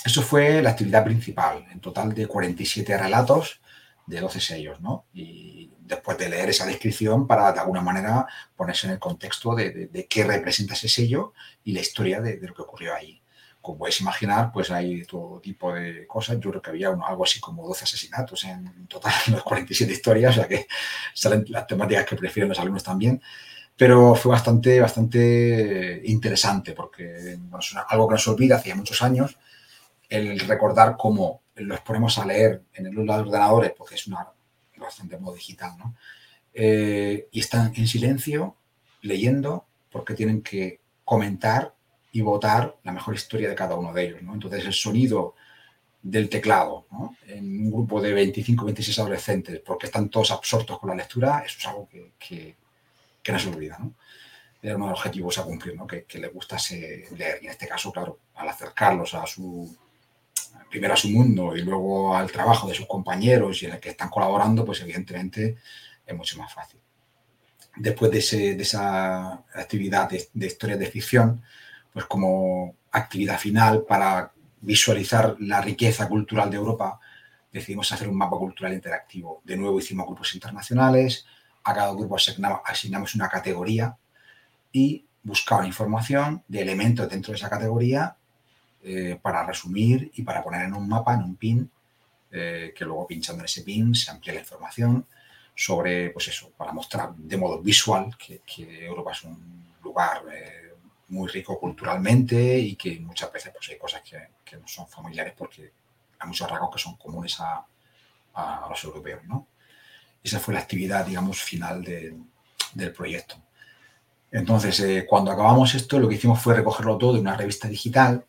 eso 0.04 0.22
fue 0.22 0.62
la 0.62 0.72
actividad 0.72 1.06
principal, 1.06 1.66
en 1.72 1.80
total 1.80 2.14
de 2.14 2.28
47 2.28 2.98
relatos 2.98 3.62
de 4.06 4.20
12 4.20 4.42
sellos, 4.42 4.82
¿no? 4.82 5.06
Y 5.14 5.72
después 5.80 6.18
de 6.18 6.30
leer 6.30 6.50
esa 6.50 6.66
descripción 6.66 7.26
para 7.26 7.54
de 7.54 7.60
alguna 7.60 7.82
manera 7.82 8.28
ponerse 8.56 8.88
en 8.88 8.94
el 8.94 9.00
contexto 9.00 9.56
de, 9.56 10.08
qué 10.10 10.24
representa 10.26 10.74
ese 10.74 10.90
sello 10.90 11.34
y 11.64 11.72
la 11.72 11.80
historia 11.80 12.20
de, 12.20 12.40
lo 12.42 12.54
que 12.54 12.62
ocurrió 12.62 12.94
ahí. 12.94 13.22
Como 13.64 13.80
podéis 13.80 14.02
imaginar, 14.02 14.52
pues 14.52 14.70
hay 14.70 15.04
todo 15.06 15.40
tipo 15.40 15.74
de 15.74 16.06
cosas. 16.06 16.40
Yo 16.40 16.52
creo 16.52 16.62
que 16.62 16.70
había 16.70 16.90
algo 16.90 17.24
así 17.24 17.40
como 17.40 17.68
12 17.68 17.86
asesinatos 17.86 18.44
en 18.44 18.86
total, 18.88 19.14
en 19.28 19.34
las 19.34 19.44
47 19.44 19.92
historias, 19.92 20.38
o 20.38 20.42
sea 20.42 20.48
que 20.48 20.68
salen 21.16 21.46
las 21.48 21.66
temáticas 21.66 22.06
que 22.06 22.16
prefieren 22.16 22.50
los 22.50 22.60
alumnos 22.60 22.84
también 22.84 23.20
pero 23.76 24.14
fue 24.14 24.32
bastante, 24.32 24.80
bastante 24.80 26.02
interesante 26.06 26.74
porque 26.74 27.34
es 27.34 27.40
algo 27.88 28.08
que 28.08 28.14
nos 28.14 28.28
olvida 28.28 28.58
hacía 28.58 28.76
muchos 28.76 29.02
años 29.02 29.38
el 30.10 30.40
recordar 30.42 30.96
cómo 30.96 31.42
los 31.56 31.80
ponemos 31.82 32.18
a 32.18 32.26
leer 32.26 32.64
en 32.74 32.86
el 32.86 32.96
de 32.96 33.12
ordenadores, 33.12 33.74
porque 33.76 33.96
es 33.96 34.08
una 34.08 34.28
bastante 34.78 35.18
modo 35.18 35.36
digital, 35.36 35.72
¿no? 35.78 35.96
Eh, 36.54 37.28
y 37.32 37.40
están 37.40 37.74
en 37.76 37.88
silencio 37.88 38.58
leyendo 39.02 39.66
porque 39.90 40.14
tienen 40.14 40.42
que 40.42 40.82
comentar 41.04 41.74
y 42.14 42.22
votar 42.22 42.78
la 42.84 42.92
mejor 42.92 43.16
historia 43.16 43.50
de 43.50 43.56
cada 43.56 43.76
uno 43.76 43.92
de 43.92 44.06
ellos, 44.06 44.22
¿no? 44.22 44.36
Entonces 44.36 44.64
el 44.66 44.74
sonido 44.74 45.34
del 46.02 46.30
teclado, 46.30 46.86
¿no? 46.92 47.18
En 47.28 47.66
un 47.66 47.72
grupo 47.72 48.00
de 48.00 48.14
25, 48.14 48.66
26 48.66 49.00
adolescentes, 49.00 49.60
porque 49.66 49.88
están 49.88 50.10
todos 50.10 50.30
absortos 50.32 50.78
con 50.80 50.92
la 50.92 50.96
lectura, 50.96 51.44
eso 51.44 51.58
es 51.58 51.68
algo 51.68 51.90
que, 51.90 52.56
que, 53.22 53.32
no 53.32 53.40
se 53.40 53.50
olvida, 53.50 53.78
¿no? 53.80 53.96
Era 54.62 54.76
uno 54.76 54.86
de 54.86 54.92
los 54.92 55.00
objetivos 55.00 55.38
a 55.40 55.44
cumplir, 55.44 55.76
¿no? 55.76 55.88
Que, 55.88 56.04
que 56.04 56.20
les 56.20 56.32
gustase 56.32 57.08
leer. 57.18 57.40
Y 57.42 57.46
en 57.46 57.52
este 57.52 57.68
caso, 57.68 57.92
claro, 57.92 58.20
al 58.36 58.48
acercarlos 58.48 59.16
a 59.16 59.26
su 59.26 59.76
primero 60.70 60.94
a 60.94 60.98
su 60.98 61.10
mundo 61.10 61.56
y 61.56 61.62
luego 61.62 62.16
al 62.16 62.32
trabajo 62.32 62.68
de 62.68 62.76
sus 62.76 62.88
compañeros 62.88 63.62
y 63.62 63.66
en 63.66 63.74
el 63.74 63.80
que 63.80 63.90
están 63.90 64.10
colaborando, 64.10 64.64
pues 64.66 64.82
evidentemente 64.82 65.58
es 66.06 66.16
mucho 66.16 66.38
más 66.38 66.54
fácil. 66.54 66.80
después 67.76 68.12
de, 68.12 68.62
esa 68.62 69.34
actividad 69.54 70.10
de, 70.10 70.28
de 70.34 70.48
historia 70.48 70.78
de 70.78 70.86
ficción, 70.88 71.44
pues 71.94 72.06
como 72.06 72.76
actividad 72.92 73.40
final 73.40 73.84
para 73.88 74.32
visualizar 74.62 75.36
la 75.40 75.62
riqueza 75.62 76.08
cultural 76.08 76.50
de 76.50 76.58
Europa, 76.58 77.00
decidimos 77.52 77.92
hacer 77.92 78.08
un 78.08 78.18
mapa 78.18 78.38
cultural 78.38 78.74
interactivo. 78.74 79.42
De 79.44 79.56
nuevo 79.56 79.80
hicimos 79.80 80.08
grupos 80.08 80.34
internacionales, 80.34 81.26
a 81.64 81.74
cada 81.74 81.94
grupo 81.94 82.18
asignamos 82.66 83.16
una 83.16 83.30
categoría 83.30 83.96
y 84.72 85.06
buscaban 85.22 85.66
información 85.66 86.44
de 86.48 86.62
elementos 86.62 87.08
dentro 87.10 87.32
de 87.32 87.38
esa 87.38 87.50
categoría 87.50 88.16
eh, 88.84 89.18
para 89.22 89.46
resumir 89.46 90.12
y 90.16 90.24
para 90.24 90.44
poner 90.44 90.64
en 90.64 90.74
un 90.74 90.88
mapa, 90.90 91.14
en 91.14 91.24
un 91.24 91.36
pin, 91.36 91.72
eh, 92.32 92.74
que 92.76 92.84
luego 92.84 93.08
pinchando 93.08 93.42
en 93.42 93.46
ese 93.46 93.62
pin 93.62 93.96
se 93.96 94.12
amplía 94.12 94.34
la 94.34 94.42
información 94.42 95.06
sobre, 95.56 96.10
pues 96.10 96.28
eso, 96.28 96.52
para 96.58 96.74
mostrar 96.74 97.14
de 97.16 97.38
modo 97.38 97.62
visual 97.62 98.18
que, 98.18 98.42
Europa 98.86 99.12
es 99.12 99.24
un 99.24 99.68
lugar 99.84 100.24
eh, 100.34 100.63
muy 101.10 101.28
rico 101.28 101.60
culturalmente 101.60 102.58
y 102.58 102.76
que 102.76 103.00
muchas 103.00 103.32
veces 103.32 103.52
pues, 103.54 103.70
hay 103.70 103.78
cosas 103.78 104.02
que, 104.02 104.18
que, 104.44 104.58
no 104.58 104.68
son 104.68 104.88
familiares 104.88 105.34
porque 105.38 105.72
hay 106.20 106.28
muchos 106.28 106.50
rasgos 106.50 106.72
que 106.74 106.82
son 106.82 106.96
comunes 106.98 107.40
a, 107.40 107.66
a 108.34 108.68
los 108.70 108.84
europeos, 108.84 109.24
¿no? 109.26 109.48
Esa 110.24 110.40
fue 110.40 110.54
la 110.54 110.62
actividad, 110.62 111.06
digamos, 111.06 111.42
final 111.42 111.84
del 111.84 112.94
proyecto. 112.94 113.36
Entonces, 114.32 114.80
eh, 114.80 115.06
cuando 115.08 115.32
acabamos 115.32 115.76
esto, 115.76 116.00
lo 116.00 116.08
que 116.08 116.16
hicimos 116.16 116.42
fue 116.42 116.56
recogerlo 116.56 116.98
todo 116.98 117.14
de 117.14 117.20
una 117.20 117.36
revista 117.36 117.68
digital 117.68 118.26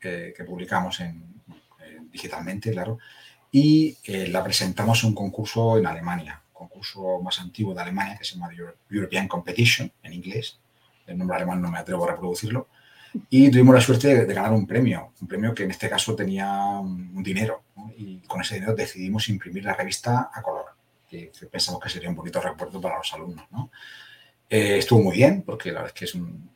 eh, 0.00 0.32
que 0.36 0.44
publicamos 0.44 0.98
en, 1.00 1.42
digitalmente, 2.10 2.72
claro, 2.72 2.98
y 3.52 3.96
eh, 4.04 4.28
la 4.28 4.42
presentamos 4.42 5.02
en 5.02 5.10
un 5.10 5.14
concurso 5.14 5.78
en 5.78 5.86
Alemania, 5.86 6.42
concurso 6.52 7.20
más 7.20 7.38
antiguo 7.40 7.74
de 7.74 7.82
Alemania 7.82 8.16
que 8.16 8.24
se 8.24 8.34
llama 8.34 8.50
European 8.90 9.28
Competition 9.28 9.92
en 10.02 10.12
inglés. 10.14 10.58
El 11.06 11.18
nombre 11.18 11.36
alemán 11.36 11.60
no 11.60 11.70
me 11.70 11.78
atrevo 11.78 12.04
a 12.04 12.12
reproducirlo. 12.12 12.68
Y 13.30 13.50
tuvimos 13.50 13.74
la 13.74 13.80
suerte 13.80 14.26
de, 14.26 14.34
ganar 14.34 14.52
un 14.52 14.66
premio, 14.66 15.12
un 15.20 15.28
premio 15.28 15.54
que 15.54 15.64
en 15.64 15.70
este 15.70 15.88
caso 15.88 16.14
tenía 16.14 16.48
un, 16.78 17.22
dinero. 17.22 17.62
Y 17.96 18.18
con 18.20 18.40
ese 18.40 18.56
dinero 18.56 18.74
decidimos 18.74 19.28
imprimir 19.28 19.64
la 19.64 19.74
revista 19.74 20.30
a 20.32 20.42
color, 20.42 20.66
que, 21.08 21.32
pensamos 21.50 21.80
que 21.80 21.88
sería 21.88 22.10
un 22.10 22.16
bonito 22.16 22.40
recuerdo 22.40 22.80
para 22.80 22.98
los 22.98 23.12
alumnos. 23.14 23.46
¿no? 23.50 23.70
Eh, 24.50 24.78
estuvo 24.78 25.02
muy 25.02 25.16
bien, 25.16 25.42
porque 25.42 25.70
la 25.70 25.80
verdad 25.80 25.92
es 25.94 25.98
que 25.98 26.04
es 26.04 26.14
un, 26.14 26.50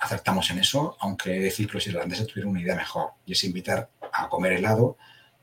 acertamos 0.00 0.50
en 0.50 0.58
eso, 0.58 0.96
aunque 1.00 1.30
decir 1.30 1.66
que 1.66 1.74
los 1.74 1.86
irlandeses 1.86 2.26
tuvieron 2.26 2.50
una 2.50 2.60
idea 2.60 2.74
mejor, 2.74 3.12
y 3.24 3.32
es 3.32 3.44
invitar 3.44 3.88
a 4.12 4.28
comer 4.28 4.52
helado 4.52 4.96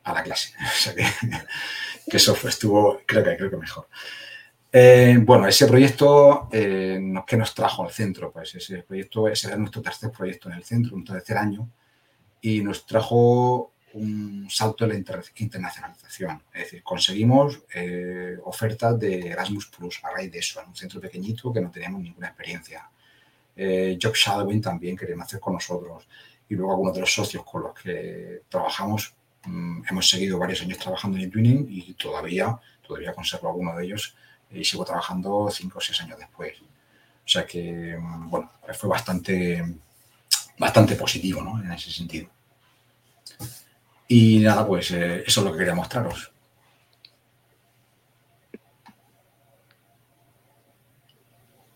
a 0.03 0.13
la 0.13 0.23
clase. 0.23 0.53
O 0.61 0.77
sea 0.77 0.95
que, 0.95 1.05
que 2.09 2.17
eso 2.17 2.35
estuvo, 2.47 3.01
creo 3.05 3.23
que, 3.23 3.37
creo 3.37 3.49
que 3.49 3.57
mejor. 3.57 3.87
Eh, 4.71 5.17
bueno, 5.21 5.47
ese 5.47 5.65
proyecto, 5.65 6.47
eh, 6.51 7.01
¿qué 7.25 7.37
nos 7.37 7.55
trajo 7.55 7.83
al 7.83 7.91
centro? 7.91 8.31
Pues 8.31 8.53
ese 8.53 8.83
proyecto, 8.83 9.27
ese 9.27 9.47
era 9.47 9.57
nuestro 9.57 9.81
tercer 9.81 10.11
proyecto 10.11 10.47
en 10.49 10.55
el 10.55 10.63
centro, 10.63 10.95
un 10.95 11.03
tercer 11.03 11.37
año, 11.37 11.67
y 12.41 12.61
nos 12.61 12.85
trajo 12.85 13.71
un 13.93 14.47
salto 14.49 14.83
en 14.85 14.91
la 14.91 14.95
internacionalización. 15.37 16.43
Es 16.53 16.65
decir, 16.65 16.83
conseguimos 16.83 17.63
eh, 17.73 18.37
ofertas 18.43 18.99
de 18.99 19.29
Erasmus 19.29 19.67
Plus 19.67 19.99
a 20.03 20.11
raíz 20.11 20.31
de 20.31 20.37
eso, 20.37 20.61
en 20.61 20.69
un 20.69 20.75
centro 20.75 21.01
pequeñito 21.01 21.51
que 21.51 21.61
no 21.61 21.71
teníamos 21.71 22.03
ninguna 22.03 22.27
experiencia. 22.27 22.87
Eh, 23.55 23.97
Job 24.01 24.13
Shadowing 24.13 24.61
también 24.61 24.95
querían 24.95 25.21
hacer 25.21 25.39
con 25.39 25.53
nosotros. 25.53 26.07
Y 26.47 26.53
luego 26.53 26.71
algunos 26.73 26.93
de 26.93 27.01
los 27.01 27.13
socios 27.13 27.43
con 27.43 27.63
los 27.63 27.73
que 27.73 28.43
trabajamos, 28.47 29.15
mm, 29.45 29.81
hemos 29.89 30.07
seguido 30.07 30.37
varios 30.37 30.61
años 30.61 30.77
trabajando 30.77 31.17
en 31.17 31.23
eTwinning 31.23 31.67
y 31.69 31.93
todavía, 31.95 32.59
todavía 32.85 33.13
conservo 33.13 33.49
alguno 33.49 33.75
de 33.75 33.85
ellos 33.85 34.15
y 34.51 34.63
sigo 34.63 34.85
trabajando 34.85 35.49
cinco 35.51 35.77
o 35.79 35.81
seis 35.81 36.01
años 36.01 36.19
después. 36.19 36.59
O 36.61 37.31
sea 37.31 37.45
que, 37.45 37.97
mm, 37.97 38.29
bueno, 38.29 38.51
fue 38.73 38.89
bastante, 38.89 39.63
bastante 40.57 40.95
positivo 40.95 41.41
¿no? 41.41 41.61
en 41.61 41.71
ese 41.71 41.91
sentido. 41.91 42.29
Y 44.07 44.39
nada, 44.39 44.65
pues 44.65 44.89
eh, 44.91 45.23
eso 45.25 45.41
es 45.41 45.45
lo 45.45 45.51
que 45.51 45.59
quería 45.59 45.75
mostraros. 45.75 46.31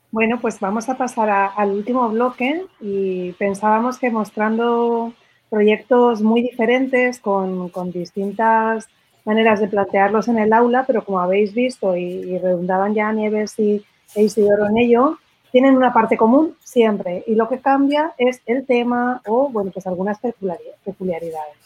Bueno, 0.10 0.40
pues 0.40 0.60
vamos 0.60 0.90
a 0.90 0.98
pasar 0.98 1.30
al 1.56 1.72
último 1.72 2.08
bloque 2.10 2.66
y 2.80 3.32
pensábamos 3.34 3.98
que 3.98 4.12
mostrando 4.12 5.14
proyectos 5.50 6.22
muy 6.22 6.42
diferentes 6.42 7.20
con, 7.20 7.70
con 7.70 7.92
distintas 7.92 8.88
maneras 9.26 9.60
de 9.60 9.68
plantearlos 9.68 10.28
en 10.28 10.40
el 10.40 10.54
aula, 10.54 10.84
pero 10.86 11.04
como 11.04 11.20
habéis 11.20 11.54
visto 11.54 11.96
y, 11.96 12.38
redundaban 12.38 12.94
ya 12.94 13.12
Nieves 13.12 13.58
y 13.60 13.84
e 14.16 14.24
Isidoro 14.24 14.68
en 14.68 14.78
ello, 14.78 15.18
tienen 15.52 15.76
una 15.76 15.94
parte 15.94 16.18
común 16.18 16.56
siempre 16.64 17.24
y 17.28 17.36
lo 17.36 17.48
que 17.48 17.60
cambia 17.60 18.14
es 18.18 18.42
el 18.46 18.66
tema 18.66 19.22
o, 19.28 19.50
bueno, 19.50 19.72
pues 19.72 19.86
algunas 19.88 20.20
peculiaridades. 20.20 21.58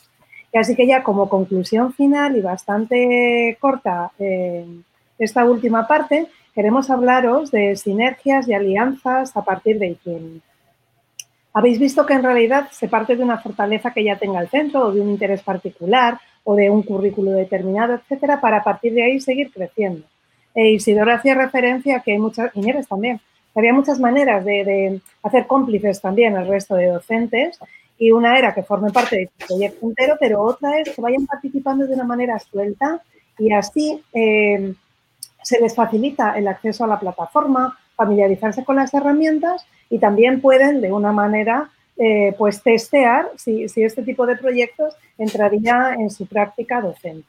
Y 0.54 0.58
así 0.58 0.76
que 0.76 0.88
ya 0.88 1.04
como 1.04 1.30
conclusión 1.30 1.94
final 1.94 2.38
y 2.38 2.42
bastante 2.42 3.58
corta 3.60 4.12
eh, 4.20 4.66
esta 5.18 5.46
última 5.46 5.88
parte, 5.88 6.28
queremos 6.54 6.90
hablaros 6.90 7.52
de 7.52 7.76
sinergias 7.76 8.48
y 8.48 8.54
alianzas 8.54 9.36
a 9.36 9.44
partir 9.44 9.80
de 9.80 9.88
ITIN. 9.88 10.42
Habéis 11.54 11.80
visto 11.80 12.06
que 12.06 12.14
en 12.14 12.24
realidad 12.24 12.70
se 12.72 12.88
parte 12.88 13.16
de 13.16 13.24
una 13.24 13.40
fortaleza 13.40 13.92
que 13.92 14.04
ya 14.04 14.18
tenga 14.18 14.40
el 14.40 14.50
centro 14.50 14.86
o 14.86 14.92
de 14.92 15.02
un 15.02 15.10
interés 15.10 15.42
particular 15.42 16.20
o 16.50 16.56
de 16.56 16.70
un 16.70 16.82
currículo 16.82 17.32
determinado, 17.32 17.96
etcétera, 17.96 18.40
para 18.40 18.60
a 18.60 18.64
partir 18.64 18.94
de 18.94 19.04
ahí 19.04 19.20
seguir 19.20 19.52
creciendo. 19.52 20.06
E 20.56 20.70
Isidoro 20.70 21.14
hacía 21.14 21.36
referencia 21.36 21.98
a 21.98 22.00
que 22.02 22.14
hay 22.14 22.20
muchas, 22.20 22.52
y 22.56 22.62
también, 22.88 23.20
había 23.54 23.74
muchas 23.74 24.00
maneras 24.00 24.46
de, 24.46 25.02
hacer 25.24 25.46
cómplices 25.46 26.00
también 26.00 26.38
al 26.38 26.48
resto 26.48 26.76
de 26.76 26.86
docentes 26.86 27.60
y 28.00 28.12
una 28.14 28.40
era 28.40 28.54
que 28.54 28.64
formen 28.64 28.94
parte 28.94 29.18
del 29.18 29.30
proyecto 29.46 29.86
entero, 29.88 30.16
pero 30.22 30.42
otra 30.42 30.80
es 30.80 30.92
que 30.92 31.02
vayan 31.02 31.26
participando 31.26 31.86
de 31.86 31.96
una 31.96 32.06
manera 32.06 32.40
suelta 32.40 33.02
y 33.38 33.52
así 33.52 34.02
eh, 34.14 34.74
se 35.44 35.60
les 35.60 35.76
facilita 35.76 36.38
el 36.38 36.48
acceso 36.48 36.86
a 36.86 36.88
la 36.88 36.98
plataforma, 36.98 37.78
familiarizarse 37.98 38.64
con 38.64 38.78
las 38.78 38.94
herramientas 38.94 39.66
y 39.90 40.00
también 40.00 40.40
pueden 40.40 40.80
de 40.80 40.94
una 40.94 41.12
manera 41.12 41.72
eh, 42.00 42.36
pues 42.38 42.62
testear 42.62 43.32
si, 43.38 43.64
este 43.64 44.04
tipo 44.04 44.28
de 44.28 44.36
proyectos 44.36 44.96
entraría 45.18 45.96
en 45.98 46.12
su 46.12 46.28
práctica 46.28 46.80
docente. 46.80 47.28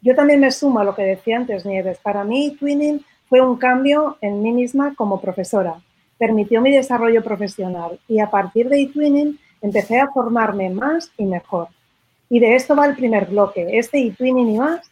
Yo 0.00 0.14
también 0.14 0.38
me 0.38 0.52
sumo 0.52 0.78
a 0.78 0.84
lo 0.84 0.94
que 0.94 1.02
decía 1.02 1.36
antes 1.36 1.66
Nieves. 1.66 1.98
Para 1.98 2.22
mí, 2.22 2.56
Twinning 2.58 3.04
fue 3.28 3.40
un 3.40 3.56
cambio 3.56 4.16
en 4.20 4.40
mí 4.40 4.52
misma 4.52 4.94
como 4.94 5.20
profesora. 5.20 5.80
Permitió 6.16 6.60
mi 6.60 6.70
desarrollo 6.70 7.24
profesional 7.24 7.98
y 8.06 8.20
a 8.20 8.30
partir 8.30 8.68
de 8.68 8.82
eTwinning 8.82 9.38
empecé 9.60 9.98
a 9.98 10.08
formarme 10.08 10.70
más 10.70 11.10
y 11.18 11.24
mejor. 11.24 11.68
Y 12.30 12.38
de 12.38 12.54
esto 12.54 12.76
va 12.76 12.86
el 12.86 12.94
primer 12.94 13.26
bloque, 13.26 13.78
este 13.78 13.98
eTwinning 13.98 14.50
y 14.50 14.58
más. 14.58 14.88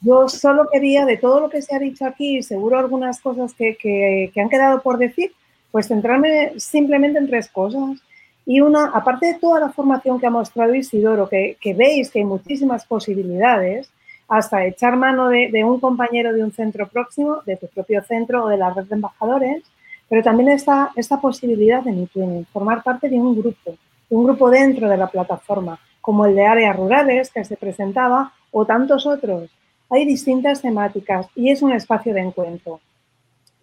Yo 0.00 0.28
solo 0.28 0.68
quería, 0.70 1.04
de 1.06 1.16
todo 1.16 1.40
lo 1.40 1.50
que 1.50 1.62
se 1.62 1.74
ha 1.74 1.78
dicho 1.78 2.06
aquí, 2.06 2.42
seguro 2.42 2.78
algunas 2.78 3.20
cosas 3.20 3.54
que, 3.54 3.76
que 3.76 4.40
han 4.40 4.48
quedado 4.48 4.82
por 4.82 4.98
decir, 4.98 5.32
pues 5.72 5.88
centrarme 5.88 6.52
simplemente 6.58 7.18
en 7.18 7.26
tres 7.26 7.48
cosas. 7.48 7.98
Y 8.46 8.60
una, 8.60 8.86
aparte 8.86 9.26
de 9.26 9.34
toda 9.34 9.60
la 9.60 9.70
formación 9.70 10.20
que 10.20 10.26
ha 10.26 10.30
mostrado 10.30 10.74
Isidoro, 10.74 11.28
que, 11.28 11.56
veis 11.76 12.10
que 12.10 12.18
hay 12.18 12.24
muchísimas 12.24 12.84
posibilidades, 12.84 13.90
hasta 14.28 14.64
echar 14.66 14.96
mano 14.96 15.28
de, 15.28 15.64
un 15.64 15.80
compañero 15.80 16.32
de 16.32 16.42
un 16.42 16.52
centro 16.52 16.88
próximo, 16.88 17.38
de 17.46 17.56
tu 17.56 17.66
propio 17.68 18.02
centro 18.02 18.44
o 18.44 18.48
de 18.48 18.56
la 18.56 18.70
red 18.70 18.84
de 18.84 18.94
embajadores, 18.94 19.62
pero 20.08 20.22
también 20.22 20.50
está 20.50 20.90
esta 20.96 21.20
posibilidad 21.20 21.82
de 21.82 22.44
formar 22.52 22.82
parte 22.82 23.08
de 23.08 23.16
un 23.16 23.34
grupo, 23.34 23.76
de 24.10 24.16
un 24.16 24.24
grupo 24.24 24.50
dentro 24.50 24.88
de 24.88 24.96
la 24.96 25.06
plataforma, 25.06 25.78
como 26.00 26.26
el 26.26 26.34
de 26.34 26.46
áreas 26.46 26.76
rurales 26.76 27.30
que 27.30 27.44
se 27.44 27.56
presentaba 27.56 28.32
o 28.50 28.66
tantos 28.66 29.06
otros. 29.06 29.50
Hay 29.88 30.04
distintas 30.04 30.60
temáticas 30.60 31.26
y 31.34 31.50
es 31.50 31.62
un 31.62 31.72
espacio 31.72 32.12
de 32.12 32.20
encuentro. 32.20 32.80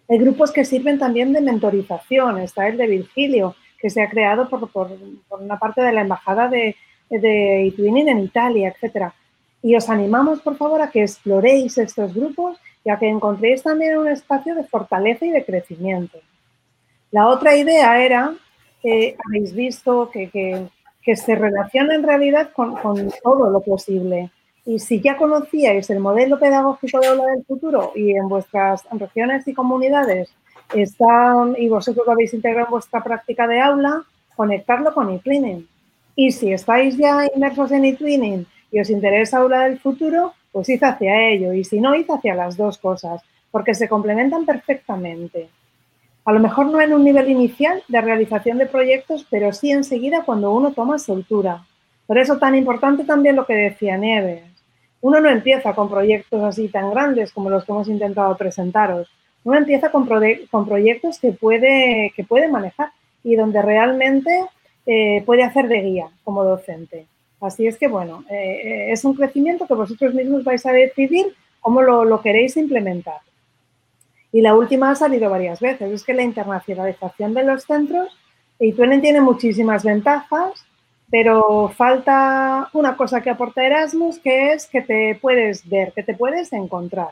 Hay 0.08 0.18
grupos 0.18 0.52
que 0.52 0.64
sirven 0.64 0.98
también 0.98 1.32
de 1.32 1.40
mentorización, 1.40 2.38
está 2.38 2.68
el 2.68 2.76
de 2.76 2.86
Virgilio, 2.86 3.54
que 3.82 3.90
se 3.90 4.00
ha 4.00 4.08
creado 4.08 4.48
por, 4.48 4.70
una 5.30 5.58
parte 5.58 5.82
de 5.82 5.92
la 5.92 6.02
Embajada 6.02 6.48
de, 6.48 6.76
de 7.10 7.66
en 7.76 8.18
Italia, 8.20 8.68
etcétera. 8.68 9.12
Y 9.60 9.74
os 9.74 9.90
animamos, 9.90 10.40
por 10.40 10.56
favor, 10.56 10.80
a 10.80 10.90
que 10.90 11.02
exploréis 11.02 11.76
estos 11.78 12.14
grupos 12.14 12.58
y 12.84 12.90
a 12.90 12.98
que 12.98 13.08
encontréis 13.08 13.64
también 13.64 13.98
un 13.98 14.06
espacio 14.06 14.54
de 14.54 14.62
fortaleza 14.62 15.26
y 15.26 15.30
de 15.30 15.44
crecimiento. 15.44 16.18
La 17.10 17.26
otra 17.26 17.56
idea 17.56 18.00
era, 18.00 18.34
que 18.80 19.16
habéis 19.26 19.52
visto, 19.52 20.08
que, 20.10 20.30
que, 20.30 21.16
se 21.16 21.34
relaciona 21.34 21.96
en 21.96 22.04
realidad 22.04 22.50
con, 22.52 22.76
con, 22.76 23.10
todo 23.22 23.50
lo 23.50 23.60
posible. 23.60 24.30
Y 24.64 24.78
si 24.78 25.00
ya 25.00 25.16
conocíais 25.16 25.90
el 25.90 25.98
modelo 25.98 26.38
pedagógico 26.38 27.00
de 27.00 27.08
Aula 27.08 27.24
del 27.26 27.44
Futuro 27.44 27.92
y 27.96 28.12
en 28.12 28.28
vuestras 28.28 28.84
regiones 28.92 29.46
y 29.48 29.54
comunidades 29.54 30.32
está, 30.80 31.34
y 31.58 31.68
vosotros 31.68 32.06
lo 32.06 32.12
habéis 32.12 32.32
integrado 32.32 32.66
en 32.66 32.70
vuestra 32.70 33.02
práctica 33.02 33.46
de 33.46 33.60
aula, 33.60 34.02
conectarlo 34.34 34.94
con 34.94 35.10
eTwinning. 35.10 35.68
Y 36.16 36.32
si 36.32 36.52
estáis 36.52 36.96
ya 36.96 37.26
inmersos 37.34 37.70
en 37.72 37.84
eTwinning 37.84 38.46
y 38.70 38.80
os 38.80 38.88
interesa 38.88 39.38
aula 39.38 39.64
del 39.64 39.78
futuro, 39.78 40.32
pues 40.50 40.68
id 40.68 40.82
hacia 40.82 41.28
ello. 41.28 41.52
Y 41.52 41.64
si 41.64 41.80
no, 41.80 41.94
id 41.94 42.10
hacia 42.10 42.34
las 42.34 42.56
dos 42.56 42.78
cosas. 42.78 43.22
porque 43.50 43.74
se 43.74 43.86
complementan 43.86 44.46
perfectamente. 44.46 45.50
A 46.24 46.32
lo 46.32 46.40
mejor 46.40 46.66
no 46.66 46.80
en 46.80 46.94
un 46.94 47.04
nivel 47.04 47.28
inicial 47.28 47.82
de 47.86 48.00
realización 48.00 48.56
de 48.56 48.64
proyectos, 48.64 49.26
pero 49.28 49.52
sí 49.52 49.70
enseguida 49.70 50.22
cuando 50.24 50.52
uno 50.52 50.72
toma 50.72 50.98
soltura. 50.98 51.66
Por 52.06 52.18
eso 52.18 52.38
tan 52.38 52.54
importante 52.54 53.04
también 53.04 53.36
lo 53.36 53.44
que 53.44 53.54
decía 53.54 53.98
Nieves. 53.98 54.44
Uno 55.02 55.20
no 55.20 55.28
empieza 55.28 55.74
con 55.74 55.90
proyectos 55.90 56.42
así 56.42 56.68
tan 56.68 56.90
grandes 56.90 57.32
como 57.32 57.50
los 57.50 57.64
que 57.64 57.72
hemos 57.72 57.88
intentado 57.88 58.36
presentaros. 58.36 59.08
Uno 59.44 59.58
empieza 59.58 59.90
con, 59.90 60.06
proyectos 60.06 61.18
que 61.18 61.32
puede, 61.32 62.12
que 62.14 62.24
puede 62.24 62.48
manejar 62.48 62.90
y 63.24 63.36
donde 63.36 63.60
realmente 63.62 64.30
eh, 64.86 65.22
puede 65.26 65.42
hacer 65.42 65.68
de 65.68 65.82
guía 65.82 66.08
como 66.24 66.44
docente. 66.44 67.06
Así 67.40 67.66
es 67.66 67.76
que, 67.76 67.88
bueno, 67.88 68.24
eh, 68.30 68.34
eh, 68.34 68.92
es 68.92 69.04
un 69.04 69.14
crecimiento 69.14 69.66
que 69.66 69.74
vosotros 69.74 70.14
mismos 70.14 70.44
vais 70.44 70.64
a 70.64 70.72
decidir 70.72 71.34
cómo 71.60 71.82
lo, 71.82 72.04
lo, 72.04 72.20
queréis 72.20 72.56
implementar. 72.56 73.18
Y 74.30 74.40
la 74.40 74.54
última 74.54 74.90
ha 74.90 74.94
salido 74.94 75.28
varias 75.28 75.60
veces, 75.60 75.90
es 75.90 76.04
que 76.04 76.14
la 76.14 76.22
internacionalización 76.22 77.34
de 77.34 77.44
los 77.44 77.64
centros, 77.64 78.16
y 78.60 78.72
tiene 78.72 79.20
muchísimas 79.20 79.82
ventajas, 79.82 80.64
pero 81.10 81.68
falta 81.68 82.70
una 82.72 82.96
cosa 82.96 83.20
que 83.20 83.28
aporta 83.28 83.66
Erasmus, 83.66 84.18
que 84.20 84.52
es 84.52 84.66
que 84.66 84.80
te 84.80 85.18
puedes 85.20 85.68
ver, 85.68 85.92
que 85.92 86.02
te 86.04 86.14
puedes 86.14 86.52
encontrar. 86.52 87.10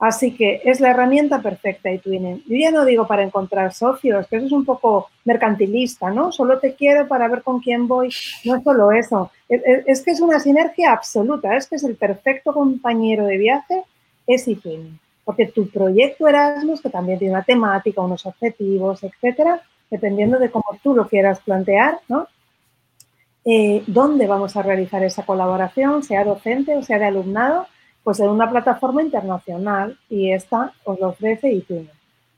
Así 0.00 0.34
que 0.34 0.62
es 0.64 0.80
la 0.80 0.92
herramienta 0.92 1.42
perfecta 1.42 1.92
y 1.92 1.98
Twinning. 1.98 2.42
Yo 2.46 2.56
ya 2.56 2.70
no 2.70 2.86
digo 2.86 3.06
para 3.06 3.22
encontrar 3.22 3.74
socios, 3.74 4.26
que 4.26 4.36
eso 4.36 4.46
es 4.46 4.52
un 4.52 4.64
poco 4.64 5.10
mercantilista, 5.26 6.08
¿no? 6.10 6.32
Solo 6.32 6.58
te 6.58 6.74
quiero 6.74 7.06
para 7.06 7.28
ver 7.28 7.42
con 7.42 7.60
quién 7.60 7.86
voy. 7.86 8.08
No 8.46 8.56
es 8.56 8.64
solo 8.64 8.92
eso. 8.92 9.30
Es, 9.46 10.00
que 10.00 10.12
es 10.12 10.22
una 10.22 10.40
sinergia 10.40 10.92
absoluta. 10.92 11.54
Es 11.54 11.66
que 11.66 11.76
es 11.76 11.84
el 11.84 11.96
perfecto 11.96 12.54
compañero 12.54 13.26
de 13.26 13.36
viaje, 13.36 13.84
es 14.26 14.48
eTwinning. 14.48 14.98
Porque 15.22 15.48
tu 15.48 15.68
proyecto 15.68 16.26
Erasmus, 16.26 16.80
que 16.80 16.88
también 16.88 17.18
tiene 17.18 17.34
una 17.34 17.44
temática, 17.44 18.00
unos 18.00 18.24
objetivos, 18.24 19.02
etcétera, 19.02 19.60
dependiendo 19.90 20.38
de 20.38 20.50
cómo 20.50 20.64
tú 20.82 20.94
lo 20.94 21.08
quieras 21.08 21.40
plantear, 21.40 21.98
¿no? 22.08 22.26
Eh, 23.44 23.84
dónde 23.86 24.26
vamos 24.26 24.56
a 24.56 24.62
realizar 24.62 25.02
esa 25.02 25.26
colaboración, 25.26 26.02
sea 26.02 26.24
docente 26.24 26.74
o 26.76 26.82
sea 26.82 26.98
de 26.98 27.06
alumnado, 27.06 27.66
pues 28.02 28.20
en 28.20 28.28
una 28.28 28.50
plataforma 28.50 29.02
internacional 29.02 29.98
y 30.08 30.30
esta 30.32 30.72
os 30.84 30.98
lo 30.98 31.08
ofrece 31.08 31.52
eTwinning. 31.52 31.90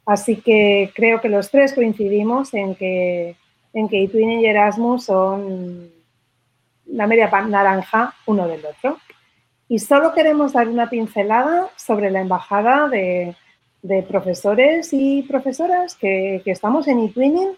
Así 0.05 0.37
que 0.37 0.91
creo 0.95 1.21
que 1.21 1.29
los 1.29 1.51
tres 1.51 1.73
coincidimos 1.75 2.53
en 2.55 2.75
que, 2.75 3.37
en 3.73 3.89
que 3.89 4.03
eTwinning 4.05 4.41
y 4.41 4.47
Erasmus 4.47 5.05
son 5.05 5.91
la 6.87 7.07
media 7.07 7.31
naranja 7.31 8.15
uno 8.27 8.49
del 8.49 8.65
otro. 8.67 8.99
Y 9.69 9.79
solo 9.79 10.13
queremos 10.13 10.53
dar 10.53 10.69
una 10.69 10.91
pincelada 10.91 11.71
sobre 11.77 12.11
la 12.11 12.21
embajada 12.21 12.89
de, 12.89 13.37
profesores 14.09 14.93
y 14.93 15.23
profesoras 15.23 15.95
que, 15.97 16.41
que 16.45 16.51
estamos 16.51 16.87
en 16.89 17.01
eTwinning 17.01 17.57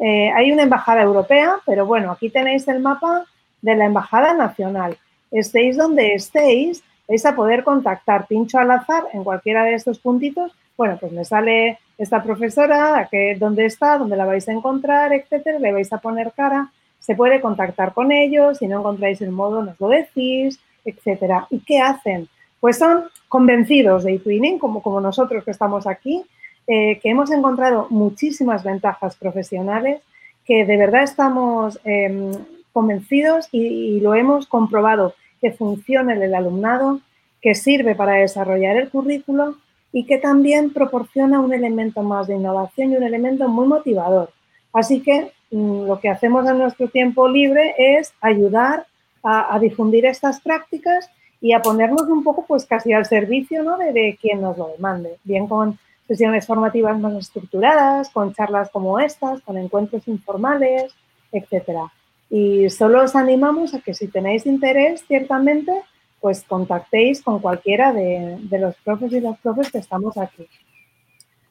eh, 0.00 0.32
hay 0.34 0.50
una 0.50 0.62
embajada 0.62 1.02
europea, 1.02 1.56
pero 1.66 1.84
bueno, 1.84 2.10
aquí 2.10 2.30
tenéis 2.30 2.66
el 2.68 2.80
mapa 2.80 3.26
de 3.60 3.76
la 3.76 3.84
embajada 3.84 4.32
nacional. 4.32 4.96
Estéis 5.30 5.76
donde 5.76 6.14
estéis, 6.14 6.82
vais 7.10 7.26
a 7.26 7.34
poder 7.34 7.64
contactar. 7.64 8.26
Pincho 8.28 8.58
al 8.58 8.70
azar 8.70 9.04
en 9.12 9.24
cualquiera 9.24 9.64
de 9.64 9.74
estos 9.74 9.98
puntitos. 9.98 10.52
Bueno, 10.76 10.96
pues 10.98 11.10
me 11.12 11.24
sale 11.24 11.78
esta 11.98 12.22
profesora, 12.22 13.08
que, 13.10 13.36
dónde 13.38 13.66
está, 13.66 13.98
dónde 13.98 14.16
la 14.16 14.24
vais 14.24 14.48
a 14.48 14.52
encontrar, 14.52 15.12
etcétera. 15.12 15.58
Le 15.58 15.72
vais 15.72 15.92
a 15.92 15.98
poner 15.98 16.32
cara. 16.32 16.70
Se 17.00 17.16
puede 17.16 17.40
contactar 17.40 17.92
con 17.92 18.12
ellos. 18.12 18.58
Si 18.58 18.68
no 18.68 18.78
encontráis 18.78 19.20
el 19.20 19.32
modo, 19.32 19.62
nos 19.62 19.80
lo 19.80 19.88
decís, 19.88 20.60
etcétera. 20.84 21.48
¿Y 21.50 21.58
qué 21.58 21.80
hacen? 21.80 22.28
Pues 22.60 22.78
son 22.78 23.04
convencidos 23.28 24.04
de 24.04 24.14
eTwinning, 24.14 24.58
como, 24.58 24.80
como 24.80 25.00
nosotros 25.00 25.44
que 25.44 25.50
estamos 25.50 25.88
aquí, 25.88 26.24
eh, 26.66 27.00
que 27.00 27.10
hemos 27.10 27.32
encontrado 27.32 27.88
muchísimas 27.90 28.62
ventajas 28.62 29.16
profesionales, 29.16 30.02
que 30.44 30.64
de 30.64 30.76
verdad 30.76 31.02
estamos 31.02 31.80
em, 31.84 32.32
convencidos 32.72 33.48
y, 33.50 33.98
lo 34.00 34.14
hemos 34.14 34.46
comprobado 34.46 35.14
que 35.40 35.52
funciona 35.52 36.14
en 36.14 36.22
el 36.22 36.34
alumnado, 36.34 37.00
que 37.40 37.54
sirve 37.54 37.94
para 37.94 38.14
desarrollar 38.14 38.76
el 38.76 38.90
currículo 38.90 39.56
y 39.92 40.04
que 40.04 40.18
también 40.18 40.72
proporciona 40.72 41.40
un 41.40 41.52
elemento 41.52 42.02
más 42.02 42.26
de 42.26 42.36
innovación 42.36 42.92
y 42.92 42.96
un 42.96 43.02
elemento 43.02 43.48
muy 43.48 43.66
motivador. 43.66 44.30
Así 44.72 45.00
que 45.00 45.32
mm, 45.50 45.86
lo 45.86 45.98
que 46.00 46.08
hacemos 46.08 46.48
en 46.48 46.58
nuestro 46.58 46.88
tiempo 46.88 47.28
libre 47.28 47.74
es 47.78 48.12
ayudar 48.20 48.86
a, 49.22 49.58
difundir 49.58 50.06
estas 50.06 50.40
prácticas 50.40 51.10
y 51.42 51.52
a 51.52 51.60
ponernos 51.60 52.02
un 52.02 52.22
poco 52.22 52.44
pues 52.46 52.64
casi 52.64 52.92
al 52.92 53.04
servicio 53.04 53.62
¿no? 53.62 53.76
de, 53.76 53.92
de 53.92 54.18
quien 54.20 54.40
nos 54.40 54.56
lo 54.56 54.68
demande, 54.68 55.16
bien 55.24 55.46
con 55.46 55.78
sesiones 56.06 56.46
formativas 56.46 56.98
más 56.98 57.14
estructuradas, 57.14 58.10
con 58.10 58.32
charlas 58.34 58.70
como 58.70 58.98
estas, 58.98 59.40
con 59.42 59.56
encuentros 59.58 60.08
informales, 60.08 60.92
etcétera. 61.30 61.92
Y 62.30 62.70
solo 62.70 63.02
os 63.02 63.16
animamos 63.16 63.74
a 63.74 63.80
que 63.80 63.92
si 63.92 64.06
tenéis 64.06 64.46
interés, 64.46 65.04
ciertamente, 65.06 65.72
pues 66.20 66.44
contactéis 66.44 67.22
con 67.22 67.40
cualquiera 67.40 67.92
de, 67.92 68.38
los 68.52 68.76
profes 68.84 69.12
y 69.12 69.20
las 69.20 69.38
profes 69.40 69.70
que 69.70 69.78
estamos 69.78 70.16
aquí. 70.16 70.48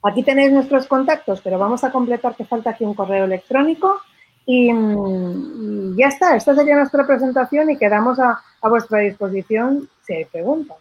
Aquí 0.02 0.24
tenéis 0.24 0.54
nuestros 0.54 0.88
contactos, 0.88 1.42
pero 1.42 1.60
vamos 1.60 1.84
a 1.84 1.92
completar 1.92 2.36
que 2.36 2.46
falta 2.46 2.70
aquí 2.70 2.86
un 2.86 2.94
correo 2.94 3.26
electrónico 3.26 4.00
y, 4.46 4.72
ya 5.98 6.08
está. 6.08 6.38
Esta 6.38 6.56
sería 6.56 6.78
nuestra 6.78 7.06
presentación 7.06 7.70
y 7.70 7.78
quedamos 7.78 8.18
a, 8.20 8.42
a 8.62 8.70
vuestra 8.70 9.00
disposición 9.00 9.90
si 10.08 10.14
hay 10.14 10.26
preguntas. 10.26 10.78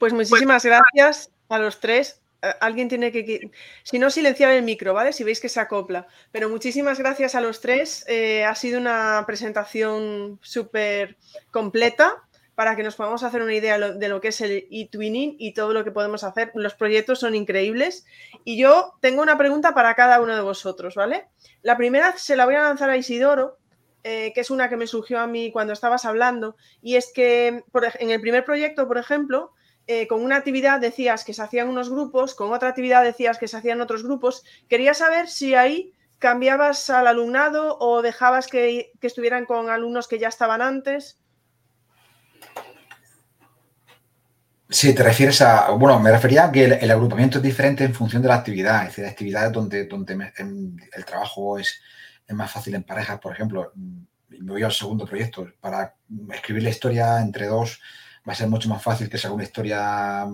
Pues 0.00 0.12
muchísimas 0.12 0.64
gracias 0.64 1.30
a 1.48 1.58
los 1.58 1.78
tres 1.78 2.19
alguien 2.60 2.88
tiene 2.88 3.12
que, 3.12 3.50
si 3.82 3.98
no, 3.98 4.10
silenciar 4.10 4.52
el 4.52 4.62
micro, 4.62 4.94
¿vale? 4.94 5.12
Si 5.12 5.24
veis 5.24 5.40
que 5.40 5.48
se 5.48 5.60
acopla. 5.60 6.06
Pero 6.32 6.48
muchísimas 6.48 6.98
gracias 6.98 7.34
a 7.34 7.40
los 7.40 7.60
tres. 7.60 8.04
Eh, 8.08 8.44
ha 8.44 8.54
sido 8.54 8.80
una 8.80 9.24
presentación 9.26 10.38
súper 10.42 11.16
completa 11.50 12.22
para 12.54 12.76
que 12.76 12.82
nos 12.82 12.96
podamos 12.96 13.22
hacer 13.22 13.40
una 13.42 13.54
idea 13.54 13.78
de 13.78 14.08
lo 14.08 14.20
que 14.20 14.28
es 14.28 14.40
el 14.42 14.66
e-twinning 14.70 15.36
y 15.38 15.54
todo 15.54 15.72
lo 15.72 15.82
que 15.82 15.92
podemos 15.92 16.24
hacer. 16.24 16.50
Los 16.54 16.74
proyectos 16.74 17.20
son 17.20 17.34
increíbles. 17.34 18.04
Y 18.44 18.58
yo 18.58 18.94
tengo 19.00 19.22
una 19.22 19.38
pregunta 19.38 19.72
para 19.72 19.94
cada 19.94 20.20
uno 20.20 20.34
de 20.34 20.42
vosotros, 20.42 20.94
¿vale? 20.94 21.28
La 21.62 21.76
primera 21.76 22.16
se 22.18 22.36
la 22.36 22.44
voy 22.44 22.56
a 22.56 22.62
lanzar 22.62 22.90
a 22.90 22.98
Isidoro, 22.98 23.56
eh, 24.02 24.32
que 24.34 24.40
es 24.40 24.50
una 24.50 24.68
que 24.68 24.76
me 24.76 24.86
surgió 24.86 25.20
a 25.20 25.26
mí 25.26 25.50
cuando 25.52 25.72
estabas 25.72 26.04
hablando, 26.04 26.56
y 26.82 26.96
es 26.96 27.12
que 27.14 27.64
en 27.98 28.10
el 28.10 28.20
primer 28.20 28.44
proyecto, 28.44 28.86
por 28.88 28.98
ejemplo, 28.98 29.52
eh, 29.92 30.06
con 30.06 30.22
una 30.22 30.36
actividad 30.36 30.78
decías 30.78 31.24
que 31.24 31.34
se 31.34 31.42
hacían 31.42 31.68
unos 31.68 31.90
grupos, 31.90 32.36
con 32.36 32.52
otra 32.52 32.68
actividad 32.68 33.02
decías 33.02 33.38
que 33.38 33.48
se 33.48 33.56
hacían 33.56 33.80
otros 33.80 34.04
grupos. 34.04 34.44
Quería 34.68 34.94
saber 34.94 35.28
si 35.28 35.56
ahí 35.56 35.94
cambiabas 36.20 36.90
al 36.90 37.08
alumnado 37.08 37.76
o 37.80 38.00
dejabas 38.00 38.46
que, 38.46 38.92
estuvieran 39.02 39.46
con 39.46 39.68
alumnos 39.68 40.06
que 40.06 40.20
ya 40.20 40.28
estaban 40.28 40.62
antes. 40.62 41.18
Sí, 44.68 44.94
te 44.94 45.02
refieres 45.02 45.42
a, 45.42 45.70
bueno, 45.70 45.98
me 45.98 46.12
refería 46.12 46.44
a 46.44 46.52
que 46.52 46.66
el, 46.66 46.90
agrupamiento 46.92 47.38
es 47.38 47.42
diferente 47.42 47.82
en 47.82 47.92
función 47.92 48.22
de 48.22 48.28
la 48.28 48.36
actividad, 48.36 48.82
es 48.82 48.90
decir, 48.90 49.06
actividades 49.06 49.50
donde, 49.50 49.86
donde 49.86 50.32
el 50.36 51.04
trabajo 51.04 51.58
es, 51.58 51.80
es, 52.28 52.34
más 52.36 52.52
fácil 52.52 52.76
en 52.76 52.84
parejas, 52.84 53.18
por 53.18 53.32
ejemplo, 53.32 53.72
me 53.74 54.52
voy 54.52 54.62
al 54.62 54.70
segundo 54.70 55.04
proyecto, 55.04 55.48
para 55.60 55.96
escribir 56.32 56.62
la 56.62 56.70
historia 56.70 57.20
entre 57.20 57.48
dos 57.48 57.80
va 58.30 58.34
a 58.34 58.36
ser 58.36 58.48
mucho 58.48 58.68
más 58.68 58.80
fácil 58.80 59.10
que 59.10 59.18
sea 59.18 59.32
una 59.32 59.42
historia 59.42 60.24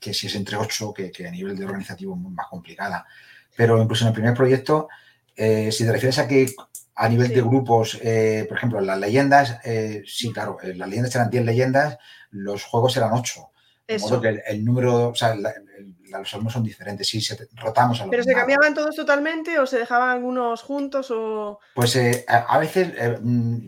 que 0.00 0.14
si 0.14 0.28
es 0.28 0.34
entre 0.34 0.56
ocho, 0.56 0.94
que, 0.94 1.12
a 1.28 1.30
nivel 1.30 1.54
de 1.54 1.66
organizativo 1.66 2.14
es 2.14 2.32
más 2.32 2.46
complicada. 2.48 3.06
Pero 3.54 3.80
incluso 3.82 4.04
en 4.04 4.08
el 4.08 4.14
primer 4.14 4.32
proyecto, 4.32 4.88
eh, 5.36 5.70
si 5.70 5.84
te 5.84 5.92
refieres 5.92 6.18
a 6.18 6.26
que 6.26 6.50
a 6.94 7.08
nivel 7.10 7.28
de 7.28 7.42
grupos, 7.42 7.98
eh, 8.02 8.46
por 8.48 8.56
ejemplo, 8.56 8.80
las 8.80 8.98
leyendas, 8.98 9.58
eh, 9.62 10.02
sí, 10.06 10.32
claro, 10.32 10.56
las 10.62 10.88
leyendas 10.88 11.14
eran 11.14 11.28
10 11.28 11.44
leyendas, 11.44 11.98
los 12.30 12.64
juegos 12.64 12.96
eran 12.96 13.12
8. 13.12 13.50
De 13.86 13.98
modo 13.98 14.20
que 14.22 14.42
el, 14.46 14.64
número, 14.64 15.08
o 15.08 15.14
sea, 15.14 15.34
los 15.34 16.32
alumnos 16.32 16.54
son 16.54 16.62
diferentes, 16.62 17.06
sí, 17.06 17.22
rotamos 17.56 18.00
a 18.00 18.04
los 18.04 18.10
¿Pero 18.10 18.24
se 18.24 18.32
cambiaban 18.32 18.72
todos 18.72 18.96
totalmente 18.96 19.58
o 19.58 19.66
se 19.66 19.80
dejaban 19.80 20.08
algunos 20.08 20.62
juntos 20.62 21.10
o...? 21.10 21.60
Pues 21.74 21.98
a, 22.26 22.58
veces 22.58 22.88
mm, 23.20 23.66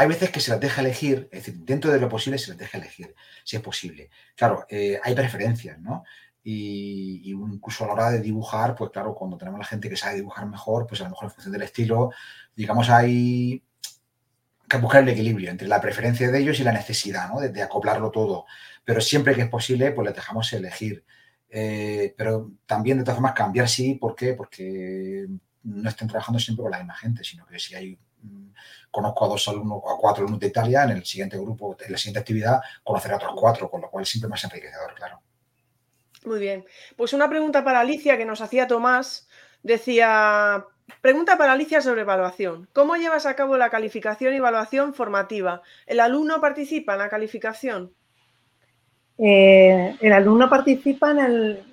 hay 0.00 0.06
veces 0.06 0.30
que 0.30 0.38
se 0.38 0.52
las 0.52 0.60
deja 0.60 0.80
elegir, 0.80 1.28
es 1.32 1.44
decir, 1.44 1.58
dentro 1.64 1.90
de 1.90 1.98
lo 1.98 2.08
posible 2.08 2.38
se 2.38 2.50
las 2.50 2.58
deja 2.58 2.78
elegir, 2.78 3.16
si 3.42 3.56
es 3.56 3.62
posible. 3.62 4.10
Claro, 4.36 4.64
eh, 4.68 5.00
hay 5.02 5.12
preferencias, 5.12 5.76
¿no? 5.80 6.04
Y, 6.44 7.32
incluso 7.32 7.82
a 7.82 7.88
la 7.88 7.92
hora 7.94 8.10
de 8.12 8.20
dibujar, 8.20 8.76
pues 8.76 8.92
claro, 8.92 9.12
cuando 9.12 9.36
tenemos 9.36 9.58
la 9.58 9.66
gente 9.66 9.90
que 9.90 9.96
sabe 9.96 10.14
dibujar 10.14 10.46
mejor, 10.46 10.86
pues 10.86 11.00
a 11.00 11.04
lo 11.04 11.10
mejor 11.10 11.24
en 11.24 11.30
función 11.32 11.52
del 11.52 11.62
estilo, 11.62 12.12
digamos, 12.54 12.88
hay 12.90 13.64
que 14.68 14.76
buscar 14.76 15.02
el 15.02 15.08
equilibrio 15.08 15.50
entre 15.50 15.66
la 15.66 15.80
preferencia 15.80 16.30
de 16.30 16.38
ellos 16.38 16.60
y 16.60 16.62
la 16.62 16.72
necesidad, 16.72 17.28
¿no? 17.28 17.40
De, 17.40 17.60
acoplarlo 17.60 18.12
todo. 18.12 18.46
Pero 18.84 19.00
siempre 19.00 19.34
que 19.34 19.42
es 19.42 19.48
posible, 19.48 19.90
pues 19.90 20.06
les 20.06 20.14
dejamos 20.14 20.52
elegir. 20.52 21.04
Eh, 21.50 22.14
pero 22.16 22.52
también, 22.66 22.98
de 22.98 23.02
todas 23.02 23.16
formas, 23.16 23.32
cambiar 23.34 23.68
sí. 23.68 23.94
¿Por 23.96 24.14
qué? 24.14 24.34
Porque 24.34 25.26
no 25.64 25.88
estén 25.88 26.06
trabajando 26.06 26.38
siempre 26.38 26.62
con 26.62 26.70
la 26.70 26.78
misma 26.78 26.94
gente, 26.94 27.24
sino 27.24 27.44
que 27.46 27.58
si 27.58 27.74
hay 27.74 27.98
conozco 28.90 29.24
a 29.24 29.28
dos 29.28 29.48
alumnos, 29.48 29.82
a 29.84 29.96
cuatro 29.98 30.22
alumnos 30.22 30.40
de 30.40 30.48
Italia, 30.48 30.84
en 30.84 30.90
el 30.90 31.04
siguiente 31.04 31.38
grupo, 31.38 31.76
en 31.84 31.92
la 31.92 31.98
siguiente 31.98 32.20
actividad, 32.20 32.60
conocer 32.82 33.12
a 33.12 33.16
otros 33.16 33.32
cuatro, 33.36 33.70
con 33.70 33.80
lo 33.80 33.90
cual 33.90 34.02
es 34.02 34.08
siempre 34.08 34.28
más 34.28 34.42
enriquecedor, 34.44 34.94
claro. 34.94 35.20
Muy 36.24 36.40
bien. 36.40 36.64
Pues 36.96 37.12
una 37.12 37.28
pregunta 37.28 37.64
para 37.64 37.80
Alicia 37.80 38.16
que 38.16 38.24
nos 38.24 38.40
hacía 38.40 38.66
Tomás. 38.66 39.28
Decía, 39.62 40.64
pregunta 41.00 41.38
para 41.38 41.52
Alicia 41.52 41.80
sobre 41.80 42.02
evaluación. 42.02 42.68
¿Cómo 42.72 42.96
llevas 42.96 43.26
a 43.26 43.34
cabo 43.34 43.56
la 43.56 43.70
calificación 43.70 44.34
y 44.34 44.36
evaluación 44.36 44.94
formativa? 44.94 45.62
¿El 45.86 46.00
alumno 46.00 46.40
participa 46.40 46.94
en 46.94 46.98
la 46.98 47.08
calificación? 47.08 47.92
Eh, 49.20 49.96
el 50.00 50.12
alumno 50.12 50.48
participa 50.48 51.12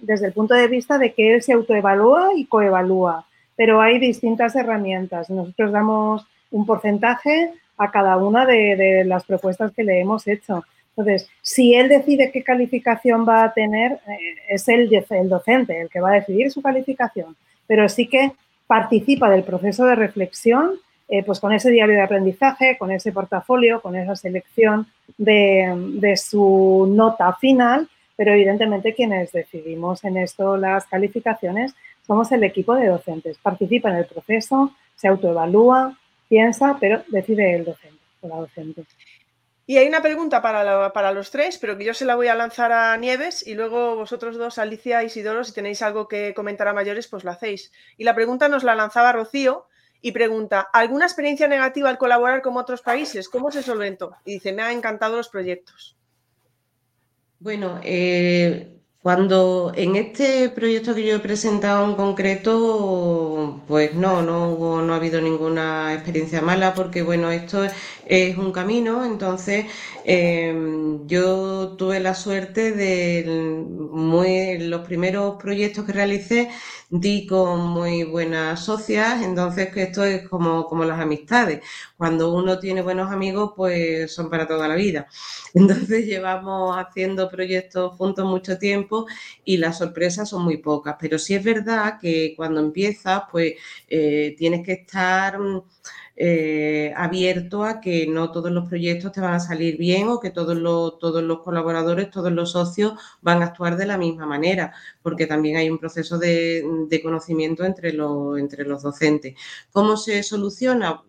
desde 0.02 0.28
el 0.28 0.34
punto 0.34 0.56
de 0.56 0.68
vista 0.68 0.98
de 0.98 1.14
que 1.14 1.36
él 1.36 1.44
se 1.44 1.54
autoevalúa 1.54 2.32
y 2.36 2.46
coevalúa, 2.48 3.28
pero 3.56 3.82
hay 3.82 4.00
distintas 4.00 4.56
herramientas. 4.56 5.30
Nosotros 5.30 5.72
damos 5.72 6.26
un 6.52 6.66
porcentaje 6.66 7.54
a 7.78 7.92
cada 7.92 8.18
una 8.18 8.46
de, 8.46 9.04
las 9.06 9.26
propuestas 9.26 9.72
que 9.74 9.84
le 9.84 10.00
hemos 10.00 10.28
hecho. 10.28 10.64
Entonces, 10.96 11.30
si 11.42 11.76
él 11.76 11.90
decide 11.90 12.32
qué 12.32 12.42
calificación 12.42 13.28
va 13.28 13.44
a 13.44 13.54
tener, 13.54 13.94
eh, 14.08 14.36
es 14.50 14.68
el, 14.70 14.90
docente 15.28 15.82
el 15.82 15.90
que 15.90 16.00
va 16.00 16.12
a 16.12 16.16
decidir 16.16 16.52
su 16.52 16.62
calificación, 16.62 17.36
pero 17.68 17.90
sí 17.90 18.08
que 18.08 18.32
participa 18.66 19.30
del 19.30 19.44
proceso 19.44 19.86
de 19.86 19.96
reflexión 19.96 20.80
eh, 21.08 21.24
pues 21.24 21.40
con 21.40 21.54
ese 21.54 21.70
diario 21.70 21.96
de 21.96 22.02
aprendizaje, 22.02 22.78
con 22.80 22.92
ese 22.92 23.12
portafolio, 23.12 23.80
con 23.80 23.96
esa 23.96 24.16
selección 24.16 24.88
de, 25.18 26.16
su 26.18 26.92
nota 26.92 27.34
final, 27.34 27.88
pero 28.16 28.34
evidentemente 28.34 28.96
quienes 28.96 29.32
decidimos 29.32 30.04
en 30.04 30.18
esto 30.18 30.58
las 30.58 30.88
calificaciones 30.88 31.76
somos 32.08 32.32
el 32.32 32.44
equipo 32.44 32.74
de 32.74 32.88
docentes. 32.88 33.38
Participa 33.38 33.90
en 33.90 33.98
el 33.98 34.06
proceso, 34.06 34.72
se 34.96 35.08
autoevalúa, 35.08 35.96
piensa, 36.30 36.78
pero 36.80 37.04
decide 37.08 37.56
el 37.56 37.66
docente 37.66 38.00
o 38.22 38.28
la 38.28 38.38
docente. 38.38 38.86
Y 39.68 39.78
hay 39.78 39.88
una 39.88 40.02
pregunta 40.02 40.44
para, 40.44 40.94
para, 40.94 41.12
los 41.12 41.32
tres, 41.32 41.58
pero 41.58 41.76
que 41.76 41.86
yo 41.86 41.94
se 41.96 42.06
la 42.06 42.16
voy 42.16 42.28
a 42.28 42.36
lanzar 42.36 42.72
a 42.72 42.96
Nieves 42.98 43.46
y 43.48 43.56
luego 43.56 43.96
vosotros 43.96 44.38
dos, 44.38 44.60
Alicia 44.60 45.02
y 45.02 45.08
Isidoro, 45.08 45.44
si 45.44 45.54
tenéis 45.54 45.82
algo 45.82 46.08
que 46.08 46.36
comentar 46.36 46.68
a 46.68 46.74
mayores, 46.74 47.08
pues 47.08 47.24
lo 47.24 47.32
hacéis. 47.32 47.72
Y 47.98 48.04
la 48.04 48.14
pregunta 48.14 48.48
nos 48.48 48.64
la 48.64 48.76
lanzaba 48.76 49.12
Rocío 49.12 49.68
y 50.02 50.12
pregunta, 50.12 50.68
¿alguna 50.72 51.06
experiencia 51.06 51.48
negativa 51.48 51.90
al 51.90 51.98
colaborar 51.98 52.44
con 52.44 52.56
otros 52.58 52.84
países? 52.84 53.28
¿Cómo 53.28 53.50
se 53.50 53.64
solventó? 53.64 54.16
Y 54.24 54.34
dice, 54.34 54.54
me 54.54 54.62
han 54.62 54.78
encantado 54.78 55.18
los 55.18 55.30
proyectos. 55.30 55.98
Bueno, 57.40 57.80
eh, 57.84 58.76
cuando 59.06 59.72
en 59.76 59.96
este 59.96 60.50
proyecto 60.50 60.96
que 60.96 61.06
yo 61.06 61.18
he 61.18 61.20
presentado 61.20 61.86
en 61.86 61.94
concreto, 61.94 63.62
pues 63.68 63.94
no, 63.94 64.24
no, 64.24 64.82
no 64.82 64.94
ha 64.94 64.96
habido 64.96 65.22
ninguna 65.22 65.94
experiencia 65.94 66.42
mala 66.42 66.74
porque, 66.74 67.04
bueno, 67.04 67.30
esto 67.30 67.68
es 68.08 68.36
un 68.36 68.52
camino, 68.52 69.06
entonces 69.06 69.68
em, 70.06 71.06
yo 71.06 71.76
tuve 71.78 72.00
la 72.00 72.16
suerte 72.16 72.72
de 72.72 73.26
muy, 73.92 74.58
los 74.58 74.82
primeros 74.88 75.36
proyectos 75.40 75.86
que 75.86 75.94
realicé 75.94 76.50
di 77.00 77.26
con 77.28 77.62
muy 77.68 78.04
buenas 78.04 78.64
socias, 78.66 79.22
entonces 79.24 79.72
que 79.74 79.84
esto 79.84 80.04
es 80.04 80.28
como, 80.30 80.66
como 80.66 80.86
las 80.86 81.00
amistades. 81.00 81.62
Cuando 81.98 82.34
uno 82.34 82.60
tiene 82.60 82.82
buenos 82.82 83.12
amigos, 83.12 83.54
pues 83.56 84.14
son 84.14 84.30
para 84.30 84.48
toda 84.48 84.68
la 84.68 84.76
vida. 84.76 85.08
Entonces 85.54 86.06
llevamos 86.06 86.76
haciendo 86.78 87.30
proyectos 87.30 87.94
juntos 87.98 88.26
mucho 88.26 88.58
tiempo 88.58 89.06
y 89.44 89.58
las 89.58 89.78
sorpresas 89.78 90.30
son 90.30 90.44
muy 90.44 90.58
pocas, 90.58 90.96
pero 91.00 91.18
sí 91.20 91.34
es 91.36 91.44
verdad 91.44 92.00
que 92.02 92.34
cuando 92.36 92.60
empiezas, 92.60 93.24
pues 93.32 93.54
eh, 93.88 94.36
tienes 94.38 94.66
que 94.66 94.74
estar 94.74 95.38
eh, 96.18 96.94
abierto 96.96 97.64
a 97.66 97.82
que 97.82 98.08
no 98.08 98.32
todos 98.32 98.52
los 98.52 98.68
proyectos 98.70 99.12
te 99.12 99.22
van 99.22 99.34
a 99.34 99.40
salir 99.40 99.78
bien 99.78 100.08
o 100.08 100.20
que 100.20 100.32
todos 100.32 100.58
los, 100.58 100.98
todos 101.00 101.22
los 101.24 101.42
colaboradores, 101.42 102.10
todos 102.10 102.32
los 102.32 102.52
socios 102.52 102.94
van 103.22 103.42
a 103.42 103.48
actuar 103.48 103.76
de 103.76 103.86
la 103.86 103.98
misma 103.98 104.26
manera, 104.26 104.74
porque 105.02 105.28
también 105.28 105.58
hay 105.58 105.70
un 105.70 105.78
proceso 105.78 106.18
de, 106.18 106.64
conocimiento 107.04 107.66
entre 107.66 107.92
los, 107.94 108.40
entre 108.40 108.64
los 108.66 108.84
docentes. 108.84 109.36
¿Cómo 109.72 109.98
se 109.98 110.24
soluciona? 110.24 111.04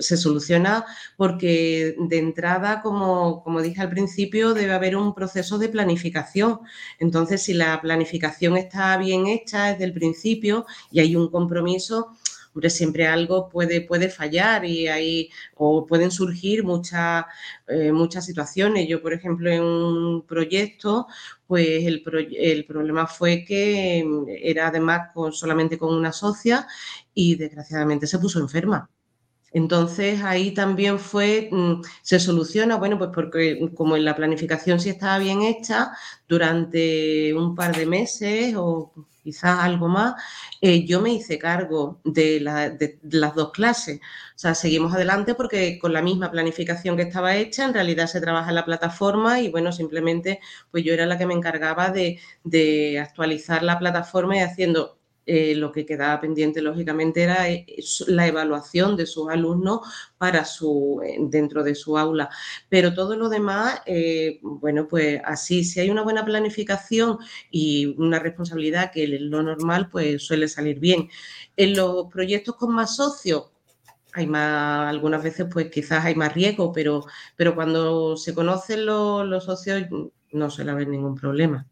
se 0.00 0.16
soluciona 0.16 0.84
porque 1.16 1.96
de 1.98 2.18
entrada, 2.18 2.82
como, 2.82 3.42
como, 3.42 3.62
dije 3.62 3.80
al 3.80 3.88
principio, 3.90 4.54
debe 4.54 4.72
haber 4.72 4.96
un 4.96 5.14
proceso 5.14 5.58
de 5.58 5.68
planificación. 5.68 6.60
Entonces, 6.98 7.42
si 7.42 7.54
la 7.54 7.80
planificación 7.80 8.56
está 8.56 8.96
bien 8.98 9.26
hecha 9.26 9.72
desde 9.72 9.84
el 9.84 9.92
principio 9.92 10.66
y 10.90 11.00
hay 11.00 11.16
un 11.16 11.30
compromiso, 11.30 12.12
siempre 12.70 13.06
algo 13.06 13.48
puede, 13.48 13.80
puede 13.80 14.08
fallar 14.08 14.64
y 14.64 14.88
hay, 14.88 15.30
o 15.54 15.86
pueden 15.86 16.10
surgir 16.10 16.64
muchas, 16.64 17.24
eh, 17.68 17.92
muchas 17.92 18.24
situaciones. 18.26 18.88
Yo, 18.88 19.02
por 19.02 19.12
ejemplo, 19.12 19.50
en 19.50 19.62
un 19.62 20.26
proyecto, 20.26 21.06
pues 21.46 21.84
el, 21.84 22.02
el 22.38 22.64
problema 22.66 23.06
fue 23.06 23.44
que 23.44 24.04
era 24.42 24.68
además 24.68 25.10
con, 25.14 25.32
solamente 25.32 25.78
con 25.78 25.94
una 25.94 26.12
socia 26.12 26.66
y 27.14 27.36
desgraciadamente 27.36 28.06
se 28.06 28.18
puso 28.18 28.40
enferma. 28.40 28.88
Entonces 29.52 30.22
ahí 30.22 30.52
también 30.52 30.98
fue, 30.98 31.48
mm, 31.50 31.80
se 32.02 32.20
soluciona, 32.20 32.76
bueno, 32.76 32.98
pues 32.98 33.10
porque 33.14 33.70
como 33.74 33.96
en 33.96 34.04
la 34.04 34.14
planificación 34.14 34.80
sí 34.80 34.90
estaba 34.90 35.18
bien 35.18 35.42
hecha, 35.42 35.92
durante 36.28 37.32
un 37.32 37.54
par 37.54 37.74
de 37.74 37.86
meses 37.86 38.54
o 38.56 38.92
quizás 39.26 39.58
algo 39.58 39.88
más, 39.88 40.14
eh, 40.60 40.86
yo 40.86 41.00
me 41.00 41.12
hice 41.12 41.36
cargo 41.36 42.00
de, 42.04 42.40
las 42.40 43.34
dos 43.34 43.50
clases. 43.50 43.98
O 43.98 44.38
sea, 44.38 44.54
seguimos 44.54 44.94
adelante 44.94 45.34
porque 45.34 45.78
con 45.80 45.92
la 45.92 46.00
misma 46.00 46.30
planificación 46.30 46.96
que 46.96 47.02
estaba 47.02 47.34
hecha, 47.34 47.64
en 47.64 47.74
realidad 47.74 48.06
se 48.06 48.20
trabaja 48.20 48.50
en 48.50 48.54
la 48.54 48.64
plataforma 48.64 49.40
y 49.40 49.50
bueno, 49.50 49.72
simplemente 49.72 50.38
pues 50.70 50.84
yo 50.84 50.92
era 50.94 51.06
la 51.06 51.18
que 51.18 51.26
me 51.26 51.34
encargaba 51.34 51.90
de, 51.90 52.20
de 52.44 53.00
actualizar 53.00 53.64
la 53.64 53.78
plataforma 53.80 54.36
y 54.36 54.40
haciendo 54.40 54.95
eh, 55.26 55.56
lo 55.56 55.72
que 55.72 55.84
quedaba 55.84 56.20
pendiente, 56.20 56.62
lógicamente, 56.62 57.24
era 57.24 57.50
eh, 57.50 57.66
la 58.06 58.28
evaluación 58.28 58.96
de 58.96 59.06
sus 59.06 59.28
alumnos 59.28 59.80
para 60.18 60.44
su, 60.44 61.02
eh, 61.04 61.16
dentro 61.20 61.64
de 61.64 61.74
su 61.74 61.98
aula. 61.98 62.30
Pero 62.68 62.94
todo 62.94 63.16
lo 63.16 63.28
demás, 63.28 63.80
bueno, 64.40 64.86
pues 64.88 65.20
así, 65.24 65.64
si 65.64 65.80
hay 65.80 65.90
una 65.90 66.02
buena 66.02 66.24
planificación 66.24 67.18
y 67.50 67.86
una 67.98 68.20
responsabilidad 68.20 68.92
que 68.92 69.04
es 69.04 69.20
lo 69.20 69.42
normal, 69.42 69.88
pues 69.90 70.22
suele 70.22 70.48
salir 70.48 70.78
bien. 70.78 71.08
En 71.56 71.76
los 71.76 72.06
proyectos 72.06 72.56
con 72.56 72.72
más 72.74 72.96
socios, 72.96 73.50
hay 74.14 74.26
más, 74.26 74.88
algunas 74.88 75.22
veces 75.22 75.46
pues 75.52 75.70
quizás 75.70 76.04
hay 76.04 76.14
más 76.14 76.34
riesgo, 76.34 76.72
pero, 76.72 77.04
pero 77.36 77.54
cuando 77.54 78.16
se 78.16 78.34
conocen 78.34 78.86
los, 78.86 79.26
los 79.26 79.44
socios 79.44 79.82
no 80.32 80.50
suele 80.50 80.70
haber 80.70 80.88
ningún 80.88 81.14
problema. 81.16 81.66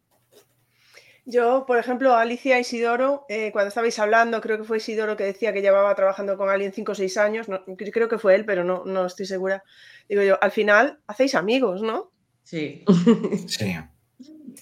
Yo, 1.26 1.64
por 1.66 1.78
ejemplo, 1.78 2.14
Alicia 2.14 2.60
Isidoro, 2.60 3.24
eh, 3.30 3.50
cuando 3.50 3.68
estabais 3.68 3.98
hablando, 3.98 4.42
creo 4.42 4.58
que 4.58 4.64
fue 4.64 4.76
Isidoro 4.76 5.16
que 5.16 5.24
decía 5.24 5.54
que 5.54 5.62
llevaba 5.62 5.94
trabajando 5.94 6.36
con 6.36 6.50
alguien 6.50 6.72
5 6.72 6.92
o 6.92 6.94
6 6.94 7.16
años, 7.16 7.46
creo 7.76 8.08
que 8.08 8.18
fue 8.18 8.34
él, 8.34 8.44
pero 8.44 8.62
no, 8.62 8.84
no 8.84 9.06
estoy 9.06 9.24
segura. 9.24 9.64
Digo 10.06 10.22
yo, 10.22 10.42
al 10.42 10.50
final 10.50 10.98
hacéis 11.06 11.34
amigos, 11.34 11.80
¿no? 11.80 12.10
Sí. 12.42 12.84
sí. 13.48 13.74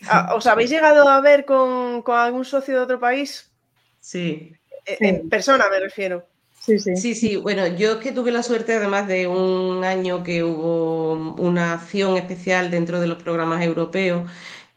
Ah, 0.07 0.35
¿Os 0.37 0.47
habéis 0.47 0.71
llegado 0.71 1.09
a 1.09 1.21
ver 1.21 1.45
con, 1.45 2.05
algún 2.07 2.45
socio 2.45 2.75
de 2.75 2.81
otro 2.81 3.01
país? 3.01 3.51
Sí. 3.99 4.53
Eh, 4.87 4.99
en 5.01 5.29
persona 5.29 5.65
me 5.69 5.81
refiero. 5.81 6.27
Sí, 6.61 6.79
sí. 6.79 6.97
Sí, 6.97 7.15
sí. 7.17 7.37
Bueno, 7.37 7.67
yo 7.67 7.95
es 7.95 7.99
que 7.99 8.13
tuve 8.13 8.31
la 8.31 8.45
suerte, 8.45 8.77
además 8.77 9.09
de 9.09 9.27
un 9.27 9.83
año 9.83 10.23
que 10.23 10.45
hubo 10.45 11.15
una 11.15 11.73
acción 11.73 12.17
especial 12.17 12.71
dentro 12.71 13.01
de 13.01 13.09
los 13.09 13.21
programas 13.21 13.65
europeos 13.65 14.31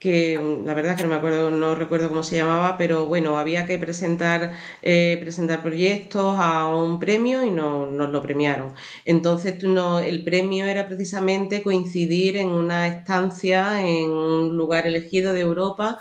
que 0.06 0.40
la 0.64 0.76
verdad 0.76 0.92
es 0.92 0.98
que 0.98 1.04
no 1.04 1.10
me 1.10 1.16
acuerdo, 1.16 1.50
no 1.50 1.74
recuerdo 1.74 2.10
cómo 2.10 2.22
se 2.22 2.36
llamaba, 2.38 2.78
pero 2.78 3.08
bueno, 3.08 3.40
había 3.40 3.66
que 3.66 3.80
presentar, 3.80 4.54
eh, 4.84 5.18
presentar 5.20 5.64
proyectos 5.64 6.38
a 6.40 6.68
un 6.68 7.00
premio 7.00 7.44
y 7.44 7.50
no, 7.50 7.88
nos 7.88 8.12
lo 8.12 8.22
premiaron. 8.22 8.76
Entonces 9.04 9.56
el 9.64 10.24
premio 10.24 10.66
era 10.68 10.88
precisamente 10.88 11.64
coincidir 11.64 12.38
en 12.38 12.50
una 12.50 12.88
estancia 12.88 13.82
en 13.82 14.12
un 14.12 14.56
lugar 14.56 14.86
elegido 14.86 15.34
de 15.34 15.42
Europa 15.42 15.98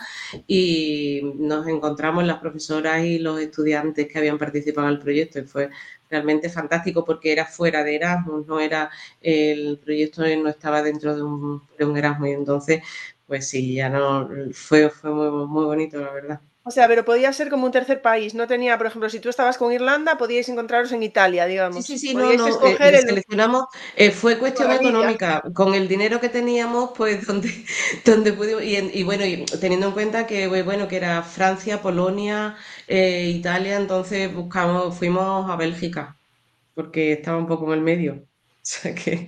y 0.46 1.22
nos 1.36 1.66
encontramos 1.66 2.24
las 2.24 2.40
profesoras 2.40 3.02
y 3.04 3.18
los 3.18 3.40
estudiantes 3.40 4.06
que 4.06 4.18
habían 4.18 4.36
participado 4.36 4.86
en 4.88 4.94
el 4.94 5.00
proyecto 5.00 5.38
y 5.38 5.44
fue 5.44 5.70
realmente 6.10 6.48
fantástico 6.50 7.04
porque 7.04 7.32
era 7.32 7.46
fuera 7.46 7.82
de 7.82 7.96
Erasmus, 7.96 8.46
no 8.46 8.60
era 8.60 8.90
el 9.20 9.78
proyecto 9.82 10.22
no 10.36 10.50
estaba 10.50 10.82
dentro 10.82 11.16
de 11.16 11.22
un, 11.22 11.62
de 11.78 11.84
un 11.86 11.96
Erasmus 11.96 12.28
entonces 12.28 12.82
pues 13.26 13.48
sí, 13.48 13.74
ya 13.74 13.88
no, 13.88 14.28
fue, 14.52 14.90
fue 14.90 15.10
muy, 15.10 15.46
muy 15.46 15.64
bonito, 15.64 16.00
la 16.00 16.12
verdad. 16.12 16.40
O 16.66 16.70
sea, 16.70 16.88
pero 16.88 17.04
podía 17.04 17.30
ser 17.34 17.50
como 17.50 17.66
un 17.66 17.72
tercer 17.72 18.00
país. 18.00 18.34
No 18.34 18.46
tenía, 18.46 18.78
por 18.78 18.86
ejemplo, 18.86 19.10
si 19.10 19.20
tú 19.20 19.28
estabas 19.28 19.58
con 19.58 19.70
Irlanda, 19.70 20.16
podíais 20.16 20.48
encontraros 20.48 20.92
en 20.92 21.02
Italia, 21.02 21.44
digamos. 21.44 21.84
Sí, 21.84 21.98
sí, 21.98 22.08
sí, 22.08 22.14
no, 22.14 22.32
no. 22.32 22.48
Eh, 22.48 23.02
seleccionamos, 23.02 23.66
eh, 23.96 24.10
fue 24.10 24.38
cuestión 24.38 24.72
económica. 24.72 25.42
Con 25.52 25.74
el 25.74 25.88
dinero 25.88 26.20
que 26.20 26.30
teníamos, 26.30 26.92
pues 26.96 27.26
donde, 27.26 27.50
donde 28.06 28.32
pudimos. 28.32 28.62
Y, 28.62 29.02
bueno, 29.02 29.26
y 29.26 29.44
teniendo 29.60 29.88
en 29.88 29.92
cuenta 29.92 30.26
que, 30.26 30.46
bueno, 30.62 30.88
que 30.88 30.96
era 30.96 31.22
Francia, 31.22 31.82
Polonia, 31.82 32.56
eh, 32.88 33.28
Italia, 33.28 33.76
entonces 33.76 34.32
buscamos, 34.34 34.96
fuimos 34.96 35.50
a 35.50 35.56
Bélgica, 35.56 36.16
porque 36.74 37.12
estaba 37.12 37.36
un 37.36 37.46
poco 37.46 37.66
en 37.66 37.72
el 37.78 37.80
medio. 37.82 38.24
O 38.64 38.66
sea 38.66 38.94
que. 38.94 39.26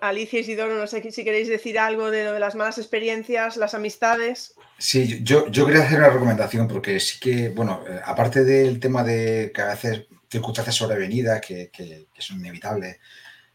Alicia 0.00 0.38
y 0.38 0.42
Isidoro, 0.42 0.76
no 0.76 0.86
sé 0.86 1.10
si 1.10 1.24
queréis 1.24 1.48
decir 1.48 1.78
algo 1.78 2.10
de 2.10 2.24
lo 2.24 2.32
de 2.32 2.40
las 2.40 2.54
malas 2.54 2.78
experiencias, 2.78 3.56
las 3.56 3.74
amistades. 3.74 4.54
Sí, 4.78 5.20
yo, 5.24 5.48
yo 5.48 5.66
quería 5.66 5.82
hacer 5.82 5.98
una 5.98 6.10
recomendación 6.10 6.68
porque 6.68 7.00
sí 7.00 7.18
que, 7.18 7.48
bueno, 7.48 7.82
eh, 7.88 8.00
aparte 8.04 8.44
del 8.44 8.78
tema 8.78 9.02
de 9.02 9.50
que 9.52 9.60
a 9.60 9.66
veces 9.66 10.06
circunstancias 10.30 10.76
sobrevenidas 10.76 11.40
que, 11.40 11.70
que, 11.70 12.06
son 12.18 12.38
inevitables 12.38 12.98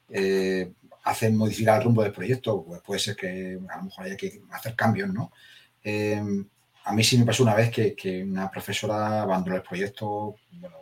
eh, 0.09 0.73
hacen 1.05 1.37
modificar 1.37 1.77
el 1.77 1.85
rumbo 1.85 2.03
del 2.03 2.11
proyecto, 2.11 2.63
pues 2.65 2.81
puede 2.81 2.99
ser 2.99 3.15
que 3.15 3.57
a 3.69 3.77
lo 3.77 3.83
mejor 3.83 4.05
haya 4.05 4.17
que 4.17 4.41
hacer 4.51 4.75
cambios, 4.75 5.09
¿no? 5.13 5.31
Eh, 5.81 6.21
a 6.83 6.93
mí 6.93 7.03
sí 7.03 7.17
me 7.17 7.25
pasó 7.25 7.43
una 7.43 7.55
vez 7.55 7.71
que, 7.71 7.95
que 7.95 8.23
una 8.23 8.51
profesora 8.51 9.21
abandonó 9.21 9.55
el 9.55 9.63
proyecto, 9.63 10.35
bueno, 10.51 10.77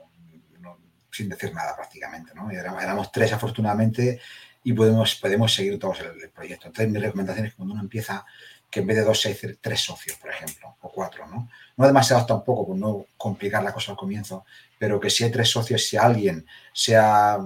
sin 1.11 1.29
decir 1.29 1.53
nada 1.53 1.75
prácticamente, 1.75 2.33
¿no? 2.35 2.51
éramos 2.51 3.11
tres 3.11 3.31
afortunadamente 3.31 4.19
y 4.65 4.73
podemos, 4.73 5.15
podemos 5.15 5.53
seguir 5.53 5.77
todos 5.77 5.99
el, 6.01 6.31
proyecto. 6.31 6.67
Entonces, 6.67 6.91
mi 6.91 6.99
recomendación 6.99 7.45
es 7.45 7.51
que 7.53 7.57
cuando 7.57 7.75
uno 7.75 7.83
empieza, 7.83 8.25
que 8.67 8.79
en 8.79 8.87
vez 8.87 8.97
de 8.97 9.03
dos, 9.03 9.21
se 9.21 9.29
dice 9.29 9.57
tres 9.61 9.79
socios, 9.79 10.17
por 10.17 10.31
ejemplo, 10.31 10.75
o 10.81 10.91
cuatro, 10.91 11.27
¿no? 11.27 11.47
No 11.77 11.85
demasiado 11.85 12.25
tampoco, 12.25 12.65
por 12.65 12.75
no 12.75 13.05
complicar 13.15 13.63
la 13.63 13.71
cosa 13.71 13.91
al 13.91 13.97
comienzo, 13.97 14.43
pero 14.79 14.99
que 14.99 15.11
si 15.11 15.23
hay 15.23 15.31
tres 15.31 15.49
socios, 15.49 15.85
si 15.85 15.97
alguien, 15.97 16.47
sea 16.73 17.37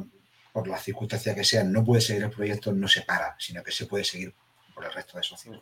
por 0.54 0.66
la 0.70 0.78
circunstancia 0.78 1.36
que 1.36 1.44
sea, 1.44 1.62
no 1.66 1.84
puede 1.84 2.00
seguir 2.00 2.24
el 2.24 2.30
proyecto, 2.30 2.72
no 2.72 2.88
se 2.88 3.02
para, 3.02 3.36
sino 3.38 3.62
que 3.64 3.72
se 3.74 3.86
puede 3.86 4.06
seguir 4.06 4.34
por 4.74 4.86
el 4.86 4.94
resto 4.94 5.18
de 5.18 5.24
socios. 5.24 5.62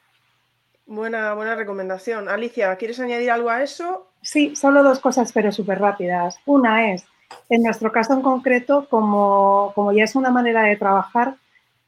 Buena, 0.86 1.34
buena 1.34 1.56
recomendación. 1.56 2.30
Alicia, 2.30 2.76
¿quieres 2.76 3.00
añadir 3.00 3.32
algo 3.32 3.50
a 3.50 3.64
eso? 3.64 4.12
Sí, 4.22 4.56
solo 4.56 4.84
dos 4.84 5.00
cosas, 5.00 5.32
pero 5.32 5.52
súper 5.52 5.80
rápidas. 5.80 6.38
Una 6.46 6.94
es, 6.94 7.04
en 7.50 7.64
nuestro 7.64 7.92
caso 7.92 8.14
en 8.14 8.22
concreto, 8.22 8.88
como, 8.88 9.72
como 9.74 9.92
ya 9.92 10.04
es 10.04 10.16
una 10.16 10.30
manera 10.30 10.62
de 10.62 10.78
trabajar, 10.78 11.36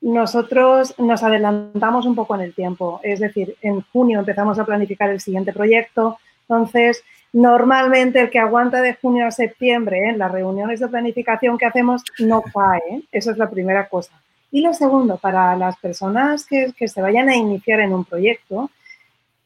nosotros 0.01 0.95
nos 0.97 1.23
adelantamos 1.23 2.05
un 2.05 2.15
poco 2.15 2.35
en 2.35 2.41
el 2.41 2.53
tiempo, 2.53 3.01
es 3.03 3.19
decir, 3.19 3.55
en 3.61 3.81
junio 3.81 4.19
empezamos 4.19 4.57
a 4.57 4.65
planificar 4.65 5.09
el 5.09 5.19
siguiente 5.19 5.51
proyecto, 5.51 6.17
entonces 6.47 7.03
normalmente 7.33 8.19
el 8.19 8.29
que 8.29 8.39
aguanta 8.39 8.81
de 8.81 8.95
junio 8.95 9.27
a 9.27 9.31
septiembre 9.31 10.09
en 10.09 10.17
las 10.17 10.31
reuniones 10.31 10.79
de 10.79 10.87
planificación 10.87 11.57
que 11.57 11.65
hacemos 11.65 12.03
no 12.19 12.41
cae, 12.53 13.03
eso 13.11 13.31
es 13.31 13.37
la 13.37 13.49
primera 13.49 13.87
cosa. 13.87 14.11
Y 14.51 14.61
lo 14.61 14.73
segundo, 14.73 15.17
para 15.17 15.55
las 15.55 15.77
personas 15.77 16.45
que, 16.45 16.73
se 16.87 17.01
vayan 17.01 17.29
a 17.29 17.35
iniciar 17.35 17.81
en 17.81 17.93
un 17.93 18.03
proyecto, 18.03 18.71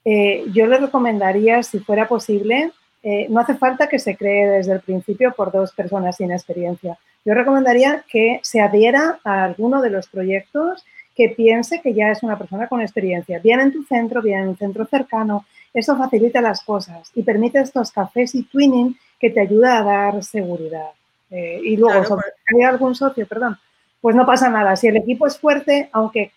eh, 0.05 0.45
yo 0.53 0.65
les 0.65 0.79
recomendaría, 0.79 1.61
si 1.61 1.79
fuera 1.79 2.07
posible, 2.07 2.71
eh, 3.01 3.27
no 3.29 3.41
hace 3.41 3.55
falta 3.55 3.89
que 3.89 3.99
se 3.99 4.15
cree 4.15 4.47
desde 4.47 4.73
el 4.73 4.79
principio 4.79 5.33
por 5.33 5.51
dos 5.51 5.73
personas 5.73 6.15
sin 6.15 6.31
experiencia. 6.31 6.97
Yo 7.25 7.33
recomendaría 7.33 8.03
que 8.09 8.39
se 8.43 8.61
adhiera 8.61 9.19
a 9.23 9.43
alguno 9.45 9.81
de 9.81 9.89
los 9.89 10.07
proyectos 10.07 10.83
que 11.15 11.29
piense 11.29 11.81
que 11.81 11.93
ya 11.93 12.09
es 12.09 12.23
una 12.23 12.37
persona 12.37 12.67
con 12.67 12.81
experiencia, 12.81 13.39
bien 13.39 13.59
en 13.59 13.71
tu 13.71 13.83
centro, 13.83 14.21
bien 14.21 14.41
en 14.41 14.47
un 14.49 14.57
centro 14.57 14.85
cercano. 14.85 15.45
Eso 15.73 15.95
facilita 15.97 16.41
las 16.41 16.63
cosas 16.63 17.11
y 17.15 17.23
permite 17.23 17.59
estos 17.59 17.91
cafés 17.91 18.35
y 18.35 18.43
twinning 18.43 18.97
que 19.19 19.29
te 19.29 19.41
ayuda 19.41 19.77
a 19.77 19.83
dar 19.83 20.23
seguridad. 20.23 20.89
Eh, 21.29 21.61
y 21.63 21.77
luego, 21.77 22.03
si 22.03 22.55
hay 22.55 22.63
algún 22.63 22.95
socio, 22.95 23.25
perdón, 23.27 23.57
pues 24.01 24.15
no 24.15 24.25
pasa 24.25 24.49
nada. 24.49 24.75
Si 24.75 24.87
el 24.87 24.97
equipo 24.97 25.25
es 25.27 25.37
fuerte, 25.37 25.89
aunque 25.93 26.31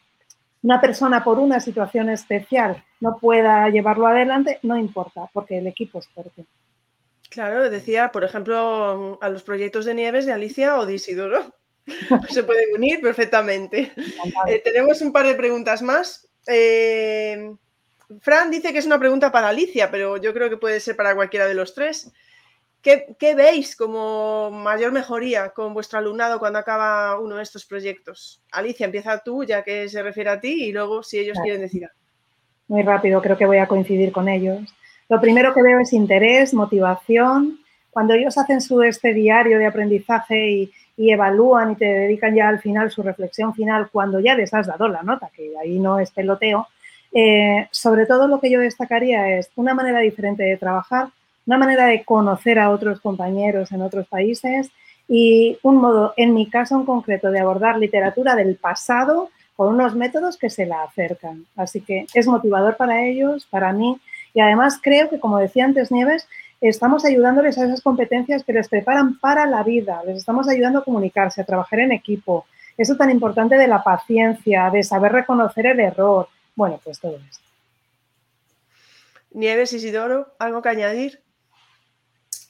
una 0.63 0.81
persona 0.81 1.23
por 1.25 1.39
una 1.39 1.61
situación 1.61 2.09
especial 2.11 2.83
no 3.01 3.19
pueda 3.19 3.69
llevarlo 3.71 4.07
adelante, 4.07 4.59
no 4.63 4.77
importa, 4.77 5.29
porque 5.33 5.59
el 5.59 5.67
equipo 5.67 5.99
es 5.99 6.09
fuerte. 6.09 6.45
Claro, 7.31 7.69
decía, 7.71 8.11
por 8.13 8.25
ejemplo, 8.25 9.19
a 9.21 9.29
los 9.29 9.43
proyectos 9.43 9.85
de 9.85 9.95
Nieves 9.95 10.27
de 10.27 10.33
Alicia 10.33 10.79
o 10.79 10.87
de 10.87 10.95
Isidoro. 10.95 11.55
Se 12.31 12.43
pueden 12.43 12.75
unir 12.75 13.01
perfectamente. 13.01 13.93
Eh, 14.49 14.61
tenemos 14.65 15.01
un 15.01 15.13
par 15.13 15.27
de 15.27 15.35
preguntas 15.35 15.83
más. 15.83 16.29
Eh, 16.47 17.53
Fran 18.21 18.51
dice 18.51 18.73
que 18.73 18.79
es 18.79 18.87
una 18.87 18.99
pregunta 18.99 19.33
para 19.33 19.49
Alicia, 19.49 19.91
pero 19.91 20.17
yo 20.17 20.33
creo 20.33 20.49
que 20.49 20.57
puede 20.57 20.81
ser 20.81 20.97
para 20.97 21.15
cualquiera 21.15 21.47
de 21.47 21.55
los 21.55 21.75
tres. 21.75 22.13
¿Qué, 22.83 23.35
veis 23.35 23.75
como 23.75 24.49
mayor 24.53 24.93
mejoría 24.93 25.49
con 25.49 25.75
vuestro 25.75 25.99
alumnado 25.99 26.39
cuando 26.39 26.61
acaba 26.61 27.19
uno 27.19 27.37
de 27.37 27.43
estos 27.43 27.65
proyectos? 27.65 28.41
Alicia, 28.53 28.87
empieza 28.87 29.19
tú, 29.25 29.43
ya 29.43 29.65
que 29.65 29.89
se 29.89 30.05
refiere 30.05 30.31
a 30.31 30.41
ti, 30.41 30.67
y 30.67 30.73
luego 30.73 31.03
si 31.03 31.19
ellos 31.19 31.37
quieren 31.43 31.63
decir 31.63 31.85
algo. 31.85 31.99
Muy 32.69 32.85
rápido, 32.85 33.21
creo 33.21 33.37
que 33.37 33.47
voy 33.47 33.59
a 33.59 33.67
coincidir 33.67 34.13
con 34.13 34.29
ellos. 34.29 34.61
Lo 35.09 35.21
primero 35.21 35.55
que 35.55 35.63
veo 35.63 35.81
es 35.81 35.93
interés, 35.93 36.53
motivación. 36.53 37.59
Cuando 37.91 38.15
ellos 38.15 38.37
hacen 38.39 38.61
su 38.61 38.83
este 38.83 39.15
diario 39.15 39.59
de 39.59 39.67
aprendizaje 39.67 40.51
y, 40.51 40.73
evalúan 40.99 41.73
y 41.73 41.77
te 41.77 41.85
dedican 41.85 42.35
ya 42.35 42.49
al 42.49 42.59
final 42.59 42.91
su 42.91 43.03
reflexión 43.03 43.55
final, 43.55 43.91
cuando 43.93 44.19
ya 44.19 44.35
les 44.35 44.55
has 44.55 44.67
dado 44.67 44.89
la 44.89 45.03
nota, 45.03 45.31
que 45.35 45.53
ahí 45.61 45.79
no 45.79 45.99
es 45.99 46.11
peloteo, 46.11 46.69
eh, 47.13 47.69
sobre 47.71 48.07
todo 48.07 48.27
lo 48.27 48.41
que 48.41 48.51
yo 48.51 48.61
destacaría 48.61 49.39
es 49.39 49.51
una 49.57 49.75
manera 49.75 50.01
diferente 50.01 50.43
de 50.43 50.57
trabajar, 50.57 51.09
una 51.47 51.59
manera 51.59 51.87
de 51.87 52.03
conocer 52.03 52.59
a 52.59 52.71
otros 52.71 53.01
compañeros 53.01 53.73
en 53.73 53.83
otros 53.83 54.07
países 54.09 54.71
y 55.07 55.59
un 55.63 55.77
modo, 55.77 56.15
en 56.17 56.33
mi 56.33 56.49
caso 56.49 56.77
en 56.77 56.87
concreto, 56.87 57.31
de 57.31 57.41
abordar 57.41 57.79
literatura 57.79 58.35
del 58.35 58.57
pasado 58.57 59.29
con 59.55 59.75
unos 59.75 59.95
métodos 59.95 60.37
que 60.37 60.51
se 60.51 60.67
la 60.67 60.83
acercan. 60.83 61.47
Así 61.57 61.81
que 61.83 62.07
es 62.15 62.27
motivador 62.27 62.77
para 62.77 63.05
ellos, 63.05 63.47
para 63.51 63.73
mí, 63.73 63.99
y 64.37 64.41
además 64.41 64.79
creo 64.83 65.09
que, 65.09 65.19
como 65.19 65.39
decía 65.39 65.65
antes 65.65 65.91
Nieves, 65.91 66.29
estamos 66.61 67.07
ayudándoles 67.07 67.57
a 67.57 67.65
esas 67.65 67.81
competencias 67.81 68.45
que 68.45 68.53
les 68.53 68.69
preparan 68.69 69.19
para 69.19 69.47
la 69.47 69.63
vida, 69.63 70.03
les 70.05 70.19
estamos 70.19 70.47
ayudando 70.47 70.81
a 70.81 70.85
comunicarse, 70.85 71.41
a 71.41 71.47
trabajar 71.47 71.81
en 71.81 71.93
equipo. 71.93 72.45
Eso 72.77 72.97
tan 72.97 73.11
importante 73.11 73.57
de 73.57 73.67
la 73.67 73.83
paciencia, 73.83 74.69
de 74.69 74.83
saber 74.83 75.13
reconocer 75.13 75.65
el 75.65 75.81
error. 75.81 76.29
Bueno, 76.55 76.79
pues 76.85 77.01
todo 77.01 77.17
esto. 77.17 77.43
Nieves 79.31 79.73
Isidoro, 79.73 80.29
¿algo 80.39 80.61
que 80.61 80.69
añadir? 80.69 81.19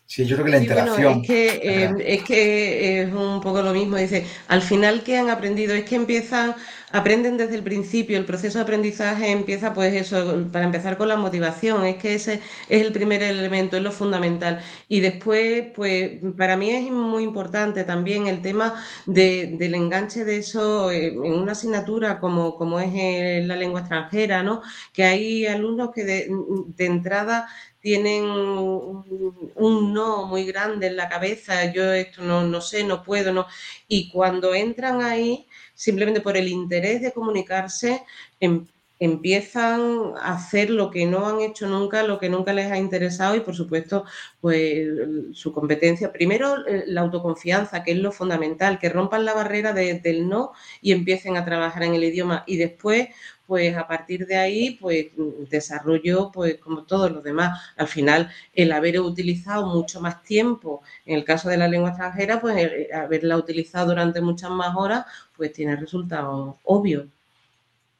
Sí, 0.08 0.24
yo 0.24 0.36
creo 0.36 0.44
que 0.44 0.52
la 0.52 0.58
interacción. 0.58 1.20
es, 1.20 1.26
que, 1.26 1.46
eh, 1.64 1.94
es 1.98 2.22
que 2.22 3.02
es 3.02 3.12
un 3.12 3.40
poco 3.40 3.60
lo 3.60 3.72
mismo. 3.72 3.96
Dice, 3.96 4.24
al 4.46 4.62
final, 4.62 5.02
¿qué 5.02 5.16
han 5.18 5.30
aprendido? 5.30 5.74
Es 5.74 5.84
que 5.84 5.96
empiezan, 5.96 6.54
aprenden 6.92 7.36
desde 7.36 7.56
el 7.56 7.64
principio. 7.64 8.16
El 8.16 8.24
proceso 8.24 8.58
de 8.58 8.62
aprendizaje 8.62 9.32
empieza, 9.32 9.74
pues 9.74 9.92
eso, 9.94 10.48
para 10.52 10.64
empezar 10.64 10.96
con 10.96 11.08
la 11.08 11.16
motivación. 11.16 11.84
Es 11.84 11.96
que 11.96 12.14
ese 12.14 12.34
es 12.68 12.82
el 12.82 12.92
primer 12.92 13.20
elemento, 13.24 13.76
es 13.76 13.82
lo 13.82 13.90
fundamental. 13.90 14.60
Y 14.88 15.00
después, 15.00 15.66
pues, 15.74 16.20
para 16.36 16.56
mí 16.56 16.70
es 16.70 16.88
muy 16.92 17.24
importante 17.24 17.82
también 17.82 18.28
el 18.28 18.42
tema 18.42 18.80
del 19.06 19.74
enganche 19.74 20.24
de 20.24 20.36
eso 20.36 20.90
eh, 20.92 21.08
en 21.08 21.32
una 21.32 21.52
asignatura 21.52 22.20
como, 22.20 22.54
como 22.56 22.78
es 22.78 22.92
eh, 22.94 23.42
la 23.44 23.56
lengua 23.56 23.80
extranjera, 23.80 24.44
¿no? 24.44 24.62
Que 24.92 25.02
hay 25.04 25.46
alumnos 25.46 25.90
que 25.92 26.04
de, 26.04 26.28
de 26.76 26.86
entrada 26.86 27.48
tienen 27.86 28.24
un, 28.24 29.92
no 29.94 30.26
muy 30.26 30.44
grande 30.44 30.88
en 30.88 30.96
la 30.96 31.08
cabeza, 31.08 31.72
yo 31.72 31.92
esto 31.92 32.20
no, 32.20 32.42
no 32.42 32.60
sé, 32.60 32.82
no 32.82 33.04
puedo, 33.04 33.32
no. 33.32 33.46
Y 33.86 34.10
cuando 34.10 34.56
entran 34.56 35.02
ahí, 35.02 35.46
simplemente 35.72 36.20
por 36.20 36.36
el 36.36 36.48
interés 36.48 37.00
de 37.00 37.12
comunicarse, 37.12 38.02
em, 38.40 38.66
empiezan 38.98 40.12
a 40.20 40.34
hacer 40.34 40.70
lo 40.70 40.90
que 40.90 41.06
no 41.06 41.26
han 41.28 41.40
hecho 41.40 41.66
nunca, 41.68 42.02
lo 42.02 42.18
que 42.18 42.28
nunca 42.30 42.52
les 42.52 42.70
ha 42.72 42.78
interesado 42.78 43.36
y 43.36 43.40
por 43.40 43.54
supuesto, 43.54 44.04
pues 44.40 44.88
su 45.32 45.52
competencia. 45.52 46.12
Primero, 46.12 46.66
eh, 46.66 46.84
la 46.86 47.02
autoconfianza, 47.02 47.82
que 47.82 47.92
es 47.92 47.98
lo 47.98 48.12
fundamental, 48.12 48.78
que 48.78 48.88
rompan 48.88 49.24
la 49.24 49.34
barrera 49.34 49.72
del 49.72 50.28
no 50.28 50.52
y 50.80 50.92
empiecen 50.92 51.36
a 51.36 51.44
trabajar 51.44 51.82
en 51.82 51.94
el 51.94 52.04
idioma 52.04 52.44
y 52.46 52.56
después 52.56 53.08
pues 53.46 53.76
a 53.76 53.86
partir 53.86 54.26
de 54.26 54.36
ahí, 54.36 54.72
pues 54.80 55.06
desarrollo, 55.50 56.30
pues 56.32 56.58
como 56.58 56.84
todos 56.84 57.12
los 57.12 57.22
demás. 57.22 57.60
Al 57.76 57.86
final, 57.88 58.28
el 58.52 58.72
haber 58.72 59.00
utilizado 59.00 59.66
mucho 59.66 60.00
más 60.00 60.22
tiempo, 60.24 60.82
en 61.04 61.16
el 61.16 61.24
caso 61.24 61.48
de 61.48 61.56
la 61.56 61.68
lengua 61.68 61.90
extranjera, 61.90 62.40
pues 62.40 62.68
haberla 62.92 63.36
utilizado 63.36 63.86
durante 63.90 64.20
muchas 64.20 64.50
más 64.50 64.74
horas, 64.76 65.06
pues 65.36 65.52
tiene 65.52 65.76
resultados 65.76 66.56
obvios. 66.64 67.06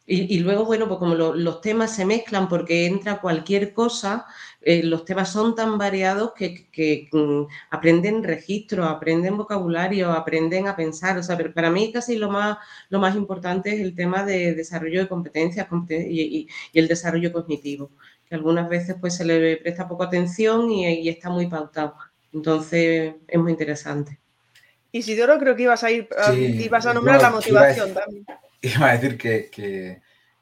Y, 0.09 0.39
luego, 0.39 0.65
bueno, 0.65 0.87
pues 0.87 1.01
como 1.01 1.17
los 1.17 1.61
temas 1.61 1.97
se 1.97 2.05
mezclan 2.05 2.49
porque 2.49 2.87
entra 2.87 3.21
cualquier 3.21 3.73
cosa, 3.73 4.25
eh, 4.61 4.85
los 4.85 5.05
temas 5.05 5.33
son 5.33 5.57
tan 5.57 5.79
variados 5.79 6.33
que, 6.33 7.09
mm, 7.11 7.43
aprenden 7.71 8.23
registro, 8.23 8.85
aprenden 8.85 9.37
vocabulario, 9.37 10.13
aprenden 10.13 10.69
a 10.69 10.77
pensar. 10.77 11.19
O 11.19 11.25
sea, 11.25 11.37
para 11.53 11.71
mí 11.71 11.91
casi 11.93 12.17
lo 12.19 12.31
más, 12.31 12.59
lo 12.89 13.01
más 13.01 13.17
importante 13.17 13.75
es 13.75 13.81
el 13.81 13.97
tema 13.97 14.25
de 14.25 14.55
desarrollo 14.55 15.01
de 15.01 15.09
competencias 15.09 15.67
y, 15.91 16.47
el 16.73 16.87
desarrollo 16.87 17.33
cognitivo, 17.33 17.91
que 18.29 18.37
algunas 18.37 18.69
veces 18.69 18.95
pues 19.01 19.17
se 19.17 19.25
le 19.25 19.57
presta 19.57 19.89
poco 19.89 20.05
atención 20.05 20.71
y, 20.71 21.09
está 21.09 21.31
muy 21.31 21.49
pautado. 21.49 21.97
Entonces, 22.33 23.15
es 23.27 23.39
muy 23.41 23.51
interesante. 23.51 24.21
Isidoro, 24.93 25.37
creo 25.41 25.57
que 25.57 25.65
ibas 25.65 25.83
a 25.83 25.91
ir, 25.91 26.09
ibas 26.37 26.87
a 26.87 26.95
nombrar 26.95 27.21
la 27.21 27.31
motivación 27.31 27.93
también 27.93 28.25
iba 28.69 28.89
a 28.89 28.97
decir 28.97 29.17
que, 29.17 29.51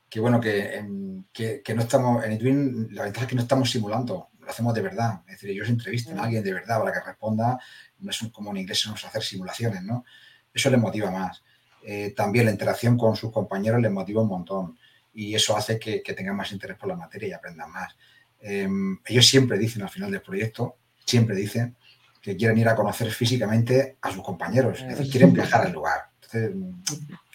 que, 0.08 0.20
bueno, 0.20 0.40
que, 0.40 1.22
que, 1.32 1.74
no 1.74 1.82
estamos, 1.82 2.24
en 2.24 2.32
Edwin 2.32 2.88
la 2.92 3.04
ventaja 3.04 3.24
es 3.24 3.30
que 3.30 3.36
no 3.36 3.42
estamos 3.42 3.70
simulando, 3.70 4.28
lo 4.40 4.50
hacemos 4.50 4.74
de 4.74 4.82
verdad. 4.82 5.22
Es 5.26 5.34
decir, 5.34 5.50
ellos 5.50 5.68
entrevistan 5.68 6.18
a 6.18 6.24
alguien 6.24 6.44
de 6.44 6.52
verdad 6.52 6.80
para 6.80 6.92
que 6.92 7.06
responda, 7.06 7.58
no 7.98 8.10
es 8.10 8.18
como 8.32 8.50
en 8.50 8.58
inglés 8.58 8.86
no 8.86 8.94
hacer 8.94 9.22
simulaciones, 9.22 9.82
¿no? 9.82 10.04
Eso 10.52 10.70
les 10.70 10.80
motiva 10.80 11.10
más. 11.10 11.42
eh, 11.86 12.14
también 12.16 12.46
la 12.46 12.52
interacción 12.52 12.96
con 12.96 13.14
sus 13.14 13.30
compañeros 13.30 13.80
les 13.82 13.90
motiva 13.90 14.22
un 14.22 14.28
montón 14.28 14.78
y 15.14 15.34
eso 15.34 15.56
hace 15.56 15.78
que, 15.78 16.00
tengan 16.00 16.36
más 16.36 16.50
interés 16.52 16.76
por 16.76 16.88
la 16.88 16.96
materia 16.96 17.28
y 17.28 17.32
aprendan 17.32 17.70
más. 17.70 17.96
Em, 18.40 18.98
ellos 19.06 19.26
siempre 19.26 19.58
dicen 19.58 19.82
al 19.82 19.88
final 19.88 20.10
del 20.10 20.20
proyecto, 20.20 20.76
siempre 21.04 21.36
dicen 21.36 21.76
que 22.20 22.36
quieren 22.36 22.58
ir 22.58 22.68
a 22.68 22.74
conocer 22.74 23.10
físicamente 23.10 23.96
a 24.00 24.10
sus 24.10 24.22
compañeros, 24.22 24.80
es 24.80 24.98
decir, 24.98 25.10
quieren 25.10 25.32
viajar 25.32 25.66
al 25.66 25.72
lugar. 25.72 26.10
Entonces, 26.14 26.52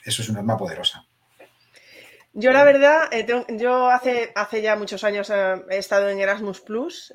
eso 0.05 0.21
es 0.21 0.29
una 0.29 0.39
arma 0.39 0.57
poderosa. 0.57 1.05
Yo 2.33 2.51
la 2.51 2.63
verdad, 2.63 3.09
eh, 3.11 3.25
yo 3.57 3.89
hace, 3.89 4.31
hace 4.35 4.61
ya 4.61 4.75
muchos 4.75 5.03
años 5.03 5.31
eh, 5.31 5.55
he 5.71 5.77
estado 5.77 6.09
en 6.09 6.19
Erasmus 6.19 6.61
Plus 6.61 7.11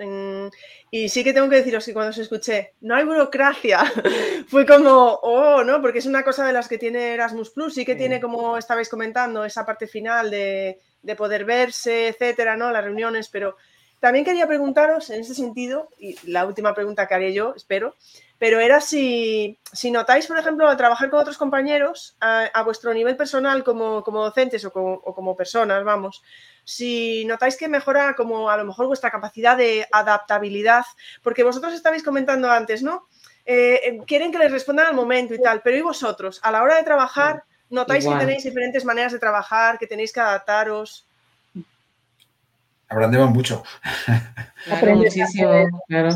y 0.91 1.09
sí 1.09 1.23
que 1.23 1.33
tengo 1.33 1.49
que 1.49 1.57
deciros 1.57 1.85
que 1.85 1.93
cuando 1.93 2.11
os 2.11 2.19
escuché, 2.19 2.75
no 2.81 2.97
hay 2.97 3.05
burocracia, 3.05 3.85
fue 4.49 4.67
como, 4.67 5.21
oh, 5.23 5.63
¿no? 5.63 5.81
Porque 5.81 6.01
es 6.01 6.07
una 6.07 6.25
cosa 6.25 6.45
de 6.45 6.53
las 6.53 6.69
que 6.69 6.79
tiene 6.79 7.15
Erasmus 7.15 7.51
Plus, 7.51 7.75
sí 7.75 7.85
que 7.85 7.95
tiene, 7.95 8.21
como 8.21 8.59
estabais 8.59 8.89
comentando, 8.89 9.45
esa 9.45 9.65
parte 9.65 9.87
final 9.87 10.31
de, 10.31 10.81
de 11.01 11.17
poder 11.17 11.45
verse, 11.45 12.09
etcétera, 12.09 12.57
¿no? 12.57 12.73
Las 12.73 12.85
reuniones, 12.85 13.29
pero 13.29 13.57
también 14.05 14.27
quería 14.27 14.47
preguntaros 14.47 15.09
en 15.09 15.23
ese 15.23 15.35
sentido, 15.35 15.89
y 15.99 16.15
la 16.31 16.45
última 16.45 16.75
pregunta 16.75 17.09
que 17.09 17.15
haré 17.15 17.33
yo, 17.33 17.55
espero, 17.57 17.95
pero 18.39 18.61
era 18.61 18.83
si, 18.83 19.59
notáis, 19.85 20.27
por 20.27 20.39
ejemplo, 20.39 20.69
al 20.69 20.77
trabajar 20.77 21.09
con 21.09 21.21
otros 21.21 21.39
compañeros, 21.39 22.15
a, 22.21 22.63
vuestro 22.65 22.93
nivel 22.93 23.17
personal 23.17 23.65
como, 23.65 24.03
docentes 24.03 24.63
o 24.67 24.71
como, 24.71 25.35
personas, 25.35 25.83
vamos, 25.85 26.23
si 26.65 27.25
notáis 27.25 27.57
que 27.57 27.67
mejora 27.67 28.15
como 28.15 28.51
a 28.51 28.59
lo 28.59 28.67
mejor 28.67 28.89
vuestra 28.89 29.11
capacidad 29.11 29.57
de 29.57 29.89
adaptabilidad, 29.91 30.85
porque 31.23 31.43
vosotros 31.43 31.73
estabais 31.73 32.03
comentando 32.03 32.51
antes, 32.51 32.83
¿no? 32.83 33.09
Eh, 33.47 33.81
eh, 33.85 34.01
quieren 34.07 34.31
que 34.31 34.37
les 34.37 34.53
respondan 34.53 34.89
al 34.89 34.95
momento 34.95 35.33
y 35.33 35.41
tal, 35.41 35.63
pero 35.63 35.79
¿y 35.79 35.81
vosotros? 35.81 36.41
A 36.43 36.53
la 36.53 36.63
hora 36.63 36.77
de 36.77 36.83
trabajar, 36.83 37.45
¿notáis 37.71 38.07
que 38.07 38.17
tenéis 38.17 38.45
diferentes 38.45 38.85
maneras 38.85 39.13
de 39.13 39.19
trabajar, 39.19 39.79
que 39.79 39.87
tenéis 39.87 40.13
que 40.13 40.21
adaptaros? 40.21 41.09
Aprendemos 42.95 43.31
mucho. 43.31 43.65
Aprendes 44.71 45.17
muchísimo, 45.17 45.51
claro. 45.89 46.11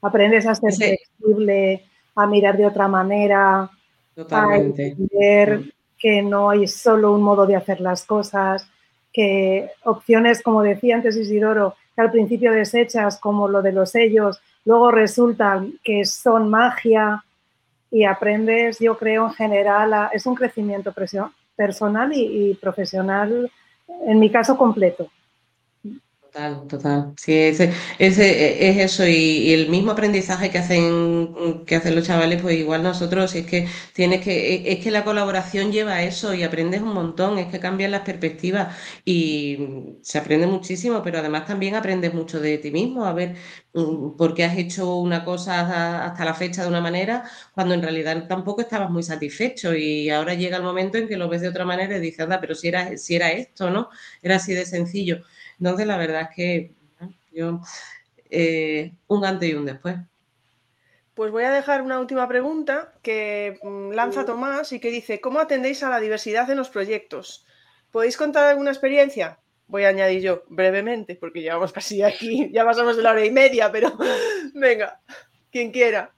Aprendes 0.00 0.46
a 0.46 0.54
ser 0.54 0.72
flexible, 0.72 1.84
a 2.14 2.26
mirar 2.28 2.56
de 2.56 2.64
otra 2.66 2.86
manera, 2.86 3.68
a 4.30 4.56
entender 4.56 5.64
que 5.98 6.22
no 6.22 6.50
hay 6.50 6.68
solo 6.68 7.12
un 7.12 7.22
modo 7.22 7.44
de 7.44 7.56
hacer 7.56 7.80
las 7.80 8.04
cosas, 8.04 8.68
que 9.12 9.68
opciones, 9.82 10.42
como 10.42 10.62
decía 10.62 10.94
antes 10.94 11.16
Isidoro, 11.16 11.74
que 11.96 12.02
al 12.02 12.12
principio 12.12 12.52
desechas, 12.52 13.18
como 13.18 13.48
lo 13.48 13.60
de 13.60 13.72
los 13.72 13.90
sellos, 13.90 14.40
luego 14.64 14.92
resultan 14.92 15.72
que 15.82 16.04
son 16.04 16.48
magia 16.48 17.24
y 17.90 18.04
aprendes, 18.04 18.78
yo 18.78 18.96
creo, 18.96 19.26
en 19.26 19.32
general, 19.32 20.10
es 20.12 20.24
un 20.26 20.36
crecimiento 20.36 20.94
personal 21.56 22.12
y 22.14 22.54
profesional, 22.60 23.50
en 24.06 24.20
mi 24.20 24.30
caso, 24.30 24.56
completo. 24.56 25.10
Total, 26.36 26.66
total. 26.68 27.14
Sí, 27.16 27.32
ese, 27.32 27.72
ese, 27.98 28.68
es 28.68 28.76
eso. 28.92 29.06
Y, 29.06 29.54
el 29.54 29.70
mismo 29.70 29.92
aprendizaje 29.92 30.50
que 30.50 30.58
hacen, 30.58 31.64
que 31.64 31.76
hacen 31.76 31.94
los 31.94 32.06
chavales, 32.06 32.42
pues 32.42 32.58
igual 32.58 32.82
nosotros, 32.82 33.34
es 33.34 33.46
que 33.46 33.66
tienes 33.94 34.20
que, 34.22 34.70
es 34.70 34.84
que 34.84 34.90
la 34.90 35.02
colaboración 35.02 35.72
lleva 35.72 35.92
a 35.94 36.02
eso 36.02 36.34
y 36.34 36.42
aprendes 36.42 36.82
un 36.82 36.92
montón, 36.92 37.38
es 37.38 37.46
que 37.46 37.58
cambian 37.58 37.90
las 37.90 38.02
perspectivas 38.02 38.76
y 39.04 39.96
se 40.02 40.18
aprende 40.18 40.46
muchísimo, 40.46 41.02
pero 41.02 41.20
además 41.20 41.46
también 41.46 41.74
aprendes 41.74 42.12
mucho 42.12 42.38
de 42.38 42.58
ti 42.58 42.70
mismo, 42.70 43.06
a 43.06 43.14
ver 43.14 43.36
mm, 43.72 44.16
por 44.18 44.34
qué 44.34 44.44
has 44.44 44.58
hecho 44.58 44.96
una 44.96 45.24
cosa 45.24 46.04
hasta 46.04 46.24
la 46.26 46.34
fecha 46.34 46.62
de 46.64 46.68
una 46.68 46.82
manera, 46.82 47.24
cuando 47.54 47.72
en 47.72 47.80
realidad 47.82 48.26
tampoco 48.28 48.60
estabas 48.60 48.90
muy 48.90 49.02
satisfecho 49.02 49.74
y 49.74 50.10
ahora 50.10 50.34
llega 50.34 50.58
el 50.58 50.62
momento 50.62 50.98
en 50.98 51.08
que 51.08 51.16
lo 51.16 51.28
ves 51.30 51.40
de 51.40 51.48
otra 51.48 51.64
manera 51.64 51.96
y 51.96 52.00
dices, 52.00 52.20
anda, 52.20 52.40
pero 52.40 52.54
si 52.54 52.68
era, 52.68 52.94
si 52.98 53.16
era 53.16 53.32
esto, 53.32 53.70
¿no? 53.70 53.88
Era 54.22 54.36
así 54.36 54.52
de 54.52 54.66
sencillo. 54.66 55.22
Entonces, 55.58 55.86
la 55.86 55.96
verdad 55.96 56.22
es 56.22 56.36
que 56.36 56.74
yo, 57.32 57.60
eh, 58.30 58.92
un 59.08 59.24
antes 59.24 59.48
y 59.48 59.54
un 59.54 59.66
después. 59.66 59.96
Pues 61.14 61.30
voy 61.30 61.44
a 61.44 61.50
dejar 61.50 61.80
una 61.80 61.98
última 61.98 62.28
pregunta 62.28 62.92
que 63.02 63.58
mm, 63.62 63.92
lanza 63.92 64.26
Tomás 64.26 64.72
y 64.72 64.80
que 64.80 64.90
dice, 64.90 65.20
¿cómo 65.20 65.40
atendéis 65.40 65.82
a 65.82 65.88
la 65.88 66.00
diversidad 66.00 66.50
en 66.50 66.58
los 66.58 66.68
proyectos? 66.68 67.46
¿Podéis 67.90 68.16
contar 68.16 68.44
alguna 68.48 68.70
experiencia? 68.70 69.38
Voy 69.66 69.84
a 69.84 69.88
añadir 69.88 70.20
yo 70.20 70.42
brevemente, 70.48 71.16
porque 71.16 71.40
llevamos 71.40 71.72
casi 71.72 72.02
aquí, 72.02 72.50
ya 72.52 72.64
pasamos 72.64 72.96
de 72.96 73.02
la 73.02 73.12
hora 73.12 73.24
y 73.24 73.30
media, 73.30 73.72
pero 73.72 73.96
venga, 74.54 75.00
quien 75.50 75.70
quiera. 75.70 76.12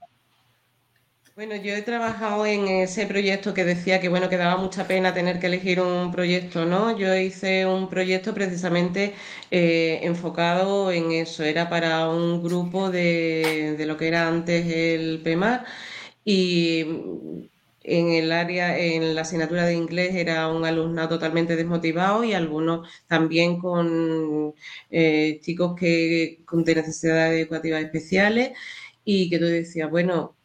Bueno, 1.39 1.55
yo 1.55 1.73
he 1.73 1.81
trabajado 1.83 2.45
en 2.45 2.67
ese 2.67 3.05
proyecto 3.07 3.53
que 3.53 3.63
decía 3.63 4.01
que 4.01 4.09
bueno, 4.09 4.27
que 4.27 4.35
daba 4.35 4.57
mucha 4.57 4.85
pena 4.87 5.13
tener 5.13 5.39
que 5.39 5.47
elegir 5.47 5.79
un 5.79 6.11
proyecto, 6.11 6.65
¿no? 6.65 6.97
Yo 6.97 7.15
hice 7.15 7.65
un 7.65 7.87
proyecto 7.89 8.33
precisamente 8.33 9.13
eh, 9.49 10.01
enfocado 10.03 10.91
en 10.91 11.13
eso, 11.13 11.43
era 11.45 11.69
para 11.69 12.09
un 12.09 12.43
grupo 12.43 12.91
de, 12.91 13.81
lo 13.87 13.95
que 13.95 14.09
era 14.09 14.27
antes 14.27 14.65
el 14.67 15.21
PEMAR 15.23 15.63
y 16.25 16.81
en 17.83 18.09
el 18.11 18.33
área, 18.33 18.77
en 18.77 19.15
la 19.15 19.21
asignatura 19.21 19.65
de 19.65 19.75
inglés 19.75 20.15
era 20.15 20.49
un 20.49 20.65
alumnado 20.65 21.07
totalmente 21.07 21.55
desmotivado 21.55 22.25
y 22.25 22.33
algunos 22.33 22.89
también 23.07 23.59
con 23.59 24.53
eh, 24.91 25.39
chicos 25.41 25.73
que 25.79 26.41
con 26.45 26.63
necesidades 26.65 27.41
educativas 27.41 27.81
especiales 27.81 28.51
y 29.05 29.29
que 29.29 29.39
tú 29.39 29.45
decías, 29.45 29.89
bueno, 29.89 30.35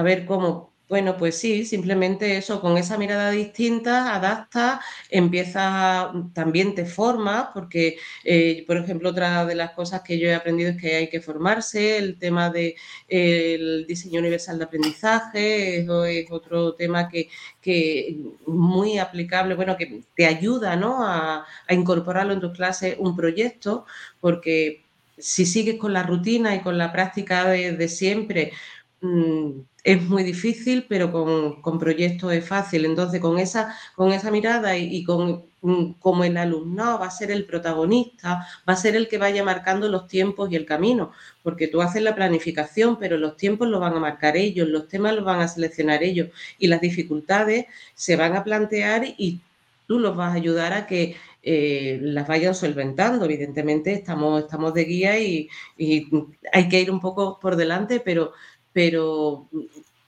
a 0.00 0.02
ver 0.02 0.26
cómo. 0.26 0.70
Bueno, 0.88 1.16
pues 1.16 1.38
sí, 1.38 1.64
simplemente 1.64 2.36
eso, 2.36 2.60
con 2.60 2.76
esa 2.76 2.98
mirada 2.98 3.30
distinta, 3.30 4.12
adapta, 4.16 4.80
empieza, 5.08 6.12
también 6.34 6.74
te 6.74 6.84
forma, 6.84 7.52
porque, 7.54 7.96
eh, 8.24 8.64
por 8.66 8.76
ejemplo, 8.78 9.10
otra 9.10 9.46
de 9.46 9.54
las 9.54 9.70
cosas 9.70 10.02
que 10.02 10.18
yo 10.18 10.28
he 10.28 10.34
aprendido 10.34 10.70
es 10.70 10.76
que 10.78 10.96
hay 10.96 11.08
que 11.08 11.20
formarse, 11.20 11.96
el 11.98 12.18
tema 12.18 12.50
del 12.50 12.74
de, 13.08 13.84
diseño 13.86 14.18
universal 14.18 14.58
de 14.58 14.64
aprendizaje, 14.64 15.78
eso 15.80 16.04
es 16.04 16.28
otro 16.30 16.74
tema 16.74 17.08
que, 17.08 17.28
que 17.60 18.16
muy 18.46 18.98
aplicable, 18.98 19.54
bueno, 19.54 19.76
que 19.76 20.02
te 20.16 20.26
ayuda 20.26 20.74
¿no? 20.74 21.04
a, 21.04 21.46
incorporarlo 21.68 22.32
en 22.32 22.40
tus 22.40 22.52
clases 22.52 22.96
un 22.98 23.14
proyecto, 23.16 23.86
porque 24.20 24.84
si 25.18 25.46
sigues 25.46 25.76
con 25.78 25.92
la 25.92 26.02
rutina 26.02 26.56
y 26.56 26.62
con 26.62 26.78
la 26.78 26.90
práctica 26.92 27.44
de, 27.48 27.72
de 27.76 27.88
siempre, 27.88 28.52
Mm, 29.02 29.62
es 29.84 30.02
muy 30.02 30.22
difícil, 30.22 30.86
pero 30.88 31.10
con, 31.12 31.78
proyectos 31.78 32.32
es 32.32 32.46
fácil. 32.46 32.84
Entonces, 32.84 33.20
con 33.20 33.38
esa, 33.38 33.74
con 33.96 34.12
esa 34.12 34.30
mirada 34.30 34.76
y, 34.76 35.02
con 35.04 35.44
mm, 35.62 35.92
como 35.98 36.24
el 36.24 36.36
alumno 36.36 36.98
va 36.98 37.06
a 37.06 37.10
ser 37.10 37.30
el 37.30 37.46
protagonista, 37.46 38.46
va 38.68 38.72
a 38.74 38.76
ser 38.76 38.96
el 38.96 39.08
que 39.08 39.18
vaya 39.18 39.42
marcando 39.44 39.88
los 39.88 40.06
tiempos 40.06 40.50
y 40.50 40.56
el 40.56 40.66
camino, 40.66 41.12
porque 41.42 41.68
tú 41.68 41.80
haces 41.82 42.02
la 42.02 42.14
planificación, 42.14 42.98
pero 42.98 43.16
los 43.16 43.36
tiempos 43.36 43.68
los 43.68 43.80
van 43.80 43.94
a 43.94 44.00
marcar 44.00 44.36
ellos, 44.36 44.68
los 44.68 44.88
temas 44.88 45.14
los 45.14 45.24
van 45.24 45.40
a 45.40 45.48
seleccionar 45.48 46.02
ellos 46.02 46.28
y 46.58 46.66
las 46.68 46.80
dificultades 46.80 47.66
se 47.94 48.16
van 48.16 48.36
a 48.36 48.44
plantear 48.44 49.04
y 49.16 49.40
tú 49.86 49.98
los 49.98 50.16
vas 50.16 50.32
a 50.32 50.36
ayudar 50.36 50.72
a 50.72 50.86
que 50.86 51.16
eh, 51.42 51.98
las 52.02 52.28
vayan 52.28 52.54
solventando. 52.54 53.24
Evidentemente 53.24 53.92
estamos, 53.92 54.44
estamos 54.44 54.74
de 54.74 54.84
guía 54.84 55.18
y, 55.18 55.48
hay 56.52 56.68
que 56.68 56.80
ir 56.80 56.90
un 56.90 57.00
poco 57.00 57.40
por 57.40 57.56
delante, 57.56 57.98
pero 58.00 58.32
pero 58.72 59.48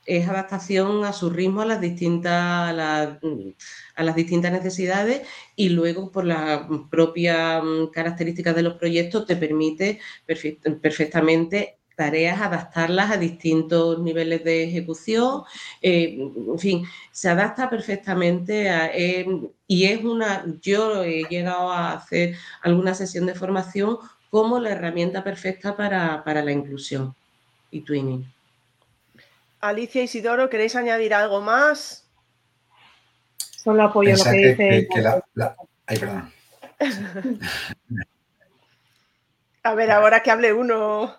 es 0.04 0.28
adaptación 0.28 1.04
a 1.04 1.12
su 1.12 1.30
ritmo 1.30 1.62
a 1.62 1.66
las 1.66 1.80
distintas, 1.80 2.32
a, 2.34 4.02
las 4.02 4.16
distintas 4.16 4.52
necesidades 4.52 5.22
y 5.54 5.68
luego 5.68 6.10
por 6.10 6.24
las 6.24 6.62
propias 6.90 7.62
características 7.92 8.54
de 8.56 8.62
los 8.62 8.74
proyectos 8.74 9.26
te 9.26 9.36
permite 9.36 10.00
perfectamente 10.26 11.78
tareas, 11.94 12.40
adaptarlas 12.40 13.10
a 13.10 13.16
distintos 13.16 14.00
niveles 14.00 14.42
de 14.44 14.64
ejecución, 14.64 15.42
eh, 15.82 16.18
en 16.48 16.58
fin, 16.58 16.84
se 17.12 17.28
adapta 17.28 17.68
perfectamente 17.68 18.70
a, 18.70 18.90
eh, 18.94 19.26
y 19.66 19.84
es 19.84 20.02
una, 20.02 20.44
yo 20.62 21.04
he 21.04 21.24
llegado 21.24 21.70
a 21.70 21.92
hacer 21.92 22.36
alguna 22.62 22.94
sesión 22.94 23.26
de 23.26 23.34
formación 23.34 23.98
como 24.30 24.58
la 24.58 24.70
herramienta 24.70 25.22
perfecta 25.22 25.76
para, 25.76 26.24
para 26.24 26.42
la 26.42 26.52
inclusión 26.52 27.14
y 27.70 27.82
twinning. 27.82 28.26
Alicia 29.62 30.02
Isidoro, 30.02 30.50
¿queréis 30.50 30.74
añadir 30.74 31.14
algo 31.14 31.40
más? 31.40 32.10
Solo 33.38 33.84
apoyo 33.84 34.16
lo 34.16 34.24
que, 34.24 34.30
dice. 34.30 34.88
Ay, 35.86 35.98
perdón. 35.98 36.32
A 39.62 39.74
ver, 39.74 39.92
ahora 39.92 40.20
que 40.20 40.32
hable 40.32 40.52
uno. 40.52 41.14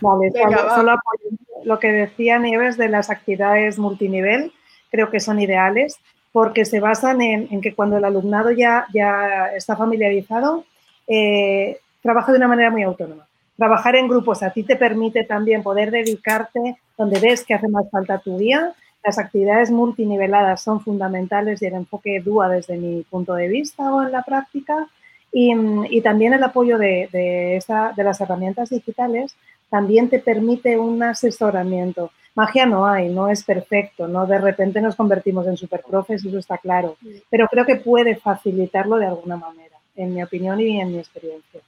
Vale, 0.00 0.32
solo, 0.74 0.90
apoyo 0.90 1.28
lo 1.62 1.78
que 1.78 1.92
decía 1.92 2.40
Nieves 2.40 2.76
de 2.76 2.88
las 2.88 3.08
actividades 3.08 3.78
multinivel. 3.78 4.52
Creo 4.90 5.08
que 5.12 5.20
son 5.20 5.38
ideales 5.38 5.96
porque 6.32 6.64
se 6.64 6.80
basan 6.80 7.20
en, 7.22 7.60
que 7.60 7.76
cuando 7.76 7.98
el 7.98 8.04
alumnado 8.04 8.50
ya, 8.50 8.88
ya 8.92 9.52
está 9.54 9.76
familiarizado, 9.76 10.64
eh, 11.06 11.78
trabaja 12.02 12.32
de 12.32 12.38
una 12.38 12.48
manera 12.48 12.72
muy 12.72 12.82
autónoma 12.82 13.29
trabajar 13.60 13.94
en 13.94 14.08
grupos 14.08 14.42
a 14.42 14.50
ti 14.50 14.62
te 14.62 14.74
permite 14.74 15.22
también 15.24 15.62
poder 15.62 15.90
dedicarte 15.90 16.78
donde 16.96 17.20
ves 17.20 17.44
que 17.44 17.52
hace 17.52 17.68
más 17.68 17.90
falta 17.90 18.18
tu 18.18 18.38
día 18.38 18.72
Las 19.04 19.18
actividades 19.18 19.70
multiniveladas 19.70 20.62
son 20.62 20.80
fundamentales 20.80 21.60
y 21.60 21.66
el 21.66 21.74
enfoque 21.74 22.22
DUA 22.24 22.48
desde 22.48 22.78
mi 22.78 23.02
punto 23.02 23.34
de 23.34 23.48
vista 23.48 23.94
o 23.94 24.02
en 24.02 24.12
la 24.12 24.22
práctica. 24.22 24.88
Y, 25.32 26.00
también 26.00 26.32
el 26.32 26.42
apoyo 26.42 26.76
de, 26.78 27.08
de, 27.12 27.62
de 27.96 28.04
las 28.04 28.20
herramientas 28.20 28.70
digitales 28.70 29.36
también 29.68 30.08
te 30.08 30.18
permite 30.18 30.78
un 30.78 31.02
asesoramiento. 31.02 32.10
Magia 32.34 32.64
no 32.64 32.86
hay, 32.86 33.10
no 33.10 33.28
es 33.28 33.44
perfecto, 33.44 34.08
no 34.08 34.26
de 34.26 34.38
repente 34.38 34.80
nos 34.80 34.96
convertimos 34.96 35.46
en 35.46 35.56
superprofes, 35.56 36.24
eso 36.24 36.38
está 36.38 36.56
claro, 36.58 36.96
pero 37.28 37.46
creo 37.48 37.64
que 37.64 37.76
puede 37.76 38.16
facilitarlo 38.16 38.96
de 38.96 39.06
alguna 39.06 39.36
manera, 39.36 39.76
en 39.96 40.14
mi 40.14 40.22
opinión 40.22 40.60
y 40.60 40.80
en 40.80 40.92
mi 40.92 40.98
experiencia. 40.98 41.60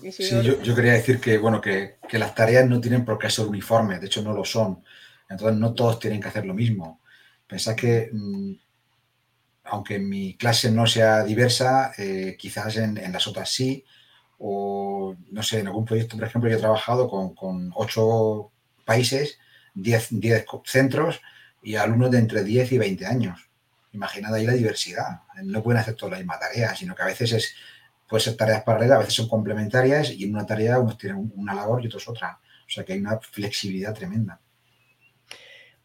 Sí, 0.00 0.28
yo, 0.42 0.74
quería 0.74 0.92
decir 0.92 1.20
que, 1.20 1.38
bueno, 1.38 1.60
que, 1.60 1.96
que, 2.08 2.18
las 2.18 2.34
tareas 2.34 2.68
no 2.68 2.80
tienen 2.80 3.04
por 3.04 3.18
qué 3.18 3.30
ser 3.30 3.46
uniformes, 3.46 4.00
de 4.00 4.06
hecho 4.06 4.22
no 4.22 4.32
lo 4.32 4.44
son. 4.44 4.84
Entonces 5.28 5.58
no 5.58 5.74
todos 5.74 5.98
tienen 5.98 6.20
que 6.20 6.28
hacer 6.28 6.44
lo 6.44 6.54
mismo. 6.54 7.00
Pensad 7.46 7.74
que, 7.74 8.10
mm, 8.12 8.52
aunque 9.64 9.98
mi 9.98 10.36
clase 10.36 10.70
no 10.70 10.86
sea 10.86 11.24
diversa, 11.24 11.92
eh, 11.98 12.36
quizás 12.38 12.76
en, 12.76 12.98
en, 12.98 13.12
las 13.12 13.26
otras 13.26 13.50
sí, 13.50 13.84
o 14.38 15.16
no 15.30 15.42
sé, 15.42 15.60
en 15.60 15.68
algún 15.68 15.84
proyecto, 15.84 16.16
por 16.16 16.26
ejemplo, 16.26 16.50
yo 16.50 16.56
he 16.56 16.60
trabajado 16.60 17.08
con, 17.08 17.34
con 17.34 17.72
ocho 17.74 18.52
países, 18.84 19.38
10, 19.74 20.10
centros 20.64 21.20
y 21.62 21.76
alumnos 21.76 22.10
de 22.10 22.18
entre 22.18 22.44
10 22.44 22.72
y 22.72 22.78
20 22.78 23.06
años. 23.06 23.48
Imaginad 23.92 24.34
ahí 24.34 24.46
la 24.46 24.52
diversidad. 24.52 25.22
No 25.42 25.62
pueden 25.62 25.80
hacer 25.80 25.94
todas 25.94 26.12
las 26.12 26.20
mismas 26.20 26.40
tareas, 26.40 26.78
sino 26.78 26.94
que 26.94 27.02
a 27.02 27.06
veces 27.06 27.32
es, 27.32 27.54
puede 28.08 28.22
ser 28.22 28.36
tareas 28.36 28.62
paralelas, 28.62 28.96
a 28.96 28.98
veces 29.00 29.14
son 29.14 29.28
complementarias 29.28 30.10
y 30.10 30.24
en 30.24 30.34
una 30.34 30.46
tarea 30.46 30.78
unos 30.78 30.98
tienen 30.98 31.32
una 31.36 31.54
labor 31.54 31.82
y 31.82 31.86
otros 31.88 32.08
otra. 32.08 32.38
O 32.66 32.70
sea 32.70 32.84
que 32.84 32.94
hay 32.94 33.00
una 33.00 33.18
flexibilidad 33.18 33.94
tremenda. 33.94 34.40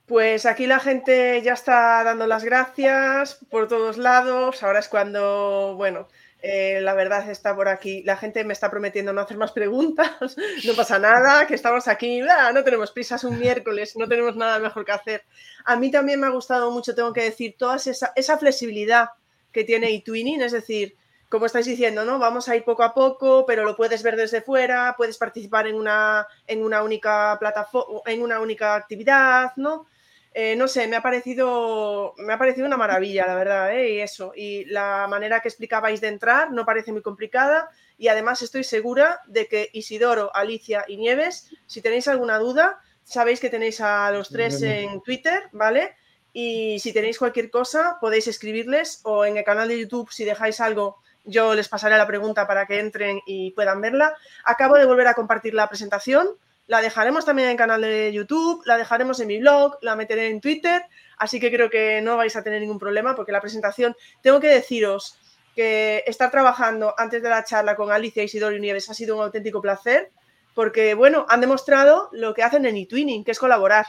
Pues 0.06 0.46
aquí 0.46 0.68
la 0.68 0.80
gente 0.80 1.42
ya 1.42 1.54
está 1.54 2.04
dando 2.04 2.28
las 2.28 2.44
gracias 2.44 3.40
por 3.50 3.68
todos 3.68 3.98
lados. 3.98 4.62
Ahora 4.62 4.80
es 4.80 4.90
cuando, 4.90 5.76
bueno, 5.78 6.10
eh, 6.42 6.80
la 6.82 6.94
verdad 6.96 7.30
está 7.30 7.56
por 7.56 7.70
aquí. 7.70 8.04
La 8.04 8.18
gente 8.18 8.44
me 8.44 8.52
está 8.52 8.70
prometiendo 8.70 9.14
no 9.14 9.22
hacer 9.22 9.38
más 9.38 9.52
preguntas. 9.52 10.36
No 10.66 10.74
pasa 10.74 11.00
nada, 11.00 11.48
que 11.48 11.56
estamos 11.56 11.88
aquí. 11.88 12.20
no 12.20 12.64
tenemos 12.64 12.92
prisas 12.92 13.24
un 13.24 13.40
miércoles, 13.40 13.96
no 13.96 14.08
tenemos 14.08 14.36
nada 14.36 14.60
mejor 14.60 14.84
que 14.84 14.92
hacer. 14.92 15.24
A 15.64 15.76
mí 15.76 15.90
también 15.90 16.20
me 16.20 16.28
ha 16.28 16.32
gustado 16.32 16.72
mucho, 16.72 16.94
tengo 16.94 17.14
que 17.14 17.24
decir, 17.24 17.56
toda 17.58 17.78
esa, 17.78 18.12
esa 18.16 18.38
flexibilidad 18.38 19.10
que 19.52 19.64
tiene 19.64 19.94
eTwinning, 19.96 20.42
es 20.42 20.52
decir, 20.52 20.96
como 21.32 21.46
estáis 21.46 21.66
diciendo, 21.66 22.04
¿no? 22.04 22.20
Vamos 22.20 22.50
a 22.50 22.58
ir 22.58 22.66
poco 22.66 22.84
a 22.84 22.94
poco, 22.94 23.46
pero 23.46 23.64
lo 23.64 23.78
puedes 23.78 24.04
ver 24.04 24.18
desde 24.18 24.42
fuera, 24.42 24.96
puedes 24.98 25.18
participar 25.18 25.66
en 25.66 25.76
una, 25.76 26.28
en 26.46 26.62
una 26.62 26.84
única 26.84 27.38
plataforma, 27.40 28.02
en 28.06 28.22
una 28.22 28.42
única 28.42 28.76
actividad, 28.76 29.54
¿no? 29.56 29.88
Eh, 30.34 30.58
no 30.58 30.68
sé, 30.68 30.90
me 30.90 30.98
ha 30.98 31.02
parecido, 31.02 32.14
me 32.18 32.34
ha 32.34 32.38
parecido 32.38 32.68
una 32.68 32.76
maravilla, 32.76 33.26
la 33.28 33.36
verdad, 33.36 33.74
¿eh? 33.74 33.94
y 33.94 34.00
eso. 34.02 34.34
Y 34.36 34.66
la 34.66 35.08
manera 35.10 35.40
que 35.40 35.48
explicabais 35.48 36.02
de 36.02 36.10
entrar 36.10 36.52
no 36.52 36.66
parece 36.66 36.92
muy 36.92 37.02
complicada. 37.02 37.70
Y 37.98 38.10
además 38.10 38.42
estoy 38.42 38.66
segura 38.66 39.22
de 39.26 39.48
que 39.48 39.70
Isidoro, 39.72 40.36
Alicia 40.36 40.84
y 40.88 40.98
Nieves, 40.98 41.50
si 41.66 41.82
tenéis 41.82 42.10
alguna 42.10 42.40
duda, 42.40 42.82
sabéis 43.04 43.40
que 43.40 43.50
tenéis 43.50 43.80
a 43.80 44.12
los 44.12 44.30
tres 44.30 44.62
en 44.62 45.02
Twitter, 45.02 45.44
¿vale? 45.54 45.96
Y 46.34 46.80
si 46.80 46.92
tenéis 46.92 47.18
cualquier 47.18 47.50
cosa, 47.50 47.98
podéis 48.02 48.28
escribirles 48.28 49.00
o 49.04 49.26
en 49.26 49.38
el 49.38 49.44
canal 49.46 49.70
de 49.70 49.80
YouTube, 49.80 50.12
si 50.12 50.26
dejáis 50.26 50.60
algo, 50.62 51.02
yo 51.24 51.56
les 51.56 51.70
pasaré 51.70 51.98
la 51.98 52.08
pregunta 52.08 52.48
para 52.48 52.66
que 52.66 52.80
entren 52.80 53.20
y 53.26 53.52
puedan 53.52 53.82
verla. 53.82 54.16
Acabo 54.44 54.76
de 54.76 54.86
volver 54.86 55.08
a 55.08 55.14
compartir 55.14 55.54
la 55.54 55.68
presentación 55.68 56.38
la 56.72 56.82
dejaremos 56.82 57.26
también 57.26 57.48
en 57.48 57.52
el 57.52 57.58
canal 57.58 57.82
de 57.82 58.14
YouTube, 58.14 58.62
la 58.66 58.78
dejaremos 58.78 59.20
en 59.20 59.28
mi 59.28 59.40
blog, 59.40 59.78
la 59.82 59.98
meteré 59.98 60.30
en 60.30 60.40
Twitter, 60.40 60.86
así 61.18 61.38
que 61.38 61.52
creo 61.52 61.70
que 61.70 62.02
no 62.02 62.16
vais 62.16 62.34
a 62.38 62.44
tener 62.44 62.62
ningún 62.62 62.80
problema 62.80 63.14
porque 63.14 63.34
la 63.34 63.42
presentación, 63.42 63.94
tengo 64.22 64.40
que 64.40 64.48
deciros 64.48 65.18
que 65.54 66.02
estar 66.08 66.32
trabajando 66.32 66.94
antes 66.98 67.22
de 67.22 67.30
la 67.30 67.44
charla 67.44 67.76
con 67.76 67.92
Alicia, 67.92 68.24
Isidoro 68.24 68.56
y 68.56 68.62
Nieves 68.62 68.90
ha 68.90 68.94
sido 68.94 69.18
un 69.18 69.24
auténtico 69.24 69.62
placer 69.62 70.12
porque, 70.56 70.94
bueno, 70.94 71.26
han 71.28 71.42
demostrado 71.42 72.08
lo 72.14 72.34
que 72.34 72.44
hacen 72.44 72.66
en 72.66 72.78
eTwinning, 72.78 73.26
que 73.26 73.32
es 73.32 73.40
colaborar. 73.40 73.88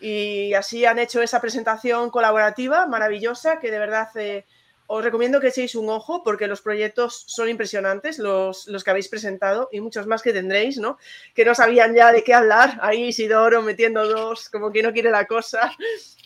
Y 0.00 0.54
así 0.54 0.84
han 0.84 1.00
hecho 1.00 1.22
esa 1.22 1.40
presentación 1.40 2.10
colaborativa 2.10 2.86
maravillosa 2.86 3.58
que 3.58 3.72
de 3.72 3.78
verdad... 3.80 4.08
Eh, 4.16 4.44
os 4.92 5.04
recomiendo 5.04 5.38
que 5.38 5.48
echéis 5.48 5.76
un 5.76 5.88
ojo 5.88 6.24
porque 6.24 6.48
los 6.48 6.62
proyectos 6.62 7.22
son 7.28 7.48
impresionantes, 7.48 8.18
los, 8.18 8.66
los, 8.66 8.82
que 8.82 8.90
habéis 8.90 9.06
presentado 9.06 9.68
y 9.70 9.80
muchos 9.80 10.08
más 10.08 10.20
que 10.20 10.32
tendréis, 10.32 10.78
¿no? 10.78 10.98
Que 11.32 11.44
no 11.44 11.54
sabían 11.54 11.94
ya 11.94 12.10
de 12.10 12.24
qué 12.24 12.34
hablar. 12.34 12.76
Ahí 12.82 13.04
Isidoro 13.04 13.62
metiendo 13.62 14.08
dos, 14.08 14.48
como 14.48 14.72
que 14.72 14.82
no 14.82 14.92
quiere 14.92 15.12
la 15.12 15.26
cosa. 15.26 15.70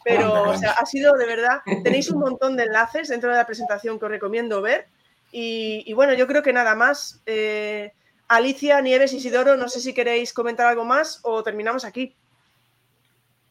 Pero, 0.03 0.45
o 0.45 0.57
sea, 0.57 0.71
ha 0.73 0.87
sido 0.87 1.13
de 1.13 1.27
verdad. 1.27 1.61
Tenéis 1.83 2.11
un 2.11 2.21
montón 2.21 2.57
de 2.57 2.63
enlaces 2.63 3.09
dentro 3.09 3.31
de 3.31 3.37
la 3.37 3.45
presentación 3.45 3.99
que 3.99 4.07
os 4.07 4.11
recomiendo 4.11 4.63
ver. 4.63 4.87
Y, 5.31 5.93
bueno, 5.93 6.15
yo 6.15 6.27
creo 6.27 6.43
que 6.43 6.55
nada 6.55 6.75
más. 6.75 7.21
Eh, 7.27 7.93
Alicia, 8.29 8.81
Nieves, 8.81 9.13
Isidoro, 9.13 9.59
no 9.59 9.69
sé 9.69 9.81
si 9.81 9.93
queréis 9.93 10.33
comentar 10.33 10.67
algo 10.67 10.87
más 10.87 11.21
o 11.23 11.43
terminamos 11.43 11.85
aquí. 11.85 12.17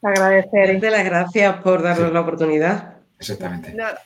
Agradecer. 0.01 0.81
las 0.81 1.05
gracias 1.05 1.61
por 1.61 1.83
darnos 1.83 2.11
la 2.11 2.21
oportunidad. 2.21 2.97
Exactamente. 3.19 3.75
Nada. 3.75 4.01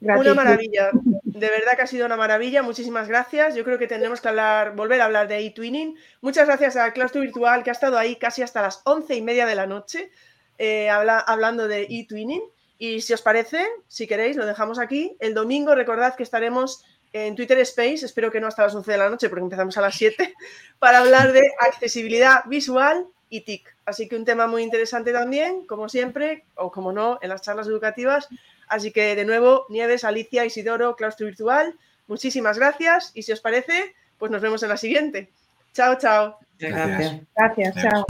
Una 0.00 0.34
maravilla, 0.34 0.90
de 0.92 1.48
verdad 1.48 1.76
que 1.76 1.82
ha 1.82 1.86
sido 1.86 2.06
una 2.06 2.16
maravilla, 2.16 2.62
muchísimas 2.62 3.08
gracias. 3.08 3.54
Yo 3.54 3.64
creo 3.64 3.78
que 3.78 3.86
tendremos 3.86 4.20
que 4.20 4.28
hablar, 4.28 4.74
volver 4.74 5.00
a 5.00 5.06
hablar 5.06 5.28
de 5.28 5.38
eTwinning. 5.38 5.96
Muchas 6.20 6.46
gracias 6.46 6.76
a 6.76 6.92
Claustro 6.92 7.20
Virtual 7.20 7.62
que 7.62 7.70
ha 7.70 7.72
estado 7.72 7.98
ahí 7.98 8.16
casi 8.16 8.42
hasta 8.42 8.62
las 8.62 8.82
once 8.84 9.14
y 9.14 9.22
media 9.22 9.46
de 9.46 9.54
la 9.54 9.66
noche 9.66 10.10
eh, 10.58 10.88
hablando 10.90 11.68
de 11.68 11.86
eTwinning. 11.88 12.42
Y 12.78 13.00
si 13.00 13.14
os 13.14 13.22
parece, 13.22 13.66
si 13.88 14.06
queréis, 14.06 14.36
lo 14.36 14.44
dejamos 14.44 14.78
aquí. 14.78 15.16
El 15.20 15.34
domingo 15.34 15.74
recordad 15.74 16.14
que 16.14 16.22
estaremos 16.22 16.84
en 17.12 17.34
Twitter 17.34 17.58
Space, 17.60 18.04
espero 18.04 18.30
que 18.30 18.40
no 18.40 18.46
hasta 18.46 18.64
las 18.64 18.74
11 18.74 18.92
de 18.92 18.98
la 18.98 19.08
noche 19.08 19.28
porque 19.30 19.44
empezamos 19.44 19.76
a 19.78 19.80
las 19.80 19.94
7, 19.94 20.34
para 20.78 20.98
hablar 20.98 21.32
de 21.32 21.42
accesibilidad 21.60 22.44
visual 22.46 23.06
y 23.30 23.40
TIC. 23.42 23.76
Así 23.86 24.08
que 24.08 24.16
un 24.16 24.24
tema 24.24 24.46
muy 24.46 24.62
interesante 24.62 25.12
también, 25.12 25.66
como 25.66 25.88
siempre, 25.88 26.44
o 26.56 26.70
como 26.70 26.92
no, 26.92 27.18
en 27.22 27.30
las 27.30 27.42
charlas 27.42 27.66
educativas, 27.68 28.28
Así 28.68 28.90
que 28.92 29.14
de 29.14 29.24
nuevo, 29.24 29.66
Nieves, 29.68 30.04
Alicia, 30.04 30.44
Isidoro, 30.44 30.96
Claustro 30.96 31.26
Virtual, 31.26 31.74
muchísimas 32.06 32.58
gracias 32.58 33.12
y 33.14 33.22
si 33.22 33.32
os 33.32 33.40
parece, 33.40 33.94
pues 34.18 34.30
nos 34.30 34.42
vemos 34.42 34.62
en 34.62 34.68
la 34.68 34.76
siguiente. 34.76 35.30
Chao, 35.72 35.96
chao. 35.98 36.38
Gracias. 36.58 37.20
Gracias, 37.34 37.74
chao. 37.82 38.04